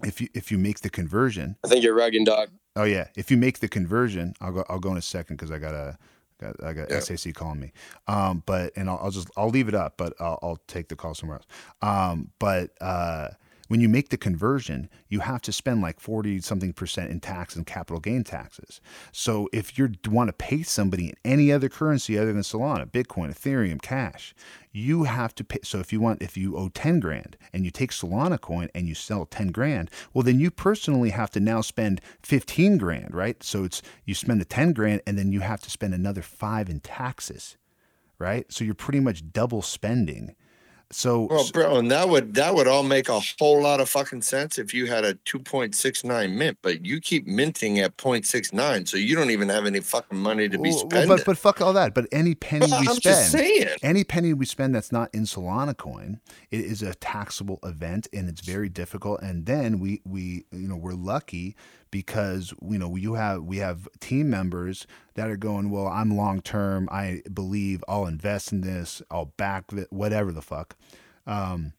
If 0.04 0.22
you 0.22 0.28
if 0.36 0.52
you 0.52 0.60
make 0.60 0.82
the 0.82 0.90
conversion, 0.92 1.56
I 1.66 1.68
think 1.68 1.84
you're 1.84 1.98
rugging, 1.98 2.26
dog. 2.26 2.50
Oh 2.78 2.84
yeah, 2.84 3.08
if 3.16 3.32
you 3.32 3.38
make 3.38 3.60
the 3.60 3.68
conversion, 3.68 4.34
I'll 4.40 4.54
go. 4.54 4.64
I'll 4.70 4.80
go 4.80 4.92
in 4.92 4.98
a 4.98 5.02
second 5.02 5.36
because 5.38 5.52
I 5.52 5.58
got 5.58 5.74
a, 5.74 5.98
got 6.40 6.64
I 6.64 6.74
got 6.74 6.90
Yeah. 6.92 7.00
SAC 7.00 7.34
calling 7.34 7.60
me. 7.60 7.72
Um, 8.08 8.44
but 8.46 8.72
and 8.76 8.90
I'll, 8.90 9.00
I'll 9.02 9.12
just 9.12 9.30
I'll 9.36 9.50
leave 9.50 9.68
it 9.68 9.76
up, 9.76 9.96
but 9.98 10.14
I'll, 10.20 10.38
I'll 10.44 10.60
take 10.68 10.88
the 10.88 10.96
call 10.96 11.16
somewhere 11.16 11.40
else. 11.40 11.48
Um, 11.82 12.30
but 12.40 12.72
uh, 12.80 13.30
when 13.68 13.82
you 13.82 13.90
make 13.90 14.10
the 14.10 14.18
conversion, 14.18 14.90
you 15.10 15.22
have 15.22 15.42
to 15.44 15.52
spend 15.52 15.82
like 15.82 16.00
40 16.00 16.42
something 16.42 16.74
percent 16.74 17.12
in 17.12 17.20
tax 17.20 17.56
and 17.56 17.66
capital 17.66 18.00
gain 18.00 18.24
taxes. 18.24 18.82
So 19.12 19.50
if 19.54 19.78
you 19.78 19.92
want 20.08 20.30
to 20.30 20.34
pay 20.34 20.64
somebody 20.64 21.10
in 21.10 21.16
any 21.26 21.52
other 21.52 21.70
currency 21.70 22.18
other 22.18 22.34
than 22.34 22.42
Solana, 22.42 22.86
Bitcoin, 22.90 23.34
Ethereum, 23.34 23.82
cash, 23.82 24.34
you 24.72 25.04
have 25.04 25.34
to 25.36 25.44
pay. 25.44 25.60
So 25.64 25.80
if 25.80 25.92
you 25.92 26.00
want, 26.00 26.22
if 26.22 26.38
you 26.38 26.56
owe 26.56 26.70
10 26.70 27.00
grand 27.00 27.38
and 27.52 27.66
you 27.66 27.72
take 27.72 27.92
Solana 27.92 28.40
coin 28.40 28.70
and 28.76 28.88
you 28.88 28.96
sell 28.96 29.26
10 29.26 29.48
grand, 29.48 29.90
well, 30.14 30.24
then 30.24 30.40
you 30.40 30.52
personally 30.52 31.10
have 31.10 31.32
to 31.32 31.40
now 31.40 31.62
spend 31.62 32.02
15 32.24 32.78
grand, 32.78 33.14
right? 33.14 33.42
So 33.44 33.64
it's, 33.64 33.82
you 34.06 34.14
spend 34.14 34.40
the 34.40 34.46
10 34.46 34.74
grand 34.74 35.02
and 35.08 35.18
then 35.18 35.32
you 35.32 35.40
have 35.42 35.62
to 35.62 35.70
spend 35.70 35.94
another 35.94 36.22
five 36.22 36.70
in 36.70 36.80
taxes, 36.80 37.58
right? 38.20 38.52
So 38.52 38.64
you're 38.64 38.76
pretty 38.76 39.00
much 39.00 39.32
double 39.32 39.62
spending 39.62 40.36
so, 40.90 41.24
well, 41.30 41.46
bro, 41.52 41.78
and 41.78 41.92
that 41.92 42.08
would 42.08 42.34
that 42.36 42.56
would 42.56 42.68
all 42.68 42.84
make 42.84 43.10
a 43.10 43.20
whole 43.40 43.62
lot 43.62 43.82
of 43.82 43.90
fucking 43.90 44.22
sense 44.22 44.58
if 44.58 44.74
you 44.74 44.86
had 44.86 45.04
a 45.04 45.16
2.69 45.16 46.32
mint, 46.34 46.58
but 46.62 46.86
you 46.86 47.02
keep 47.02 47.28
minting 47.28 47.80
at 47.80 47.98
0.69, 47.98 48.88
so 48.88 48.96
you 48.96 49.14
don't 49.14 49.30
even 49.30 49.50
have 49.50 49.66
any 49.66 49.82
fucking 49.82 50.18
money 50.18 50.48
to 50.48 50.58
be 50.58 50.72
spending. 50.72 51.10
Well, 51.10 51.18
but 51.18 51.26
but 51.26 51.38
fuck 51.38 51.62
all 51.62 51.74
that. 51.74 51.94
But 51.94 52.08
any 52.14 52.36
penny 52.36 52.68
well, 52.72 52.80
we 52.80 52.88
I'm 52.88 52.96
spend, 52.96 53.78
any 53.84 54.06
penny 54.06 54.34
we 54.34 54.46
spend 54.46 54.74
that's 54.74 54.94
not 54.94 55.14
in 55.14 55.24
Solana 55.24 55.76
coin, 55.76 56.22
it 56.52 56.62
is 56.62 56.82
a 56.82 56.96
taxable 56.96 57.60
event, 57.64 58.08
and 58.14 58.30
it's 58.30 58.42
very 58.42 58.70
difficult. 58.70 59.22
And 59.22 59.46
then 59.46 59.80
we 59.80 60.02
we 60.06 60.46
you 60.52 60.70
know 60.70 60.78
we're 60.78 60.94
lucky 60.94 61.58
because 61.92 62.54
you 62.62 62.78
know 62.78 62.96
you 62.96 63.14
have 63.14 63.44
we 63.44 63.58
have 63.58 63.88
team 64.00 64.30
members 64.30 64.88
that 65.16 65.30
are 65.30 65.38
going 65.38 65.70
well 65.70 65.88
i'm 65.88 66.16
long 66.16 66.42
term 66.42 66.88
i 66.92 67.22
believe 67.34 67.84
i'll 67.88 68.06
invest 68.06 68.52
in 68.52 68.62
this. 68.62 69.02
I'll 69.10 69.34
back 69.38 69.66
it 69.74 69.88
whatever 69.92 70.32
the 70.32 70.42
fuck. 70.42 70.76
Um, 71.26 71.74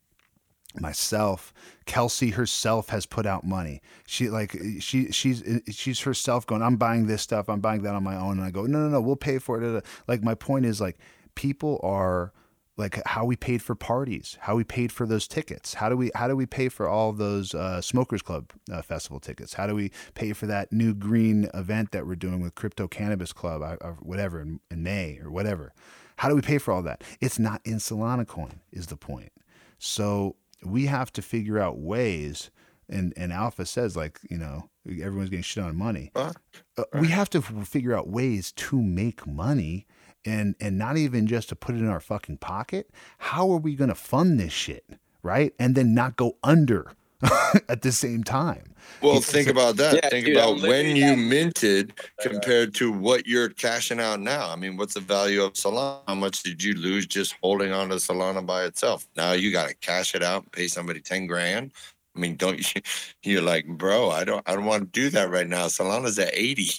myself 0.74 1.52
kelsey 1.86 2.30
herself 2.30 2.90
has 2.90 3.06
put 3.06 3.26
out 3.26 3.44
money. 3.44 3.80
She 4.06 4.28
like 4.28 4.56
she 4.80 5.10
she's 5.10 5.42
she's 5.70 6.00
herself 6.00 6.46
going 6.46 6.62
i'm 6.62 6.76
buying 6.76 7.06
this 7.06 7.22
stuff. 7.22 7.48
I'm 7.48 7.60
buying 7.60 7.82
that 7.82 7.94
on 7.94 8.04
my 8.04 8.16
own. 8.16 8.38
And 8.38 8.42
i 8.42 8.50
go 8.50 8.62
no 8.66 8.80
no 8.80 8.88
no. 8.88 9.00
We'll 9.00 9.16
pay 9.16 9.38
for 9.38 9.62
it. 9.62 9.84
Like 10.06 10.22
my 10.22 10.34
point 10.34 10.66
is 10.66 10.80
like 10.80 10.98
people 11.34 11.80
are 11.82 12.32
like 12.78 13.02
how 13.06 13.24
we 13.24 13.36
paid 13.36 13.60
for 13.60 13.74
parties, 13.74 14.38
how 14.40 14.54
we 14.54 14.62
paid 14.62 14.92
for 14.92 15.04
those 15.04 15.26
tickets. 15.26 15.74
How 15.74 15.88
do 15.88 15.96
we 15.96 16.10
how 16.14 16.28
do 16.28 16.36
we 16.36 16.46
pay 16.46 16.68
for 16.68 16.88
all 16.88 17.12
those 17.12 17.52
uh, 17.52 17.80
Smokers 17.80 18.22
Club 18.22 18.52
uh, 18.72 18.80
festival 18.82 19.18
tickets? 19.18 19.54
How 19.54 19.66
do 19.66 19.74
we 19.74 19.90
pay 20.14 20.32
for 20.32 20.46
that 20.46 20.72
new 20.72 20.94
green 20.94 21.50
event 21.52 21.90
that 21.90 22.06
we're 22.06 22.14
doing 22.14 22.40
with 22.40 22.54
Crypto 22.54 22.86
Cannabis 22.86 23.32
Club 23.32 23.62
or 23.62 23.76
uh, 23.84 23.92
whatever 24.00 24.40
in, 24.40 24.60
in 24.70 24.82
May 24.84 25.18
or 25.22 25.30
whatever? 25.30 25.72
How 26.16 26.28
do 26.28 26.36
we 26.36 26.40
pay 26.40 26.58
for 26.58 26.72
all 26.72 26.82
that? 26.82 27.02
It's 27.20 27.38
not 27.38 27.60
in 27.64 27.74
Solana 27.74 28.26
coin 28.26 28.60
is 28.72 28.86
the 28.86 28.96
point. 28.96 29.32
So 29.78 30.36
we 30.64 30.86
have 30.86 31.12
to 31.12 31.22
figure 31.22 31.58
out 31.58 31.78
ways 31.78 32.50
and 32.88 33.12
and 33.16 33.32
Alpha 33.32 33.66
says 33.66 33.96
like 33.96 34.20
you 34.30 34.38
know 34.38 34.70
everyone's 34.86 35.30
getting 35.30 35.42
shit 35.42 35.64
on 35.64 35.76
money. 35.76 36.10
Uh, 36.14 36.84
we 36.94 37.08
have 37.08 37.28
to 37.30 37.42
figure 37.42 37.94
out 37.94 38.08
ways 38.08 38.52
to 38.52 38.80
make 38.80 39.26
money 39.26 39.86
and 40.28 40.54
and 40.60 40.78
not 40.78 40.96
even 40.96 41.26
just 41.26 41.48
to 41.48 41.56
put 41.56 41.74
it 41.74 41.78
in 41.78 41.88
our 41.88 42.00
fucking 42.00 42.38
pocket. 42.38 42.90
How 43.18 43.50
are 43.50 43.58
we 43.58 43.74
going 43.74 43.88
to 43.88 43.94
fund 43.94 44.38
this 44.38 44.52
shit, 44.52 44.84
right? 45.22 45.54
And 45.58 45.74
then 45.74 45.94
not 45.94 46.16
go 46.16 46.36
under 46.42 46.92
at 47.68 47.82
the 47.82 47.92
same 47.92 48.22
time. 48.22 48.74
Well, 49.02 49.20
think 49.20 49.48
about 49.48 49.76
that. 49.76 49.94
Yeah, 49.94 50.08
think 50.08 50.26
dude, 50.26 50.36
about 50.36 50.60
when 50.62 50.96
you 50.96 51.16
minted 51.16 51.94
compared 52.20 52.74
to 52.76 52.92
what 52.92 53.26
you're 53.26 53.48
cashing 53.48 54.00
out 54.00 54.20
now. 54.20 54.50
I 54.50 54.56
mean, 54.56 54.76
what's 54.76 54.94
the 54.94 55.00
value 55.00 55.42
of 55.42 55.54
Solana? 55.54 56.00
How 56.06 56.14
much 56.14 56.42
did 56.42 56.62
you 56.62 56.74
lose 56.74 57.06
just 57.06 57.34
holding 57.42 57.72
on 57.72 57.88
to 57.88 57.96
Solana 57.96 58.44
by 58.44 58.64
itself? 58.64 59.06
Now 59.16 59.32
you 59.32 59.52
got 59.52 59.68
to 59.68 59.74
cash 59.76 60.14
it 60.14 60.22
out, 60.22 60.50
pay 60.52 60.68
somebody 60.68 61.00
10 61.00 61.26
grand. 61.26 61.72
I 62.16 62.20
mean, 62.20 62.36
don't 62.36 62.58
you? 62.74 62.82
You're 63.22 63.42
like, 63.42 63.66
bro, 63.66 64.10
I 64.10 64.24
don't, 64.24 64.48
I 64.48 64.54
don't 64.54 64.64
want 64.64 64.92
to 64.92 65.00
do 65.00 65.10
that 65.10 65.30
right 65.30 65.48
now. 65.48 65.66
Solana's 65.66 66.18
at 66.18 66.30
80. 66.32 66.70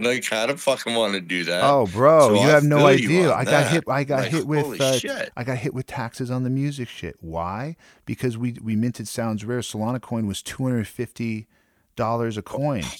Like, 0.00 0.32
I 0.32 0.46
don't 0.46 0.58
fucking 0.58 0.94
want 0.94 1.12
to 1.12 1.20
do 1.20 1.44
that. 1.44 1.62
Oh, 1.62 1.86
bro, 1.86 2.28
so 2.28 2.34
you 2.34 2.40
I 2.40 2.52
have 2.52 2.64
no 2.64 2.86
idea. 2.86 3.32
I 3.32 3.44
got 3.44 3.70
hit. 3.70 3.84
I 3.86 4.02
got 4.02 4.20
like, 4.20 4.30
hit 4.30 4.46
with. 4.46 4.80
Uh, 4.80 5.26
I 5.36 5.44
got 5.44 5.58
hit 5.58 5.74
with 5.74 5.86
taxes 5.86 6.30
on 6.30 6.42
the 6.42 6.48
music 6.48 6.88
shit. 6.88 7.16
Why? 7.20 7.76
Because 8.06 8.38
we 8.38 8.56
we 8.62 8.76
minted 8.76 9.08
Sounds 9.08 9.44
Rare. 9.44 9.60
Solana 9.60 10.00
coin 10.00 10.26
was 10.26 10.42
two 10.42 10.62
hundred 10.62 10.88
fifty 10.88 11.48
dollars 11.96 12.36
a 12.36 12.42
coin. 12.42 12.84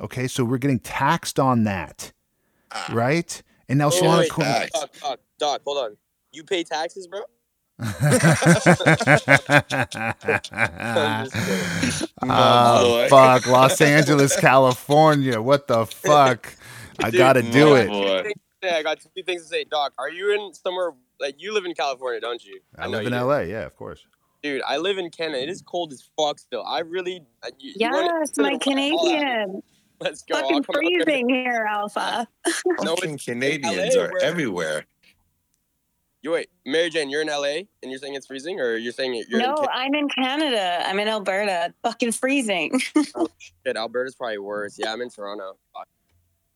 Okay, 0.00 0.28
so 0.28 0.44
we're 0.44 0.58
getting 0.58 0.78
taxed 0.78 1.40
on 1.40 1.64
that, 1.64 2.12
ah. 2.70 2.88
right? 2.92 3.42
And 3.68 3.80
now 3.80 3.90
Solana 3.90 4.18
wait, 4.20 4.30
coin. 4.30 4.46
Doc, 4.46 4.92
doc, 5.00 5.20
doc, 5.40 5.60
hold 5.64 5.78
on. 5.78 5.96
You 6.30 6.44
pay 6.44 6.62
taxes, 6.62 7.08
bro? 7.08 7.22
Uh, 7.80 7.86
fuck, 13.08 13.46
Los 13.46 13.80
Angeles, 13.80 14.36
California. 14.36 15.40
What 15.40 15.68
the 15.68 15.86
fuck? 15.86 16.54
I 17.02 17.10
gotta 17.10 17.42
do 17.42 17.76
it. 17.76 18.36
Yeah, 18.62 18.76
I 18.76 18.82
got 18.82 18.98
two 19.00 19.22
things 19.22 19.42
to 19.42 19.48
say. 19.48 19.64
Doc, 19.64 19.92
are 19.98 20.10
you 20.10 20.34
in 20.34 20.52
somewhere 20.52 20.90
like 21.20 21.36
you 21.38 21.54
live 21.54 21.64
in 21.64 21.74
California, 21.74 22.20
don't 22.20 22.44
you? 22.44 22.60
I, 22.76 22.84
I 22.84 22.86
live 22.88 23.06
in 23.06 23.12
LA. 23.12 23.40
Yeah, 23.40 23.64
of 23.64 23.76
course. 23.76 24.04
Dude, 24.42 24.62
I 24.66 24.78
live 24.78 24.98
in 24.98 25.10
Canada. 25.10 25.42
It 25.42 25.48
is 25.48 25.62
cold 25.62 25.92
as 25.92 26.10
fuck 26.16 26.40
still. 26.40 26.64
I 26.64 26.80
really. 26.80 27.22
You, 27.60 27.74
yes, 27.76 28.32
you 28.36 28.42
my 28.42 28.58
Canadian. 28.58 29.62
Let's 30.00 30.22
go. 30.22 30.40
Fucking 30.40 30.62
freezing 30.62 31.28
here, 31.28 31.66
Alpha. 31.68 32.26
Fucking 32.84 33.18
Canadians 33.18 33.96
are 33.96 34.12
everywhere. 34.22 34.86
You 36.22 36.32
wait, 36.32 36.50
Mary 36.66 36.90
Jane, 36.90 37.10
you're 37.10 37.22
in 37.22 37.28
LA 37.28 37.62
and 37.82 37.90
you're 37.90 37.98
saying 37.98 38.14
it's 38.14 38.26
freezing, 38.26 38.60
or 38.60 38.76
you're 38.76 38.92
saying 38.92 39.14
you're 39.28 39.40
no? 39.40 39.54
In 39.54 39.68
I'm 39.72 39.94
in 39.94 40.08
Canada. 40.08 40.82
I'm 40.84 40.98
in 40.98 41.06
Alberta. 41.06 41.72
Fucking 41.82 42.12
freezing. 42.12 42.80
oh, 43.14 43.28
shit, 43.38 43.76
Alberta's 43.76 44.16
probably 44.16 44.38
worse. 44.38 44.76
Yeah, 44.78 44.92
I'm 44.92 45.00
in 45.00 45.10
Toronto. 45.10 45.56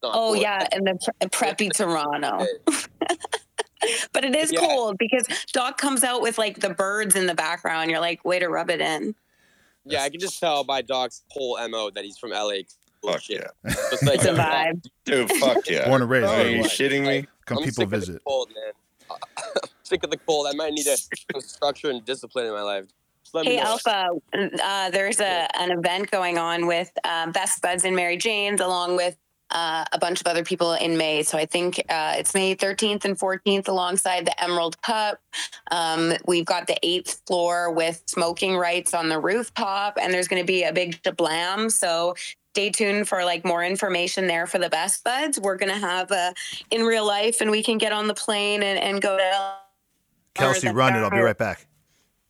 Oh 0.03 0.33
cool. 0.33 0.37
yeah, 0.37 0.67
and 0.73 0.85
the 0.85 1.13
pre- 1.29 1.29
preppy 1.29 1.73
Toronto. 1.77 2.45
but 4.13 4.25
it 4.25 4.35
is 4.35 4.53
yeah. 4.53 4.61
cold 4.61 4.99
because 4.99 5.27
Doc 5.53 5.79
comes 5.79 6.03
out 6.03 6.23
with 6.23 6.39
like 6.39 6.59
the 6.59 6.71
birds 6.71 7.15
in 7.15 7.27
the 7.27 7.35
background. 7.35 7.89
You're 7.89 8.01
like, 8.01 8.25
way 8.25 8.41
to 8.41 8.49
rub 8.49 8.69
it 8.69 8.81
in. 8.81 9.15
Yeah, 9.85 10.03
I 10.03 10.11
can 10.11 10.19
just 10.19 10.41
tell 10.41 10.65
by 10.65 10.83
Doc's 10.83 11.23
whole 11.31 11.57
mo 11.69 11.91
that 11.91 12.05
he's 12.05 12.19
from 12.19 12.31
LA. 12.31 12.63
Fuck 13.05 13.29
yeah. 13.29 13.47
Just 13.67 14.05
like 14.05 14.17
it's 14.17 14.25
a 14.25 14.35
vibe. 14.35 14.85
Dude, 15.05 15.31
fuck 15.33 15.69
yeah. 15.69 15.89
Born 15.89 16.03
and 16.03 16.11
raised. 16.11 16.27
Oh, 16.27 16.41
are 16.41 16.49
you 16.49 16.63
shitting 16.65 17.07
me? 17.07 17.27
Come 17.47 17.59
I'm 17.59 17.65
people 17.65 17.87
visit. 17.87 18.23
Cold, 18.25 18.51
man. 18.55 18.73
sick 19.83 20.03
of 20.05 20.11
the 20.11 20.17
cold. 20.19 20.47
I 20.49 20.55
might 20.55 20.73
need 20.73 20.87
a 20.87 21.41
structure 21.41 21.91
and 21.91 22.05
discipline 22.05 22.47
in 22.47 22.53
my 22.53 22.63
life. 22.63 22.87
Hey 23.35 23.59
Alpha, 23.59 24.09
uh, 24.35 24.91
there's 24.91 25.19
a 25.19 25.49
an 25.59 25.71
event 25.71 26.11
going 26.11 26.37
on 26.37 26.67
with 26.67 26.91
um, 27.05 27.33
Best 27.33 27.63
Buds 27.63 27.85
and 27.85 27.97
Mary 27.97 28.19
Jane's, 28.19 28.61
along 28.61 28.97
with 28.97 29.17
uh, 29.53 29.85
a 29.93 29.99
bunch 29.99 30.21
of 30.21 30.27
other 30.27 30.43
people 30.43 30.73
in 30.75 30.97
May. 30.97 31.23
So 31.23 31.39
I 31.39 31.47
think 31.47 31.79
uh, 31.89 32.15
it's 32.17 32.35
May 32.35 32.57
13th 32.57 33.05
and 33.05 33.19
14th, 33.19 33.69
alongside 33.69 34.27
the 34.27 34.43
Emerald 34.43 34.81
Cup. 34.83 35.21
Um, 35.71 36.15
we've 36.27 36.45
got 36.45 36.67
the 36.67 36.77
eighth 36.83 37.23
floor 37.27 37.71
with 37.71 38.03
smoking 38.07 38.57
rights 38.57 38.95
on 38.95 39.09
the 39.09 39.21
rooftop, 39.21 39.99
and 40.01 40.13
there's 40.13 40.29
going 40.29 40.43
to 40.43 40.47
be 40.47 40.65
a 40.65 40.73
big 40.73 41.01
blam. 41.17 41.71
So 41.71 42.15
stay 42.53 42.69
tuned 42.69 43.09
for 43.09 43.25
like 43.25 43.47
more 43.47 43.65
information 43.65 44.27
there 44.27 44.47
for 44.47 44.59
the 44.59 44.69
best 44.69 45.03
buds. 45.05 45.41
We're 45.41 45.57
gonna 45.57 45.79
have 45.79 46.11
a 46.11 46.35
in 46.71 46.83
real 46.83 47.07
life, 47.07 47.41
and 47.41 47.51
we 47.51 47.63
can 47.63 47.79
get 47.79 47.93
on 47.93 48.09
the 48.09 48.15
plane 48.15 48.63
and, 48.63 48.79
and 48.79 49.01
go 49.01 49.17
to. 49.17 49.55
Kelsey, 50.35 50.69
run 50.69 50.95
it. 50.95 50.99
I'll 50.99 51.11
be 51.11 51.19
right 51.19 51.37
back. 51.37 51.67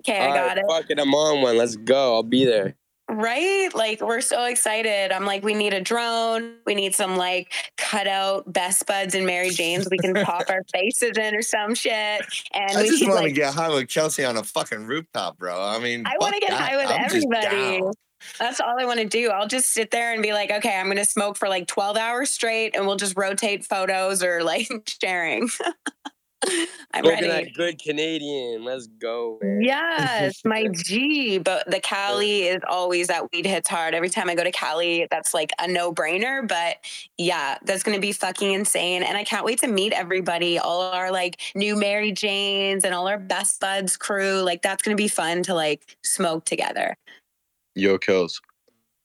Okay, 0.00 0.20
I 0.20 0.34
got 0.34 0.58
it. 0.58 0.64
Fucking, 0.68 0.98
I'm 0.98 1.14
on 1.14 1.42
one. 1.42 1.56
Let's 1.56 1.76
go. 1.76 2.14
I'll 2.14 2.22
be 2.22 2.44
there. 2.44 2.74
Right? 3.08 3.68
Like 3.74 4.00
we're 4.00 4.20
so 4.20 4.44
excited. 4.44 5.12
I'm 5.12 5.24
like, 5.24 5.42
we 5.42 5.54
need 5.54 5.74
a 5.74 5.80
drone. 5.80 6.54
We 6.66 6.74
need 6.74 6.94
some 6.94 7.16
like 7.16 7.52
cutout 7.76 8.52
best 8.52 8.86
buds 8.86 9.14
and 9.14 9.26
Mary 9.26 9.50
Janes. 9.50 9.88
We 9.90 9.98
can 9.98 10.14
pop 10.14 10.48
our 10.48 10.62
faces 10.72 11.18
in 11.18 11.34
or 11.34 11.42
some 11.42 11.74
shit. 11.74 11.92
And 12.52 12.76
I 12.76 12.82
we 12.82 12.88
just 12.88 13.06
want 13.06 13.18
to 13.18 13.24
like, 13.24 13.34
get 13.34 13.54
high 13.54 13.68
with 13.68 13.88
Kelsey 13.88 14.24
on 14.24 14.36
a 14.36 14.44
fucking 14.44 14.86
rooftop, 14.86 15.38
bro. 15.38 15.60
I 15.60 15.78
mean, 15.78 16.04
I 16.06 16.14
want 16.20 16.34
to 16.34 16.40
get 16.40 16.50
that. 16.50 16.60
high 16.60 16.76
with 16.76 16.90
I'm 16.90 17.04
everybody. 17.04 17.82
That's 18.38 18.60
all 18.60 18.78
I 18.78 18.84
want 18.84 19.00
to 19.00 19.06
do. 19.06 19.30
I'll 19.30 19.48
just 19.48 19.70
sit 19.70 19.90
there 19.90 20.12
and 20.12 20.22
be 20.22 20.32
like, 20.32 20.50
okay, 20.50 20.76
I'm 20.76 20.86
going 20.86 20.96
to 20.98 21.04
smoke 21.04 21.36
for 21.36 21.48
like 21.48 21.66
12 21.66 21.96
hours 21.96 22.30
straight 22.30 22.76
and 22.76 22.86
we'll 22.86 22.96
just 22.96 23.16
rotate 23.16 23.64
photos 23.64 24.22
or 24.22 24.42
like 24.42 24.68
sharing. 25.02 25.48
I'm 26.44 27.04
Smoking 27.04 27.10
ready. 27.10 27.28
That 27.28 27.54
good 27.54 27.80
Canadian. 27.80 28.64
Let's 28.64 28.86
go. 28.86 29.38
Man. 29.40 29.62
Yes, 29.62 30.44
my 30.44 30.66
G. 30.72 31.38
But 31.38 31.70
the 31.70 31.80
Cali 31.80 32.42
is 32.42 32.62
always 32.68 33.08
that 33.08 33.30
weed 33.32 33.46
hits 33.46 33.68
hard. 33.68 33.94
Every 33.94 34.10
time 34.10 34.28
I 34.28 34.34
go 34.34 34.42
to 34.42 34.50
Cali, 34.50 35.06
that's 35.10 35.32
like 35.32 35.52
a 35.60 35.68
no 35.68 35.92
brainer. 35.92 36.46
But 36.46 36.76
yeah, 37.16 37.58
that's 37.64 37.82
going 37.82 37.96
to 37.96 38.00
be 38.00 38.12
fucking 38.12 38.52
insane. 38.52 39.02
And 39.02 39.16
I 39.16 39.24
can't 39.24 39.44
wait 39.44 39.60
to 39.60 39.68
meet 39.68 39.92
everybody, 39.92 40.58
all 40.58 40.82
our 40.82 41.12
like 41.12 41.40
new 41.54 41.76
Mary 41.76 42.12
Janes 42.12 42.84
and 42.84 42.94
all 42.94 43.06
our 43.06 43.18
best 43.18 43.60
buds 43.60 43.96
crew. 43.96 44.42
Like 44.42 44.62
that's 44.62 44.82
going 44.82 44.96
to 44.96 45.00
be 45.00 45.08
fun 45.08 45.44
to 45.44 45.54
like 45.54 45.96
smoke 46.02 46.44
together. 46.44 46.96
Yo, 47.74 47.98
Kels. 47.98 48.40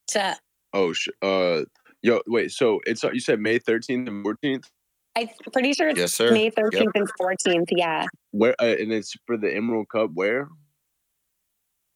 What's 0.06 0.16
up? 0.16 0.38
Oh, 0.74 0.94
sh- 0.94 1.10
uh, 1.22 1.62
yo, 2.02 2.22
wait. 2.28 2.52
So 2.52 2.82
it's 2.86 3.04
you 3.04 3.20
said 3.20 3.40
May 3.40 3.60
thirteenth 3.60 4.08
and 4.08 4.24
fourteenth. 4.24 4.70
I'm 5.16 5.30
pretty 5.52 5.74
sure 5.74 5.90
it's 5.90 6.00
yes, 6.00 6.14
sir. 6.14 6.32
May 6.32 6.50
thirteenth 6.50 6.92
yep. 6.94 7.02
and 7.02 7.10
fourteenth. 7.18 7.70
Yeah. 7.72 8.06
Where 8.32 8.56
uh, 8.60 8.66
and 8.66 8.92
it's 8.92 9.16
for 9.26 9.38
the 9.38 9.54
Emerald 9.54 9.90
Cup. 9.90 10.12
Where? 10.14 10.50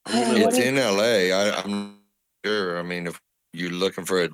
It's 0.07 0.57
in 0.57 0.75
LA. 0.75 1.35
I, 1.35 1.61
I'm 1.63 1.99
sure. 2.45 2.79
I 2.79 2.83
mean, 2.83 3.07
if 3.07 3.19
you're 3.53 3.69
looking 3.69 4.05
for 4.05 4.23
a 4.23 4.29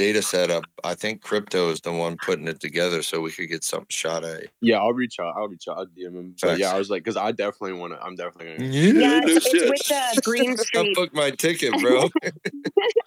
data 0.00 0.22
setup, 0.22 0.64
I 0.82 0.94
think 0.94 1.20
crypto 1.20 1.68
is 1.68 1.82
the 1.82 1.92
one 1.92 2.16
putting 2.16 2.48
it 2.48 2.58
together, 2.58 3.02
so 3.02 3.20
we 3.20 3.30
could 3.32 3.50
get 3.50 3.62
something 3.62 3.86
shot 3.90 4.24
at. 4.24 4.46
Yeah, 4.62 4.78
I'll 4.78 4.94
reach 4.94 5.20
out. 5.20 5.34
I'll 5.36 5.46
reach 5.46 5.68
out. 5.68 5.76
I'll 5.76 5.86
DM 5.86 6.14
him. 6.14 6.34
But 6.40 6.58
yeah, 6.58 6.72
I 6.72 6.78
was 6.78 6.88
like, 6.88 7.04
because 7.04 7.18
I 7.18 7.32
definitely 7.32 7.74
want 7.74 7.92
to. 7.92 8.02
I'm 8.02 8.14
definitely 8.16 8.56
gonna. 8.56 8.70
Yeah, 8.70 9.20
no 9.20 9.26
it's, 9.26 9.46
it's 9.46 9.50
shit. 9.50 9.68
with 9.68 10.14
the 10.14 10.22
Green 10.24 10.52
I 10.52 10.54
Street. 10.54 10.96
booked 10.96 11.14
my 11.14 11.30
ticket, 11.30 11.78
bro. 11.80 12.08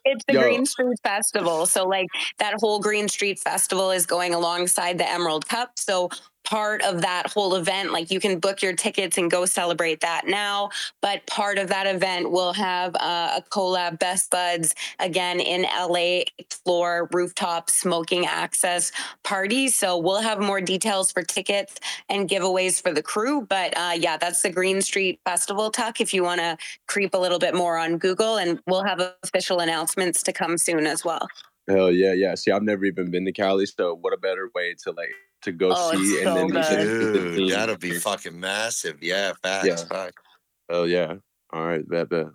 It's 0.06 0.24
the 0.28 0.34
Yo. 0.34 0.42
Green 0.42 0.66
Street 0.66 0.98
Festival. 1.02 1.66
So, 1.66 1.88
like, 1.88 2.08
that 2.38 2.56
whole 2.60 2.80
Green 2.80 3.08
Street 3.08 3.40
Festival 3.40 3.90
is 3.90 4.06
going 4.06 4.34
alongside 4.34 4.98
the 4.98 5.10
Emerald 5.10 5.48
Cup. 5.48 5.80
So, 5.80 6.10
part 6.44 6.82
of 6.84 7.02
that 7.02 7.32
whole 7.32 7.56
event, 7.56 7.92
like, 7.92 8.12
you 8.12 8.20
can 8.20 8.40
book 8.40 8.62
your 8.62 8.74
tickets 8.74 9.18
and 9.18 9.30
go 9.30 9.46
celebrate 9.46 10.02
that 10.02 10.28
now. 10.28 10.70
But 11.02 11.26
part 11.28 11.58
of 11.58 11.70
that 11.70 11.88
event 11.88 12.32
will 12.32 12.54
have 12.54 12.96
uh, 12.96 13.40
a 13.40 13.44
collab 13.50 14.00
Best 14.00 14.32
Buds 14.32 14.76
again 15.00 15.40
in 15.40 15.64
LA 15.64 16.24
floor 16.50 17.10
rooftop 17.12 17.70
smoking 17.70 18.26
access 18.26 18.92
party. 19.24 19.70
So, 19.70 19.98
we'll 19.98 20.22
have 20.22 20.40
more 20.40 20.62
details 20.62 21.12
for 21.12 21.24
tickets 21.24 21.76
and 22.10 22.30
giveaways 22.30 22.82
for 22.82 22.94
the 22.94 23.04
crew. 23.04 23.42
But 23.42 23.76
uh, 23.78 23.94
yeah, 23.98 24.18
that's 24.18 24.42
the 24.42 24.50
Green 24.50 24.82
Street 24.82 25.20
Festival, 25.26 25.72
Tuck, 25.72 26.02
if 26.02 26.14
you 26.14 26.24
want 26.24 26.40
to 26.42 26.58
creep 26.88 27.14
a 27.14 27.18
little 27.18 27.40
bit 27.40 27.56
more 27.56 27.78
on 27.78 27.98
Google, 27.98 28.38
and 28.38 28.60
we'll 28.68 28.84
have 28.84 29.02
official 29.24 29.60
announcements 29.60 30.24
to 30.24 30.34
come 30.34 30.58
soon 30.58 30.86
as 30.86 31.04
well. 31.04 31.28
Hell 31.68 31.92
yeah, 31.92 32.14
yeah. 32.14 32.36
See, 32.36 32.52
I've 32.52 32.64
never 32.64 32.86
even 32.86 33.10
been 33.10 33.26
to 33.26 33.32
Cali, 33.32 33.66
so 33.66 33.96
what 33.96 34.14
a 34.14 34.18
better 34.18 34.50
way 34.54 34.76
to 34.84 34.92
like 34.92 35.14
to 35.44 35.52
go 35.52 35.72
Oh, 35.76 35.92
it's 35.92 36.02
see 36.02 36.24
so 36.24 36.28
and 36.30 36.38
then 36.38 36.48
good. 36.48 36.74
even 36.74 37.14
with 37.14 37.14
the 37.14 37.36
Dude, 37.38 37.52
that'll 37.52 37.78
be 37.78 37.92
fucking 38.00 38.40
massive. 38.40 39.02
Yeah, 39.02 39.34
facts. 39.42 39.68
Yeah. 39.68 39.76
facts. 39.76 40.22
Hell 40.70 40.82
oh, 40.82 40.84
yeah. 40.86 41.16
All 41.52 41.66
right, 41.66 41.88
bet 41.88 42.10
bet. 42.10 42.28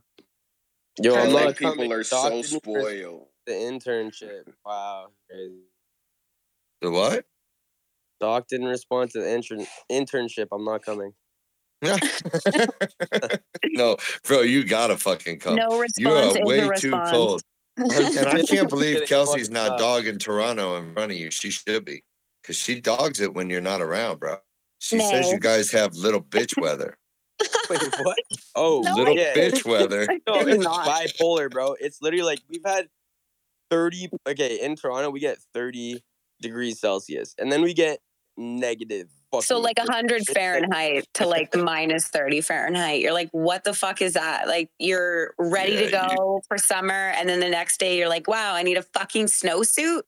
Yo, 1.00 1.14
I'm 1.14 1.32
LA 1.32 1.44
not 1.44 1.56
people 1.56 1.92
are 1.92 2.02
so 2.04 2.42
spoiled. 2.42 3.26
The 3.46 3.52
internship. 3.52 4.42
Wow. 4.64 5.08
Crazy. 5.30 5.62
The 6.82 6.90
what? 6.90 7.24
Doc 8.20 8.48
didn't 8.48 8.66
respond 8.66 9.10
to 9.12 9.20
the 9.20 9.32
intern 9.32 9.66
internship. 9.90 10.48
I'm 10.52 10.64
not 10.64 10.84
coming. 10.84 11.12
no, 13.72 13.96
bro, 14.24 14.40
you 14.40 14.64
gotta 14.64 14.96
fucking 14.96 15.38
come. 15.38 15.54
No 15.54 15.74
you 15.74 15.80
response 15.80 16.36
are 16.36 16.40
is 16.40 16.44
way 16.44 16.60
too 16.60 16.68
response. 16.68 17.10
cold. 17.10 17.42
And 17.78 18.26
I 18.26 18.42
can't 18.42 18.68
believe 18.68 19.06
Kelsey's 19.06 19.50
not 19.50 19.78
dogging 19.78 20.18
Toronto 20.18 20.78
in 20.78 20.92
front 20.94 21.12
of 21.12 21.18
you. 21.18 21.30
She 21.30 21.50
should 21.50 21.84
be. 21.84 22.02
Because 22.48 22.56
she 22.62 22.80
dogs 22.80 23.20
it 23.20 23.34
when 23.34 23.50
you're 23.50 23.60
not 23.60 23.82
around, 23.82 24.20
bro. 24.20 24.36
She 24.78 24.98
says 24.98 25.30
you 25.30 25.38
guys 25.38 25.70
have 25.72 25.94
little 25.94 26.22
bitch 26.22 26.58
weather. 26.58 26.96
Wait, 27.68 27.78
what? 28.02 28.16
Oh, 28.54 28.80
No, 28.82 28.94
little 28.94 29.14
yeah. 29.14 29.34
bitch 29.34 29.66
weather. 29.68 30.06
No, 30.26 30.36
it's 30.40 30.64
not. 30.64 30.86
bipolar, 30.88 31.50
bro. 31.50 31.74
It's 31.78 32.00
literally 32.00 32.22
like 32.24 32.38
we've 32.48 32.62
had 32.64 32.88
30. 33.70 34.08
Okay, 34.26 34.60
in 34.62 34.76
Toronto, 34.76 35.10
we 35.10 35.20
get 35.20 35.36
30 35.52 36.02
degrees 36.40 36.80
Celsius, 36.80 37.34
and 37.38 37.52
then 37.52 37.60
we 37.60 37.74
get 37.74 37.98
negative. 38.38 39.08
So 39.42 39.58
like 39.58 39.76
thirty. 39.76 39.90
100 39.90 40.26
Fahrenheit 40.28 41.04
to 41.14 41.26
like 41.26 41.54
minus 41.54 42.08
30 42.08 42.40
Fahrenheit. 42.40 43.00
You're 43.02 43.12
like, 43.12 43.28
what 43.32 43.62
the 43.62 43.74
fuck 43.74 44.00
is 44.00 44.14
that? 44.14 44.48
Like 44.48 44.70
you're 44.78 45.34
ready 45.38 45.76
to 45.76 45.90
Yeah, 45.90 46.10
you- 46.12 46.16
go 46.16 46.40
for 46.48 46.56
summer, 46.56 47.12
and 47.14 47.28
then 47.28 47.40
the 47.40 47.50
next 47.50 47.78
day 47.78 47.98
you're 47.98 48.08
like, 48.08 48.26
wow, 48.26 48.54
I 48.54 48.62
need 48.62 48.78
a 48.78 48.82
fucking 48.82 49.26
snowsuit. 49.26 50.00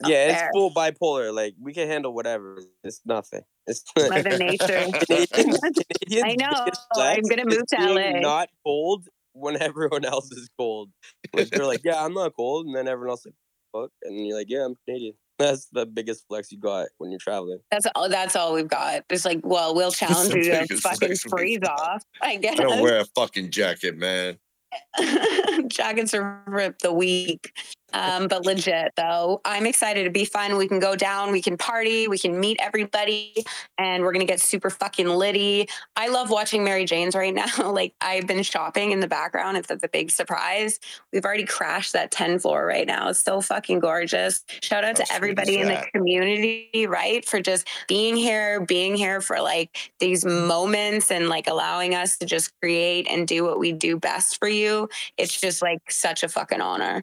Not 0.00 0.10
Yeah, 0.10 0.46
it's 0.46 0.48
full 0.52 0.72
bipolar. 0.72 1.32
Like 1.32 1.54
we 1.60 1.72
can 1.72 1.88
handle 1.88 2.12
whatever. 2.12 2.60
It's 2.82 3.00
nothing. 3.04 3.42
It's 3.66 3.84
Mother 3.98 4.36
Nature. 4.38 4.86
Canadians, 5.06 5.58
Canadians 5.58 6.22
I 6.24 6.36
know. 6.36 6.66
I'm 6.96 7.22
gonna 7.22 7.44
move 7.44 7.66
to 7.68 7.76
LA. 7.76 8.18
Not 8.20 8.48
cold 8.64 9.06
when 9.32 9.56
everyone 9.60 10.04
else 10.04 10.30
is 10.32 10.48
cold. 10.58 10.90
Like 11.34 11.50
they're 11.50 11.66
like, 11.66 11.82
yeah, 11.84 12.02
I'm 12.02 12.14
not 12.14 12.32
cold, 12.36 12.66
and 12.66 12.74
then 12.74 12.88
everyone 12.88 13.10
else 13.10 13.26
like, 13.26 13.34
fuck, 13.72 13.90
and 14.02 14.26
you're 14.26 14.36
like, 14.36 14.48
yeah, 14.48 14.64
I'm 14.64 14.74
Canadian. 14.86 15.14
That's 15.38 15.66
the 15.72 15.84
biggest 15.84 16.26
flex 16.28 16.52
you 16.52 16.58
got 16.58 16.86
when 16.98 17.10
you're 17.10 17.18
traveling. 17.18 17.58
That's 17.70 17.86
all. 17.94 18.08
That's 18.08 18.36
all 18.36 18.54
we've 18.54 18.68
got. 18.68 19.04
It's 19.10 19.24
like, 19.24 19.40
well, 19.42 19.74
we'll 19.74 19.90
challenge 19.90 20.32
you 20.32 20.44
to 20.44 20.60
biggest 20.60 20.82
fucking 20.82 21.16
freeze 21.28 21.58
off. 21.68 22.04
I 22.22 22.36
guess. 22.36 22.58
I 22.58 22.62
don't 22.62 22.80
wear 22.80 23.00
a 23.00 23.04
fucking 23.16 23.50
jacket, 23.50 23.96
man. 23.96 24.38
Jackets 25.68 26.14
are 26.14 26.42
ripped 26.46 26.82
the 26.82 26.92
week. 26.92 27.52
Um, 27.94 28.26
but 28.26 28.44
legit 28.44 28.92
though, 28.96 29.40
I'm 29.44 29.66
excited 29.66 30.04
to 30.04 30.10
be 30.10 30.24
fun. 30.24 30.56
We 30.56 30.66
can 30.66 30.80
go 30.80 30.96
down, 30.96 31.30
we 31.30 31.40
can 31.40 31.56
party, 31.56 32.08
we 32.08 32.18
can 32.18 32.38
meet 32.38 32.58
everybody, 32.60 33.32
and 33.78 34.02
we're 34.02 34.12
gonna 34.12 34.24
get 34.24 34.40
super 34.40 34.68
fucking 34.68 35.08
litty. 35.08 35.68
I 35.94 36.08
love 36.08 36.28
watching 36.28 36.64
Mary 36.64 36.84
Jane's 36.84 37.14
right 37.14 37.32
now. 37.58 37.70
like 37.70 37.94
I've 38.00 38.26
been 38.26 38.42
shopping 38.42 38.90
in 38.90 39.00
the 39.00 39.06
background. 39.06 39.56
If 39.56 39.68
that's 39.68 39.84
a 39.84 39.88
big 39.88 40.10
surprise, 40.10 40.80
we've 41.12 41.24
already 41.24 41.44
crashed 41.44 41.92
that 41.92 42.10
10 42.10 42.40
floor 42.40 42.66
right 42.66 42.86
now. 42.86 43.08
It's 43.08 43.20
so 43.20 43.40
fucking 43.40 43.78
gorgeous. 43.78 44.44
Shout 44.60 44.84
out 44.84 44.96
to 44.96 45.12
everybody 45.12 45.58
in 45.58 45.68
the 45.68 45.86
community, 45.94 46.86
right? 46.88 47.24
For 47.24 47.40
just 47.40 47.68
being 47.86 48.16
here, 48.16 48.60
being 48.60 48.96
here 48.96 49.20
for 49.20 49.40
like 49.40 49.92
these 50.00 50.24
moments 50.24 51.12
and 51.12 51.28
like 51.28 51.46
allowing 51.46 51.94
us 51.94 52.18
to 52.18 52.26
just 52.26 52.50
create 52.60 53.06
and 53.08 53.28
do 53.28 53.44
what 53.44 53.60
we 53.60 53.70
do 53.72 53.96
best 53.96 54.38
for 54.38 54.48
you. 54.48 54.88
It's 55.16 55.40
just 55.40 55.62
like 55.62 55.78
such 55.90 56.24
a 56.24 56.28
fucking 56.28 56.60
honor. 56.60 57.02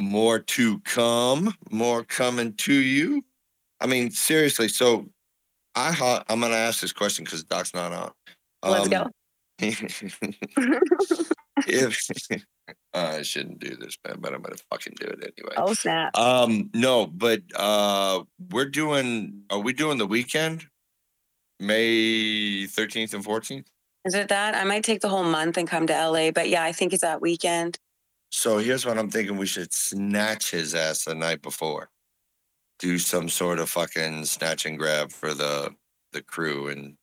More 0.00 0.38
to 0.38 0.80
come. 0.80 1.54
More 1.70 2.04
coming 2.04 2.54
to 2.54 2.72
you. 2.72 3.22
I 3.80 3.86
mean, 3.86 4.10
seriously. 4.10 4.68
So, 4.68 5.06
I 5.74 5.92
ha- 5.92 6.24
I'm 6.28 6.40
gonna 6.40 6.54
ask 6.54 6.80
this 6.80 6.92
question 6.92 7.24
because 7.24 7.44
Doc's 7.44 7.74
not 7.74 7.92
on. 7.92 8.10
Let's 8.62 8.88
go. 8.88 9.02
Um, 9.02 9.10
if 11.66 11.98
I 12.94 13.22
shouldn't 13.22 13.58
do 13.58 13.76
this, 13.76 13.96
man, 14.06 14.16
but 14.20 14.32
I'm 14.32 14.42
gonna 14.42 14.56
fucking 14.70 14.94
do 14.98 15.06
it 15.06 15.18
anyway. 15.20 15.54
Oh 15.56 15.74
snap. 15.74 16.16
Um, 16.16 16.70
no, 16.74 17.06
but 17.06 17.42
uh 17.54 18.22
we're 18.50 18.70
doing 18.70 19.42
are 19.50 19.58
we 19.58 19.72
doing 19.72 19.98
the 19.98 20.06
weekend? 20.06 20.66
May 21.58 22.64
13th 22.66 23.12
and 23.12 23.24
14th? 23.24 23.66
Is 24.06 24.14
it 24.14 24.28
that? 24.28 24.54
I 24.54 24.64
might 24.64 24.82
take 24.82 25.02
the 25.02 25.10
whole 25.10 25.24
month 25.24 25.58
and 25.58 25.68
come 25.68 25.86
to 25.88 25.92
LA, 25.92 26.30
but 26.30 26.48
yeah, 26.48 26.64
I 26.64 26.72
think 26.72 26.94
it's 26.94 27.02
that 27.02 27.20
weekend. 27.20 27.78
So 28.30 28.58
here's 28.58 28.86
what 28.86 28.98
I'm 28.98 29.10
thinking 29.10 29.36
we 29.36 29.46
should 29.46 29.72
snatch 29.72 30.52
his 30.52 30.74
ass 30.74 31.04
the 31.04 31.14
night 31.14 31.42
before. 31.42 31.90
Do 32.78 32.98
some 32.98 33.28
sort 33.28 33.58
of 33.58 33.68
fucking 33.68 34.24
snatch 34.24 34.64
and 34.66 34.78
grab 34.78 35.12
for 35.12 35.34
the 35.34 35.74
the 36.12 36.22
crew 36.22 36.68
and 36.68 36.96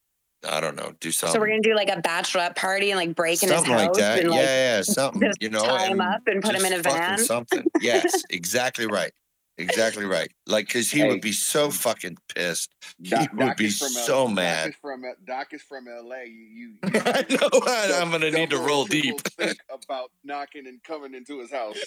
I 0.48 0.62
don't 0.62 0.76
know, 0.76 0.94
do 1.00 1.12
something. 1.12 1.34
So 1.34 1.40
we're 1.40 1.48
gonna 1.48 1.62
do 1.62 1.76
like 1.76 1.90
a 1.90 2.02
bachelorette 2.02 2.56
party 2.56 2.92
and 2.92 2.98
like 2.98 3.16
break 3.16 3.44
in 3.44 3.50
his 3.50 3.68
like 3.68 3.88
house 3.88 3.98
that. 3.98 4.20
and 4.20 4.30
yeah, 4.30 4.36
like 4.36 4.46
yeah, 4.48 4.82
something, 4.82 5.32
you 5.40 5.50
know, 5.50 5.64
tie 5.64 5.88
him 5.88 6.02
up 6.02 6.22
and 6.28 6.42
put 6.42 6.56
him 6.56 6.66
in 6.66 6.74
a 6.74 6.82
van. 6.82 7.18
Something. 7.18 7.66
Yes, 7.82 8.24
exactly 8.30 8.88
right. 8.88 9.12
Exactly 9.60 10.06
right. 10.06 10.32
Like, 10.46 10.70
cause 10.70 10.92
he 10.92 11.00
Hey. 11.00 11.08
would 11.10 11.22
be 11.22 11.32
so 11.32 11.72
fucking 11.72 12.18
pissed. 12.36 12.74
Doc, 13.02 13.22
he 13.22 13.28
would 13.36 13.46
Doc 13.48 13.58
be 13.58 13.66
is 13.66 13.80
from 13.80 13.88
L- 13.98 14.04
so 14.06 14.26
Doc 14.28 14.36
mad. 14.36 14.70
is 14.70 14.76
from 14.82 15.04
Doc 15.26 15.48
is 15.54 15.62
from 15.64 15.86
LA. 15.88 16.16
You, 16.28 16.48
you, 16.54 16.76
I 16.84 17.26
know. 17.30 17.98
I'm 18.00 18.12
gonna 18.12 18.30
need 18.32 18.52
to 18.52 18.60
roll 18.60 18.86
deep. 18.86 19.20
Think 19.22 19.58
about 19.84 20.12
knocking 20.24 20.68
and 20.68 20.82
coming 20.84 21.14
into 21.16 21.40
his 21.40 21.52
house. 21.52 21.78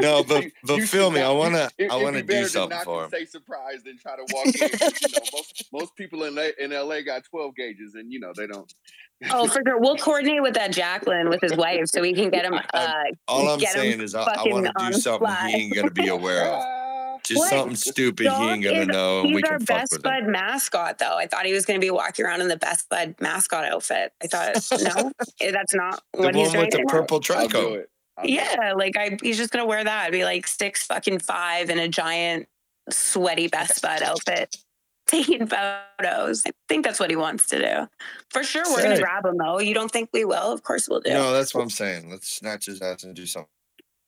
No, 0.00 0.22
but 0.28 0.44
You- 0.44 0.50
but 0.64 0.76
you 0.76 0.86
feel 0.86 1.10
me. 1.10 1.20
I 1.20 1.30
wanna 1.32 1.68
I 1.90 1.96
wanna 1.96 2.22
do 2.22 2.46
something 2.46 2.78
for 2.84 3.04
him. 3.04 3.10
Say 3.10 3.24
surprise 3.24 3.80
and 3.86 3.98
try 3.98 4.16
to 4.16 4.24
walk 4.32 4.46
in. 4.46 4.52
you 4.52 5.08
know, 5.12 5.24
most 5.32 5.64
most 5.72 5.96
people 5.96 6.24
in 6.24 6.34
LA, 6.34 6.48
in 6.58 6.70
LA 6.70 7.00
got 7.02 7.24
twelve 7.24 7.54
gauges, 7.56 7.94
and 7.94 8.12
you 8.12 8.20
know 8.20 8.32
they 8.36 8.46
don't. 8.46 8.72
Oh, 9.30 9.46
for 9.46 9.62
sure. 9.66 9.78
We'll 9.78 9.96
coordinate 9.96 10.42
with 10.42 10.54
that 10.54 10.72
Jacqueline 10.72 11.28
with 11.28 11.40
his 11.40 11.54
wife 11.54 11.86
so 11.86 12.00
we 12.00 12.12
can 12.12 12.30
get 12.30 12.44
him 12.44 12.54
uh 12.74 13.02
All 13.28 13.48
I'm 13.50 13.58
get 13.58 13.74
him 13.74 13.80
saying 13.82 14.00
is 14.00 14.14
I, 14.14 14.22
I 14.22 14.42
want 14.46 14.66
to 14.66 14.72
do 14.86 14.92
something 14.94 15.26
fly. 15.26 15.48
he 15.50 15.56
ain't 15.64 15.74
gonna 15.74 15.90
be 15.90 16.08
aware 16.08 16.46
of. 16.46 16.64
Just 17.24 17.38
What? 17.38 17.50
something 17.50 17.76
stupid 17.76 18.26
he 18.26 18.32
ain't 18.32 18.64
gonna 18.64 18.80
is- 18.80 18.86
know. 18.88 19.20
and 19.20 19.28
He's 19.28 19.36
we 19.36 19.42
our 19.44 19.58
can 19.58 19.66
fuck 19.66 19.76
Best 19.78 19.92
with 19.92 20.02
Bud 20.02 20.24
him. 20.24 20.32
mascot, 20.32 20.98
though. 20.98 21.16
I 21.16 21.28
thought 21.28 21.46
he 21.46 21.52
was 21.52 21.64
going 21.64 21.80
to 21.80 21.84
be 21.84 21.90
walking 21.92 22.24
around 22.26 22.40
in 22.40 22.48
the 22.48 22.56
Best 22.56 22.88
Bud 22.88 23.14
mascot 23.20 23.64
outfit. 23.64 24.12
I 24.20 24.26
thought, 24.26 24.56
no, 24.82 25.12
Eh, 25.40 25.52
that's 25.52 25.72
not 25.72 26.02
The 26.14 26.18
what 26.18 26.34
one 26.34 26.34
he's 26.34 26.50
doing. 26.52 26.64
with 26.64 26.72
the 26.74 26.84
purple 26.88 27.18
I'll 27.18 27.20
trico. 27.20 27.44
it. 27.44 27.54
I'll 27.54 27.70
do 27.70 27.74
it. 27.74 27.88
Yeah, 28.24 28.72
like 28.76 28.96
I, 28.96 29.16
he's 29.22 29.36
just 29.36 29.52
going 29.52 29.62
to 29.62 29.68
wear 29.68 29.84
that. 29.84 30.10
Be 30.10 30.24
like 30.24 30.48
six 30.48 30.84
fucking 30.84 31.20
five 31.20 31.70
in 31.70 31.78
a 31.78 31.86
giant 31.86 32.48
sweaty 32.90 33.46
Best 33.46 33.80
Bud 33.82 34.02
outfit, 34.02 34.56
taking 35.12 35.46
photos. 35.98 36.42
I 36.46 36.50
think 36.68 36.84
that's 36.84 36.98
what 36.98 37.10
he 37.10 37.16
wants 37.16 37.46
to 37.48 37.58
do. 37.58 37.88
For 38.30 38.42
sure, 38.42 38.64
we're 38.70 38.82
going 38.82 38.96
to 38.96 39.02
grab 39.02 39.24
him 39.24 39.36
though. 39.38 39.60
You 39.60 39.74
don't 39.74 39.90
think 39.90 40.10
we 40.12 40.24
will? 40.24 40.52
Of 40.52 40.62
course 40.62 40.88
we'll 40.88 41.00
do. 41.00 41.10
No, 41.10 41.32
that's 41.32 41.54
what 41.54 41.62
I'm 41.62 41.70
saying. 41.70 42.10
Let's 42.10 42.28
snatch 42.28 42.66
his 42.66 42.80
ass 42.80 43.04
and 43.04 43.14
do 43.14 43.26
something. 43.26 43.48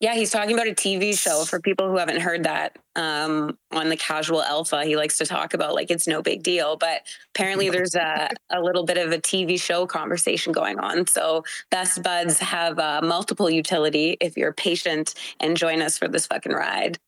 Yeah, 0.00 0.14
he's 0.14 0.30
talking 0.30 0.52
about 0.52 0.66
a 0.66 0.74
TV 0.74 1.18
show 1.18 1.44
for 1.44 1.60
people 1.60 1.88
who 1.88 1.96
haven't 1.96 2.20
heard 2.20 2.42
that 2.42 2.76
um, 2.96 3.56
on 3.70 3.88
the 3.88 3.96
Casual 3.96 4.42
Alpha. 4.42 4.84
He 4.84 4.96
likes 4.96 5.16
to 5.18 5.24
talk 5.24 5.54
about 5.54 5.74
like 5.74 5.90
it's 5.90 6.06
no 6.06 6.20
big 6.20 6.42
deal, 6.42 6.76
but 6.76 7.02
apparently 7.34 7.70
there's 7.70 7.94
a, 7.94 8.28
a 8.50 8.60
little 8.60 8.84
bit 8.84 8.98
of 8.98 9.12
a 9.12 9.18
TV 9.18 9.58
show 9.58 9.86
conversation 9.86 10.52
going 10.52 10.78
on. 10.78 11.06
So 11.06 11.44
Best 11.70 12.02
Buds 12.02 12.38
have 12.40 12.78
uh, 12.78 13.00
multiple 13.02 13.48
utility 13.48 14.16
if 14.20 14.36
you're 14.36 14.52
patient 14.52 15.14
and 15.40 15.56
join 15.56 15.80
us 15.80 15.96
for 15.96 16.08
this 16.08 16.26
fucking 16.26 16.52
ride. 16.52 16.98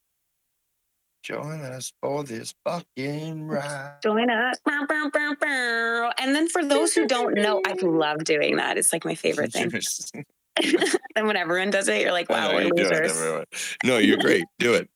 Join 1.27 1.61
us 1.61 1.93
for 2.01 2.23
this 2.23 2.55
fucking 2.65 3.49
ride. 3.49 3.97
Join 4.01 4.31
us. 4.31 4.59
And 4.65 6.37
then 6.37 6.49
for 6.49 6.65
those 6.65 6.95
who 6.95 7.09
don't 7.09 7.35
know, 7.35 7.61
I 7.67 7.73
love 7.83 8.23
doing 8.23 8.55
that. 8.59 8.79
It's 8.79 8.93
like 8.93 9.05
my 9.05 9.17
favorite 9.17 9.53
thing. 9.53 9.73
and 11.17 11.27
when 11.27 11.37
everyone 11.37 11.71
does 11.71 11.89
it, 11.89 12.01
you're 12.03 12.13
like, 12.13 12.31
wow, 12.31 12.53
know 12.53 12.55
we're 12.55 12.63
you 12.63 12.71
do 12.77 12.83
it, 12.85 13.03
losers. 13.03 13.77
No, 13.83 13.99
you're 13.99 14.19
great. 14.19 14.45
Do 14.61 14.75
it. 14.75 14.89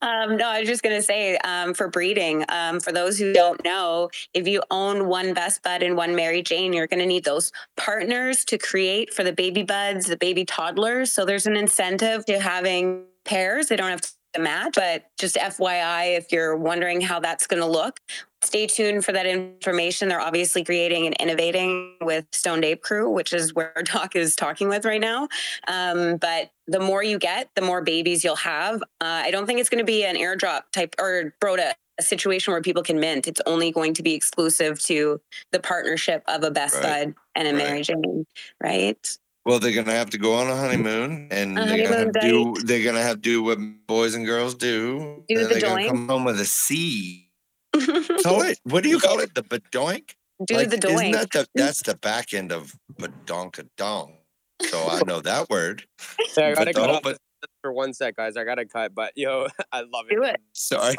Um, 0.00 0.36
no, 0.36 0.46
I 0.46 0.60
was 0.60 0.68
just 0.68 0.84
going 0.84 0.94
to 0.94 1.02
say 1.02 1.36
um, 1.38 1.74
for 1.74 1.88
breeding, 1.88 2.44
um, 2.50 2.78
for 2.78 2.92
those 2.92 3.18
who 3.18 3.32
don't 3.32 3.64
know, 3.64 4.10
if 4.32 4.46
you 4.46 4.62
own 4.70 5.08
one 5.08 5.34
best 5.34 5.64
bud 5.64 5.82
and 5.82 5.96
one 5.96 6.14
Mary 6.14 6.42
Jane, 6.42 6.72
you're 6.72 6.86
going 6.86 7.00
to 7.00 7.06
need 7.06 7.24
those 7.24 7.50
partners 7.76 8.44
to 8.44 8.58
create 8.58 9.12
for 9.12 9.24
the 9.24 9.32
baby 9.32 9.64
buds, 9.64 10.06
the 10.06 10.16
baby 10.16 10.44
toddlers. 10.44 11.10
So 11.10 11.24
there's 11.24 11.48
an 11.48 11.56
incentive 11.56 12.24
to 12.26 12.38
having 12.38 13.06
pairs. 13.24 13.66
They 13.66 13.74
don't 13.74 13.90
have 13.90 14.02
to 14.34 14.40
match, 14.40 14.74
but 14.74 15.04
just 15.18 15.36
FYI, 15.36 16.16
if 16.16 16.32
you're 16.32 16.56
wondering 16.56 17.00
how 17.00 17.20
that's 17.20 17.46
going 17.46 17.60
to 17.60 17.68
look, 17.68 17.98
stay 18.42 18.66
tuned 18.66 19.04
for 19.04 19.12
that 19.12 19.26
information. 19.26 20.08
They're 20.08 20.20
obviously 20.20 20.64
creating 20.64 21.06
and 21.06 21.16
innovating 21.18 21.96
with 22.00 22.26
Stoned 22.32 22.64
Ape 22.64 22.82
Crew, 22.82 23.10
which 23.10 23.32
is 23.32 23.54
where 23.54 23.74
Doc 23.84 24.16
is 24.16 24.36
talking 24.36 24.68
with 24.68 24.84
right 24.84 25.00
now. 25.00 25.28
Um, 25.68 26.16
but 26.16 26.50
the 26.66 26.80
more 26.80 27.02
you 27.02 27.18
get, 27.18 27.50
the 27.54 27.62
more 27.62 27.82
babies 27.82 28.22
you'll 28.24 28.36
have. 28.36 28.82
Uh, 29.00 29.22
I 29.24 29.30
don't 29.30 29.46
think 29.46 29.60
it's 29.60 29.68
going 29.70 29.78
to 29.78 29.84
be 29.84 30.04
an 30.04 30.16
airdrop 30.16 30.62
type 30.72 30.94
or 30.98 31.34
Broda. 31.40 31.72
A 31.96 32.02
situation 32.02 32.50
where 32.52 32.60
people 32.60 32.82
can 32.82 32.98
mint. 32.98 33.28
It's 33.28 33.40
only 33.46 33.70
going 33.70 33.94
to 33.94 34.02
be 34.02 34.14
exclusive 34.14 34.80
to 34.86 35.20
the 35.52 35.60
partnership 35.60 36.24
of 36.26 36.42
a 36.42 36.50
best 36.50 36.74
Right. 36.82 37.06
bud 37.06 37.14
and 37.36 37.46
a 37.46 37.52
Right. 37.52 37.64
Mary 37.68 37.82
Jane, 37.82 38.26
right? 38.60 39.18
Well, 39.44 39.58
they're 39.58 39.74
gonna 39.74 39.96
have 39.96 40.10
to 40.10 40.18
go 40.18 40.34
on 40.34 40.48
a 40.48 40.56
honeymoon, 40.56 41.28
and 41.30 41.58
A 41.58 41.64
they're 41.66 41.84
gonna 41.88 41.96
have 42.04 42.12
to 42.12 42.20
do. 42.20 42.54
They're 42.64 42.84
gonna 42.84 43.02
have 43.02 43.16
to 43.16 43.20
do 43.20 43.42
what 43.42 43.58
boys 43.86 44.14
and 44.14 44.24
girls 44.24 44.54
do. 44.54 45.22
Do 45.28 45.38
the 45.38 45.44
they're 45.46 45.60
gonna 45.60 45.82
doink. 45.82 45.88
come 45.88 46.08
home 46.08 46.24
with 46.24 46.40
a 46.40 46.44
C. 46.46 47.30
So 48.20 48.34
what? 48.34 48.56
What 48.64 48.82
do 48.82 48.88
you 48.88 48.98
call 48.98 49.20
it? 49.20 49.34
The 49.34 49.42
badoink? 49.42 50.14
Do 50.46 50.56
Like, 50.56 50.70
the 50.70 50.88
Isn't 50.88 51.12
that 51.12 51.30
the, 51.30 51.46
that's 51.54 51.82
the 51.82 51.94
back 51.96 52.32
end 52.32 52.52
of 52.52 52.74
badonkadong? 52.98 54.14
So 54.62 54.86
I 54.88 55.02
know 55.06 55.20
that 55.20 55.50
word. 55.50 55.84
Yeah, 56.36 56.48
I 56.48 56.54
gotta 56.54 56.70
Badonk, 56.70 56.74
cut 56.74 56.90
off 56.90 57.02
but 57.02 57.18
for 57.60 57.72
one 57.72 57.92
sec, 57.92 58.16
guys. 58.16 58.36
I 58.36 58.44
gotta 58.44 58.64
cut, 58.64 58.94
but 58.94 59.12
yo, 59.14 59.46
I 59.72 59.80
love 59.80 60.06
it. 60.10 60.14
Do 60.14 60.22
it. 60.24 60.40
sorry. 60.52 60.94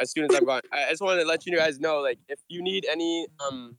As 0.00 0.10
soon 0.10 0.24
as 0.24 0.34
I'm 0.34 0.44
gone, 0.44 0.62
I 0.72 0.86
I 0.86 0.90
just 0.90 1.02
wanted 1.02 1.22
to 1.22 1.28
let 1.28 1.46
you 1.46 1.56
guys 1.56 1.78
know, 1.78 2.00
like, 2.00 2.18
if 2.28 2.40
you 2.48 2.62
need 2.62 2.86
any, 2.90 3.26
um, 3.46 3.76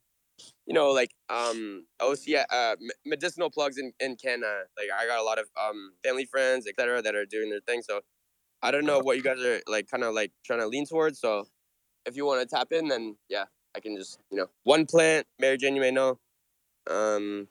you 0.65 0.73
know, 0.73 0.91
like, 0.91 1.11
um, 1.29 1.85
OC, 1.99 2.45
uh, 2.49 2.75
medicinal 3.05 3.49
plugs 3.49 3.77
in 3.77 3.93
in 3.99 4.15
Canada. 4.15 4.63
Like, 4.77 4.87
I 4.97 5.07
got 5.07 5.19
a 5.19 5.23
lot 5.23 5.39
of 5.39 5.47
um 5.59 5.93
family 6.03 6.25
friends, 6.25 6.67
etc., 6.67 7.01
that 7.01 7.15
are 7.15 7.25
doing 7.25 7.49
their 7.49 7.61
thing. 7.61 7.81
So, 7.81 8.01
I 8.61 8.71
don't 8.71 8.85
know 8.85 8.99
what 8.99 9.17
you 9.17 9.23
guys 9.23 9.39
are 9.41 9.61
like, 9.67 9.89
kind 9.89 10.03
of 10.03 10.13
like 10.13 10.31
trying 10.45 10.59
to 10.59 10.67
lean 10.67 10.85
towards. 10.85 11.19
So, 11.19 11.45
if 12.05 12.15
you 12.15 12.25
want 12.25 12.47
to 12.47 12.55
tap 12.55 12.67
in, 12.71 12.87
then 12.87 13.17
yeah, 13.29 13.45
I 13.75 13.79
can 13.79 13.97
just, 13.97 14.19
you 14.31 14.37
know, 14.37 14.47
one 14.63 14.85
plant, 14.85 15.27
Mary 15.39 15.57
Jane, 15.57 15.75
you 15.75 15.81
may 15.81 15.91
know. 15.91 16.19
Um, 16.89 17.47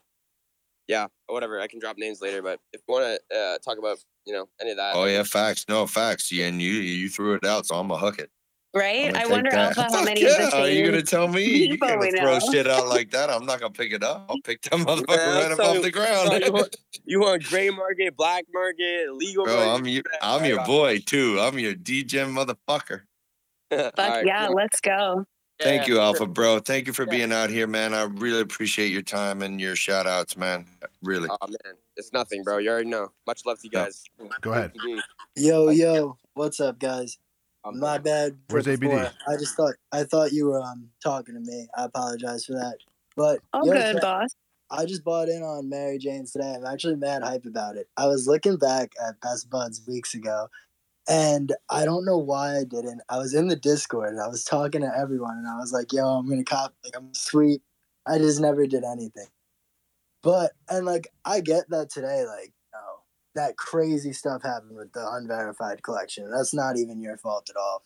yeah, 0.89 1.07
whatever. 1.27 1.61
I 1.61 1.69
can 1.69 1.79
drop 1.79 1.97
names 1.97 2.21
later, 2.21 2.43
but 2.43 2.61
if 2.73 2.83
you 2.87 2.93
want 2.93 3.19
to 3.31 3.37
uh, 3.37 3.59
talk 3.59 3.79
about, 3.79 3.99
you 4.27 4.33
know, 4.33 4.49
any 4.61 4.73
of 4.73 4.77
that. 4.77 4.95
Oh 4.95 5.05
yeah, 5.05 5.23
facts. 5.23 5.65
No 5.69 5.87
facts. 5.87 6.31
Yeah, 6.31 6.47
and 6.47 6.61
you 6.61 6.73
you 6.73 7.09
threw 7.09 7.35
it 7.35 7.45
out, 7.45 7.67
so 7.67 7.77
I'm 7.77 7.89
gonna 7.89 8.01
hook 8.01 8.19
it. 8.19 8.31
Right? 8.75 9.07
I'm 9.09 9.13
gonna 9.13 9.19
I 9.19 9.23
take 9.23 9.31
wonder, 9.31 9.51
that. 9.51 9.77
Alpha, 9.79 9.97
how 9.97 10.05
many 10.05 10.23
yeah, 10.23 10.29
of 10.45 10.51
the 10.51 10.57
Are 10.57 10.69
you 10.69 10.87
gonna 10.87 11.03
tell 11.03 11.29
me? 11.29 11.45
You 11.45 11.69
people 11.71 11.89
gonna 11.89 12.11
throw 12.11 12.39
know. 12.39 12.53
shit 12.53 12.67
out 12.67 12.89
like 12.89 13.11
that? 13.11 13.29
I'm 13.29 13.45
not 13.45 13.61
gonna 13.61 13.73
pick 13.73 13.93
it 13.93 14.03
up. 14.03 14.27
I'll 14.31 14.41
pick 14.43 14.63
that 14.63 14.73
motherfucker 14.73 15.09
Man, 15.09 15.49
right 15.49 15.57
so- 15.57 15.71
above 15.71 15.83
the 15.83 15.91
ground. 15.91 16.43
you, 16.43 16.53
want, 16.53 16.77
you 17.05 17.21
want 17.21 17.43
gray 17.45 17.69
market, 17.69 18.17
black 18.17 18.45
market, 18.53 19.13
legal 19.15 19.45
Bro, 19.45 19.57
market? 19.57 19.71
I'm 19.71 19.87
your 19.87 20.03
I'm 20.23 20.43
I 20.43 20.47
your 20.47 20.57
got 20.59 20.67
boy 20.67 20.99
too. 21.01 21.39
I'm 21.39 21.59
your 21.59 21.75
DJ 21.75 22.25
motherfucker. 22.27 23.03
Fuck 23.71 23.99
Alright, 23.99 24.27
yeah, 24.27 24.47
cool. 24.47 24.57
let's 24.57 24.81
go. 24.81 25.27
Thank 25.61 25.87
you, 25.87 26.01
Alpha 26.01 26.27
bro. 26.27 26.59
Thank 26.59 26.87
you 26.89 26.93
for 26.93 27.05
Yeah. 27.05 27.11
being 27.11 27.33
out 27.33 27.49
here, 27.51 27.67
man. 27.69 27.95
I 27.95 28.03
really 28.05 28.41
appreciate 28.41 28.91
your 28.91 29.03
time 29.03 29.43
and 29.43 29.61
your 29.61 29.77
shout 29.77 30.07
outs, 30.09 30.37
man. 30.37 30.67
Really. 31.03 31.29
Oh 31.31 31.47
man, 31.47 31.75
it's 31.97 32.13
nothing, 32.13 32.43
bro. 32.43 32.59
You 32.59 32.71
already 32.71 32.89
know. 32.89 33.13
Much 33.27 33.45
love 33.47 33.59
to 33.61 33.67
you 33.67 33.71
guys. 33.71 34.03
Go 34.41 34.53
ahead. 34.53 34.73
Yo, 35.37 35.69
yo, 35.71 36.17
what's 36.35 36.59
up, 36.59 36.79
guys? 36.81 37.19
Um, 37.65 37.79
My 37.79 37.99
bad. 37.99 38.37
for 38.49 38.55
Where's 38.55 38.69
ABD? 38.69 39.13
I 39.29 39.37
just 39.39 39.57
thought 39.57 39.75
I 39.93 40.05
thought 40.05 40.33
you 40.33 40.47
were 40.47 40.61
um 40.61 40.89
talking 41.03 41.35
to 41.35 41.41
me. 41.41 41.69
I 41.77 41.85
apologize 41.85 42.45
for 42.45 42.55
that. 42.55 42.79
But 43.17 43.41
All 43.53 43.67
yo, 43.67 43.73
good, 43.73 43.93
Kat, 43.93 44.03
boss. 44.03 44.37
I 44.71 44.87
just 44.87 45.05
bought 45.05 45.29
in 45.29 45.43
on 45.43 45.69
Mary 45.69 45.99
Jane's 45.99 46.33
today. 46.33 46.55
I'm 46.57 46.65
actually 46.65 46.97
mad 46.97 47.23
hype 47.23 47.45
about 47.45 47.77
it. 47.77 47.89
I 47.97 48.07
was 48.07 48.27
looking 48.27 48.57
back 48.57 48.93
at 49.07 49.21
Best 49.21 49.51
Buds 49.51 49.83
weeks 49.87 50.15
ago, 50.15 50.49
and 51.09 51.53
I 51.71 51.85
don't 51.85 52.05
know 52.05 52.19
why 52.19 52.57
I 52.57 52.65
didn't. 52.65 53.03
I 53.09 53.19
was 53.19 53.35
in 53.35 53.49
the 53.49 53.57
Discord 53.57 54.11
and 54.11 54.21
I 54.21 54.29
was 54.29 54.45
talking 54.45 54.81
to 54.81 54.93
everyone, 54.97 55.37
and 55.37 55.47
I 55.47 55.57
was 55.57 55.73
like, 55.73 55.93
"Yo, 55.93 56.05
I'm 56.05 56.29
gonna 56.29 56.45
cop. 56.45 56.75
Like, 56.85 56.97
I'm 56.97 57.15
sweet." 57.15 57.63
I 58.07 58.19
just 58.19 58.41
never 58.41 58.67
did 58.67 58.83
anything. 58.83 59.29
But 60.23 60.53
and 60.69 60.87
like 60.87 61.09
I 61.25 61.41
get 61.41 61.69
that 61.71 61.91
today, 61.91 62.25
like 62.27 62.47
you 62.47 62.49
know, 62.49 62.53
that 63.35 63.57
crazy 63.57 64.13
stuff 64.13 64.43
happened 64.43 64.77
with 64.77 64.93
the 64.93 65.07
unverified 65.11 65.83
collection. 65.83 66.31
That's 66.31 66.55
not 66.55 66.77
even 66.77 67.01
your 67.01 67.17
fault 67.17 67.49
at 67.51 67.57
all. 67.57 67.85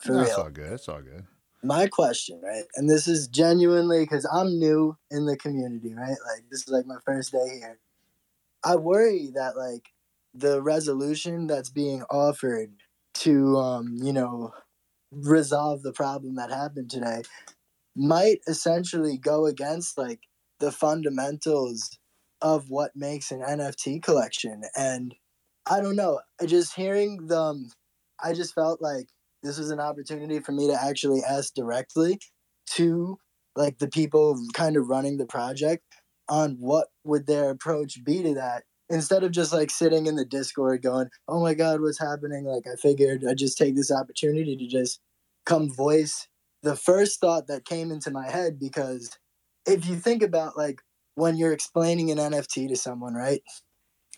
For 0.00 0.12
No, 0.12 0.20
real 0.20 0.28
it's 0.28 0.38
all 0.38 0.50
good. 0.50 0.72
It's 0.72 0.88
all 0.88 1.02
good. 1.02 1.26
my 1.62 1.86
question, 1.88 2.40
right? 2.42 2.64
And 2.76 2.88
this 2.88 3.08
is 3.08 3.28
genuinely 3.28 4.00
because 4.00 4.26
I'm 4.32 4.58
new 4.58 4.96
in 5.10 5.26
the 5.26 5.36
community, 5.36 5.94
right? 5.94 6.08
Like 6.08 6.44
this 6.50 6.62
is 6.62 6.68
like 6.68 6.86
my 6.86 6.98
first 7.04 7.32
day 7.32 7.48
here. 7.60 7.78
I 8.64 8.76
worry 8.76 9.30
that 9.34 9.56
like 9.56 9.88
the 10.34 10.62
resolution 10.62 11.46
that's 11.46 11.70
being 11.70 12.02
offered 12.10 12.72
to 13.14 13.56
um, 13.56 13.98
you 14.02 14.12
know, 14.12 14.52
resolve 15.10 15.82
the 15.82 15.92
problem 15.92 16.36
that 16.36 16.50
happened 16.50 16.90
today 16.90 17.22
might 17.96 18.38
essentially 18.46 19.18
go 19.18 19.46
against 19.46 19.98
like 19.98 20.20
the 20.60 20.70
fundamentals 20.72 21.97
of 22.40 22.70
what 22.70 22.94
makes 22.94 23.30
an 23.30 23.40
NFT 23.40 24.02
collection. 24.02 24.62
And 24.76 25.14
I 25.68 25.80
don't 25.80 25.96
know. 25.96 26.20
Just 26.46 26.74
hearing 26.74 27.26
them 27.26 27.70
I 28.22 28.32
just 28.32 28.54
felt 28.54 28.82
like 28.82 29.08
this 29.42 29.58
was 29.58 29.70
an 29.70 29.80
opportunity 29.80 30.40
for 30.40 30.52
me 30.52 30.66
to 30.68 30.82
actually 30.82 31.22
ask 31.22 31.54
directly 31.54 32.18
to 32.70 33.18
like 33.56 33.78
the 33.78 33.88
people 33.88 34.38
kind 34.52 34.76
of 34.76 34.88
running 34.88 35.16
the 35.16 35.26
project 35.26 35.84
on 36.28 36.56
what 36.58 36.88
would 37.04 37.26
their 37.26 37.50
approach 37.50 38.04
be 38.04 38.22
to 38.22 38.34
that 38.34 38.64
instead 38.90 39.24
of 39.24 39.30
just 39.30 39.52
like 39.52 39.70
sitting 39.70 40.06
in 40.06 40.16
the 40.16 40.24
discord 40.24 40.82
going 40.82 41.08
oh 41.26 41.40
my 41.40 41.54
god 41.54 41.80
what's 41.80 41.98
happening 41.98 42.44
like 42.44 42.64
i 42.70 42.76
figured 42.76 43.24
i'd 43.26 43.38
just 43.38 43.56
take 43.56 43.74
this 43.74 43.90
opportunity 43.90 44.54
to 44.56 44.66
just 44.66 45.00
come 45.46 45.72
voice 45.72 46.28
the 46.62 46.76
first 46.76 47.20
thought 47.20 47.46
that 47.46 47.64
came 47.64 47.90
into 47.90 48.10
my 48.10 48.30
head 48.30 48.58
because 48.58 49.16
if 49.66 49.86
you 49.86 49.96
think 49.96 50.22
about 50.22 50.56
like 50.56 50.82
when 51.18 51.36
you're 51.36 51.52
explaining 51.52 52.10
an 52.12 52.18
nft 52.18 52.68
to 52.68 52.76
someone 52.76 53.14
right? 53.14 53.42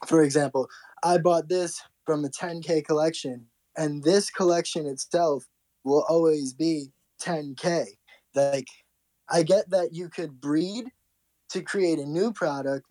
For 0.07 0.23
example 0.23 0.69
i 1.03 1.19
bought 1.19 1.49
this 1.49 1.81
from 2.05 2.25
a 2.25 2.29
10k 2.29 2.85
collection 2.85 3.47
and 3.77 4.03
this 4.03 4.31
collection 4.31 4.87
itself 4.87 5.47
will 5.85 6.05
always 6.09 6.53
be 6.53 6.89
10k 7.23 7.87
like 8.35 8.69
i 9.31 9.43
get 9.43 9.69
that 9.71 9.93
you 9.93 10.09
could 10.09 10.41
breed 10.41 10.85
to 11.49 11.63
create 11.63 11.99
a 11.99 12.05
new 12.05 12.33
product 12.33 12.87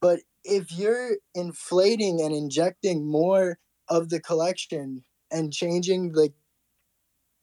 but 0.00 0.20
if 0.44 0.72
you're 0.72 1.12
inflating 1.34 2.20
and 2.20 2.34
injecting 2.34 3.06
more 3.06 3.58
of 3.88 4.08
the 4.08 4.20
collection 4.20 5.04
and 5.30 5.52
changing 5.52 6.12
like 6.12 6.34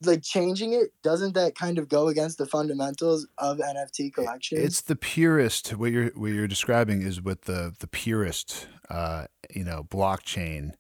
like 0.03 0.21
changing 0.21 0.73
it 0.73 0.91
doesn't 1.03 1.33
that 1.33 1.55
kind 1.55 1.77
of 1.77 1.89
go 1.89 2.07
against 2.07 2.37
the 2.37 2.45
fundamentals 2.45 3.27
of 3.37 3.57
nft 3.57 4.13
collections 4.13 4.61
It's 4.63 4.81
the 4.81 4.95
purest. 4.95 5.69
What 5.71 5.91
you're 5.91 6.09
what 6.15 6.31
you're 6.31 6.47
describing 6.47 7.01
is 7.01 7.21
what 7.21 7.43
the 7.43 7.73
the 7.79 7.87
purest, 7.87 8.67
uh, 8.89 9.25
you 9.53 9.63
know, 9.63 9.83
blockchain 9.83 10.73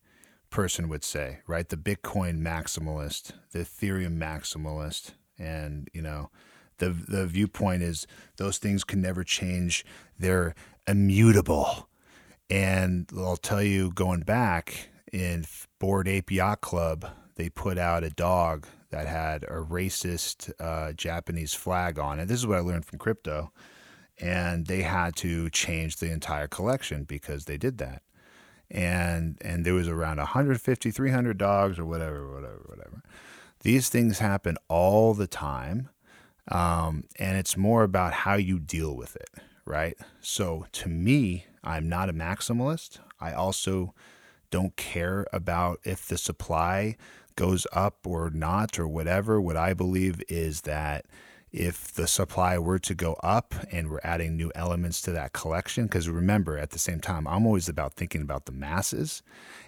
person 0.49 0.89
would 0.89 1.03
say, 1.03 1.39
right? 1.47 1.67
The 1.67 1.77
Bitcoin 1.77 2.41
maximalist, 2.41 3.31
the 3.51 3.59
Ethereum 3.59 4.17
maximalist, 4.17 5.11
and 5.37 5.89
you 5.93 6.01
know, 6.01 6.29
the 6.77 6.89
the 6.89 7.25
viewpoint 7.27 7.83
is 7.83 8.07
those 8.37 8.57
things 8.57 8.83
can 8.83 9.01
never 9.01 9.23
change. 9.23 9.85
They're 10.17 10.55
immutable. 10.87 11.87
And 12.49 13.07
I'll 13.15 13.37
tell 13.37 13.61
you, 13.61 13.91
going 13.91 14.21
back 14.21 14.89
in 15.13 15.45
Bored 15.77 16.07
Ape 16.07 16.31
Yacht 16.31 16.61
Club, 16.61 17.05
they 17.39 17.47
put 17.47 17.77
out 17.77 18.03
a 18.03 18.09
dog 18.09 18.67
that 18.89 19.07
had 19.07 19.43
a 19.43 19.63
racist 19.63 20.51
uh, 20.59 20.91
Japanese 20.91 21.53
flag 21.53 21.97
on 21.97 22.19
it. 22.19 22.27
This 22.27 22.37
is 22.37 22.45
what 22.45 22.57
I 22.57 22.61
learned 22.61 22.83
from 22.83 22.99
crypto. 22.99 23.53
And 24.19 24.67
they 24.67 24.81
had 24.81 25.15
to 25.17 25.49
change 25.49 25.95
the 25.95 26.11
entire 26.11 26.49
collection 26.49 27.05
because 27.05 27.45
they 27.45 27.55
did 27.55 27.77
that. 27.77 28.01
And 28.69 29.37
and 29.39 29.65
there 29.65 29.73
was 29.73 29.87
around 29.87 30.17
150, 30.17 30.91
300 30.91 31.37
dogs 31.37 31.79
or 31.79 31.85
whatever, 31.85 32.29
whatever, 32.29 32.61
whatever. 32.65 33.03
These 33.61 33.87
things 33.87 34.19
happen 34.19 34.57
all 34.67 35.13
the 35.13 35.27
time. 35.27 35.87
Um, 36.49 37.05
and 37.17 37.37
it's 37.37 37.55
more 37.55 37.83
about 37.83 38.11
how 38.11 38.33
you 38.33 38.59
deal 38.59 38.97
with 38.97 39.15
it, 39.15 39.29
right? 39.63 39.97
So 40.19 40.65
to 40.73 40.89
me, 40.89 41.45
I'm 41.63 41.87
not 41.87 42.09
a 42.09 42.13
maximalist. 42.13 42.99
I 43.21 43.31
also 43.31 43.93
don't 44.51 44.75
care 44.75 45.25
about 45.31 45.79
if 45.83 46.07
the 46.07 46.17
supply 46.17 46.95
goes 47.35 47.65
up 47.71 48.05
or 48.05 48.29
not 48.29 48.77
or 48.77 48.87
whatever. 48.87 49.39
What 49.39 49.57
I 49.57 49.73
believe 49.73 50.21
is 50.27 50.61
that 50.61 51.05
if 51.51 51.91
the 51.93 52.07
supply 52.07 52.57
were 52.57 52.79
to 52.79 52.93
go 52.93 53.13
up 53.23 53.55
and 53.71 53.89
we're 53.89 53.99
adding 54.03 54.37
new 54.37 54.51
elements 54.53 55.01
to 55.01 55.11
that 55.11 55.33
collection, 55.33 55.85
because 55.85 56.07
remember, 56.07 56.57
at 56.57 56.69
the 56.71 56.79
same 56.79 56.99
time, 56.99 57.27
I'm 57.27 57.45
always 57.45 57.67
about 57.67 57.93
thinking 57.93 58.21
about 58.21 58.45
the 58.45 58.51
masses. 58.51 59.23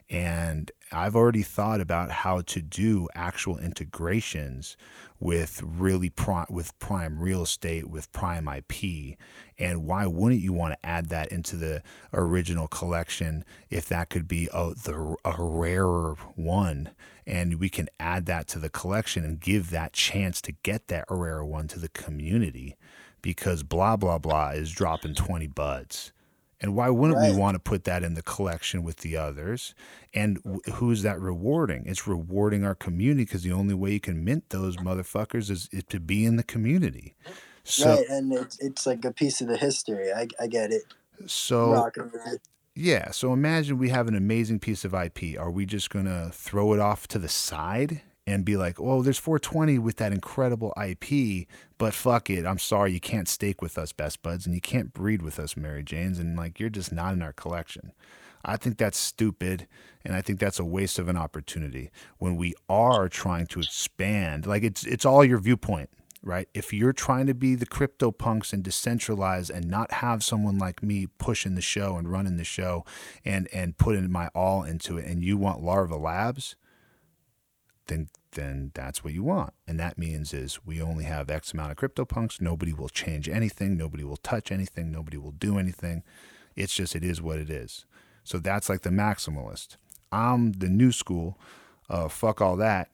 And 0.09 0.71
I've 0.91 1.15
already 1.15 1.41
thought 1.41 1.79
about 1.81 2.11
how 2.11 2.41
to 2.41 2.61
do 2.61 3.07
actual 3.15 3.57
integrations 3.57 4.75
with 5.19 5.63
really 5.63 6.09
prime, 6.09 6.47
with 6.49 6.77
prime 6.79 7.19
real 7.19 7.43
estate, 7.43 7.89
with 7.89 8.11
prime 8.11 8.47
IP. 8.47 9.17
And 9.57 9.85
why 9.85 10.05
wouldn't 10.07 10.41
you 10.41 10.51
want 10.51 10.73
to 10.73 10.85
add 10.85 11.09
that 11.09 11.31
into 11.31 11.55
the 11.55 11.81
original 12.13 12.67
collection 12.67 13.45
if 13.69 13.87
that 13.87 14.09
could 14.09 14.27
be 14.27 14.49
a, 14.53 14.73
the, 14.73 15.15
a 15.23 15.35
rarer 15.39 16.15
one? 16.35 16.89
And 17.31 17.61
we 17.61 17.69
can 17.69 17.87
add 17.97 18.25
that 18.25 18.47
to 18.49 18.59
the 18.59 18.69
collection 18.69 19.23
and 19.23 19.39
give 19.39 19.69
that 19.69 19.93
chance 19.93 20.41
to 20.41 20.51
get 20.51 20.89
that 20.89 21.05
rarer 21.09 21.45
one 21.45 21.69
to 21.69 21.79
the 21.79 21.87
community 21.87 22.75
because 23.21 23.63
blah, 23.63 23.95
blah, 23.95 24.17
blah 24.17 24.49
is 24.49 24.69
dropping 24.71 25.15
20 25.15 25.47
buds. 25.47 26.11
And 26.59 26.75
why 26.75 26.89
wouldn't 26.89 27.17
right. 27.17 27.31
we 27.31 27.37
want 27.37 27.55
to 27.55 27.59
put 27.59 27.85
that 27.85 28.03
in 28.03 28.15
the 28.15 28.21
collection 28.21 28.83
with 28.83 28.97
the 28.97 29.15
others? 29.15 29.73
And 30.13 30.39
who's 30.73 31.03
that 31.03 31.19
rewarding? 31.19 31.83
It's 31.87 32.05
rewarding 32.05 32.65
our 32.65 32.75
community 32.75 33.23
because 33.23 33.43
the 33.43 33.53
only 33.53 33.73
way 33.73 33.93
you 33.93 33.99
can 34.01 34.23
mint 34.23 34.49
those 34.49 34.75
motherfuckers 34.77 35.49
is, 35.49 35.69
is 35.71 35.85
to 35.85 35.99
be 36.01 36.25
in 36.25 36.35
the 36.35 36.43
community. 36.43 37.15
So, 37.63 37.95
right, 37.95 38.05
and 38.09 38.33
it's 38.33 38.59
it's 38.59 38.85
like 38.85 39.05
a 39.05 39.11
piece 39.11 39.39
of 39.39 39.47
the 39.47 39.57
history. 39.57 40.11
I 40.11 40.27
I 40.39 40.47
get 40.47 40.71
it. 40.71 40.83
So 41.27 41.89
yeah, 42.75 43.11
so 43.11 43.33
imagine 43.33 43.77
we 43.77 43.89
have 43.89 44.07
an 44.07 44.15
amazing 44.15 44.59
piece 44.59 44.85
of 44.85 44.93
IP. 44.93 45.37
Are 45.37 45.51
we 45.51 45.65
just 45.65 45.89
gonna 45.89 46.29
throw 46.33 46.73
it 46.73 46.79
off 46.79 47.07
to 47.09 47.19
the 47.19 47.27
side 47.27 48.01
and 48.25 48.45
be 48.45 48.55
like, 48.55 48.79
"Oh, 48.79 49.01
there's 49.01 49.17
420 49.17 49.77
with 49.79 49.97
that 49.97 50.13
incredible 50.13 50.73
IP, 50.77 51.47
but 51.77 51.93
fuck 51.93 52.29
it, 52.29 52.45
I'm 52.45 52.59
sorry, 52.59 52.93
you 52.93 52.99
can't 52.99 53.27
stake 53.27 53.61
with 53.61 53.77
us, 53.77 53.91
Best 53.91 54.21
Buds, 54.21 54.45
and 54.45 54.55
you 54.55 54.61
can't 54.61 54.93
breed 54.93 55.21
with 55.21 55.39
us, 55.39 55.57
Mary 55.57 55.83
Janes, 55.83 56.19
and 56.19 56.37
like 56.37 56.59
you're 56.59 56.69
just 56.69 56.91
not 56.91 57.13
in 57.13 57.21
our 57.21 57.33
collection." 57.33 57.91
I 58.43 58.57
think 58.57 58.77
that's 58.77 58.97
stupid, 58.97 59.67
and 60.03 60.15
I 60.15 60.21
think 60.21 60.39
that's 60.39 60.59
a 60.59 60.65
waste 60.65 60.97
of 60.97 61.07
an 61.07 61.17
opportunity 61.17 61.91
when 62.17 62.35
we 62.37 62.53
are 62.69 63.07
trying 63.07 63.47
to 63.47 63.59
expand. 63.59 64.45
Like 64.47 64.63
it's 64.63 64.83
it's 64.85 65.05
all 65.05 65.23
your 65.25 65.39
viewpoint 65.39 65.89
right? 66.23 66.47
If 66.53 66.73
you're 66.73 66.93
trying 66.93 67.27
to 67.27 67.33
be 67.33 67.55
the 67.55 67.65
crypto 67.65 68.11
punks 68.11 68.53
and 68.53 68.63
decentralize 68.63 69.49
and 69.49 69.69
not 69.69 69.91
have 69.93 70.23
someone 70.23 70.57
like 70.57 70.83
me 70.83 71.07
pushing 71.17 71.55
the 71.55 71.61
show 71.61 71.95
and 71.95 72.11
running 72.11 72.37
the 72.37 72.43
show 72.43 72.85
and 73.25 73.47
and 73.53 73.77
putting 73.77 74.11
my 74.11 74.27
all 74.35 74.63
into 74.63 74.97
it, 74.97 75.05
and 75.05 75.23
you 75.23 75.37
want 75.37 75.63
Larva 75.63 75.95
Labs, 75.95 76.55
then 77.87 78.09
then 78.33 78.71
that's 78.73 79.03
what 79.03 79.13
you 79.13 79.23
want. 79.23 79.53
And 79.67 79.79
that 79.79 79.97
means 79.97 80.33
is 80.33 80.65
we 80.65 80.81
only 80.81 81.03
have 81.03 81.29
X 81.29 81.53
amount 81.53 81.71
of 81.71 81.77
crypto 81.77 82.05
punks. 82.05 82.39
Nobody 82.39 82.73
will 82.73 82.89
change 82.89 83.27
anything. 83.27 83.77
Nobody 83.77 84.03
will 84.03 84.17
touch 84.17 84.51
anything. 84.51 84.91
Nobody 84.91 85.17
will 85.17 85.31
do 85.31 85.57
anything. 85.57 86.03
It's 86.55 86.73
just 86.73 86.95
it 86.95 87.03
is 87.03 87.21
what 87.21 87.39
it 87.39 87.49
is. 87.49 87.85
So 88.23 88.37
that's 88.37 88.69
like 88.69 88.81
the 88.81 88.89
maximalist. 88.89 89.77
I'm 90.11 90.53
the 90.53 90.69
new 90.69 90.91
school. 90.91 91.39
Uh, 91.89 92.07
fuck 92.07 92.41
all 92.41 92.55
that. 92.57 92.89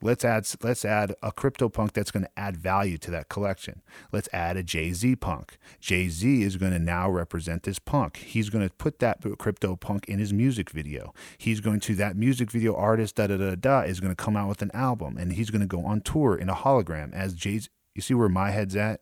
Let's 0.00 0.24
add 0.24 0.46
let's 0.62 0.84
add 0.84 1.14
a 1.22 1.32
crypto 1.32 1.68
punk 1.68 1.92
that's 1.92 2.12
going 2.12 2.22
to 2.22 2.30
add 2.38 2.56
value 2.56 2.98
to 2.98 3.10
that 3.10 3.28
collection. 3.28 3.82
Let's 4.12 4.28
add 4.32 4.56
a 4.56 4.62
Jay 4.62 4.92
Z 4.92 5.16
punk. 5.16 5.58
Jay 5.80 6.08
Z 6.08 6.42
is 6.42 6.56
going 6.56 6.72
to 6.72 6.78
now 6.78 7.10
represent 7.10 7.64
this 7.64 7.80
punk. 7.80 8.18
He's 8.18 8.48
going 8.48 8.66
to 8.68 8.74
put 8.76 9.00
that 9.00 9.18
crypto 9.38 9.74
punk 9.74 10.06
in 10.06 10.20
his 10.20 10.32
music 10.32 10.70
video. 10.70 11.12
He's 11.36 11.60
going 11.60 11.80
to 11.80 11.96
that 11.96 12.16
music 12.16 12.50
video 12.50 12.76
artist 12.76 13.16
da 13.16 13.26
da 13.26 13.36
da 13.36 13.56
da 13.56 13.80
is 13.80 13.98
going 13.98 14.14
to 14.14 14.22
come 14.24 14.36
out 14.36 14.48
with 14.48 14.62
an 14.62 14.70
album 14.72 15.16
and 15.16 15.32
he's 15.32 15.50
going 15.50 15.62
to 15.62 15.66
go 15.66 15.84
on 15.84 16.00
tour 16.00 16.36
in 16.36 16.48
a 16.48 16.54
hologram 16.54 17.12
as 17.12 17.34
Jay. 17.34 17.60
You 17.94 18.02
see 18.02 18.14
where 18.14 18.28
my 18.28 18.52
head's 18.52 18.76
at, 18.76 19.00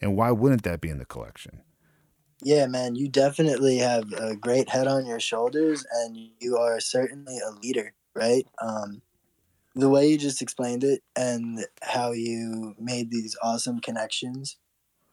and 0.00 0.16
why 0.16 0.30
wouldn't 0.30 0.62
that 0.62 0.80
be 0.80 0.88
in 0.88 0.98
the 0.98 1.04
collection? 1.04 1.62
Yeah, 2.42 2.66
man, 2.66 2.94
you 2.94 3.08
definitely 3.08 3.78
have 3.78 4.12
a 4.12 4.36
great 4.36 4.68
head 4.68 4.86
on 4.86 5.04
your 5.04 5.18
shoulders, 5.18 5.84
and 5.92 6.16
you 6.38 6.56
are 6.56 6.78
certainly 6.78 7.38
a 7.38 7.50
leader, 7.50 7.92
right? 8.14 8.46
Um, 8.62 9.02
the 9.80 9.88
way 9.88 10.08
you 10.08 10.18
just 10.18 10.42
explained 10.42 10.84
it 10.84 11.02
and 11.16 11.66
how 11.82 12.12
you 12.12 12.74
made 12.78 13.10
these 13.10 13.36
awesome 13.42 13.80
connections, 13.80 14.56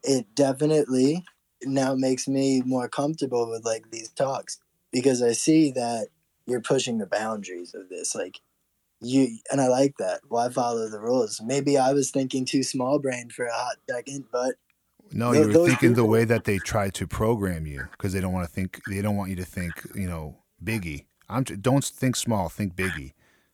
it 0.02 0.26
definitely 0.34 1.24
now 1.62 1.94
makes 1.94 2.28
me 2.28 2.62
more 2.64 2.88
comfortable 2.88 3.50
with 3.50 3.64
like 3.64 3.90
these 3.90 4.10
talks 4.10 4.58
because 4.92 5.22
I 5.22 5.32
see 5.32 5.70
that 5.72 6.08
you're 6.46 6.60
pushing 6.60 6.98
the 6.98 7.06
boundaries 7.06 7.74
of 7.74 7.88
this. 7.88 8.14
Like 8.14 8.40
you 9.00 9.38
and 9.50 9.60
I 9.60 9.68
like 9.68 9.94
that. 9.98 10.20
Why 10.28 10.48
follow 10.48 10.88
the 10.88 11.00
rules? 11.00 11.40
Maybe 11.44 11.76
I 11.76 11.92
was 11.92 12.10
thinking 12.10 12.44
too 12.44 12.62
small 12.62 12.98
brain 12.98 13.30
for 13.30 13.46
a 13.46 13.52
hot 13.52 13.76
second, 13.88 14.26
but 14.32 14.54
no, 15.12 15.32
th- 15.32 15.42
you 15.42 15.48
were 15.48 15.66
thinking 15.66 15.90
people, 15.90 16.04
the 16.04 16.10
way 16.10 16.24
that 16.24 16.44
they 16.44 16.58
try 16.58 16.90
to 16.90 17.06
program 17.06 17.66
you 17.66 17.88
because 17.92 18.12
they 18.12 18.20
don't 18.20 18.32
want 18.32 18.46
to 18.46 18.52
think. 18.52 18.80
They 18.88 19.02
don't 19.02 19.16
want 19.16 19.30
you 19.30 19.36
to 19.36 19.44
think. 19.44 19.72
You 19.94 20.08
know, 20.08 20.36
Biggie. 20.62 21.06
I'm. 21.28 21.44
Don't 21.44 21.84
think 21.84 22.16
small. 22.16 22.48
Think 22.48 22.74
Biggie. 22.74 23.12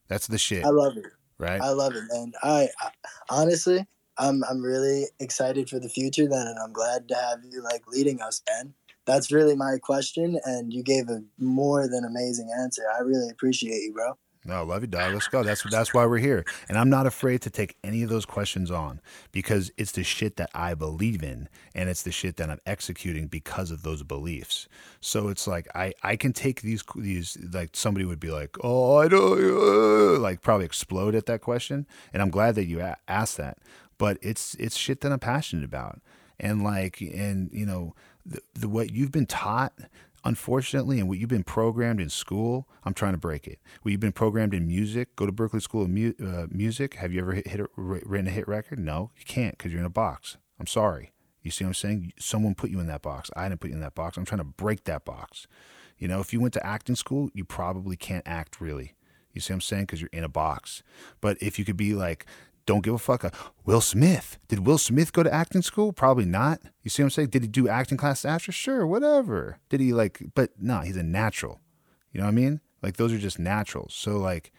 That's 0.09 0.27
the 0.27 0.39
shit. 0.39 0.65
I 0.65 0.71
love 0.71 0.97
it. 0.97 1.07
Right. 1.39 1.61
I 1.61 1.71
love 1.71 1.95
it, 1.95 2.05
man. 2.13 2.33
I, 2.43 2.69
I 2.81 2.91
honestly, 3.29 3.87
I'm 4.19 4.45
I'm 4.45 4.63
really 4.63 5.07
excited 5.19 5.69
for 5.69 5.81
the 5.81 5.89
future 5.89 6.29
then, 6.29 6.47
and 6.47 6.59
I'm 6.59 6.73
glad 6.73 7.09
to 7.09 7.15
have 7.15 7.41
you 7.51 7.63
like 7.63 7.87
leading 7.87 8.21
us, 8.21 8.43
man. 8.49 8.75
That's 9.07 9.33
really 9.33 9.55
my 9.55 9.79
question, 9.83 10.39
and 10.45 10.73
you 10.73 10.83
gave 10.83 11.09
a 11.09 11.23
more 11.39 11.89
than 11.89 12.05
amazing 12.05 12.51
answer. 12.57 12.83
I 12.97 13.01
really 13.01 13.29
appreciate 13.31 13.83
you, 13.83 13.93
bro. 13.93 14.17
No, 14.47 14.63
love 14.65 14.83
you, 14.83 14.89
dog. 14.89 15.15
Let's 15.15 15.29
go. 15.29 15.43
That's 15.43 15.63
that's 15.71 15.95
why 15.95 16.05
we're 16.05 16.19
here, 16.19 16.45
and 16.69 16.77
I'm 16.77 16.91
not 16.91 17.07
afraid 17.07 17.41
to 17.43 17.51
take 17.51 17.77
any 17.83 18.03
of 18.03 18.11
those 18.11 18.27
questions 18.27 18.71
on 18.71 19.01
because 19.33 19.71
it's 19.79 19.93
the 19.93 20.05
shit 20.05 20.37
that 20.37 20.51
I 20.55 20.75
believe 20.75 21.23
in, 21.23 21.49
and 21.75 21.89
it's 21.89 22.03
the 22.03 22.13
shit 22.13 22.37
that 22.37 22.51
I'm 22.51 22.61
executing 22.67 23.27
because 23.27 23.71
of 23.71 23.83
those 23.83 24.03
beliefs. 24.03 24.69
So 25.01 25.29
it's 25.29 25.47
like 25.47 25.67
I 25.75 25.95
I 26.03 26.17
can 26.17 26.35
take 26.35 26.61
these 26.61 26.85
these 26.95 27.39
like 27.53 27.71
somebody 27.73 28.05
would 28.05 28.21
be 28.21 28.31
like, 28.31 28.57
oh, 28.63 28.97
I 28.99 29.09
don't 29.09 29.39
uh, 29.41 30.19
like 30.21 30.43
probably 30.43 30.67
explode 30.67 31.15
at 31.15 31.25
that 31.25 31.41
question, 31.41 31.87
and 32.13 32.21
I'm 32.21 32.31
glad 32.31 32.55
that 32.57 32.67
you 32.67 32.81
a- 32.81 32.97
asked 33.09 33.39
that. 33.39 33.59
But 33.97 34.19
it's 34.21 34.55
it's 34.57 34.77
shit 34.77 35.01
that 35.01 35.13
I'm 35.13 35.21
passionate 35.21 35.65
about, 35.65 36.01
and 36.39 36.63
like 36.63 37.01
and 37.01 37.49
you 37.51 37.65
know 37.65 37.95
the, 38.27 38.41
the 38.53 38.69
what 38.69 38.93
you've 38.93 39.13
been 39.13 39.27
taught 39.27 39.73
unfortunately, 40.25 40.99
and 40.99 41.09
what 41.09 41.19
you've 41.19 41.29
been 41.29 41.45
programmed 41.45 42.01
in 42.01 42.09
school, 42.09 42.69
I'm 42.85 42.95
trying 42.95 43.13
to 43.13 43.19
break 43.19 43.47
it. 43.47 43.59
What 43.83 43.93
you've 43.93 44.01
been 44.01 44.13
programmed 44.13 44.55
in 44.55 44.67
music, 44.67 45.15
go 45.17 45.27
to 45.27 45.33
Berklee 45.33 45.63
School 45.63 45.83
of 45.83 45.91
Mu- 45.91 46.15
uh, 46.23 46.47
Music. 46.51 46.95
Have 46.95 47.13
you 47.13 47.21
ever 47.21 47.33
hit, 47.33 47.47
hit 47.47 47.61
a, 47.61 47.69
written 47.77 48.27
a 48.27 48.31
hit 48.31 48.49
record? 48.49 48.79
No, 48.79 49.11
you 49.17 49.25
can't 49.27 49.57
because 49.57 49.73
you're 49.73 49.81
in 49.81 49.87
a 49.87 49.91
box. 49.91 50.37
I'm 50.59 50.67
sorry. 50.67 51.13
You 51.43 51.51
see 51.51 51.65
what 51.65 51.71
I'm 51.71 51.75
saying? 51.75 52.13
Someone 52.19 52.55
put 52.55 52.71
you 52.71 52.81
in 52.81 52.87
that 52.87 53.03
box. 53.03 53.31
I 53.37 53.49
didn't 53.49 53.61
put 53.61 53.69
you 53.69 53.77
in 53.77 53.83
that 53.83 53.95
box. 53.95 54.17
I'm 54.17 54.25
trying 54.25 54.39
to 54.39 54.45
break 54.45 54.85
that 54.85 55.05
box. 55.05 55.47
You 55.99 56.09
know, 56.09 56.21
if 56.21 56.33
you 56.33 56.41
went 56.41 56.55
to 56.55 56.67
acting 56.67 56.97
school, 56.97 57.29
you 57.35 57.45
probably 57.45 57.97
can't 57.97 58.27
act 58.27 58.61
really. 58.61 58.95
You 59.33 59.41
see 59.41 59.53
what 59.53 59.57
I'm 59.57 59.61
saying? 59.61 59.83
Because 59.85 60.01
you're 60.01 60.11
in 60.13 60.25
a 60.25 60.29
box. 60.29 60.83
But 61.21 61.37
if 61.41 61.59
you 61.59 61.65
could 61.65 61.77
be 61.77 61.93
like 61.95 62.25
don't 62.67 62.83
give 62.83 62.95
a 62.95 62.99
fuck. 62.99 63.25
Uh, 63.25 63.31
Will 63.65 63.81
Smith. 63.81 64.39
Did 64.49 64.67
Will 64.67 64.79
Smith 64.79 65.13
go 65.13 65.23
to 65.23 65.33
acting 65.33 65.63
school? 65.63 65.93
Probably 65.93 66.25
not. 66.25 66.61
You 66.83 66.91
see 66.91 67.03
what 67.03 67.07
I'm 67.07 67.11
saying? 67.11 67.29
Did 67.29 67.43
he 67.43 67.49
do 67.49 67.69
acting 67.69 67.99
class 67.99 68.25
after? 68.25 68.53
Sure, 68.53 68.87
whatever. 68.87 69.59
Did 69.69 69.81
he 69.81 69.93
like, 69.93 70.23
but 70.35 70.51
no, 70.59 70.81
he's 70.81 70.97
a 70.97 71.03
natural. 71.03 71.61
You 72.13 72.21
know 72.21 72.27
what 72.27 72.33
I 72.33 72.35
mean? 72.35 72.61
Like 72.83 72.97
those 72.97 73.13
are 73.13 73.19
just 73.19 73.39
naturals. 73.39 73.95
So 73.95 74.19
like 74.19 74.53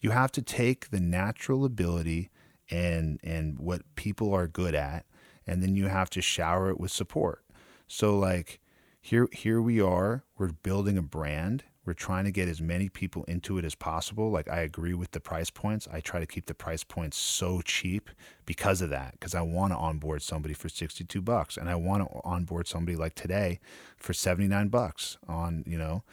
you 0.00 0.10
have 0.10 0.32
to 0.32 0.42
take 0.42 0.90
the 0.90 1.00
natural 1.00 1.64
ability 1.64 2.30
and 2.70 3.20
and 3.22 3.58
what 3.58 3.82
people 3.96 4.32
are 4.32 4.46
good 4.46 4.74
at 4.74 5.04
and 5.46 5.62
then 5.62 5.74
you 5.74 5.88
have 5.88 6.08
to 6.10 6.22
shower 6.22 6.70
it 6.70 6.80
with 6.80 6.90
support. 6.90 7.44
So 7.86 8.18
like 8.18 8.60
here 9.00 9.28
here 9.32 9.60
we 9.60 9.80
are, 9.80 10.24
we're 10.38 10.52
building 10.52 10.96
a 10.96 11.02
brand 11.02 11.64
we're 11.84 11.94
trying 11.94 12.24
to 12.24 12.30
get 12.30 12.48
as 12.48 12.60
many 12.60 12.88
people 12.88 13.24
into 13.24 13.58
it 13.58 13.64
as 13.64 13.74
possible. 13.74 14.30
Like 14.30 14.48
I 14.48 14.60
agree 14.60 14.94
with 14.94 15.10
the 15.10 15.20
price 15.20 15.50
points. 15.50 15.88
I 15.92 16.00
try 16.00 16.20
to 16.20 16.26
keep 16.26 16.46
the 16.46 16.54
price 16.54 16.84
points 16.84 17.16
so 17.16 17.60
cheap 17.62 18.10
because 18.46 18.80
of 18.80 18.90
that. 18.90 19.12
Because 19.12 19.34
I 19.34 19.42
want 19.42 19.72
to 19.72 19.76
onboard 19.76 20.22
somebody 20.22 20.54
for 20.54 20.68
sixty-two 20.68 21.22
bucks, 21.22 21.56
and 21.56 21.68
I 21.68 21.74
want 21.74 22.08
to 22.08 22.20
onboard 22.24 22.68
somebody 22.68 22.96
like 22.96 23.14
today 23.14 23.58
for 23.96 24.12
seventy-nine 24.12 24.68
bucks. 24.68 25.18
On 25.28 25.64
you 25.66 25.78
know, 25.78 26.04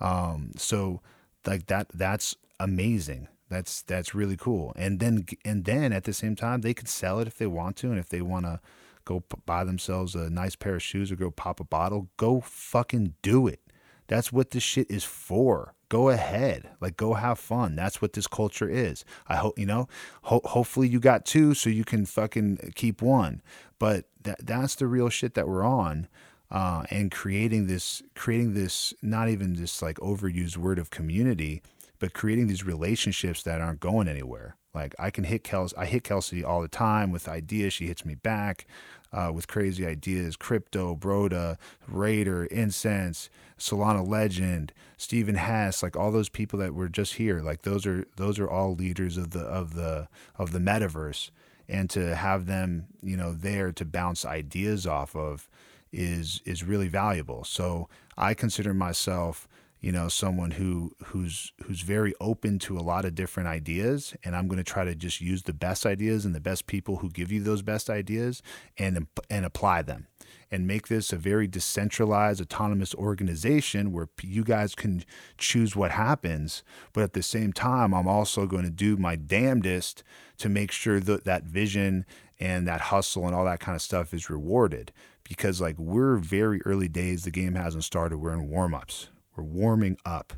um, 0.00 0.52
so 0.56 1.00
like 1.46 1.66
that. 1.66 1.88
That's 1.94 2.36
amazing. 2.60 3.28
That's 3.48 3.82
that's 3.82 4.14
really 4.14 4.36
cool. 4.36 4.72
And 4.76 5.00
then 5.00 5.24
and 5.44 5.64
then 5.64 5.92
at 5.92 6.04
the 6.04 6.12
same 6.12 6.36
time, 6.36 6.60
they 6.60 6.74
could 6.74 6.88
sell 6.88 7.18
it 7.20 7.26
if 7.26 7.38
they 7.38 7.46
want 7.46 7.76
to, 7.76 7.90
and 7.90 7.98
if 7.98 8.08
they 8.08 8.20
want 8.20 8.44
to 8.44 8.60
go 9.06 9.22
buy 9.44 9.64
themselves 9.64 10.14
a 10.14 10.30
nice 10.30 10.56
pair 10.56 10.76
of 10.76 10.82
shoes 10.82 11.12
or 11.12 11.16
go 11.16 11.30
pop 11.30 11.60
a 11.60 11.64
bottle, 11.64 12.08
go 12.16 12.40
fucking 12.40 13.14
do 13.20 13.46
it 13.46 13.60
that's 14.08 14.32
what 14.32 14.50
this 14.50 14.62
shit 14.62 14.90
is 14.90 15.04
for. 15.04 15.74
Go 15.88 16.08
ahead. 16.10 16.70
Like, 16.80 16.96
go 16.96 17.14
have 17.14 17.38
fun. 17.38 17.76
That's 17.76 18.02
what 18.02 18.14
this 18.14 18.26
culture 18.26 18.68
is. 18.68 19.04
I 19.28 19.36
hope, 19.36 19.58
you 19.58 19.66
know, 19.66 19.88
ho- 20.24 20.40
hopefully 20.44 20.88
you 20.88 21.00
got 21.00 21.24
two 21.24 21.54
so 21.54 21.70
you 21.70 21.84
can 21.84 22.06
fucking 22.06 22.72
keep 22.74 23.02
one. 23.02 23.42
But 23.78 24.06
that, 24.24 24.44
that's 24.46 24.74
the 24.76 24.86
real 24.88 25.08
shit 25.10 25.34
that 25.34 25.48
we're 25.48 25.64
on. 25.64 26.08
uh, 26.50 26.84
and 26.90 27.10
creating 27.10 27.66
this 27.66 28.02
creating 28.14 28.54
this 28.54 28.94
not 29.02 29.28
even 29.28 29.54
this 29.54 29.82
like 29.82 29.96
overused 29.98 30.56
word 30.56 30.78
of 30.78 30.90
community, 30.90 31.62
but 31.98 32.12
creating 32.14 32.46
these 32.48 32.64
relationships 32.64 33.42
that 33.44 33.60
aren't 33.60 33.80
going 33.80 34.08
anywhere. 34.08 34.56
Like 34.74 34.94
I 34.98 35.10
can 35.10 35.24
hit 35.24 35.44
Kelsey, 35.44 35.76
I 35.76 35.86
hit 35.86 36.04
Kelsey 36.04 36.44
all 36.44 36.62
the 36.62 36.68
time 36.68 37.10
with 37.12 37.28
ideas. 37.28 37.72
She 37.74 37.86
hits 37.86 38.04
me 38.04 38.14
back 38.14 38.66
uh, 39.14 39.30
with 39.32 39.46
crazy 39.46 39.86
ideas. 39.86 40.36
Crypto, 40.36 40.96
Broda, 40.96 41.56
Raider, 41.86 42.44
Incense, 42.46 43.30
Solana 43.58 44.06
Legend, 44.06 44.72
Stephen 44.96 45.36
Hess, 45.36 45.82
like 45.82 45.96
all 45.96 46.10
those 46.10 46.28
people 46.28 46.58
that 46.58 46.74
were 46.74 46.88
just 46.88 47.14
here. 47.14 47.40
Like 47.40 47.62
those 47.62 47.86
are 47.86 48.06
those 48.16 48.38
are 48.38 48.50
all 48.50 48.74
leaders 48.74 49.16
of 49.16 49.30
the 49.30 49.40
of 49.40 49.74
the 49.74 50.08
of 50.36 50.50
the 50.50 50.58
metaverse, 50.58 51.30
and 51.68 51.88
to 51.90 52.16
have 52.16 52.46
them, 52.46 52.86
you 53.02 53.16
know, 53.16 53.32
there 53.32 53.72
to 53.72 53.84
bounce 53.84 54.24
ideas 54.24 54.86
off 54.86 55.14
of 55.14 55.48
is 55.92 56.42
is 56.44 56.64
really 56.64 56.88
valuable. 56.88 57.44
So 57.44 57.88
I 58.18 58.34
consider 58.34 58.74
myself 58.74 59.48
you 59.84 59.92
know 59.92 60.08
someone 60.08 60.52
who 60.52 60.92
who's 61.04 61.52
who's 61.64 61.82
very 61.82 62.14
open 62.18 62.58
to 62.58 62.78
a 62.78 62.80
lot 62.80 63.04
of 63.04 63.14
different 63.14 63.50
ideas 63.50 64.14
and 64.24 64.34
i'm 64.34 64.48
going 64.48 64.56
to 64.56 64.64
try 64.64 64.82
to 64.82 64.94
just 64.94 65.20
use 65.20 65.42
the 65.42 65.52
best 65.52 65.84
ideas 65.84 66.24
and 66.24 66.34
the 66.34 66.40
best 66.40 66.66
people 66.66 66.96
who 66.96 67.10
give 67.10 67.30
you 67.30 67.42
those 67.42 67.60
best 67.60 67.90
ideas 67.90 68.42
and 68.78 69.06
and 69.28 69.44
apply 69.44 69.82
them. 69.82 70.06
And 70.50 70.68
make 70.68 70.86
this 70.86 71.12
a 71.12 71.16
very 71.16 71.48
decentralized 71.48 72.40
autonomous 72.40 72.94
organization 72.94 73.90
where 73.90 74.08
you 74.22 74.44
guys 74.44 74.76
can 74.76 75.02
choose 75.36 75.74
what 75.74 75.90
happens 75.90 76.62
but 76.92 77.02
at 77.02 77.12
the 77.12 77.22
same 77.22 77.52
time 77.52 77.92
i'm 77.92 78.06
also 78.06 78.46
going 78.46 78.64
to 78.64 78.70
do 78.70 78.96
my 78.96 79.16
damnedest 79.16 80.04
to 80.38 80.48
make 80.48 80.70
sure 80.70 81.00
that 81.00 81.24
that 81.24 81.42
vision 81.44 82.06
and 82.38 82.68
that 82.68 82.82
hustle 82.82 83.26
and 83.26 83.34
all 83.34 83.44
that 83.44 83.60
kind 83.60 83.74
of 83.74 83.82
stuff 83.82 84.14
is 84.14 84.30
rewarded. 84.30 84.92
Because 85.24 85.60
like 85.60 85.78
we're 85.78 86.16
very 86.16 86.62
early 86.62 86.88
days 86.88 87.24
the 87.24 87.30
game 87.30 87.54
hasn't 87.54 87.84
started 87.84 88.18
we're 88.18 88.32
in 88.32 88.48
warm-ups 88.48 89.08
we're 89.36 89.44
warming 89.44 89.98
up. 90.04 90.32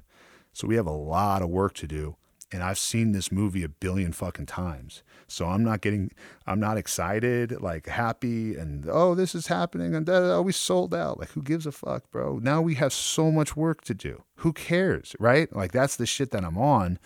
So 0.53 0.67
we 0.67 0.77
have 0.77 0.87
a 0.87 0.93
lot 0.93 1.43
of 1.43 1.49
work 1.51 1.75
to 1.75 1.87
do. 1.87 2.17
And 2.53 2.63
I've 2.63 2.79
seen 2.79 3.11
this 3.11 3.33
movie 3.33 3.65
a 3.65 3.69
billion 3.69 4.13
fucking 4.13 4.47
times. 4.47 5.03
So 5.27 5.47
I'm 5.47 5.65
not 5.65 5.81
getting, 5.81 6.13
I'm 6.47 6.61
not 6.61 6.79
excited, 6.79 7.61
like 7.61 7.87
happy, 7.87 8.55
and 8.55 8.87
oh, 8.89 9.17
this 9.17 9.35
is 9.35 9.49
happening, 9.49 9.97
and 9.97 10.45
we 10.45 10.53
sold 10.53 10.95
out. 10.95 11.19
Like, 11.19 11.31
who 11.31 11.43
gives 11.43 11.67
a 11.67 11.73
fuck, 11.73 12.09
bro? 12.13 12.39
Now 12.39 12.63
we 12.63 12.77
have 12.77 12.93
so 12.93 13.33
much 13.33 13.57
work 13.57 13.83
to 13.83 13.95
do. 13.95 14.23
Who 14.37 14.53
cares, 14.53 15.17
right? 15.19 15.55
Like, 15.55 15.73
that's 15.73 15.97
the 15.97 16.07
shit 16.07 16.31
that 16.31 16.45
I'm 16.45 16.57
on 16.57 17.01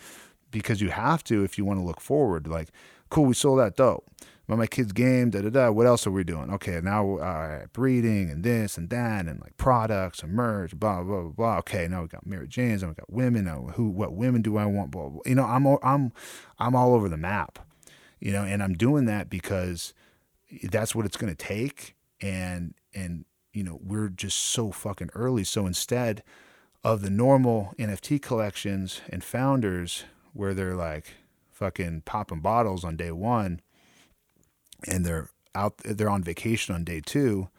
because 0.51 0.79
you 0.79 0.89
have 0.89 1.23
to 1.25 1.43
if 1.43 1.57
you 1.57 1.65
want 1.65 1.79
to 1.79 1.85
look 1.85 2.01
forward. 2.01 2.47
Like, 2.47 2.69
cool, 3.09 3.25
we 3.25 3.33
sold 3.33 3.59
out 3.59 3.75
dope 3.75 4.07
about 4.51 4.59
my 4.59 4.67
kid's 4.67 4.91
game, 4.91 5.29
da 5.29 5.39
da 5.39 5.49
da. 5.49 5.71
What 5.71 5.87
else 5.87 6.05
are 6.05 6.11
we 6.11 6.25
doing? 6.25 6.51
Okay, 6.51 6.81
now 6.83 7.15
uh, 7.19 7.67
breeding 7.71 8.29
and 8.29 8.43
this 8.43 8.77
and 8.77 8.89
that 8.89 9.25
and 9.25 9.39
like 9.39 9.55
products 9.55 10.23
and 10.23 10.33
merch, 10.33 10.77
blah 10.77 11.01
blah 11.03 11.21
blah. 11.21 11.29
blah. 11.29 11.57
Okay, 11.59 11.87
now 11.87 12.01
we 12.01 12.09
got 12.09 12.25
Mary 12.25 12.49
Jane's 12.49 12.83
and 12.83 12.91
we 12.91 12.95
got 12.95 13.09
women. 13.09 13.45
Now 13.45 13.69
who, 13.75 13.89
what 13.89 14.13
women 14.13 14.41
do 14.41 14.57
I 14.57 14.65
want? 14.65 14.91
Blah, 14.91 15.07
blah. 15.07 15.21
You 15.25 15.35
know, 15.35 15.45
I'm 15.45 15.65
I'm 15.81 16.11
I'm 16.59 16.75
all 16.75 16.93
over 16.93 17.07
the 17.07 17.15
map. 17.15 17.59
You 18.19 18.33
know, 18.33 18.43
and 18.43 18.61
I'm 18.61 18.73
doing 18.73 19.05
that 19.05 19.29
because 19.29 19.93
that's 20.63 20.93
what 20.93 21.05
it's 21.05 21.15
going 21.15 21.33
to 21.33 21.45
take. 21.45 21.95
And 22.19 22.73
and 22.93 23.23
you 23.53 23.63
know, 23.63 23.79
we're 23.81 24.09
just 24.09 24.37
so 24.37 24.69
fucking 24.69 25.11
early. 25.15 25.45
So 25.45 25.65
instead 25.65 26.23
of 26.83 27.03
the 27.03 27.09
normal 27.09 27.73
NFT 27.79 28.21
collections 28.21 28.99
and 29.07 29.23
founders 29.23 30.03
where 30.33 30.53
they're 30.53 30.75
like 30.75 31.13
fucking 31.53 32.01
popping 32.01 32.41
bottles 32.41 32.83
on 32.83 32.97
day 32.97 33.11
one 33.11 33.61
and 34.87 35.05
they're 35.05 35.29
out 35.53 35.77
they're 35.77 36.09
on 36.09 36.23
vacation 36.23 36.73
on 36.73 36.83
day 36.83 37.01
two, 37.01 37.49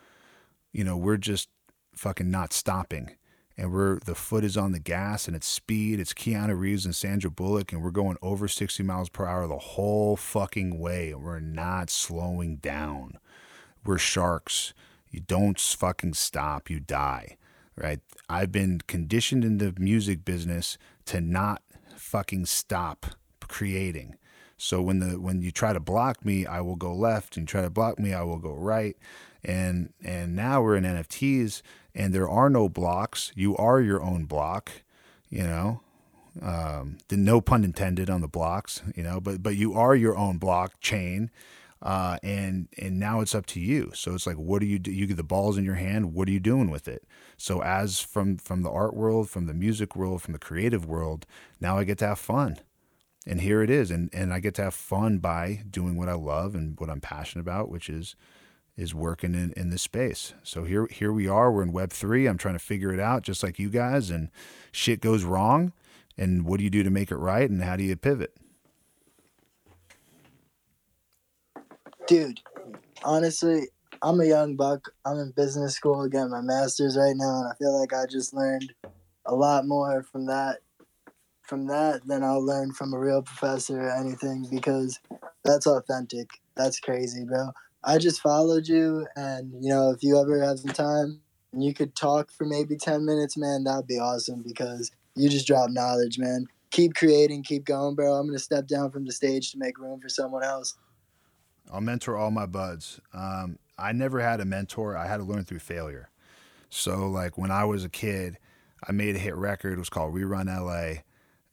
you 0.72 0.84
know, 0.84 0.96
we're 0.96 1.16
just 1.16 1.48
fucking 1.94 2.30
not 2.30 2.52
stopping. 2.52 3.16
And 3.56 3.70
we're 3.70 3.98
the 3.98 4.14
foot 4.14 4.44
is 4.44 4.56
on 4.56 4.72
the 4.72 4.78
gas 4.78 5.26
and 5.26 5.36
it's 5.36 5.46
speed. 5.46 6.00
It's 6.00 6.14
Keanu 6.14 6.58
Reeves 6.58 6.86
and 6.86 6.96
Sandra 6.96 7.30
Bullock, 7.30 7.72
and 7.72 7.82
we're 7.82 7.90
going 7.90 8.16
over 8.22 8.48
60 8.48 8.82
miles 8.82 9.10
per 9.10 9.26
hour 9.26 9.46
the 9.46 9.58
whole 9.58 10.16
fucking 10.16 10.78
way. 10.78 11.10
And 11.10 11.22
we're 11.22 11.38
not 11.38 11.90
slowing 11.90 12.56
down. 12.56 13.18
We're 13.84 13.98
sharks. 13.98 14.72
You 15.10 15.20
don't 15.20 15.60
fucking 15.60 16.14
stop, 16.14 16.70
you 16.70 16.80
die. 16.80 17.36
Right? 17.76 18.00
I've 18.28 18.52
been 18.52 18.80
conditioned 18.86 19.44
in 19.44 19.58
the 19.58 19.74
music 19.78 20.24
business 20.24 20.78
to 21.06 21.20
not 21.20 21.62
fucking 21.96 22.46
stop 22.46 23.06
creating. 23.48 24.16
So 24.62 24.80
when 24.80 25.00
the 25.00 25.20
when 25.20 25.42
you 25.42 25.50
try 25.50 25.72
to 25.72 25.80
block 25.80 26.24
me, 26.24 26.46
I 26.46 26.60
will 26.60 26.76
go 26.76 26.94
left, 26.94 27.36
and 27.36 27.48
try 27.48 27.62
to 27.62 27.70
block 27.70 27.98
me, 27.98 28.14
I 28.14 28.22
will 28.22 28.38
go 28.38 28.54
right. 28.54 28.96
And 29.42 29.92
and 30.04 30.36
now 30.36 30.62
we're 30.62 30.76
in 30.76 30.84
NFTs, 30.84 31.62
and 31.96 32.14
there 32.14 32.28
are 32.28 32.48
no 32.48 32.68
blocks. 32.68 33.32
You 33.34 33.56
are 33.56 33.80
your 33.80 34.00
own 34.00 34.24
block, 34.24 34.70
you 35.28 35.42
know. 35.42 35.80
Um, 36.40 36.98
no 37.10 37.40
pun 37.40 37.64
intended 37.64 38.08
on 38.08 38.20
the 38.20 38.28
blocks, 38.28 38.82
you 38.94 39.02
know. 39.02 39.20
But 39.20 39.42
but 39.42 39.56
you 39.56 39.74
are 39.74 39.96
your 39.96 40.16
own 40.16 40.38
blockchain. 40.38 41.30
Uh, 41.82 42.18
and 42.22 42.68
and 42.78 43.00
now 43.00 43.20
it's 43.20 43.34
up 43.34 43.46
to 43.46 43.60
you. 43.60 43.90
So 43.96 44.14
it's 44.14 44.28
like, 44.28 44.36
what 44.36 44.60
do 44.60 44.66
you 44.66 44.78
do? 44.78 44.92
You 44.92 45.08
get 45.08 45.16
the 45.16 45.24
balls 45.24 45.58
in 45.58 45.64
your 45.64 45.74
hand. 45.74 46.14
What 46.14 46.28
are 46.28 46.30
you 46.32 46.38
doing 46.38 46.70
with 46.70 46.86
it? 46.86 47.02
So 47.36 47.64
as 47.64 47.98
from 47.98 48.36
from 48.38 48.62
the 48.62 48.70
art 48.70 48.94
world, 48.94 49.28
from 49.28 49.46
the 49.46 49.54
music 49.54 49.96
world, 49.96 50.22
from 50.22 50.34
the 50.34 50.38
creative 50.38 50.86
world, 50.86 51.26
now 51.60 51.78
I 51.78 51.82
get 51.82 51.98
to 51.98 52.06
have 52.06 52.20
fun 52.20 52.58
and 53.26 53.40
here 53.40 53.62
it 53.62 53.70
is 53.70 53.90
and 53.90 54.10
and 54.12 54.32
I 54.32 54.40
get 54.40 54.54
to 54.56 54.62
have 54.64 54.74
fun 54.74 55.18
by 55.18 55.62
doing 55.70 55.96
what 55.96 56.08
I 56.08 56.14
love 56.14 56.54
and 56.54 56.78
what 56.78 56.90
I'm 56.90 57.00
passionate 57.00 57.42
about 57.42 57.68
which 57.68 57.88
is 57.88 58.16
is 58.76 58.94
working 58.94 59.34
in, 59.34 59.52
in 59.52 59.70
this 59.70 59.82
space. 59.82 60.34
So 60.42 60.64
here 60.64 60.88
here 60.90 61.12
we 61.12 61.28
are, 61.28 61.52
we're 61.52 61.62
in 61.62 61.72
web 61.72 61.90
3. 61.90 62.26
I'm 62.26 62.38
trying 62.38 62.54
to 62.54 62.64
figure 62.64 62.92
it 62.92 63.00
out 63.00 63.22
just 63.22 63.42
like 63.42 63.58
you 63.58 63.68
guys 63.68 64.10
and 64.10 64.30
shit 64.70 65.00
goes 65.00 65.24
wrong 65.24 65.72
and 66.16 66.44
what 66.44 66.58
do 66.58 66.64
you 66.64 66.70
do 66.70 66.82
to 66.82 66.90
make 66.90 67.10
it 67.10 67.16
right 67.16 67.48
and 67.48 67.62
how 67.62 67.76
do 67.76 67.82
you 67.82 67.96
pivot? 67.96 68.34
Dude, 72.06 72.40
honestly, 73.04 73.68
I'm 74.02 74.20
a 74.20 74.26
young 74.26 74.56
buck. 74.56 74.92
I'm 75.04 75.18
in 75.18 75.30
business 75.32 75.74
school 75.74 76.08
getting 76.08 76.30
my 76.30 76.40
master's 76.40 76.96
right 76.96 77.14
now 77.14 77.40
and 77.40 77.48
I 77.48 77.54
feel 77.56 77.78
like 77.78 77.92
I 77.92 78.06
just 78.06 78.34
learned 78.34 78.72
a 79.26 79.34
lot 79.34 79.66
more 79.66 80.02
from 80.02 80.26
that 80.26 80.58
from 81.42 81.66
that 81.66 82.06
than 82.06 82.22
I'll 82.22 82.44
learn 82.44 82.72
from 82.72 82.94
a 82.94 82.98
real 82.98 83.22
professor 83.22 83.88
or 83.88 83.90
anything 83.90 84.46
because 84.50 84.98
that's 85.44 85.66
authentic. 85.66 86.30
That's 86.56 86.80
crazy, 86.80 87.24
bro. 87.24 87.50
I 87.84 87.98
just 87.98 88.20
followed 88.20 88.68
you, 88.68 89.06
and 89.16 89.52
you 89.60 89.70
know, 89.70 89.90
if 89.90 90.02
you 90.02 90.20
ever 90.20 90.42
have 90.42 90.60
some 90.60 90.72
time 90.72 91.20
and 91.52 91.64
you 91.64 91.74
could 91.74 91.94
talk 91.94 92.30
for 92.30 92.44
maybe 92.44 92.76
10 92.76 93.04
minutes, 93.04 93.36
man, 93.36 93.64
that'd 93.64 93.86
be 93.86 93.98
awesome 93.98 94.42
because 94.42 94.90
you 95.16 95.28
just 95.28 95.46
drop 95.46 95.70
knowledge, 95.70 96.18
man. 96.18 96.46
Keep 96.70 96.94
creating, 96.94 97.42
keep 97.42 97.64
going, 97.64 97.94
bro. 97.94 98.14
I'm 98.14 98.26
gonna 98.26 98.38
step 98.38 98.66
down 98.66 98.90
from 98.90 99.04
the 99.04 99.12
stage 99.12 99.50
to 99.52 99.58
make 99.58 99.78
room 99.78 100.00
for 100.00 100.08
someone 100.08 100.44
else. 100.44 100.74
I'll 101.70 101.80
mentor 101.80 102.16
all 102.16 102.30
my 102.30 102.46
buds. 102.46 103.00
Um, 103.12 103.58
I 103.78 103.92
never 103.92 104.20
had 104.20 104.40
a 104.40 104.44
mentor. 104.44 104.96
I 104.96 105.06
had 105.06 105.18
to 105.18 105.24
learn 105.24 105.44
through 105.44 105.58
failure. 105.58 106.08
So, 106.70 107.08
like 107.08 107.36
when 107.36 107.50
I 107.50 107.64
was 107.64 107.84
a 107.84 107.88
kid, 107.88 108.38
I 108.86 108.92
made 108.92 109.16
a 109.16 109.18
hit 109.18 109.34
record. 109.34 109.74
It 109.74 109.78
was 109.78 109.90
called 109.90 110.14
Rerun 110.14 110.46
LA 110.46 111.02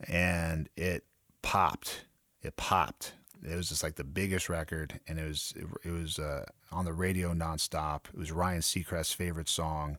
and 0.07 0.69
it 0.75 1.05
popped. 1.41 2.05
It 2.41 2.55
popped. 2.55 3.13
It 3.43 3.55
was 3.55 3.69
just 3.69 3.83
like 3.83 3.95
the 3.95 4.03
biggest 4.03 4.49
record, 4.49 4.99
and 5.07 5.17
it 5.17 5.27
was 5.27 5.53
it, 5.55 5.65
it 5.87 5.91
was 5.91 6.19
uh, 6.19 6.45
on 6.71 6.85
the 6.85 6.93
radio 6.93 7.33
nonstop. 7.33 8.07
It 8.13 8.17
was 8.17 8.31
Ryan 8.31 8.61
Seacrest's 8.61 9.13
favorite 9.13 9.47
song, 9.47 9.97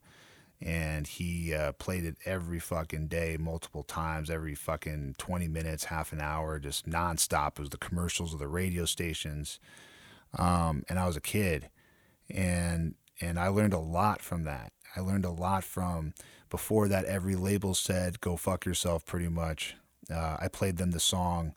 and 0.60 1.06
he 1.06 1.54
uh, 1.54 1.72
played 1.72 2.04
it 2.04 2.16
every 2.26 2.58
fucking 2.58 3.08
day, 3.08 3.38
multiple 3.40 3.82
times, 3.82 4.28
every 4.28 4.54
fucking 4.54 5.14
twenty 5.16 5.48
minutes, 5.48 5.84
half 5.84 6.12
an 6.12 6.20
hour, 6.20 6.58
just 6.58 6.88
nonstop. 6.88 7.52
It 7.52 7.60
was 7.60 7.70
the 7.70 7.78
commercials 7.78 8.34
of 8.34 8.40
the 8.40 8.48
radio 8.48 8.84
stations, 8.84 9.58
um, 10.36 10.84
and 10.88 10.98
I 10.98 11.06
was 11.06 11.16
a 11.16 11.22
kid, 11.22 11.70
and 12.28 12.94
and 13.22 13.38
I 13.38 13.48
learned 13.48 13.74
a 13.74 13.78
lot 13.78 14.20
from 14.20 14.44
that. 14.44 14.72
I 14.94 15.00
learned 15.00 15.24
a 15.24 15.30
lot 15.30 15.64
from 15.64 16.12
before 16.50 16.88
that. 16.88 17.06
Every 17.06 17.36
label 17.36 17.74
said, 17.74 18.20
"Go 18.20 18.36
fuck 18.36 18.66
yourself," 18.66 19.06
pretty 19.06 19.28
much. 19.28 19.76
Uh, 20.10 20.36
I 20.40 20.48
played 20.48 20.76
them 20.76 20.90
the 20.90 21.00
song. 21.00 21.54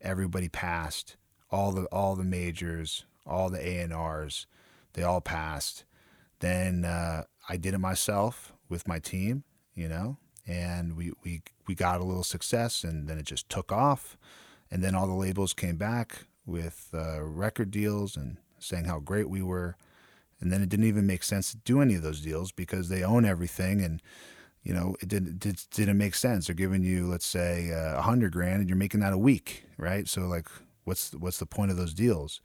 Everybody 0.00 0.48
passed. 0.48 1.16
All 1.50 1.72
the 1.72 1.84
all 1.86 2.16
the 2.16 2.24
majors, 2.24 3.04
all 3.26 3.48
the 3.48 3.66
A 3.66 3.78
and 3.78 3.92
R's, 3.92 4.46
they 4.94 5.02
all 5.02 5.20
passed. 5.20 5.84
Then 6.40 6.84
uh, 6.84 7.24
I 7.48 7.56
did 7.56 7.74
it 7.74 7.78
myself 7.78 8.52
with 8.68 8.88
my 8.88 8.98
team, 8.98 9.44
you 9.74 9.88
know, 9.88 10.18
and 10.46 10.96
we, 10.96 11.12
we 11.22 11.42
we 11.66 11.74
got 11.74 12.00
a 12.00 12.04
little 12.04 12.24
success, 12.24 12.82
and 12.82 13.08
then 13.08 13.18
it 13.18 13.26
just 13.26 13.48
took 13.48 13.70
off. 13.70 14.18
And 14.70 14.82
then 14.82 14.94
all 14.94 15.06
the 15.06 15.14
labels 15.14 15.52
came 15.52 15.76
back 15.76 16.26
with 16.46 16.88
uh, 16.92 17.22
record 17.22 17.70
deals 17.70 18.16
and 18.16 18.38
saying 18.58 18.86
how 18.86 18.98
great 18.98 19.28
we 19.28 19.42
were. 19.42 19.76
And 20.40 20.52
then 20.52 20.62
it 20.62 20.68
didn't 20.68 20.86
even 20.86 21.06
make 21.06 21.22
sense 21.22 21.52
to 21.52 21.56
do 21.58 21.80
any 21.80 21.94
of 21.94 22.02
those 22.02 22.20
deals 22.20 22.50
because 22.50 22.88
they 22.88 23.02
own 23.02 23.24
everything 23.24 23.80
and 23.80 24.02
you 24.64 24.74
know, 24.74 24.96
it 25.00 25.08
didn't 25.08 25.38
did, 25.38 25.62
didn't 25.70 25.98
make 25.98 26.14
sense. 26.14 26.46
They're 26.46 26.56
giving 26.56 26.82
you, 26.82 27.06
let's 27.06 27.26
say, 27.26 27.70
uh, 27.70 27.96
a 27.96 27.98
uh, 27.98 28.02
hundred 28.02 28.32
grand, 28.32 28.60
and 28.60 28.68
you're 28.68 28.76
making 28.76 29.00
that 29.00 29.12
a 29.12 29.18
week, 29.18 29.64
right? 29.78 30.08
So 30.08 30.22
like, 30.22 30.48
what's 30.84 31.12
what's 31.12 31.38
the 31.38 31.46
point 31.46 31.70
of 31.70 31.76
those 31.76 31.94
deals? 31.94 32.40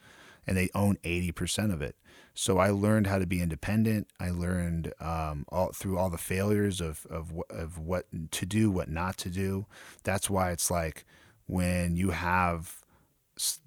and 0.49 0.57
they 0.57 0.71
own 0.73 0.97
80% 1.03 1.71
of 1.71 1.83
it. 1.83 1.95
So 2.33 2.57
I 2.57 2.71
learned 2.71 3.05
how 3.05 3.19
to 3.19 3.27
be 3.27 3.39
independent. 3.39 4.07
I 4.19 4.31
learned 4.31 4.91
um, 4.99 5.45
all 5.49 5.71
through 5.73 5.99
all 5.99 6.09
the 6.09 6.17
failures 6.17 6.81
of, 6.81 7.05
of, 7.07 7.31
of 7.51 7.77
what 7.77 8.07
to 8.31 8.45
do, 8.47 8.71
what 8.71 8.89
not 8.89 9.15
to 9.17 9.29
do. 9.29 9.67
That's 10.03 10.27
why 10.27 10.49
it's 10.49 10.71
like 10.71 11.05
when 11.45 11.95
you 11.95 12.11
have 12.11 12.79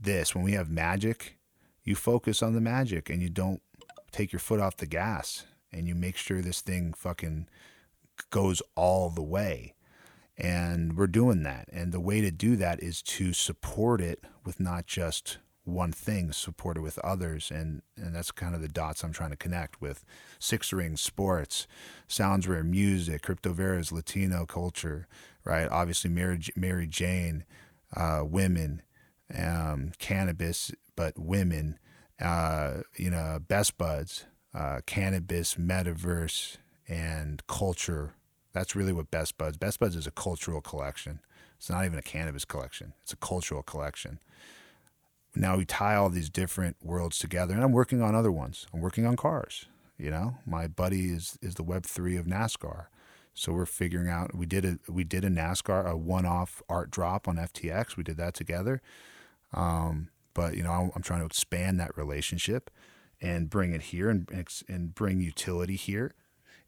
this, 0.00 0.34
when 0.34 0.42
we 0.42 0.52
have 0.52 0.70
magic, 0.70 1.38
you 1.84 1.94
focus 1.94 2.42
on 2.42 2.52
the 2.52 2.60
magic 2.60 3.08
and 3.08 3.22
you 3.22 3.28
don't 3.28 3.62
take 4.10 4.32
your 4.32 4.40
foot 4.40 4.58
off 4.58 4.76
the 4.76 4.86
gas 4.86 5.44
and 5.70 5.86
you 5.86 5.94
make 5.94 6.16
sure 6.16 6.40
this 6.40 6.60
thing 6.60 6.94
fucking 6.94 7.46
goes 8.30 8.62
all 8.74 9.10
the 9.10 9.22
way. 9.22 9.74
And 10.36 10.96
we're 10.96 11.06
doing 11.06 11.42
that. 11.42 11.68
And 11.72 11.92
the 11.92 12.00
way 12.00 12.20
to 12.20 12.30
do 12.30 12.56
that 12.56 12.82
is 12.82 13.02
to 13.02 13.32
support 13.32 14.00
it 14.00 14.24
with 14.44 14.58
not 14.58 14.86
just 14.86 15.38
one 15.64 15.92
thing, 15.92 16.32
support 16.32 16.76
it 16.76 16.80
with 16.80 16.98
others. 17.00 17.50
And, 17.50 17.82
and 17.96 18.14
that's 18.14 18.32
kind 18.32 18.54
of 18.54 18.60
the 18.60 18.68
dots 18.68 19.04
I'm 19.04 19.12
trying 19.12 19.30
to 19.30 19.36
connect 19.36 19.80
with 19.80 20.04
Six 20.38 20.72
Rings, 20.72 21.00
sports, 21.00 21.66
Sounds 22.08 22.48
Rare 22.48 22.64
music, 22.64 23.22
Crypto 23.22 23.52
Vera's 23.52 23.92
Latino 23.92 24.46
culture, 24.46 25.06
right? 25.44 25.68
Obviously, 25.70 26.10
Mary, 26.10 26.40
Mary 26.56 26.86
Jane, 26.86 27.44
uh, 27.96 28.22
women, 28.24 28.82
um, 29.36 29.92
cannabis, 29.98 30.72
but 30.96 31.18
women, 31.18 31.78
uh, 32.20 32.78
you 32.96 33.10
know, 33.10 33.38
Best 33.46 33.78
Buds, 33.78 34.24
uh, 34.54 34.80
cannabis, 34.86 35.54
metaverse, 35.54 36.58
and 36.92 37.44
culture. 37.46 38.12
That's 38.52 38.76
really 38.76 38.92
what 38.92 39.10
Best 39.10 39.38
Buds. 39.38 39.56
Best 39.56 39.80
Buds 39.80 39.96
is 39.96 40.06
a 40.06 40.10
cultural 40.10 40.60
collection. 40.60 41.20
It's 41.56 41.70
not 41.70 41.86
even 41.86 41.98
a 41.98 42.02
cannabis 42.02 42.44
collection. 42.44 42.92
It's 43.02 43.14
a 43.14 43.16
cultural 43.16 43.62
collection. 43.62 44.18
Now 45.34 45.56
we 45.56 45.64
tie 45.64 45.94
all 45.94 46.10
these 46.10 46.28
different 46.28 46.76
worlds 46.82 47.18
together, 47.18 47.54
and 47.54 47.64
I'm 47.64 47.72
working 47.72 48.02
on 48.02 48.14
other 48.14 48.30
ones. 48.30 48.66
I'm 48.74 48.82
working 48.82 49.06
on 49.06 49.16
cars. 49.16 49.66
You 49.96 50.10
know, 50.10 50.34
my 50.44 50.66
buddy 50.66 51.06
is 51.06 51.38
is 51.40 51.54
the 51.54 51.62
Web 51.62 51.86
three 51.86 52.16
of 52.16 52.26
NASCAR, 52.26 52.86
so 53.32 53.52
we're 53.52 53.64
figuring 53.64 54.10
out. 54.10 54.34
We 54.34 54.44
did 54.44 54.64
a 54.66 54.78
we 54.86 55.04
did 55.04 55.24
a 55.24 55.30
NASCAR 55.30 55.88
a 55.88 55.96
one 55.96 56.26
off 56.26 56.62
art 56.68 56.90
drop 56.90 57.26
on 57.26 57.36
FTX. 57.36 57.96
We 57.96 58.02
did 58.02 58.18
that 58.18 58.34
together. 58.34 58.82
Um, 59.54 60.10
but 60.34 60.56
you 60.56 60.62
know, 60.62 60.72
I'm, 60.72 60.90
I'm 60.94 61.02
trying 61.02 61.20
to 61.20 61.26
expand 61.26 61.80
that 61.80 61.96
relationship 61.96 62.70
and 63.18 63.48
bring 63.48 63.72
it 63.72 63.82
here 63.82 64.10
and 64.10 64.28
and 64.68 64.94
bring 64.94 65.20
utility 65.20 65.76
here 65.76 66.12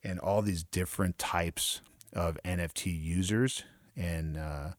and 0.05 0.21
all 0.21 0.43
these 0.43 0.63
different 0.63 1.19
types 1.19 1.81
of 2.13 2.39
NFT 2.45 3.03
users 3.03 3.65
and 3.97 4.37
uh, 4.37 4.71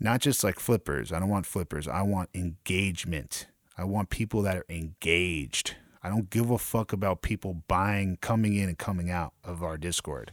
not 0.00 0.20
just 0.20 0.42
like 0.42 0.58
flippers. 0.58 1.12
I 1.12 1.20
don't 1.20 1.28
want 1.28 1.46
flippers. 1.46 1.86
I 1.86 2.02
want 2.02 2.30
engagement. 2.34 3.46
I 3.76 3.84
want 3.84 4.10
people 4.10 4.42
that 4.42 4.56
are 4.56 4.66
engaged. 4.68 5.76
I 6.02 6.08
don't 6.08 6.30
give 6.30 6.50
a 6.50 6.58
fuck 6.58 6.92
about 6.92 7.22
people 7.22 7.62
buying, 7.66 8.18
coming 8.20 8.54
in 8.54 8.68
and 8.68 8.78
coming 8.78 9.10
out 9.10 9.32
of 9.42 9.62
our 9.62 9.76
Discord. 9.76 10.32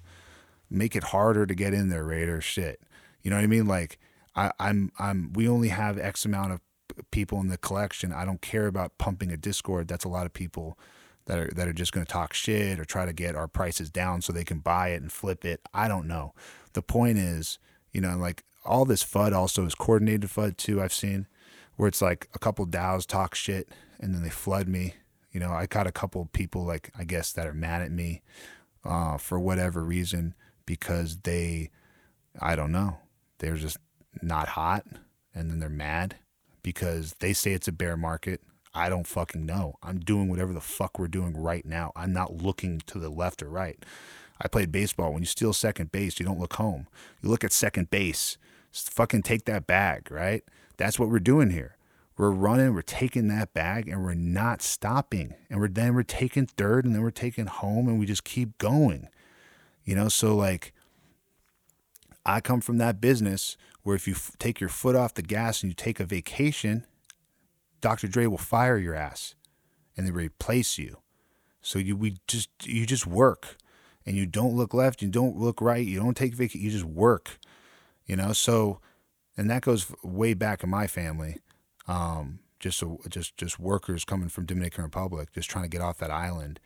Make 0.69 0.95
it 0.95 1.05
harder 1.05 1.45
to 1.45 1.55
get 1.55 1.73
in 1.73 1.89
there, 1.89 2.03
Raider. 2.03 2.41
Shit, 2.41 2.81
you 3.21 3.29
know 3.29 3.37
what 3.37 3.43
I 3.43 3.47
mean? 3.47 3.67
Like 3.67 3.99
I, 4.35 4.51
I'm, 4.59 4.91
I'm. 4.99 5.33
We 5.33 5.47
only 5.47 5.69
have 5.69 5.97
X 5.97 6.25
amount 6.25 6.53
of 6.53 6.61
people 7.11 7.39
in 7.39 7.47
the 7.47 7.57
collection. 7.57 8.13
I 8.13 8.25
don't 8.25 8.41
care 8.41 8.67
about 8.67 8.97
pumping 8.97 9.31
a 9.31 9.37
Discord. 9.37 9.87
That's 9.87 10.05
a 10.05 10.09
lot 10.09 10.25
of 10.25 10.33
people 10.33 10.77
that 11.25 11.39
are 11.39 11.49
that 11.55 11.67
are 11.67 11.73
just 11.73 11.91
going 11.91 12.05
to 12.05 12.11
talk 12.11 12.33
shit 12.33 12.79
or 12.79 12.85
try 12.85 13.05
to 13.05 13.13
get 13.13 13.35
our 13.35 13.47
prices 13.47 13.89
down 13.89 14.21
so 14.21 14.33
they 14.33 14.43
can 14.43 14.59
buy 14.59 14.89
it 14.89 15.01
and 15.01 15.11
flip 15.11 15.45
it. 15.45 15.61
I 15.73 15.87
don't 15.87 16.07
know. 16.07 16.33
The 16.73 16.81
point 16.81 17.17
is, 17.17 17.59
you 17.91 18.01
know, 18.01 18.17
like 18.17 18.43
all 18.65 18.85
this 18.85 19.03
FUD 19.03 19.33
also 19.33 19.65
is 19.65 19.75
coordinated 19.75 20.29
FUD 20.29 20.57
too. 20.57 20.81
I've 20.81 20.93
seen 20.93 21.27
where 21.75 21.87
it's 21.87 22.01
like 22.01 22.27
a 22.33 22.39
couple 22.39 22.65
DAOs 22.65 23.05
talk 23.05 23.35
shit 23.35 23.69
and 23.99 24.13
then 24.13 24.23
they 24.23 24.29
flood 24.29 24.67
me. 24.67 24.95
You 25.31 25.39
know, 25.39 25.51
I 25.51 25.65
got 25.65 25.87
a 25.87 25.91
couple 25.91 26.27
people 26.33 26.65
like 26.65 26.91
I 26.97 27.03
guess 27.03 27.31
that 27.33 27.47
are 27.47 27.53
mad 27.53 27.81
at 27.81 27.91
me 27.91 28.21
uh, 28.83 29.17
for 29.17 29.39
whatever 29.39 29.83
reason 29.83 30.35
because 30.65 31.17
they, 31.17 31.69
I 32.39 32.55
don't 32.55 32.71
know, 32.71 32.97
they're 33.39 33.55
just 33.55 33.77
not 34.21 34.49
hot 34.49 34.85
and 35.33 35.49
then 35.49 35.59
they're 35.59 35.69
mad 35.69 36.15
because 36.63 37.15
they 37.19 37.33
say 37.33 37.53
it's 37.53 37.67
a 37.67 37.71
bear 37.71 37.97
market. 37.97 38.41
I 38.73 38.89
don't 38.89 39.07
fucking 39.07 39.45
know. 39.45 39.75
I'm 39.83 39.99
doing 39.99 40.29
whatever 40.29 40.53
the 40.53 40.61
fuck 40.61 40.97
we're 40.97 41.07
doing 41.07 41.35
right 41.35 41.65
now. 41.65 41.91
I'm 41.95 42.13
not 42.13 42.37
looking 42.37 42.81
to 42.87 42.99
the 42.99 43.09
left 43.09 43.43
or 43.43 43.49
right. 43.49 43.83
I 44.39 44.47
played 44.47 44.71
baseball. 44.71 45.13
When 45.13 45.21
you 45.21 45.27
steal 45.27 45.53
second 45.53 45.91
base, 45.91 46.19
you 46.19 46.25
don't 46.25 46.39
look 46.39 46.53
home. 46.53 46.87
You 47.21 47.29
look 47.29 47.43
at 47.43 47.51
second 47.51 47.89
base. 47.89 48.37
Just 48.71 48.91
fucking 48.91 49.23
take 49.23 49.45
that 49.45 49.67
bag, 49.67 50.09
right? 50.09 50.43
That's 50.77 50.97
what 50.97 51.09
we're 51.09 51.19
doing 51.19 51.49
here. 51.49 51.75
We're 52.17 52.31
running, 52.31 52.73
we're 52.73 52.81
taking 52.81 53.27
that 53.27 53.53
bag, 53.53 53.87
and 53.87 54.03
we're 54.03 54.13
not 54.13 54.61
stopping. 54.61 55.35
And 55.49 55.59
we're 55.59 55.67
then 55.67 55.93
we're 55.93 56.03
taking 56.03 56.45
third, 56.45 56.85
and 56.85 56.95
then 56.95 57.01
we're 57.01 57.11
taking 57.11 57.47
home, 57.47 57.87
and 57.87 57.99
we 57.99 58.05
just 58.05 58.23
keep 58.23 58.57
going. 58.57 59.07
You 59.83 59.95
know, 59.95 60.07
so 60.07 60.35
like 60.35 60.73
I 62.25 62.39
come 62.39 62.61
from 62.61 62.77
that 62.77 63.01
business 63.01 63.57
where 63.83 63.95
if 63.95 64.07
you 64.07 64.13
f- 64.13 64.35
take 64.39 64.59
your 64.59 64.69
foot 64.69 64.95
off 64.95 65.15
the 65.15 65.21
gas 65.21 65.63
and 65.63 65.71
you 65.71 65.75
take 65.75 65.99
a 65.99 66.05
vacation, 66.05 66.85
Dr. 67.81 68.07
Dre 68.07 68.27
will 68.27 68.37
fire 68.37 68.77
your 68.77 68.95
ass 68.95 69.35
and 69.97 70.07
they 70.07 70.11
replace 70.11 70.77
you. 70.77 70.97
So 71.61 71.79
you 71.79 71.95
we 71.95 72.17
just 72.27 72.49
you 72.63 72.85
just 72.85 73.05
work 73.05 73.57
and 74.05 74.15
you 74.15 74.25
don't 74.25 74.55
look 74.55 74.73
left, 74.73 75.01
you 75.01 75.09
don't 75.09 75.37
look 75.37 75.61
right, 75.61 75.85
you 75.85 75.99
don't 75.99 76.17
take 76.17 76.33
vacation, 76.33 76.61
you 76.61 76.71
just 76.71 76.85
work. 76.85 77.39
You 78.05 78.15
know, 78.15 78.33
so 78.33 78.79
and 79.37 79.49
that 79.49 79.61
goes 79.61 79.91
way 80.03 80.33
back 80.33 80.63
in 80.63 80.69
my 80.69 80.87
family. 80.87 81.37
Um, 81.87 82.39
just 82.59 82.77
so 82.77 82.99
just 83.09 83.37
just 83.37 83.59
workers 83.59 84.05
coming 84.05 84.29
from 84.29 84.45
Dominican 84.45 84.83
Republic, 84.83 85.33
just 85.33 85.49
trying 85.49 85.65
to 85.65 85.69
get 85.69 85.81
off 85.81 85.97
that 85.97 86.11
island 86.11 86.59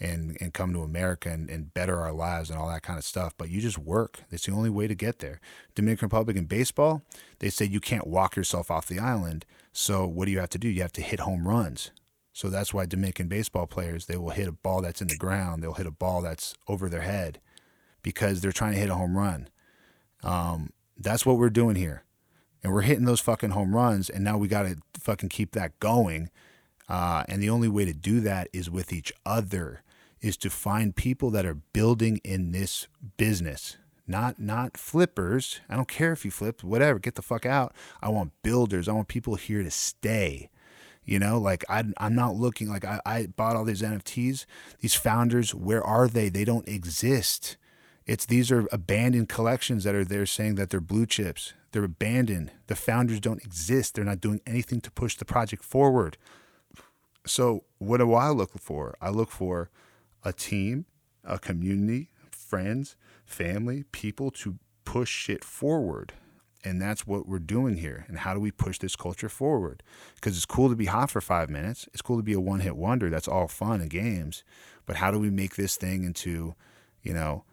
and 0.00 0.36
and 0.40 0.54
come 0.54 0.72
to 0.72 0.80
America 0.80 1.28
and, 1.28 1.50
and 1.50 1.74
better 1.74 2.00
our 2.00 2.12
lives 2.12 2.50
and 2.50 2.58
all 2.58 2.68
that 2.68 2.82
kind 2.82 2.98
of 2.98 3.04
stuff. 3.04 3.34
But 3.36 3.50
you 3.50 3.60
just 3.60 3.78
work. 3.78 4.20
That's 4.30 4.46
the 4.46 4.52
only 4.52 4.70
way 4.70 4.88
to 4.88 4.94
get 4.94 5.18
there. 5.18 5.40
Dominican 5.74 6.06
Republic 6.06 6.36
in 6.36 6.46
baseball, 6.46 7.02
they 7.38 7.50
say 7.50 7.66
you 7.66 7.80
can't 7.80 8.06
walk 8.06 8.36
yourself 8.36 8.70
off 8.70 8.86
the 8.86 8.98
island. 8.98 9.44
So 9.72 10.06
what 10.06 10.24
do 10.24 10.32
you 10.32 10.40
have 10.40 10.50
to 10.50 10.58
do? 10.58 10.68
You 10.68 10.82
have 10.82 10.92
to 10.92 11.02
hit 11.02 11.20
home 11.20 11.46
runs. 11.46 11.90
So 12.32 12.48
that's 12.48 12.72
why 12.72 12.86
Dominican 12.86 13.28
baseball 13.28 13.66
players 13.66 14.06
they 14.06 14.16
will 14.16 14.30
hit 14.30 14.48
a 14.48 14.52
ball 14.52 14.80
that's 14.80 15.02
in 15.02 15.08
the 15.08 15.16
ground. 15.16 15.62
They'll 15.62 15.74
hit 15.74 15.86
a 15.86 15.90
ball 15.90 16.22
that's 16.22 16.54
over 16.66 16.88
their 16.88 17.02
head 17.02 17.40
because 18.02 18.40
they're 18.40 18.52
trying 18.52 18.72
to 18.72 18.78
hit 18.78 18.88
a 18.88 18.94
home 18.94 19.16
run. 19.16 19.48
Um, 20.22 20.70
that's 20.96 21.24
what 21.24 21.38
we're 21.38 21.50
doing 21.50 21.76
here, 21.76 22.04
and 22.62 22.72
we're 22.72 22.82
hitting 22.82 23.04
those 23.06 23.20
fucking 23.20 23.50
home 23.50 23.74
runs. 23.74 24.08
And 24.08 24.24
now 24.24 24.38
we 24.38 24.48
got 24.48 24.62
to 24.62 24.76
fucking 24.98 25.28
keep 25.30 25.52
that 25.52 25.78
going. 25.80 26.30
Uh, 26.88 27.24
and 27.28 27.42
the 27.42 27.50
only 27.50 27.68
way 27.68 27.84
to 27.84 27.92
do 27.92 28.20
that 28.20 28.48
is 28.52 28.68
with 28.68 28.92
each 28.92 29.12
other 29.24 29.82
is 30.20 30.36
to 30.38 30.50
find 30.50 30.94
people 30.94 31.30
that 31.30 31.46
are 31.46 31.54
building 31.54 32.20
in 32.24 32.52
this 32.52 32.86
business. 33.16 33.76
Not 34.06 34.40
not 34.40 34.76
flippers. 34.76 35.60
I 35.68 35.76
don't 35.76 35.88
care 35.88 36.12
if 36.12 36.24
you 36.24 36.30
flip 36.30 36.64
whatever 36.64 36.98
get 36.98 37.14
the 37.14 37.22
fuck 37.22 37.46
out. 37.46 37.74
I 38.02 38.08
want 38.08 38.32
builders. 38.42 38.88
I 38.88 38.92
want 38.92 39.08
people 39.08 39.36
here 39.36 39.62
to 39.62 39.70
stay. 39.70 40.50
You 41.04 41.18
know 41.18 41.38
like 41.38 41.64
I, 41.68 41.84
i'm 41.96 42.14
not 42.14 42.36
looking 42.36 42.68
like 42.68 42.84
I, 42.84 43.00
I 43.06 43.26
bought 43.26 43.56
all 43.56 43.64
these 43.64 43.82
nfts 43.82 44.44
these 44.80 44.94
founders 44.94 45.54
where 45.54 45.82
are 45.82 46.06
they? 46.08 46.28
They 46.28 46.44
don't 46.44 46.68
exist. 46.68 47.56
It's 48.06 48.26
these 48.26 48.50
are 48.50 48.66
abandoned 48.72 49.28
collections 49.28 49.84
that 49.84 49.94
are 49.94 50.04
there 50.04 50.26
saying 50.26 50.56
that 50.56 50.70
they're 50.70 50.80
blue 50.80 51.06
chips. 51.06 51.54
They're 51.72 51.84
abandoned. 51.84 52.50
The 52.66 52.74
founders 52.74 53.20
don't 53.20 53.44
exist. 53.44 53.94
They're 53.94 54.04
not 54.04 54.20
doing 54.20 54.40
anything 54.46 54.80
to 54.82 54.90
push 54.90 55.16
the 55.16 55.24
project 55.24 55.62
forward. 55.62 56.16
So 57.26 57.64
what 57.78 57.98
do 57.98 58.12
i 58.14 58.30
look 58.30 58.58
for? 58.58 58.96
I 59.00 59.10
look 59.10 59.30
for 59.30 59.70
a 60.24 60.32
team, 60.32 60.86
a 61.24 61.38
community, 61.38 62.10
friends, 62.30 62.96
family, 63.24 63.84
people 63.92 64.30
to 64.30 64.58
push 64.84 65.10
shit 65.10 65.44
forward. 65.44 66.12
And 66.62 66.80
that's 66.80 67.06
what 67.06 67.26
we're 67.26 67.38
doing 67.38 67.76
here. 67.76 68.04
And 68.08 68.18
how 68.18 68.34
do 68.34 68.40
we 68.40 68.50
push 68.50 68.78
this 68.78 68.96
culture 68.96 69.30
forward? 69.30 69.82
Because 70.16 70.36
it's 70.36 70.44
cool 70.44 70.68
to 70.68 70.76
be 70.76 70.86
hot 70.86 71.10
for 71.10 71.22
five 71.22 71.48
minutes. 71.48 71.88
It's 71.92 72.02
cool 72.02 72.18
to 72.18 72.22
be 72.22 72.34
a 72.34 72.40
one 72.40 72.60
hit 72.60 72.76
wonder. 72.76 73.08
That's 73.08 73.28
all 73.28 73.48
fun 73.48 73.80
and 73.80 73.88
games. 73.88 74.44
But 74.84 74.96
how 74.96 75.10
do 75.10 75.18
we 75.18 75.30
make 75.30 75.56
this 75.56 75.76
thing 75.76 76.04
into, 76.04 76.54
you 77.02 77.14
know, 77.14 77.44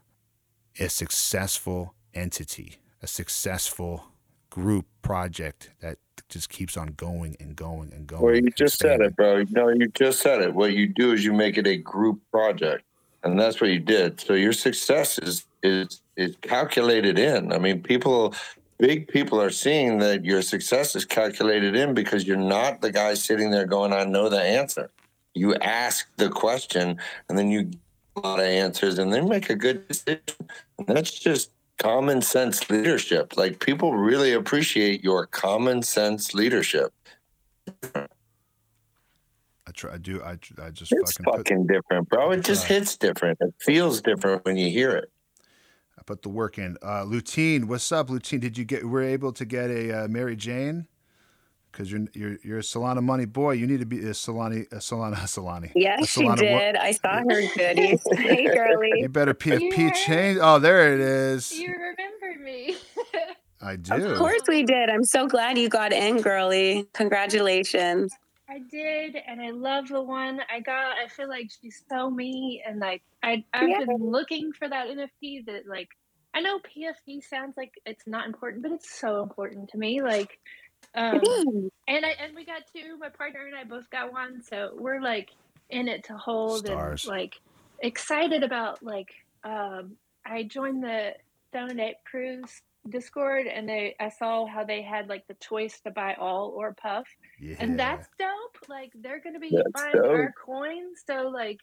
a 0.80 0.90
successful 0.90 1.94
entity, 2.14 2.78
a 3.02 3.08
successful 3.08 4.08
group 4.50 4.86
project 5.02 5.72
that 5.82 5.98
just 6.30 6.50
keeps 6.50 6.76
on 6.76 6.88
going 6.90 7.36
and 7.40 7.56
going 7.56 7.94
and 7.94 8.08
going? 8.08 8.22
Well, 8.22 8.36
you 8.36 8.50
just 8.52 8.80
said 8.80 9.02
it, 9.02 9.16
bro. 9.16 9.44
No, 9.50 9.70
you 9.70 9.88
just 9.88 10.20
said 10.20 10.42
it. 10.42 10.54
What 10.54 10.74
you 10.74 10.88
do 10.88 11.14
is 11.14 11.24
you 11.24 11.34
make 11.34 11.58
it 11.58 11.68
a 11.68 11.78
group 11.78 12.20
project, 12.32 12.84
and 13.24 13.40
that's 13.40 13.62
what 13.62 13.70
you 13.70 13.80
did. 13.80 14.20
So 14.20 14.34
your 14.34 14.54
success 14.54 15.20
is 15.20 15.46
is 15.64 16.02
is 16.16 16.36
calculated 16.42 17.18
in. 17.18 17.52
I 17.52 17.60
mean, 17.60 17.82
people, 17.82 18.34
big 18.78 19.08
people 19.08 19.42
are 19.42 19.50
seeing 19.50 20.00
that 20.00 20.26
your 20.26 20.42
success 20.42 20.96
is 20.96 21.06
calculated 21.06 21.76
in 21.76 21.94
because 21.94 22.26
you're 22.26 22.38
not 22.38 22.82
the 22.82 22.92
guy 22.92 23.14
sitting 23.14 23.52
there 23.52 23.66
going, 23.66 23.94
"I 23.94 24.04
know 24.04 24.30
the 24.30 24.42
answer." 24.42 24.90
You 25.34 25.56
ask 25.56 26.08
the 26.18 26.30
question, 26.30 26.98
and 27.30 27.38
then 27.38 27.50
you 27.50 27.64
get 27.64 27.80
a 28.16 28.20
lot 28.22 28.40
of 28.40 28.46
answers, 28.46 28.98
and 28.98 29.14
then 29.14 29.30
make 29.30 29.50
a 29.50 29.56
good 29.56 29.88
decision. 29.88 30.22
And 30.80 30.88
that's 30.88 31.12
just 31.12 31.52
common 31.78 32.22
sense 32.22 32.70
leadership. 32.70 33.38
Like 33.38 33.60
people 33.60 33.94
really 33.94 34.34
appreciate 34.34 35.04
your 35.04 35.26
common 35.26 35.82
sense 35.82 36.34
leadership. 36.34 36.94
I 37.94 39.72
try. 39.74 39.94
I 39.94 39.98
do. 39.98 40.22
I, 40.24 40.38
I 40.62 40.70
just 40.72 40.92
It's 40.92 41.18
fucking, 41.18 41.34
fucking 41.34 41.68
different, 41.68 42.10
bro. 42.10 42.32
It 42.32 42.44
just 42.44 42.66
hits 42.66 42.96
different. 42.96 43.38
It 43.42 43.54
feels 43.60 44.02
different 44.02 44.46
when 44.46 44.58
you 44.58 44.70
hear 44.70 44.92
it. 44.92 45.12
I 46.00 46.04
put 46.04 46.22
the 46.22 46.30
work 46.30 46.58
in. 46.58 46.78
Uh, 46.82 47.04
Lutine, 47.04 47.66
what's 47.66 47.92
up, 47.92 48.08
Lutine? 48.10 48.40
Did 48.40 48.58
you 48.58 48.64
get? 48.64 48.86
Were 48.86 49.04
able 49.04 49.34
to 49.34 49.46
get 49.46 49.70
a 49.70 50.04
uh, 50.04 50.08
Mary 50.08 50.36
Jane? 50.36 50.88
Because 51.72 51.92
you're 51.92 52.06
you're 52.14 52.38
you're 52.44 52.58
a 52.60 52.62
Solana 52.64 53.04
money 53.04 53.26
boy. 53.26 53.52
You 53.52 53.68
need 53.68 53.80
to 53.82 53.86
be 53.86 54.00
a 54.00 54.12
Solani 54.12 54.62
a 54.72 54.78
Solana 54.78 55.16
Solani. 55.18 55.72
Yes, 55.76 56.10
she 56.10 56.22
Solana 56.22 56.30
what- 56.30 56.38
did. 56.40 56.76
I 56.78 56.92
saw 56.92 57.18
her 57.20 57.42
goodies. 57.56 58.02
hey, 58.18 58.46
girlie. 58.46 58.92
You 59.02 59.10
better 59.10 59.34
PFP 59.34 59.78
You 59.78 59.92
change. 59.94 60.40
Oh, 60.42 60.60
there 60.60 60.94
it 60.94 61.00
is. 61.00 61.52
You 61.54 61.72
remembered 61.74 62.44
me. 62.44 62.76
I 63.62 63.76
do. 63.76 63.94
Of 63.94 64.18
course 64.18 64.42
we 64.48 64.64
did. 64.64 64.90
I'm 64.90 65.04
so 65.04 65.28
glad 65.28 65.58
you 65.58 65.68
got 65.70 65.92
in, 65.92 66.22
girly. 66.22 66.88
Congratulations. 66.94 68.14
I 68.50 68.60
did, 68.72 69.18
and 69.28 69.42
I 69.42 69.50
love 69.52 69.90
the 69.90 70.02
one 70.02 70.40
I 70.50 70.62
got. 70.62 70.96
I 70.98 71.08
feel 71.10 71.28
like 71.28 71.50
she's 71.62 71.84
so 71.90 72.10
me, 72.10 72.64
and 72.66 72.80
like 72.80 73.02
I 73.24 73.44
I've 73.54 73.68
Yeah. 73.70 73.80
been 73.86 74.10
looking 74.10 74.54
for 74.54 74.70
that 74.70 74.88
NFT 74.88 75.46
that 75.48 75.68
like 75.68 75.90
I 76.34 76.40
know 76.40 76.60
PFP 76.60 77.24
sounds 77.28 77.56
like 77.58 77.74
it's 77.86 78.06
not 78.08 78.26
important, 78.28 78.64
but 78.64 78.72
it's 78.72 78.90
so 79.00 79.22
important 79.24 79.70
to 79.72 79.78
me. 79.78 80.02
Like, 80.02 80.38
um, 80.96 81.22
and 81.88 82.06
I 82.06 82.10
and 82.20 82.36
we 82.36 82.46
got 82.46 82.64
two. 82.74 82.98
My 82.98 83.10
partner 83.10 83.46
and 83.46 83.56
I 83.56 83.64
both 83.64 83.90
got 83.90 84.12
one, 84.12 84.42
so 84.42 84.72
we're 84.76 85.02
like 85.02 85.30
in 85.70 85.88
it 85.88 86.04
to 86.06 86.18
hold 86.18 86.66
Stars. 86.66 87.06
and 87.06 87.12
like 87.12 87.40
excited 87.82 88.42
about 88.44 88.82
like 88.82 89.10
um 89.44 89.92
I 90.26 90.44
joined 90.44 90.84
the 90.84 91.14
Stoned 91.50 91.80
Ape 91.80 91.98
Crew's 92.10 92.62
Discord 92.90 93.48
and 93.48 93.68
they 93.68 93.96
I 94.00 94.10
saw 94.10 94.46
how 94.48 94.64
they 94.64 94.82
had 94.82 95.08
like 95.08 95.28
the 95.28 95.36
choice 95.36 95.80
to 95.82 95.92
buy 95.92 96.16
all 96.16 96.54
or 96.56 96.74
puff. 96.74 97.08
Yeah. 97.40 97.56
And 97.60 97.78
that's 97.80 98.08
dope. 98.18 98.70
Like 98.70 98.92
they're 98.96 99.20
gonna 99.22 99.40
be 99.40 99.52
That's 99.52 99.72
buying 99.74 99.98
our 100.06 100.26
dope. 100.26 100.36
coins. 100.44 101.04
So 101.06 101.30
like 101.30 101.60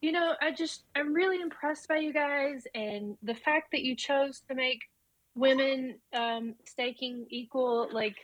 you 0.00 0.12
know, 0.12 0.34
I 0.40 0.52
just 0.52 0.84
I'm 0.96 1.12
really 1.12 1.40
impressed 1.40 1.88
by 1.88 1.96
you 1.98 2.12
guys 2.12 2.64
and 2.74 3.16
the 3.22 3.34
fact 3.34 3.72
that 3.72 3.82
you 3.82 3.96
chose 3.96 4.42
to 4.48 4.54
make 4.54 4.80
women 5.34 5.94
um 6.12 6.54
staking 6.66 7.26
equal 7.30 7.88
like 7.92 8.16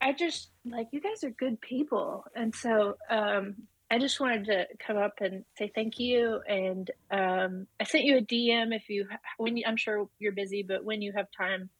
I 0.00 0.12
just 0.12 0.50
like 0.64 0.88
you 0.92 1.00
guys 1.00 1.24
are 1.24 1.30
good 1.30 1.60
people. 1.60 2.24
And 2.34 2.54
so 2.54 2.96
um 3.10 3.54
I 3.90 3.98
just 3.98 4.18
wanted 4.18 4.46
to 4.46 4.66
come 4.84 4.96
up 4.96 5.20
and 5.20 5.44
say 5.56 5.70
thank 5.74 5.98
you 5.98 6.40
and 6.48 6.90
um 7.10 7.66
I 7.80 7.84
sent 7.84 8.04
you 8.04 8.18
a 8.18 8.22
DM 8.22 8.74
if 8.74 8.88
you 8.88 9.06
when 9.38 9.56
you, 9.56 9.64
I'm 9.66 9.76
sure 9.76 10.08
you're 10.18 10.32
busy 10.32 10.62
but 10.62 10.84
when 10.84 11.02
you 11.02 11.12
have 11.12 11.26
time 11.36 11.70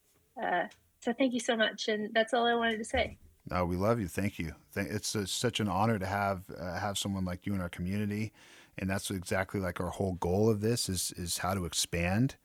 uh 0.41 0.63
so 1.01 1.13
thank 1.13 1.33
you 1.33 1.39
so 1.39 1.55
much 1.55 1.87
and 1.87 2.09
that's 2.13 2.33
all 2.33 2.45
I 2.45 2.55
wanted 2.55 2.77
to 2.77 2.85
say. 2.85 3.17
No, 3.49 3.65
we 3.65 3.77
love 3.77 3.99
you. 3.99 4.07
Thank 4.07 4.39
you. 4.39 4.53
It's 4.75 5.15
such 5.31 5.59
an 5.59 5.67
honor 5.67 5.97
to 5.99 6.05
have 6.05 6.43
uh, 6.59 6.79
have 6.79 6.97
someone 6.97 7.25
like 7.25 7.45
you 7.45 7.53
in 7.53 7.61
our 7.61 7.69
community, 7.69 8.33
and 8.77 8.89
that's 8.89 9.09
exactly 9.09 9.59
like 9.59 9.79
our 9.79 9.89
whole 9.89 10.13
goal 10.15 10.49
of 10.49 10.59
this 10.61 10.89
is 10.89 11.13
is 11.15 11.37
how 11.37 11.53
to 11.53 11.65
expand, 11.65 12.35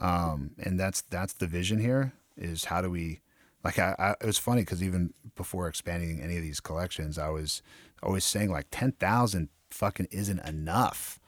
um, 0.00 0.50
and 0.58 0.80
that's 0.80 1.02
that's 1.02 1.34
the 1.34 1.46
vision 1.46 1.78
here 1.78 2.12
is 2.36 2.64
how 2.64 2.82
do 2.82 2.90
we 2.90 3.20
like 3.64 3.78
I, 3.78 3.94
I 3.98 4.10
it 4.20 4.26
was 4.26 4.38
funny 4.38 4.62
because 4.62 4.82
even 4.82 5.12
before 5.36 5.68
expanding 5.68 6.20
any 6.20 6.36
of 6.36 6.42
these 6.42 6.60
collections, 6.60 7.18
I 7.18 7.28
was 7.30 7.62
always 8.02 8.24
saying 8.24 8.50
like 8.50 8.66
ten 8.70 8.92
thousand 8.92 9.48
fucking 9.70 10.08
isn't 10.10 10.40
enough. 10.40 11.18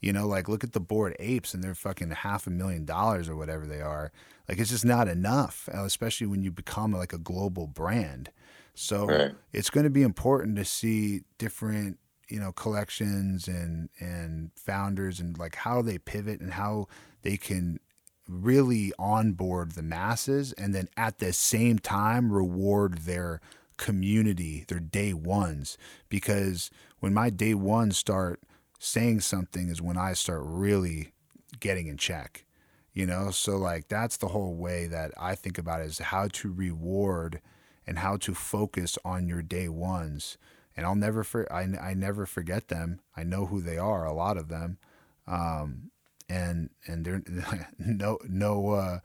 You 0.00 0.12
know, 0.12 0.28
like 0.28 0.48
look 0.48 0.62
at 0.62 0.72
the 0.72 0.80
Bored 0.80 1.16
Apes 1.18 1.54
and 1.54 1.62
they're 1.64 1.74
fucking 1.74 2.10
half 2.10 2.46
a 2.46 2.50
million 2.50 2.84
dollars 2.84 3.28
or 3.28 3.34
whatever 3.36 3.66
they 3.66 3.80
are. 3.80 4.12
Like 4.48 4.58
it's 4.58 4.70
just 4.70 4.84
not 4.84 5.08
enough, 5.08 5.68
uh, 5.74 5.82
especially 5.84 6.26
when 6.28 6.42
you 6.42 6.52
become 6.52 6.92
like 6.92 7.12
a 7.12 7.18
global 7.18 7.66
brand. 7.66 8.30
So 8.74 9.06
Right. 9.06 9.34
it's 9.52 9.70
going 9.70 9.84
to 9.84 9.90
be 9.90 10.02
important 10.02 10.56
to 10.56 10.64
see 10.64 11.22
different, 11.38 11.98
you 12.28 12.38
know, 12.38 12.52
collections 12.52 13.48
and 13.48 13.88
and 13.98 14.52
founders 14.54 15.18
and 15.18 15.36
like 15.36 15.56
how 15.56 15.82
they 15.82 15.98
pivot 15.98 16.40
and 16.40 16.52
how 16.52 16.86
they 17.22 17.36
can 17.36 17.80
really 18.28 18.92
onboard 18.98 19.72
the 19.72 19.82
masses 19.82 20.52
and 20.52 20.74
then 20.74 20.88
at 20.96 21.18
the 21.18 21.32
same 21.32 21.78
time 21.78 22.32
reward 22.32 22.98
their 22.98 23.40
community, 23.78 24.64
their 24.68 24.80
day 24.80 25.12
ones. 25.14 25.78
Because 26.08 26.70
when 27.00 27.14
my 27.14 27.30
day 27.30 27.54
ones 27.54 27.96
start 27.96 28.40
saying 28.78 29.20
something 29.20 29.68
is 29.68 29.82
when 29.82 29.96
I 29.96 30.12
start 30.12 30.42
really 30.44 31.12
getting 31.60 31.86
in 31.86 31.96
check. 31.96 32.44
You 32.92 33.06
know, 33.06 33.30
so 33.30 33.56
like 33.56 33.88
that's 33.88 34.16
the 34.16 34.28
whole 34.28 34.56
way 34.56 34.86
that 34.88 35.12
I 35.18 35.34
think 35.34 35.56
about 35.56 35.80
it 35.80 35.86
is 35.86 35.98
how 35.98 36.28
to 36.28 36.52
reward 36.52 37.40
and 37.86 37.98
how 38.00 38.16
to 38.18 38.34
focus 38.34 38.98
on 39.04 39.28
your 39.28 39.42
day 39.42 39.68
ones. 39.68 40.36
And 40.76 40.84
I'll 40.84 40.96
never 40.96 41.22
for 41.22 41.50
I, 41.52 41.62
I 41.80 41.94
never 41.94 42.26
forget 42.26 42.68
them. 42.68 43.00
I 43.16 43.22
know 43.22 43.46
who 43.46 43.60
they 43.60 43.78
are, 43.78 44.04
a 44.04 44.12
lot 44.12 44.36
of 44.36 44.48
them. 44.48 44.78
Um, 45.26 45.90
and 46.28 46.70
and 46.86 47.04
they're 47.04 47.22
no 47.78 48.18
no 48.28 48.70
uh, 48.70 48.98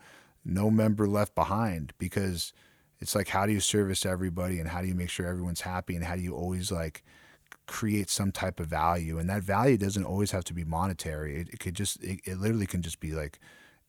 no 0.43 0.69
member 0.69 1.07
left 1.07 1.35
behind 1.35 1.93
because 1.97 2.53
it's 2.99 3.15
like 3.15 3.29
how 3.29 3.45
do 3.45 3.53
you 3.53 3.59
service 3.59 4.05
everybody 4.05 4.59
and 4.59 4.69
how 4.69 4.81
do 4.81 4.87
you 4.87 4.95
make 4.95 5.09
sure 5.09 5.27
everyone's 5.27 5.61
happy 5.61 5.95
and 5.95 6.05
how 6.05 6.15
do 6.15 6.21
you 6.21 6.35
always 6.35 6.71
like 6.71 7.03
create 7.67 8.09
some 8.09 8.31
type 8.31 8.59
of 8.59 8.67
value? 8.67 9.17
And 9.17 9.29
that 9.29 9.43
value 9.43 9.77
doesn't 9.77 10.05
always 10.05 10.31
have 10.31 10.43
to 10.45 10.53
be 10.53 10.63
monetary. 10.63 11.41
It, 11.41 11.49
it 11.49 11.59
could 11.59 11.75
just 11.75 12.01
it, 12.03 12.19
it 12.25 12.39
literally 12.39 12.65
can 12.65 12.81
just 12.81 12.99
be 12.99 13.11
like 13.11 13.39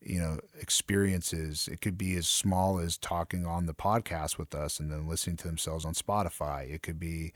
you 0.00 0.20
know 0.20 0.38
experiences. 0.60 1.68
It 1.70 1.80
could 1.80 1.98
be 1.98 2.14
as 2.16 2.28
small 2.28 2.78
as 2.78 2.98
talking 2.98 3.46
on 3.46 3.66
the 3.66 3.74
podcast 3.74 4.38
with 4.38 4.54
us 4.54 4.78
and 4.78 4.90
then 4.90 5.08
listening 5.08 5.36
to 5.38 5.48
themselves 5.48 5.84
on 5.84 5.94
spotify. 5.94 6.72
It 6.72 6.82
could 6.82 7.00
be 7.00 7.32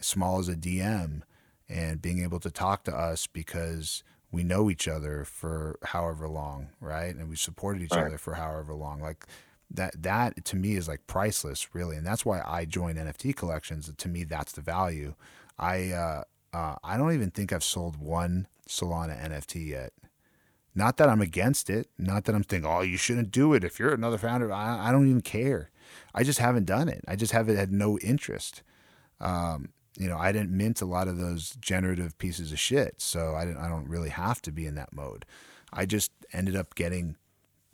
as 0.00 0.06
small 0.06 0.38
as 0.38 0.48
a 0.48 0.54
dm 0.54 1.22
and 1.68 2.02
being 2.02 2.22
able 2.22 2.40
to 2.40 2.50
talk 2.50 2.84
to 2.84 2.94
us 2.94 3.26
because 3.26 4.02
we 4.32 4.42
know 4.42 4.70
each 4.70 4.88
other 4.88 5.24
for 5.24 5.78
however 5.84 6.28
long 6.28 6.70
right? 6.80 7.14
And 7.14 7.28
we 7.28 7.36
supported 7.36 7.82
each 7.82 7.92
Right. 7.92 8.06
other 8.06 8.18
for 8.18 8.34
however 8.34 8.74
long. 8.74 9.00
Like 9.00 9.26
that 9.70 10.02
that 10.02 10.44
to 10.46 10.56
me 10.56 10.74
is 10.76 10.88
like 10.88 11.06
priceless 11.06 11.74
really. 11.74 11.96
And 11.96 12.06
that's 12.06 12.24
why 12.26 12.42
i 12.46 12.64
joined 12.64 12.98
nft 12.98 13.36
collections. 13.36 13.92
To 13.96 14.08
me 14.08 14.24
that's 14.24 14.52
the 14.52 14.62
value. 14.62 15.14
I 15.58 15.90
uh, 15.92 16.24
uh 16.52 16.76
i 16.82 16.96
don't 16.96 17.12
even 17.14 17.30
think 17.30 17.52
i've 17.52 17.64
sold 17.64 17.96
one 17.98 18.46
solana 18.68 19.16
nft 19.30 19.66
yet. 19.68 19.92
Not 20.74 20.96
that 20.96 21.08
i'm 21.08 21.20
against 21.20 21.68
it. 21.70 21.88
Not 21.98 22.24
that 22.24 22.34
i'm 22.34 22.42
thinking 22.44 22.68
oh 22.70 22.80
you 22.80 22.96
shouldn't 22.96 23.30
do 23.30 23.54
it 23.54 23.64
if 23.64 23.78
you're 23.78 23.94
another 23.94 24.18
founder. 24.18 24.52
I, 24.52 24.88
I 24.88 24.92
don't 24.92 25.08
even 25.08 25.20
care. 25.22 25.70
I 26.14 26.22
just 26.24 26.38
haven't 26.38 26.64
done 26.66 26.88
it. 26.88 27.04
I 27.06 27.16
just 27.16 27.32
haven't 27.32 27.56
had 27.56 27.72
no 27.72 27.98
interest. 27.98 28.62
Um 29.20 29.70
you 29.98 30.08
know 30.08 30.16
i 30.16 30.32
didn't 30.32 30.50
mint 30.50 30.80
a 30.80 30.86
lot 30.86 31.08
of 31.08 31.18
those 31.18 31.56
generative 31.60 32.16
pieces 32.18 32.52
of 32.52 32.58
shit 32.58 32.94
so 32.98 33.34
i 33.34 33.44
didn't 33.44 33.60
i 33.60 33.68
don't 33.68 33.88
really 33.88 34.08
have 34.08 34.40
to 34.40 34.50
be 34.50 34.66
in 34.66 34.74
that 34.74 34.92
mode 34.92 35.24
i 35.72 35.84
just 35.84 36.10
ended 36.32 36.56
up 36.56 36.74
getting 36.74 37.16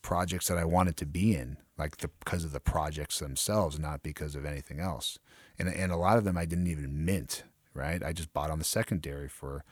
projects 0.08 0.48
that 0.48 0.56
I 0.56 0.64
wanted 0.64 0.96
to 0.96 1.06
be 1.06 1.34
in, 1.34 1.58
like 1.76 1.98
the, 1.98 2.08
because 2.20 2.42
of 2.42 2.52
the 2.52 2.60
projects 2.60 3.18
themselves, 3.18 3.78
not 3.78 4.02
because 4.02 4.34
of 4.34 4.46
anything 4.46 4.80
else. 4.80 5.18
And 5.58 5.68
and 5.68 5.92
a 5.92 5.96
lot 5.96 6.16
of 6.16 6.24
them 6.24 6.38
I 6.38 6.46
didn't 6.46 6.68
even 6.68 7.04
mint, 7.04 7.44
right? 7.74 8.02
I 8.02 8.14
just 8.14 8.32
bought 8.32 8.50
on 8.50 8.58
the 8.58 8.64
secondary 8.64 9.28
for 9.28 9.64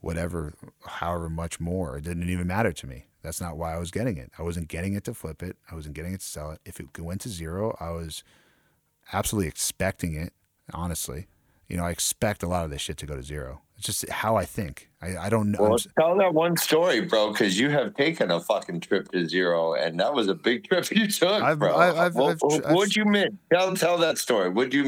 whatever, 0.00 0.52
however 0.84 1.30
much 1.30 1.58
more. 1.60 1.96
It 1.96 2.04
didn't 2.04 2.28
even 2.28 2.46
matter 2.46 2.72
to 2.72 2.86
me. 2.86 3.06
That's 3.22 3.40
not 3.40 3.56
why 3.56 3.74
I 3.74 3.78
was 3.78 3.90
getting 3.90 4.18
it. 4.18 4.30
I 4.38 4.42
wasn't 4.42 4.68
getting 4.68 4.92
it 4.92 5.04
to 5.04 5.14
flip 5.14 5.42
it. 5.42 5.56
I 5.70 5.74
wasn't 5.74 5.94
getting 5.94 6.12
it 6.12 6.20
to 6.20 6.26
sell 6.26 6.50
it. 6.50 6.60
If 6.66 6.78
it 6.78 6.98
went 6.98 7.22
to 7.22 7.28
zero, 7.28 7.74
I 7.80 7.90
was 7.90 8.22
absolutely 9.14 9.48
expecting 9.48 10.14
it. 10.14 10.34
Honestly, 10.74 11.26
you 11.68 11.76
know, 11.76 11.84
I 11.84 11.90
expect 11.90 12.42
a 12.42 12.48
lot 12.48 12.64
of 12.64 12.70
this 12.70 12.80
shit 12.80 12.96
to 12.98 13.06
go 13.06 13.14
to 13.14 13.22
zero. 13.22 13.60
It's 13.76 13.86
just 13.86 14.08
how 14.08 14.36
I 14.36 14.44
think. 14.44 14.88
I, 15.00 15.16
I 15.16 15.28
don't 15.28 15.52
know. 15.52 15.58
Well, 15.62 15.78
tell 15.98 16.16
that 16.18 16.34
one 16.34 16.56
story, 16.56 17.02
bro, 17.02 17.30
because 17.30 17.58
you 17.60 17.70
have 17.70 17.94
taken 17.94 18.30
a 18.30 18.40
fucking 18.40 18.80
trip 18.80 19.10
to 19.12 19.28
zero, 19.28 19.74
and 19.74 20.00
that 20.00 20.12
was 20.14 20.26
a 20.28 20.34
big 20.34 20.66
trip 20.66 20.90
you 20.90 21.06
took, 21.08 21.42
I've- 21.42 21.58
bro. 21.58 21.76
I've- 21.76 22.18
what, 22.18 22.36
I've 22.42 22.64
I've- 22.66 22.74
would 22.74 22.96
you 22.96 23.04
mint? 23.04 23.38
Tell 23.52 23.74
tell 23.76 23.98
that 23.98 24.18
story. 24.18 24.48
What'd 24.50 24.74
you 24.74 24.84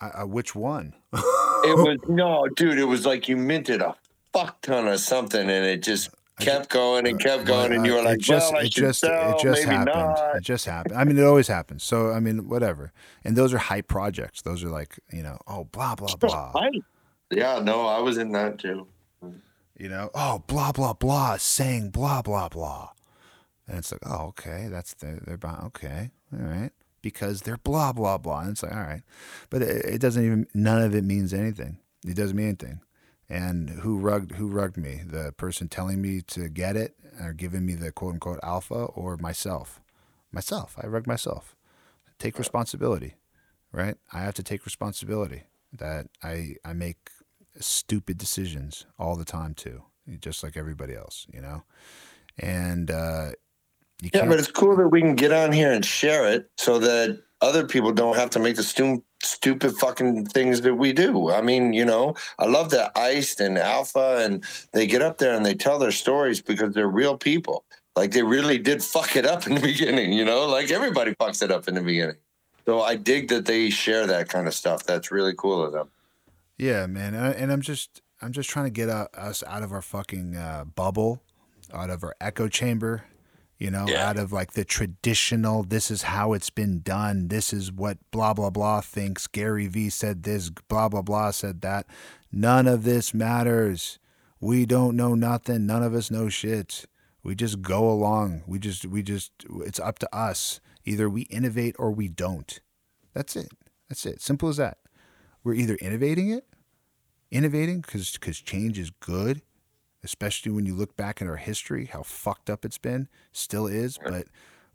I, 0.00 0.24
which 0.24 0.54
one? 0.54 0.94
It 1.12 1.18
was 1.76 1.98
no, 2.08 2.48
dude. 2.56 2.78
It 2.78 2.84
was 2.84 3.04
like 3.06 3.28
you 3.28 3.36
minted 3.36 3.80
a 3.82 3.94
fuck 4.32 4.60
ton 4.62 4.88
of 4.88 4.98
something, 5.00 5.40
and 5.40 5.64
it 5.66 5.82
just 5.82 6.10
kept 6.40 6.68
going 6.68 7.06
and 7.06 7.20
kept 7.20 7.44
going, 7.44 7.72
and 7.72 7.86
you 7.86 7.94
were 7.94 8.02
like, 8.02 8.18
it 8.18 8.22
just, 8.22 8.52
"Well, 8.52 8.62
I 8.62 8.64
it 8.64 8.72
should 8.72 8.84
just, 8.84 9.00
sell, 9.00 9.36
it 9.36 9.42
just 9.42 9.62
maybe 9.64 9.76
happened. 9.76 9.94
not." 9.94 10.36
It 10.36 10.42
just 10.42 10.66
happened. 10.66 10.96
I 10.96 11.04
mean, 11.04 11.18
it 11.18 11.24
always 11.24 11.48
happens. 11.48 11.84
So, 11.84 12.10
I 12.10 12.20
mean, 12.20 12.48
whatever. 12.48 12.92
And 13.24 13.36
those 13.36 13.54
are 13.54 13.58
hype 13.58 13.88
projects. 13.88 14.42
Those 14.42 14.64
are 14.64 14.68
like, 14.68 14.98
you 15.12 15.22
know, 15.22 15.38
oh, 15.46 15.64
blah 15.64 15.94
blah 15.94 16.16
blah. 16.20 16.52
Yeah, 17.30 17.60
no, 17.60 17.86
I 17.86 18.00
was 18.00 18.18
in 18.18 18.32
that 18.32 18.58
too. 18.58 18.86
You 19.78 19.88
know, 19.88 20.10
oh, 20.14 20.42
blah 20.46 20.72
blah 20.72 20.92
blah, 20.92 21.36
saying 21.38 21.90
blah 21.90 22.22
blah 22.22 22.48
blah. 22.48 22.90
And 23.66 23.78
it's 23.78 23.92
like, 23.92 24.02
oh, 24.04 24.26
okay, 24.28 24.68
that's 24.68 24.94
the, 24.94 25.20
they're 25.24 25.38
okay, 25.66 26.10
all 26.32 26.40
right, 26.40 26.70
because 27.02 27.42
they're 27.42 27.56
blah 27.56 27.92
blah 27.92 28.18
blah. 28.18 28.40
And 28.40 28.50
it's 28.50 28.62
like, 28.62 28.74
all 28.74 28.82
right, 28.82 29.02
but 29.48 29.62
it, 29.62 29.84
it 29.84 29.98
doesn't 30.00 30.24
even. 30.24 30.46
None 30.52 30.82
of 30.82 30.94
it 30.94 31.04
means 31.04 31.32
anything. 31.32 31.78
It 32.06 32.14
doesn't 32.14 32.36
mean 32.36 32.48
anything. 32.48 32.80
And 33.30 33.70
who 33.70 33.98
rugged 33.98 34.32
who 34.32 34.48
rugged 34.48 34.76
me? 34.76 35.02
The 35.06 35.32
person 35.36 35.68
telling 35.68 36.02
me 36.02 36.20
to 36.22 36.48
get 36.48 36.76
it 36.76 36.96
or 37.22 37.32
giving 37.32 37.64
me 37.64 37.74
the 37.74 37.92
quote 37.92 38.14
unquote 38.14 38.40
alpha, 38.42 38.74
or 38.74 39.16
myself? 39.16 39.80
Myself. 40.32 40.76
I 40.82 40.88
rugged 40.88 41.06
myself. 41.06 41.54
Take 42.18 42.38
responsibility, 42.38 43.14
right? 43.72 43.96
I 44.12 44.20
have 44.22 44.34
to 44.34 44.42
take 44.42 44.66
responsibility 44.66 45.44
that 45.72 46.08
I 46.24 46.56
I 46.64 46.72
make 46.72 47.10
stupid 47.60 48.18
decisions 48.18 48.86
all 48.98 49.14
the 49.14 49.24
time 49.24 49.54
too, 49.54 49.84
just 50.18 50.42
like 50.42 50.56
everybody 50.56 50.96
else, 50.96 51.26
you 51.32 51.40
know. 51.40 51.62
And 52.36 52.90
uh, 52.90 53.30
you 54.02 54.10
Yeah, 54.12 54.26
but 54.26 54.40
it's 54.40 54.50
cool 54.50 54.76
that 54.76 54.88
we 54.88 55.00
can 55.00 55.14
get 55.14 55.32
on 55.32 55.52
here 55.52 55.70
and 55.70 55.84
share 55.84 56.28
it 56.32 56.50
so 56.56 56.80
that 56.80 57.22
other 57.40 57.66
people 57.66 57.92
don't 57.92 58.16
have 58.16 58.30
to 58.30 58.38
make 58.40 58.56
the 58.56 58.62
stu- 58.62 59.04
stupid 59.22 59.76
fucking 59.76 60.26
things 60.26 60.60
that 60.62 60.74
we 60.74 60.92
do. 60.92 61.30
I 61.30 61.42
mean, 61.42 61.72
you 61.72 61.84
know, 61.84 62.14
I 62.38 62.46
love 62.46 62.70
that 62.70 62.92
Iced 62.96 63.40
and 63.40 63.58
Alpha 63.58 64.18
and 64.24 64.44
they 64.72 64.86
get 64.86 65.02
up 65.02 65.18
there 65.18 65.34
and 65.34 65.44
they 65.44 65.54
tell 65.54 65.78
their 65.78 65.92
stories 65.92 66.40
because 66.40 66.74
they're 66.74 66.88
real 66.88 67.16
people. 67.16 67.64
Like 67.96 68.12
they 68.12 68.22
really 68.22 68.58
did 68.58 68.82
fuck 68.82 69.16
it 69.16 69.26
up 69.26 69.46
in 69.46 69.54
the 69.54 69.60
beginning, 69.72 70.12
you 70.12 70.24
know, 70.24 70.46
like 70.46 70.70
everybody 70.70 71.14
fucks 71.14 71.42
it 71.42 71.50
up 71.50 71.68
in 71.68 71.74
the 71.74 71.82
beginning. 71.82 72.16
So 72.66 72.82
I 72.82 72.94
dig 72.94 73.28
that 73.28 73.46
they 73.46 73.70
share 73.70 74.06
that 74.06 74.28
kind 74.28 74.46
of 74.46 74.54
stuff. 74.54 74.84
That's 74.84 75.10
really 75.10 75.34
cool 75.36 75.62
of 75.62 75.72
them. 75.72 75.88
Yeah, 76.56 76.86
man, 76.86 77.14
and, 77.14 77.50
I'm 77.50 77.62
just 77.62 78.02
I'm 78.20 78.32
just 78.32 78.50
trying 78.50 78.66
to 78.66 78.70
get 78.70 78.90
us 78.90 79.42
out 79.46 79.62
of 79.62 79.72
our 79.72 79.80
fucking 79.80 80.36
uh, 80.36 80.64
bubble, 80.66 81.22
out 81.72 81.88
of 81.88 82.04
our 82.04 82.14
echo 82.20 82.48
chamber, 82.48 83.04
you 83.60 83.70
know, 83.70 83.86
out 83.94 84.16
of 84.16 84.32
like 84.32 84.52
the 84.54 84.64
traditional. 84.64 85.62
This 85.62 85.90
is 85.90 86.02
how 86.02 86.32
it's 86.32 86.50
been 86.50 86.80
done. 86.80 87.28
This 87.28 87.52
is 87.52 87.70
what 87.70 87.98
blah 88.10 88.34
blah 88.34 88.50
blah 88.50 88.80
thinks. 88.80 89.26
Gary 89.28 89.68
V 89.68 89.90
said 89.90 90.24
this. 90.24 90.50
Blah 90.50 90.88
blah 90.88 91.02
blah 91.02 91.30
said 91.30 91.60
that. 91.60 91.86
None 92.32 92.66
of 92.66 92.82
this 92.84 93.14
matters. 93.14 93.98
We 94.40 94.66
don't 94.66 94.96
know 94.96 95.14
nothing. 95.14 95.66
None 95.66 95.82
of 95.82 95.94
us 95.94 96.10
know 96.10 96.28
shit. 96.28 96.86
We 97.22 97.34
just 97.34 97.60
go 97.60 97.88
along. 97.88 98.42
We 98.46 98.58
just 98.58 98.86
we 98.86 99.02
just 99.02 99.30
it's 99.66 99.78
up 99.78 99.98
to 100.00 100.16
us. 100.16 100.60
Either 100.84 101.08
we 101.08 101.22
innovate 101.22 101.76
or 101.78 101.92
we 101.92 102.08
don't. 102.08 102.58
That's 103.12 103.36
it. 103.36 103.52
That's 103.88 104.06
it. 104.06 104.22
Simple 104.22 104.48
as 104.48 104.56
that. 104.56 104.78
We're 105.44 105.54
either 105.54 105.74
innovating 105.76 106.30
it 106.30 106.46
innovating 107.30 107.80
because 107.80 108.10
change 108.40 108.78
is 108.78 108.90
good, 108.90 109.42
especially 110.02 110.52
when 110.52 110.66
you 110.66 110.74
look 110.74 110.96
back 110.96 111.20
at 111.20 111.28
our 111.28 111.36
history, 111.36 111.86
how 111.86 112.02
fucked 112.02 112.50
up 112.50 112.64
it's 112.64 112.78
been, 112.78 113.08
still 113.32 113.66
is, 113.66 113.98
but 114.04 114.26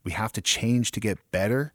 we 0.03 0.11
have 0.11 0.31
to 0.34 0.41
change 0.41 0.91
to 0.91 0.99
get 0.99 1.19
better. 1.31 1.73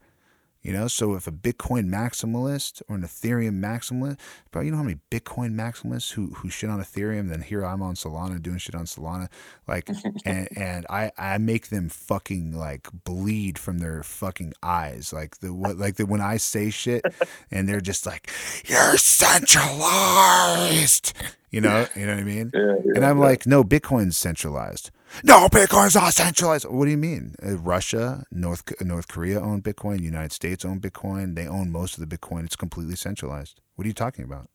You 0.63 0.75
know, 0.75 0.89
so 0.89 1.15
if 1.15 1.27
a 1.27 1.33
Bitcoin 1.33 1.89
maximalist 1.89 2.83
or 2.87 2.97
an 2.97 3.03
Ethereum 3.03 3.61
maximalist, 3.61 4.19
bro, 4.51 4.61
you 4.61 4.71
know 4.71 4.77
how 4.77 4.83
many 4.83 4.99
Bitcoin 5.11 5.55
maximalists 5.55 6.13
who 6.13 6.35
who 6.35 6.51
shit 6.51 6.69
on 6.69 6.81
Ethereum, 6.81 7.31
then 7.31 7.41
here 7.41 7.65
I'm 7.65 7.81
on 7.81 7.95
Solana 7.95 8.43
doing 8.43 8.59
shit 8.59 8.75
on 8.75 8.85
Solana, 8.85 9.29
like, 9.67 9.89
and 10.27 10.49
and 10.55 10.87
I 10.91 11.13
I 11.17 11.39
make 11.39 11.69
them 11.69 11.89
fucking 11.89 12.53
like 12.53 12.89
bleed 13.05 13.59
from 13.59 13.79
their 13.79 14.03
fucking 14.03 14.53
eyes, 14.63 15.15
like 15.15 15.39
the 15.39 15.55
what 15.55 15.79
like 15.79 15.97
the 15.97 16.05
when 16.05 16.21
I 16.21 16.37
say 16.37 16.69
shit, 16.69 17.07
and 17.51 17.67
they're 17.67 17.81
just 17.81 18.05
like, 18.05 18.31
you're 18.67 18.99
centralized, 18.99 21.15
you 21.51 21.61
know, 21.61 21.87
you 21.97 22.07
know 22.07 22.15
what 22.15 22.21
I 22.21 22.25
mean? 22.25 22.51
and 22.55 23.05
I'm 23.05 23.19
like, 23.19 23.47
no, 23.47 23.65
Bitcoin's 23.65 24.17
centralized. 24.17 24.91
No, 25.25 25.49
Bitcoin's 25.49 25.97
not 25.97 26.15
centralized. 26.15 26.67
What 26.67 26.85
do 26.85 26.91
you 26.91 26.97
mean? 26.97 27.35
Uh, 27.45 27.57
Russia, 27.57 28.25
North 28.31 28.63
North 28.81 29.09
Korea 29.09 29.41
own 29.41 29.61
Bitcoin. 29.61 30.01
United 30.01 30.33
States 30.33 30.65
own 30.65 30.81
Bitcoin. 30.81 31.35
They 31.35 31.49
own 31.49 31.73
most 31.73 31.99
of 31.99 32.09
the 32.09 32.17
Bitcoin. 32.17 32.45
It's 32.45 32.57
completely 32.57 32.97
centralized. 32.97 33.61
What 33.75 33.85
are 33.85 33.89
you 33.89 33.95
talking 33.95 34.25
about? 34.25 34.49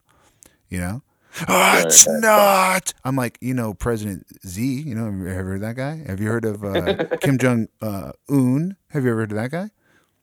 You 0.70 0.80
know? 0.80 1.02
Oh, 1.50 1.82
it's 1.86 2.08
not. 2.08 2.94
I'm 3.04 3.18
like, 3.18 3.38
you 3.42 3.54
know, 3.54 3.74
President 3.74 4.26
Xi. 4.48 4.62
You 4.62 4.96
know, 4.96 5.06
have 5.06 5.16
you 5.16 5.28
ever 5.28 5.44
heard 5.44 5.56
of 5.56 5.62
that 5.62 5.76
guy? 5.76 6.04
Have 6.08 6.22
you 6.22 6.28
heard 6.30 6.46
of 6.46 6.64
uh, 6.64 7.18
Kim 7.22 7.38
Jong 7.38 7.68
uh, 7.82 8.14
Un? 8.30 8.78
Have 8.92 9.04
you 9.04 9.12
ever 9.12 9.22
heard 9.22 9.32
of 9.32 9.38
that 9.38 9.52
guy? 9.52 9.70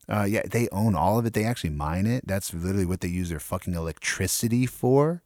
Uh, 0.09 0.24
yeah, 0.24 0.43
they 0.51 0.69
own 0.70 0.94
all 0.94 1.19
of 1.19 1.27
it. 1.27 1.35
They 1.35 1.44
actually 1.44 1.70
mine 1.70 2.07
it. 2.07 2.27
That's 2.27 2.53
literally 2.55 2.86
what 2.86 3.03
they 3.03 3.09
use 3.09 3.28
their 3.28 3.40
fucking 3.40 3.74
electricity 3.74 4.66
for. 4.66 5.23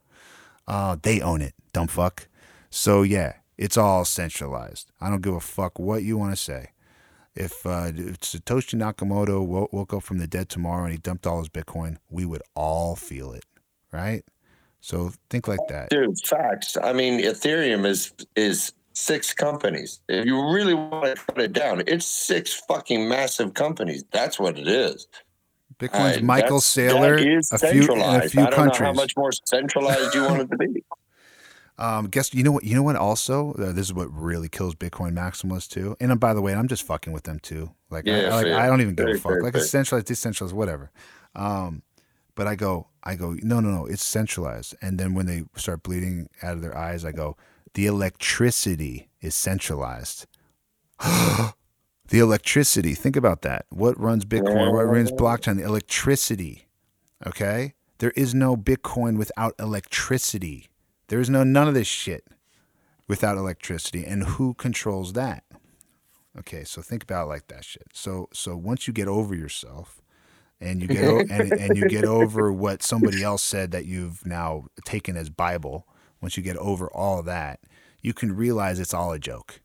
Uh, 0.67 0.97
they 1.01 1.21
own 1.21 1.43
it, 1.43 1.55
dumb 1.73 1.89
fuck. 1.89 2.29
So 2.71 3.03
yeah, 3.03 3.35
it's 3.57 3.77
all 3.77 4.05
centralized. 4.05 4.91
I 5.01 5.09
don't 5.09 5.23
give 5.23 5.35
a 5.35 5.41
fuck 5.41 5.79
what 5.79 6.03
you 6.03 6.19
want 6.19 6.33
to 6.33 6.37
say. 6.37 6.71
If, 7.35 7.67
uh, 7.67 7.93
if 7.95 8.21
Satoshi 8.21 8.77
Nakamoto 8.77 9.47
wo- 9.47 9.69
woke 9.71 9.93
up 9.93 10.03
from 10.03 10.19
the 10.19 10.27
dead 10.27 10.49
tomorrow 10.49 10.85
and 10.85 10.93
he 10.93 10.99
dumped 10.99 11.27
all 11.27 11.39
his 11.39 11.51
Bitcoin, 11.51 11.99
we 12.09 12.25
would 12.25 12.43
all 12.55 12.97
feel 12.97 13.33
it, 13.33 13.45
right? 13.93 14.25
So 14.81 15.13
think 15.31 15.47
like 15.49 15.61
that. 15.69 15.91
Dude, 15.91 16.19
facts. 16.25 16.77
I 16.83 16.93
mean, 16.93 17.21
Ethereum 17.21 17.85
is 17.85 18.13
is 18.37 18.73
six 18.93 19.35
companies. 19.35 20.01
If 20.09 20.25
you 20.25 20.51
really 20.51 20.75
want 20.75 21.05
to 21.05 21.23
cut 21.25 21.41
it 21.41 21.53
down, 21.53 21.83
it's 21.87 22.07
six 22.07 22.55
fucking 22.69 23.09
massive 23.09 23.55
companies. 23.55 24.05
That's 24.13 24.39
what 24.39 24.59
it 24.59 24.69
is. 24.69 25.09
Bitcoin's 25.79 26.19
Uh, 26.19 26.23
Michael 26.23 26.61
Saylor, 26.61 27.19
a 27.53 27.59
few 27.59 27.93
in 27.93 28.01
a 28.01 28.29
few 28.29 28.43
I 28.43 28.51
don't 28.51 28.51
know 28.51 28.51
how 28.51 28.51
countries. 28.51 28.97
much 28.97 29.17
more 29.17 29.31
centralized 29.33 30.15
you 30.15 30.23
want 30.23 30.43
it 30.43 30.51
to 30.51 30.57
be. 30.57 30.85
Um, 31.79 32.07
guess 32.07 32.33
you 32.33 32.43
know 32.43 32.53
what? 32.53 32.65
You 32.65 32.75
know 32.75 32.83
what? 32.83 32.97
Also, 32.97 33.53
uh, 33.53 33.71
this 33.73 33.85
is 33.87 33.93
what 33.93 34.11
really 34.11 34.49
kills 34.49 34.75
Bitcoin 34.75 35.13
maximalists 35.13 35.69
too. 35.69 35.95
And 36.01 36.11
uh, 36.11 36.15
by 36.15 36.33
the 36.33 36.41
way, 36.41 36.55
I'm 36.55 36.69
just 36.69 36.85
fucking 36.85 37.13
with 37.13 37.25
them 37.25 37.39
too. 37.39 37.71
Like, 37.91 38.09
I, 38.09 38.11
Yeah, 38.13 38.29
I, 38.29 38.43
like. 38.43 38.47
I 38.47 38.67
don't 38.67 38.81
even 38.81 38.95
give 38.95 39.09
a 39.09 39.15
fuck. 39.19 39.33
fair, 39.33 39.43
like, 39.43 39.53
fair. 39.53 39.61
it's 39.61 39.71
centralized, 39.71 40.07
decentralized, 40.07 40.57
whatever. 40.57 40.91
Um, 41.35 41.83
but 42.35 42.47
I 42.47 42.55
go, 42.55 42.89
I 43.05 43.15
go, 43.15 43.37
no, 43.43 43.61
no, 43.61 43.69
no, 43.71 43.85
it's 43.85 44.03
centralized. 44.03 44.75
And 44.81 44.99
then 44.99 45.13
when 45.13 45.27
they 45.27 45.45
start 45.55 45.83
bleeding 45.83 46.31
out 46.43 46.55
of 46.55 46.63
their 46.63 46.75
eyes, 46.75 47.05
I 47.05 47.13
go, 47.13 47.37
the 47.75 47.85
electricity 47.85 49.11
is 49.21 49.35
centralized. 49.35 50.27
the 52.09 52.19
electricity. 52.19 52.95
Think 52.95 53.17
about 53.17 53.43
that. 53.43 53.67
What 53.71 53.99
runs 54.01 54.25
Bitcoin? 54.25 54.73
What 54.73 54.85
runs 54.87 55.11
blockchain? 55.13 55.57
The 55.57 55.65
electricity. 55.65 56.69
Okay. 57.27 57.75
There 57.99 58.13
is 58.13 58.35
no 58.35 58.57
Bitcoin 58.57 59.17
without 59.17 59.55
electricity. 59.59 60.69
There 61.09 61.21
is 61.21 61.31
no 61.31 61.45
none 61.45 61.69
of 61.69 61.75
this 61.75 61.87
shit 61.87 62.27
without 63.09 63.37
electricity. 63.39 64.05
And 64.05 64.25
who 64.25 64.55
controls 64.55 65.15
that? 65.15 65.45
Okay, 66.39 66.65
so 66.65 66.83
think 66.83 67.03
about 67.03 67.25
it 67.25 67.29
like 67.29 67.49
that 67.49 67.65
shit. 67.65 67.87
So 67.95 68.29
so 68.33 68.57
once 68.57 68.87
you 68.87 68.93
get 68.93 69.09
over 69.09 69.35
yourself 69.35 70.03
and 70.61 70.83
you 70.83 70.89
get 70.89 71.05
o- 71.05 71.25
and, 71.31 71.59
and 71.59 71.77
you 71.77 71.87
get 71.87 72.05
over 72.05 72.53
what 72.65 72.83
somebody 72.83 73.23
else 73.23 73.43
said 73.43 73.71
that 73.71 73.87
you've 73.87 74.27
now 74.27 74.67
taken 74.85 75.17
as 75.17 75.31
Bible, 75.31 75.87
once 76.21 76.37
you 76.37 76.43
get 76.43 76.59
over 76.59 76.89
all 76.91 77.23
that, 77.23 77.61
you 78.03 78.13
can 78.13 78.37
realize 78.37 78.79
it's 78.79 78.93
all 78.93 79.13
a 79.13 79.19
joke. 79.19 79.61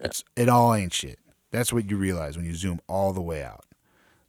It's 0.00 0.24
it 0.34 0.48
all 0.48 0.74
ain't 0.74 0.92
shit. 0.92 1.20
That's 1.50 1.72
what 1.72 1.90
you 1.90 1.96
realize 1.96 2.36
when 2.36 2.46
you 2.46 2.54
zoom 2.54 2.80
all 2.88 3.12
the 3.12 3.22
way 3.22 3.42
out. 3.42 3.64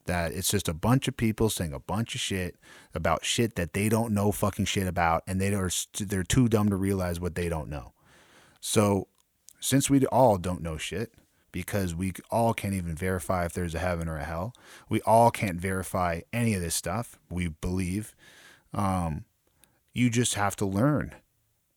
That 0.06 0.32
it's 0.32 0.52
just 0.52 0.70
a 0.70 0.74
bunch 0.74 1.08
of 1.08 1.18
people 1.18 1.50
saying 1.50 1.74
a 1.74 1.80
bunch 1.80 2.16
of 2.16 2.22
shit 2.22 2.56
about 2.94 3.26
shit 3.26 3.56
that 3.56 3.74
they 3.74 3.90
don't 3.90 4.14
know 4.14 4.32
fucking 4.32 4.66
shit 4.66 4.88
about, 4.88 5.24
and 5.28 5.42
they 5.42 5.54
are 5.54 5.70
they're 6.00 6.24
too 6.24 6.48
dumb 6.48 6.70
to 6.70 6.78
realize 6.78 7.20
what 7.20 7.36
they 7.36 7.50
don't 7.50 7.70
know. 7.70 7.94
So, 8.62 9.08
since 9.60 9.90
we 9.90 10.06
all 10.06 10.38
don't 10.38 10.62
know 10.62 10.78
shit, 10.78 11.14
because 11.52 11.96
we 11.96 12.14
all 12.30 12.54
can't 12.54 12.74
even 12.74 12.96
verify 12.96 13.46
if 13.46 13.54
there's 13.54 13.76
a 13.76 13.80
heaven 13.80 14.08
or 14.08 14.18
a 14.18 14.24
hell, 14.24 14.54
we 14.88 15.02
all 15.02 15.32
can't 15.32 15.60
verify 15.60 16.22
any 16.32 16.54
of 16.54 16.62
this 16.62 16.76
stuff. 16.76 17.18
We 17.30 17.50
believe. 17.50 18.16
Um, 18.74 19.26
you 19.94 20.10
just 20.10 20.36
have 20.36 20.56
to 20.58 20.66
learn, 20.66 21.16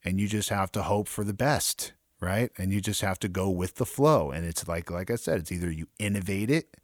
and 0.04 0.20
you 0.20 0.28
just 0.28 0.50
have 0.50 0.70
to 0.72 0.82
hope 0.82 1.08
for 1.08 1.24
the 1.24 1.32
best, 1.32 1.94
right? 2.20 2.50
And 2.58 2.72
you 2.72 2.80
just 2.80 3.00
have 3.00 3.18
to 3.20 3.28
go 3.28 3.48
with 3.48 3.76
the 3.76 3.86
flow. 3.86 4.30
And 4.30 4.46
it's 4.46 4.68
like, 4.68 4.90
like 4.90 5.10
I 5.10 5.16
said, 5.16 5.38
it's 5.38 5.52
either 5.52 5.70
you 5.70 5.86
innovate 5.98 6.50
it 6.50 6.76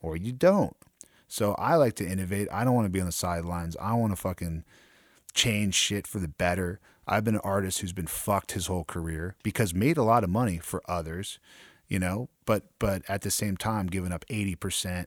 or 0.00 0.16
you 0.16 0.32
don't. 0.32 0.76
So 1.28 1.54
I 1.54 1.74
like 1.76 1.94
to 1.94 2.06
innovate. 2.06 2.48
I 2.52 2.64
don't 2.64 2.74
want 2.74 2.86
to 2.86 2.90
be 2.90 3.00
on 3.00 3.06
the 3.06 3.12
sidelines. 3.12 3.76
I 3.80 3.94
want 3.94 4.12
to 4.12 4.16
fucking 4.16 4.64
change 5.34 5.74
shit 5.74 6.06
for 6.06 6.18
the 6.18 6.28
better. 6.28 6.80
I've 7.06 7.24
been 7.24 7.34
an 7.34 7.40
artist 7.42 7.80
who's 7.80 7.92
been 7.92 8.06
fucked 8.06 8.52
his 8.52 8.66
whole 8.66 8.84
career 8.84 9.36
because 9.42 9.74
made 9.74 9.96
a 9.96 10.02
lot 10.02 10.24
of 10.24 10.30
money 10.30 10.58
for 10.58 10.82
others, 10.88 11.38
you 11.88 11.98
know, 11.98 12.28
but 12.44 12.64
but 12.78 13.02
at 13.08 13.22
the 13.22 13.30
same 13.30 13.56
time 13.56 13.86
giving 13.86 14.12
up 14.12 14.24
80% 14.26 15.06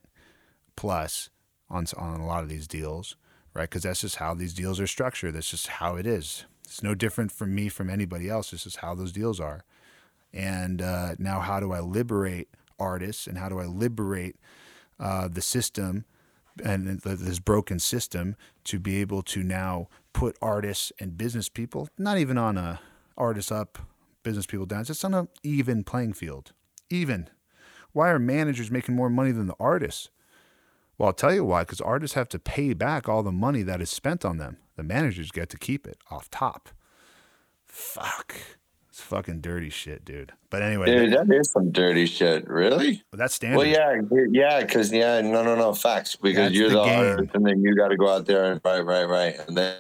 plus 0.76 1.30
on 1.70 1.86
on 1.98 2.20
a 2.20 2.26
lot 2.26 2.44
of 2.44 2.50
these 2.50 2.68
deals, 2.68 3.16
right? 3.54 3.70
Cuz 3.70 3.84
that's 3.84 4.02
just 4.02 4.18
how 4.18 4.34
these 4.34 4.54
deals 4.54 4.80
are 4.80 4.88
structured. 4.88 5.36
That's 5.36 5.50
just 5.50 5.68
how 5.68 5.96
it 5.96 6.08
is. 6.08 6.46
It's 6.70 6.84
no 6.84 6.96
different 6.96 7.32
from 7.32 7.56
me 7.56 7.68
from 7.68 7.90
anybody 7.90 8.30
else. 8.30 8.52
This 8.52 8.66
is 8.66 8.78
how 8.78 8.96
those 8.96 9.12
deals 9.12 9.40
are. 9.40 9.64
And 10.32 10.82
uh, 10.82 11.16
now, 11.18 11.40
how 11.40 11.60
do 11.60 11.72
I 11.72 11.80
liberate 11.80 12.50
artists 12.80 13.28
and 13.28 13.38
how 13.38 13.50
do 13.50 13.60
I 13.60 13.66
liberate 13.66 14.36
uh, 15.00 15.28
the 15.28 15.42
system 15.42 16.06
and 16.64 17.00
this 17.02 17.40
broken 17.40 17.80
system 17.80 18.36
to 18.66 18.80
be 18.80 18.98
able 18.98 19.22
to 19.24 19.44
now 19.44 19.88
put 20.14 20.38
artists 20.42 20.92
and 21.00 21.18
business 21.18 21.50
people, 21.50 21.88
not 21.98 22.18
even 22.18 22.38
on 22.38 22.58
a 22.58 22.82
artists 23.18 23.52
up, 23.52 23.80
business 24.24 24.46
people 24.46 24.66
down, 24.66 24.82
it's 24.82 24.90
just 24.90 25.06
on 25.06 25.14
an 25.14 25.28
even 25.44 25.84
playing 25.84 26.14
field. 26.14 26.52
Even. 26.90 27.30
Why 27.94 28.10
are 28.10 28.20
managers 28.20 28.70
making 28.70 28.96
more 28.96 29.10
money 29.10 29.32
than 29.32 29.48
the 29.48 29.56
artists? 29.60 30.10
Well, 30.98 31.08
I'll 31.08 31.14
tell 31.14 31.34
you 31.34 31.46
why, 31.46 31.62
because 31.64 31.82
artists 31.82 32.16
have 32.16 32.30
to 32.30 32.40
pay 32.40 32.74
back 32.74 33.08
all 33.08 33.24
the 33.24 33.32
money 33.32 33.64
that 33.64 33.82
is 33.82 33.90
spent 33.90 34.26
on 34.26 34.38
them. 34.38 34.58
The 34.80 34.84
managers 34.84 35.30
get 35.30 35.50
to 35.50 35.58
keep 35.58 35.86
it 35.86 35.98
off 36.10 36.32
top. 36.32 36.70
Fuck. 37.66 38.34
It's 38.88 39.02
fucking 39.02 39.42
dirty 39.42 39.70
shit, 39.70 40.06
dude. 40.06 40.32
But 40.50 40.62
anyway, 40.62 40.86
Dude, 40.86 41.12
that 41.12 41.30
is 41.30 41.52
some 41.52 41.70
dirty 41.74 42.06
shit. 42.06 42.48
Really? 42.48 43.04
that's 43.12 43.34
standard. 43.36 43.58
Well, 43.58 43.68
yeah, 43.68 44.00
yeah, 44.32 44.62
because 44.62 44.90
yeah, 44.94 45.20
no, 45.20 45.44
no, 45.44 45.56
no, 45.56 45.74
facts. 45.74 46.16
Because 46.16 46.46
That's 46.46 46.56
you're 46.56 46.70
the 46.70 46.76
the, 46.76 46.96
artist, 46.96 47.36
and 47.36 47.46
then 47.46 47.62
you 47.62 47.76
got 47.76 47.90
to 47.90 47.98
go 47.98 48.08
out 48.08 48.26
there 48.26 48.54
and 48.54 48.62
right, 48.64 48.80
right, 48.80 49.04
right, 49.04 49.36
and 49.50 49.58
then 49.58 49.76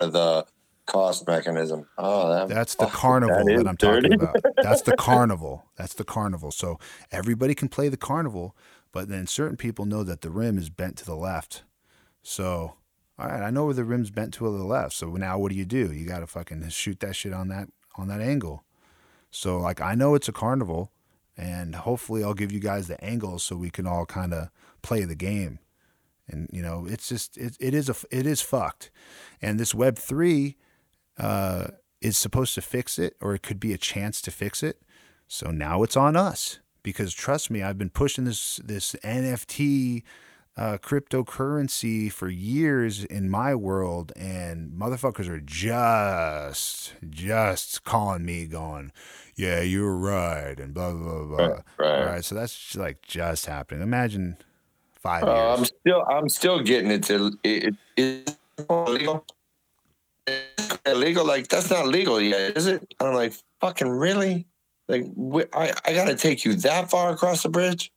the 0.00 0.46
cost 0.86 1.26
mechanism. 1.26 1.86
Oh, 1.98 2.30
that, 2.30 2.48
That's 2.48 2.74
the 2.74 2.86
fuck, 2.86 2.94
carnival 2.94 3.44
that 3.44 3.56
that, 3.58 3.68
I'm 3.68 3.76
talking 3.76 4.14
about. 4.14 4.36
That's 4.56 4.80
the 4.80 4.96
carnival. 4.96 5.66
That's 5.76 5.92
the 5.92 6.04
carnival. 6.04 6.52
So 6.52 6.78
everybody 7.10 7.54
can 7.54 7.68
play 7.68 7.90
the 7.90 7.98
carnival, 7.98 8.56
but 8.92 9.10
then 9.10 9.26
certain 9.26 9.58
people 9.58 9.84
know 9.84 10.02
that 10.04 10.22
the 10.22 10.30
rim 10.30 10.56
is 10.56 10.70
bent 10.70 10.96
to 10.96 11.04
the 11.04 11.16
left. 11.16 11.64
So, 12.22 12.76
all 13.22 13.28
right, 13.28 13.42
I 13.42 13.50
know 13.50 13.66
where 13.66 13.74
the 13.74 13.84
rim's 13.84 14.10
bent 14.10 14.34
to 14.34 14.44
the 14.44 14.64
left. 14.64 14.94
So 14.94 15.06
now 15.10 15.38
what 15.38 15.52
do 15.52 15.56
you 15.56 15.64
do? 15.64 15.92
You 15.92 16.06
got 16.06 16.20
to 16.20 16.26
fucking 16.26 16.68
shoot 16.70 16.98
that 17.00 17.14
shit 17.14 17.32
on 17.32 17.48
that 17.48 17.68
on 17.96 18.08
that 18.08 18.20
angle. 18.20 18.64
So 19.30 19.58
like 19.58 19.80
I 19.80 19.94
know 19.94 20.14
it's 20.14 20.28
a 20.28 20.32
carnival, 20.32 20.90
and 21.36 21.76
hopefully 21.76 22.24
I'll 22.24 22.34
give 22.34 22.50
you 22.50 22.58
guys 22.58 22.88
the 22.88 23.02
angles 23.02 23.44
so 23.44 23.56
we 23.56 23.70
can 23.70 23.86
all 23.86 24.06
kind 24.06 24.34
of 24.34 24.50
play 24.82 25.04
the 25.04 25.14
game. 25.14 25.60
And 26.26 26.48
you 26.52 26.62
know, 26.62 26.86
it's 26.88 27.08
just 27.08 27.36
it, 27.36 27.56
it 27.60 27.74
is 27.74 27.88
a 27.88 27.94
it 28.10 28.26
is 28.26 28.40
fucked. 28.40 28.90
And 29.40 29.60
this 29.60 29.74
Web 29.74 29.98
three 29.98 30.56
uh, 31.16 31.68
is 32.00 32.16
supposed 32.16 32.54
to 32.56 32.62
fix 32.62 32.98
it, 32.98 33.16
or 33.20 33.34
it 33.34 33.42
could 33.42 33.60
be 33.60 33.72
a 33.72 33.78
chance 33.78 34.20
to 34.22 34.32
fix 34.32 34.64
it. 34.64 34.82
So 35.28 35.52
now 35.52 35.84
it's 35.84 35.96
on 35.96 36.16
us 36.16 36.58
because 36.82 37.14
trust 37.14 37.50
me, 37.50 37.62
I've 37.62 37.78
been 37.78 37.90
pushing 37.90 38.24
this 38.24 38.56
this 38.64 38.96
NFT 39.04 40.02
uh, 40.56 40.78
cryptocurrency 40.78 42.12
for 42.12 42.28
years 42.28 43.04
in 43.04 43.30
my 43.30 43.54
world, 43.54 44.12
and 44.16 44.72
motherfuckers 44.72 45.28
are 45.28 45.40
just 45.40 46.94
just 47.08 47.84
calling 47.84 48.24
me, 48.24 48.46
going, 48.46 48.92
"Yeah, 49.34 49.62
you're 49.62 49.96
right," 49.96 50.58
and 50.60 50.74
blah 50.74 50.92
blah 50.92 51.24
blah. 51.24 51.36
Right, 51.36 51.60
right. 51.78 52.00
All 52.00 52.06
right, 52.06 52.24
so 52.24 52.34
that's 52.34 52.76
like 52.76 53.02
just 53.02 53.46
happening. 53.46 53.82
Imagine 53.82 54.36
five 54.92 55.24
Uh, 55.24 55.54
I'm 55.56 55.64
still, 55.64 56.04
I'm 56.08 56.28
still 56.28 56.60
getting 56.60 56.90
it 56.90 57.02
to 57.04 57.38
it. 57.44 57.74
illegal. 58.68 59.24
Illegal? 60.86 61.24
Like 61.24 61.48
that's 61.48 61.70
not 61.70 61.86
legal 61.86 62.20
yet, 62.20 62.56
is 62.56 62.66
it? 62.66 62.94
I'm 63.00 63.14
like, 63.14 63.32
fucking 63.60 63.88
really? 63.88 64.46
Like, 64.88 65.06
I, 65.54 65.72
I 65.86 65.94
gotta 65.94 66.14
take 66.14 66.44
you 66.44 66.54
that 66.56 66.90
far 66.90 67.10
across 67.12 67.42
the 67.42 67.48
bridge? 67.48 67.90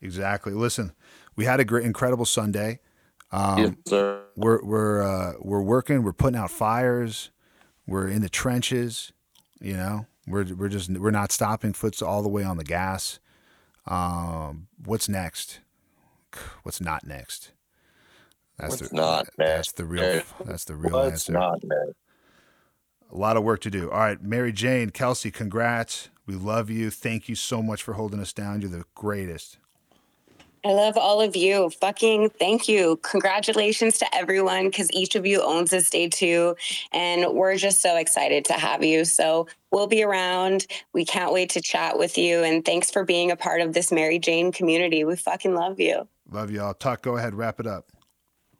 Exactly. 0.00 0.52
Listen, 0.52 0.92
we 1.36 1.44
had 1.44 1.60
a 1.60 1.64
great, 1.64 1.84
incredible 1.84 2.24
Sunday. 2.24 2.80
Um, 3.32 3.58
yes, 3.58 3.72
sir. 3.86 4.22
we're 4.36 4.62
we're 4.64 5.02
uh, 5.02 5.32
we're 5.40 5.62
working. 5.62 6.02
We're 6.02 6.12
putting 6.12 6.38
out 6.38 6.50
fires. 6.50 7.30
We're 7.86 8.08
in 8.08 8.22
the 8.22 8.28
trenches. 8.28 9.12
You 9.60 9.74
know, 9.74 10.06
we're 10.26 10.44
we're 10.54 10.68
just 10.68 10.90
we're 10.90 11.10
not 11.10 11.32
stopping. 11.32 11.72
Foot's 11.72 12.02
all 12.02 12.22
the 12.22 12.28
way 12.28 12.44
on 12.44 12.56
the 12.56 12.64
gas. 12.64 13.18
Um, 13.86 14.68
what's 14.84 15.08
next? 15.08 15.60
What's 16.62 16.80
not 16.80 17.06
next? 17.06 17.52
That's 18.58 18.80
What's 18.80 18.90
the 18.90 18.96
not 18.96 19.26
that's 19.36 19.38
next? 19.38 19.76
the 19.76 19.84
real 19.84 20.22
that's 20.44 20.64
the 20.64 20.76
real 20.76 20.92
What's 20.92 21.28
answer. 21.28 21.32
not 21.32 21.58
next? 21.62 21.94
A 23.12 23.16
lot 23.16 23.36
of 23.36 23.44
work 23.44 23.60
to 23.62 23.70
do. 23.70 23.90
All 23.90 23.98
right, 23.98 24.20
Mary 24.22 24.52
Jane, 24.52 24.90
Kelsey, 24.90 25.30
congrats. 25.30 26.08
We 26.26 26.34
love 26.34 26.70
you. 26.70 26.90
Thank 26.90 27.28
you 27.28 27.34
so 27.34 27.62
much 27.62 27.82
for 27.82 27.94
holding 27.94 28.18
us 28.20 28.32
down. 28.32 28.60
You're 28.60 28.70
the 28.70 28.84
greatest. 28.94 29.58
I 30.66 30.72
love 30.72 30.96
all 30.96 31.20
of 31.20 31.36
you. 31.36 31.70
Fucking 31.70 32.30
thank 32.40 32.66
you. 32.66 32.98
Congratulations 33.04 33.98
to 33.98 34.12
everyone 34.12 34.66
because 34.66 34.90
each 34.92 35.14
of 35.14 35.24
you 35.24 35.40
owns 35.40 35.70
this 35.70 35.88
day 35.88 36.08
too. 36.08 36.56
And 36.90 37.34
we're 37.34 37.54
just 37.54 37.80
so 37.80 37.96
excited 37.96 38.44
to 38.46 38.54
have 38.54 38.82
you. 38.82 39.04
So 39.04 39.46
we'll 39.70 39.86
be 39.86 40.02
around. 40.02 40.66
We 40.92 41.04
can't 41.04 41.32
wait 41.32 41.50
to 41.50 41.60
chat 41.60 41.98
with 41.98 42.18
you. 42.18 42.42
And 42.42 42.64
thanks 42.64 42.90
for 42.90 43.04
being 43.04 43.30
a 43.30 43.36
part 43.36 43.60
of 43.60 43.74
this 43.74 43.92
Mary 43.92 44.18
Jane 44.18 44.50
community. 44.50 45.04
We 45.04 45.14
fucking 45.14 45.54
love 45.54 45.78
you. 45.78 46.08
Love 46.28 46.50
y'all. 46.50 46.74
Tuck, 46.74 47.00
go 47.00 47.16
ahead, 47.16 47.36
wrap 47.36 47.60
it 47.60 47.68
up. 47.68 47.92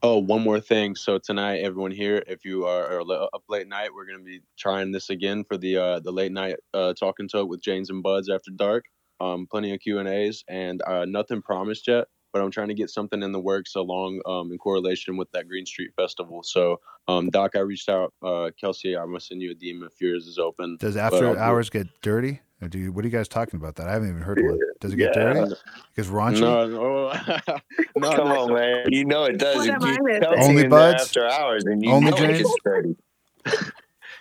Oh, 0.00 0.18
one 0.18 0.42
more 0.42 0.60
thing. 0.60 0.94
So 0.94 1.18
tonight, 1.18 1.56
everyone 1.56 1.90
here, 1.90 2.22
if 2.28 2.44
you 2.44 2.66
are, 2.66 3.00
are 3.00 3.22
up 3.34 3.42
late 3.48 3.66
night, 3.66 3.92
we're 3.92 4.06
gonna 4.06 4.22
be 4.22 4.42
trying 4.56 4.92
this 4.92 5.10
again 5.10 5.42
for 5.42 5.56
the 5.56 5.76
uh, 5.76 6.00
the 6.00 6.12
late 6.12 6.30
night 6.30 6.54
uh, 6.72 6.94
talking 6.94 7.26
talk 7.26 7.48
with 7.48 7.60
James 7.62 7.90
and 7.90 8.00
Buds 8.00 8.30
after 8.30 8.52
dark. 8.54 8.84
Um, 9.20 9.46
plenty 9.50 9.72
of 9.74 9.80
Q 9.80 9.98
and 9.98 10.08
A's, 10.08 10.44
and 10.48 10.82
uh, 10.86 11.04
nothing 11.06 11.42
promised 11.42 11.88
yet. 11.88 12.06
But 12.32 12.42
I'm 12.42 12.50
trying 12.50 12.68
to 12.68 12.74
get 12.74 12.90
something 12.90 13.22
in 13.22 13.32
the 13.32 13.40
works 13.40 13.76
along 13.76 14.20
um, 14.26 14.52
in 14.52 14.58
correlation 14.58 15.16
with 15.16 15.30
that 15.32 15.48
Green 15.48 15.64
Street 15.64 15.92
Festival. 15.96 16.42
So, 16.42 16.80
um, 17.08 17.30
Doc, 17.30 17.52
I 17.56 17.60
reached 17.60 17.88
out. 17.88 18.12
Uh, 18.22 18.50
Kelsey, 18.60 18.94
I'm 18.94 19.06
gonna 19.06 19.20
send 19.20 19.40
you 19.40 19.52
a 19.52 19.54
DM 19.54 19.86
if 19.86 19.98
yours 20.02 20.26
is 20.26 20.38
open. 20.38 20.76
Does 20.78 20.98
after 20.98 21.28
I'll 21.28 21.34
do- 21.34 21.38
hours 21.40 21.70
get 21.70 21.86
dirty? 22.02 22.40
Or 22.62 22.68
do 22.68 22.78
you, 22.78 22.90
what 22.92 23.04
are 23.04 23.08
you 23.08 23.12
guys 23.12 23.28
talking 23.28 23.58
about? 23.60 23.76
That 23.76 23.86
I 23.88 23.92
haven't 23.92 24.08
even 24.08 24.22
heard 24.22 24.40
one. 24.42 24.58
Does 24.80 24.92
it 24.92 24.96
get 24.96 25.14
Yeah. 25.16 25.32
dirty? 25.34 25.54
Because 25.94 26.10
raunchy. 26.10 26.40
No, 26.40 26.66
no, 26.66 27.08
no, 27.96 28.16
Come 28.16 28.28
no. 28.28 28.40
on, 28.44 28.54
man. 28.54 28.84
You 28.88 29.04
know 29.04 29.24
it 29.24 29.38
does. 29.38 29.66
You 29.66 29.72
am 29.72 29.82
I 29.82 29.92
keep 29.92 30.02
missing? 30.02 30.20
Kelsey 30.22 30.40
Only 30.40 30.54
in 30.64 30.70
there 30.70 30.92
buds? 30.92 31.02
after 31.04 31.26
hours, 31.28 31.64
and 31.64 31.82
you 31.82 31.90
Only 31.90 32.10
know 32.10 32.16
it 32.16 32.38
gets 32.38 32.54
dirty. 32.64 32.96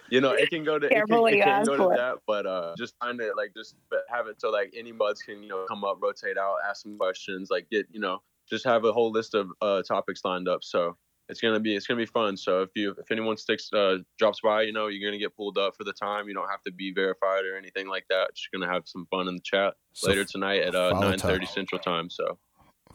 you 0.10 0.22
know 0.22 0.32
it 0.32 0.50
can 0.50 0.64
go 0.64 0.78
to 0.80 0.88
it 0.88 0.92
can, 0.92 1.04
it 1.04 1.44
can 1.44 1.66
go 1.66 1.78
for. 1.78 1.92
to 1.92 1.98
that 1.98 2.16
but 2.28 2.46
uh 2.46 2.74
just 2.78 2.96
find 3.02 3.20
it 3.20 3.34
like 3.38 3.54
just 3.56 3.76
have 4.10 4.28
it 4.28 4.40
so 4.40 4.50
like 4.50 4.74
any 4.76 4.92
buds 4.92 5.22
can 5.22 5.42
you 5.42 5.50
know 5.50 5.66
come 5.68 5.84
up 5.84 5.98
rotate 6.02 6.38
out 6.38 6.58
ask 6.68 6.84
some 6.84 6.98
questions 6.98 7.50
like 7.50 7.68
get 7.70 7.86
you 7.92 8.00
know 8.00 8.22
just 8.50 8.66
have 8.66 8.86
a 8.86 8.92
whole 8.94 9.12
list 9.12 9.34
of 9.34 9.50
uh 9.62 9.82
topics 9.84 10.22
lined 10.24 10.48
up 10.48 10.64
so 10.64 10.96
it's 11.28 11.42
gonna 11.42 11.60
be 11.60 11.76
it's 11.76 11.88
gonna 11.88 11.98
be 11.98 12.06
fun 12.06 12.38
so 12.38 12.62
if 12.62 12.70
you 12.76 12.92
if 13.00 13.12
anyone 13.12 13.36
sticks 13.36 13.72
uh 13.74 13.98
drops 14.20 14.40
by 14.44 14.62
you 14.62 14.72
know 14.72 14.88
you're 14.88 15.08
gonna 15.10 15.20
get 15.20 15.36
pulled 15.36 15.58
up 15.58 15.76
for 15.76 15.84
the 15.84 15.94
time 15.94 16.28
you 16.28 16.34
don't 16.34 16.50
have 16.50 16.62
to 16.62 16.72
be 16.72 16.92
verified 16.94 17.44
or 17.46 17.58
anything 17.58 17.88
like 17.88 18.06
that 18.10 18.30
just 18.36 18.50
gonna 18.52 18.72
have 18.72 18.84
some 18.86 19.08
fun 19.10 19.28
in 19.28 19.36
the 19.36 19.42
chat 19.42 19.74
So 19.94 20.10
later 20.10 20.24
tonight 20.24 20.62
at 20.62 20.76
uh 20.76 20.92
follow 20.92 21.10
9 21.10 21.20
30 21.20 21.46
central 21.48 21.80
time 21.82 22.10
so 22.10 22.38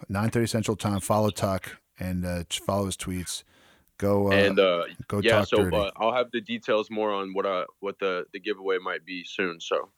9:30 0.09 0.49
Central 0.49 0.77
Time. 0.77 1.01
Follow 1.01 1.31
Tuck 1.31 1.79
and 1.99 2.25
uh, 2.25 2.45
follow 2.51 2.87
his 2.87 2.97
tweets. 2.97 3.43
Go 4.01 4.29
uh, 4.29 4.31
and 4.35 4.59
uh 4.59 4.85
go 5.09 5.21
yeah 5.21 5.41
talk 5.41 5.49
so 5.49 5.57
dirty. 5.59 5.77
uh, 5.77 5.91
i'll 5.99 6.15
have 6.15 6.31
the 6.33 6.41
details 6.41 6.91
more 6.91 7.13
on 7.13 7.35
what 7.35 7.45
uh 7.45 7.67
what 7.81 7.99
the 7.99 8.25
the 8.33 8.41
giveaway 8.41 8.79
might 8.79 9.05
be 9.05 9.23
soon 9.25 9.61
so 9.61 9.91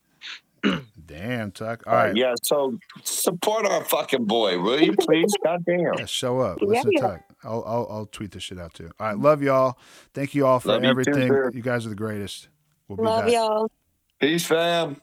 Damn, 1.06 1.50
Tuck. 1.50 1.82
All 1.88 1.94
right. 1.94 2.14
Yeah. 2.16 2.34
So 2.44 2.78
support 3.02 3.66
our 3.66 3.84
fucking 3.84 4.24
boy, 4.26 4.60
will 4.60 4.80
you 4.80 4.94
please? 4.94 5.32
God 5.44 5.64
damn. 5.64 5.98
Yeah, 5.98 6.04
show 6.06 6.38
up. 6.38 6.58
Yeah, 6.60 6.68
Listen 6.68 6.90
to 6.92 6.92
yeah. 6.94 7.00
Tuck. 7.08 7.20
I'll, 7.42 7.64
I'll 7.66 7.88
I'll 7.90 8.06
tweet 8.06 8.30
this 8.30 8.44
shit 8.44 8.60
out 8.60 8.72
too. 8.74 8.90
All 9.00 9.08
right, 9.08 9.18
love 9.18 9.42
y'all. 9.42 9.76
Thank 10.14 10.34
you 10.36 10.46
all 10.46 10.60
for 10.60 10.68
Love 10.68 10.84
you 10.84 10.94
too, 11.04 11.10
everything. 11.10 11.50
you 11.52 11.62
guys 11.62 11.84
are 11.84 11.88
the 11.88 11.96
greatest. 11.96 12.48
We'll 12.86 12.96
be 12.98 13.02
Love 13.04 13.24
back. 13.24 13.32
y'all. 13.34 13.70
Peace, 14.20 14.46
fam. 14.46 15.00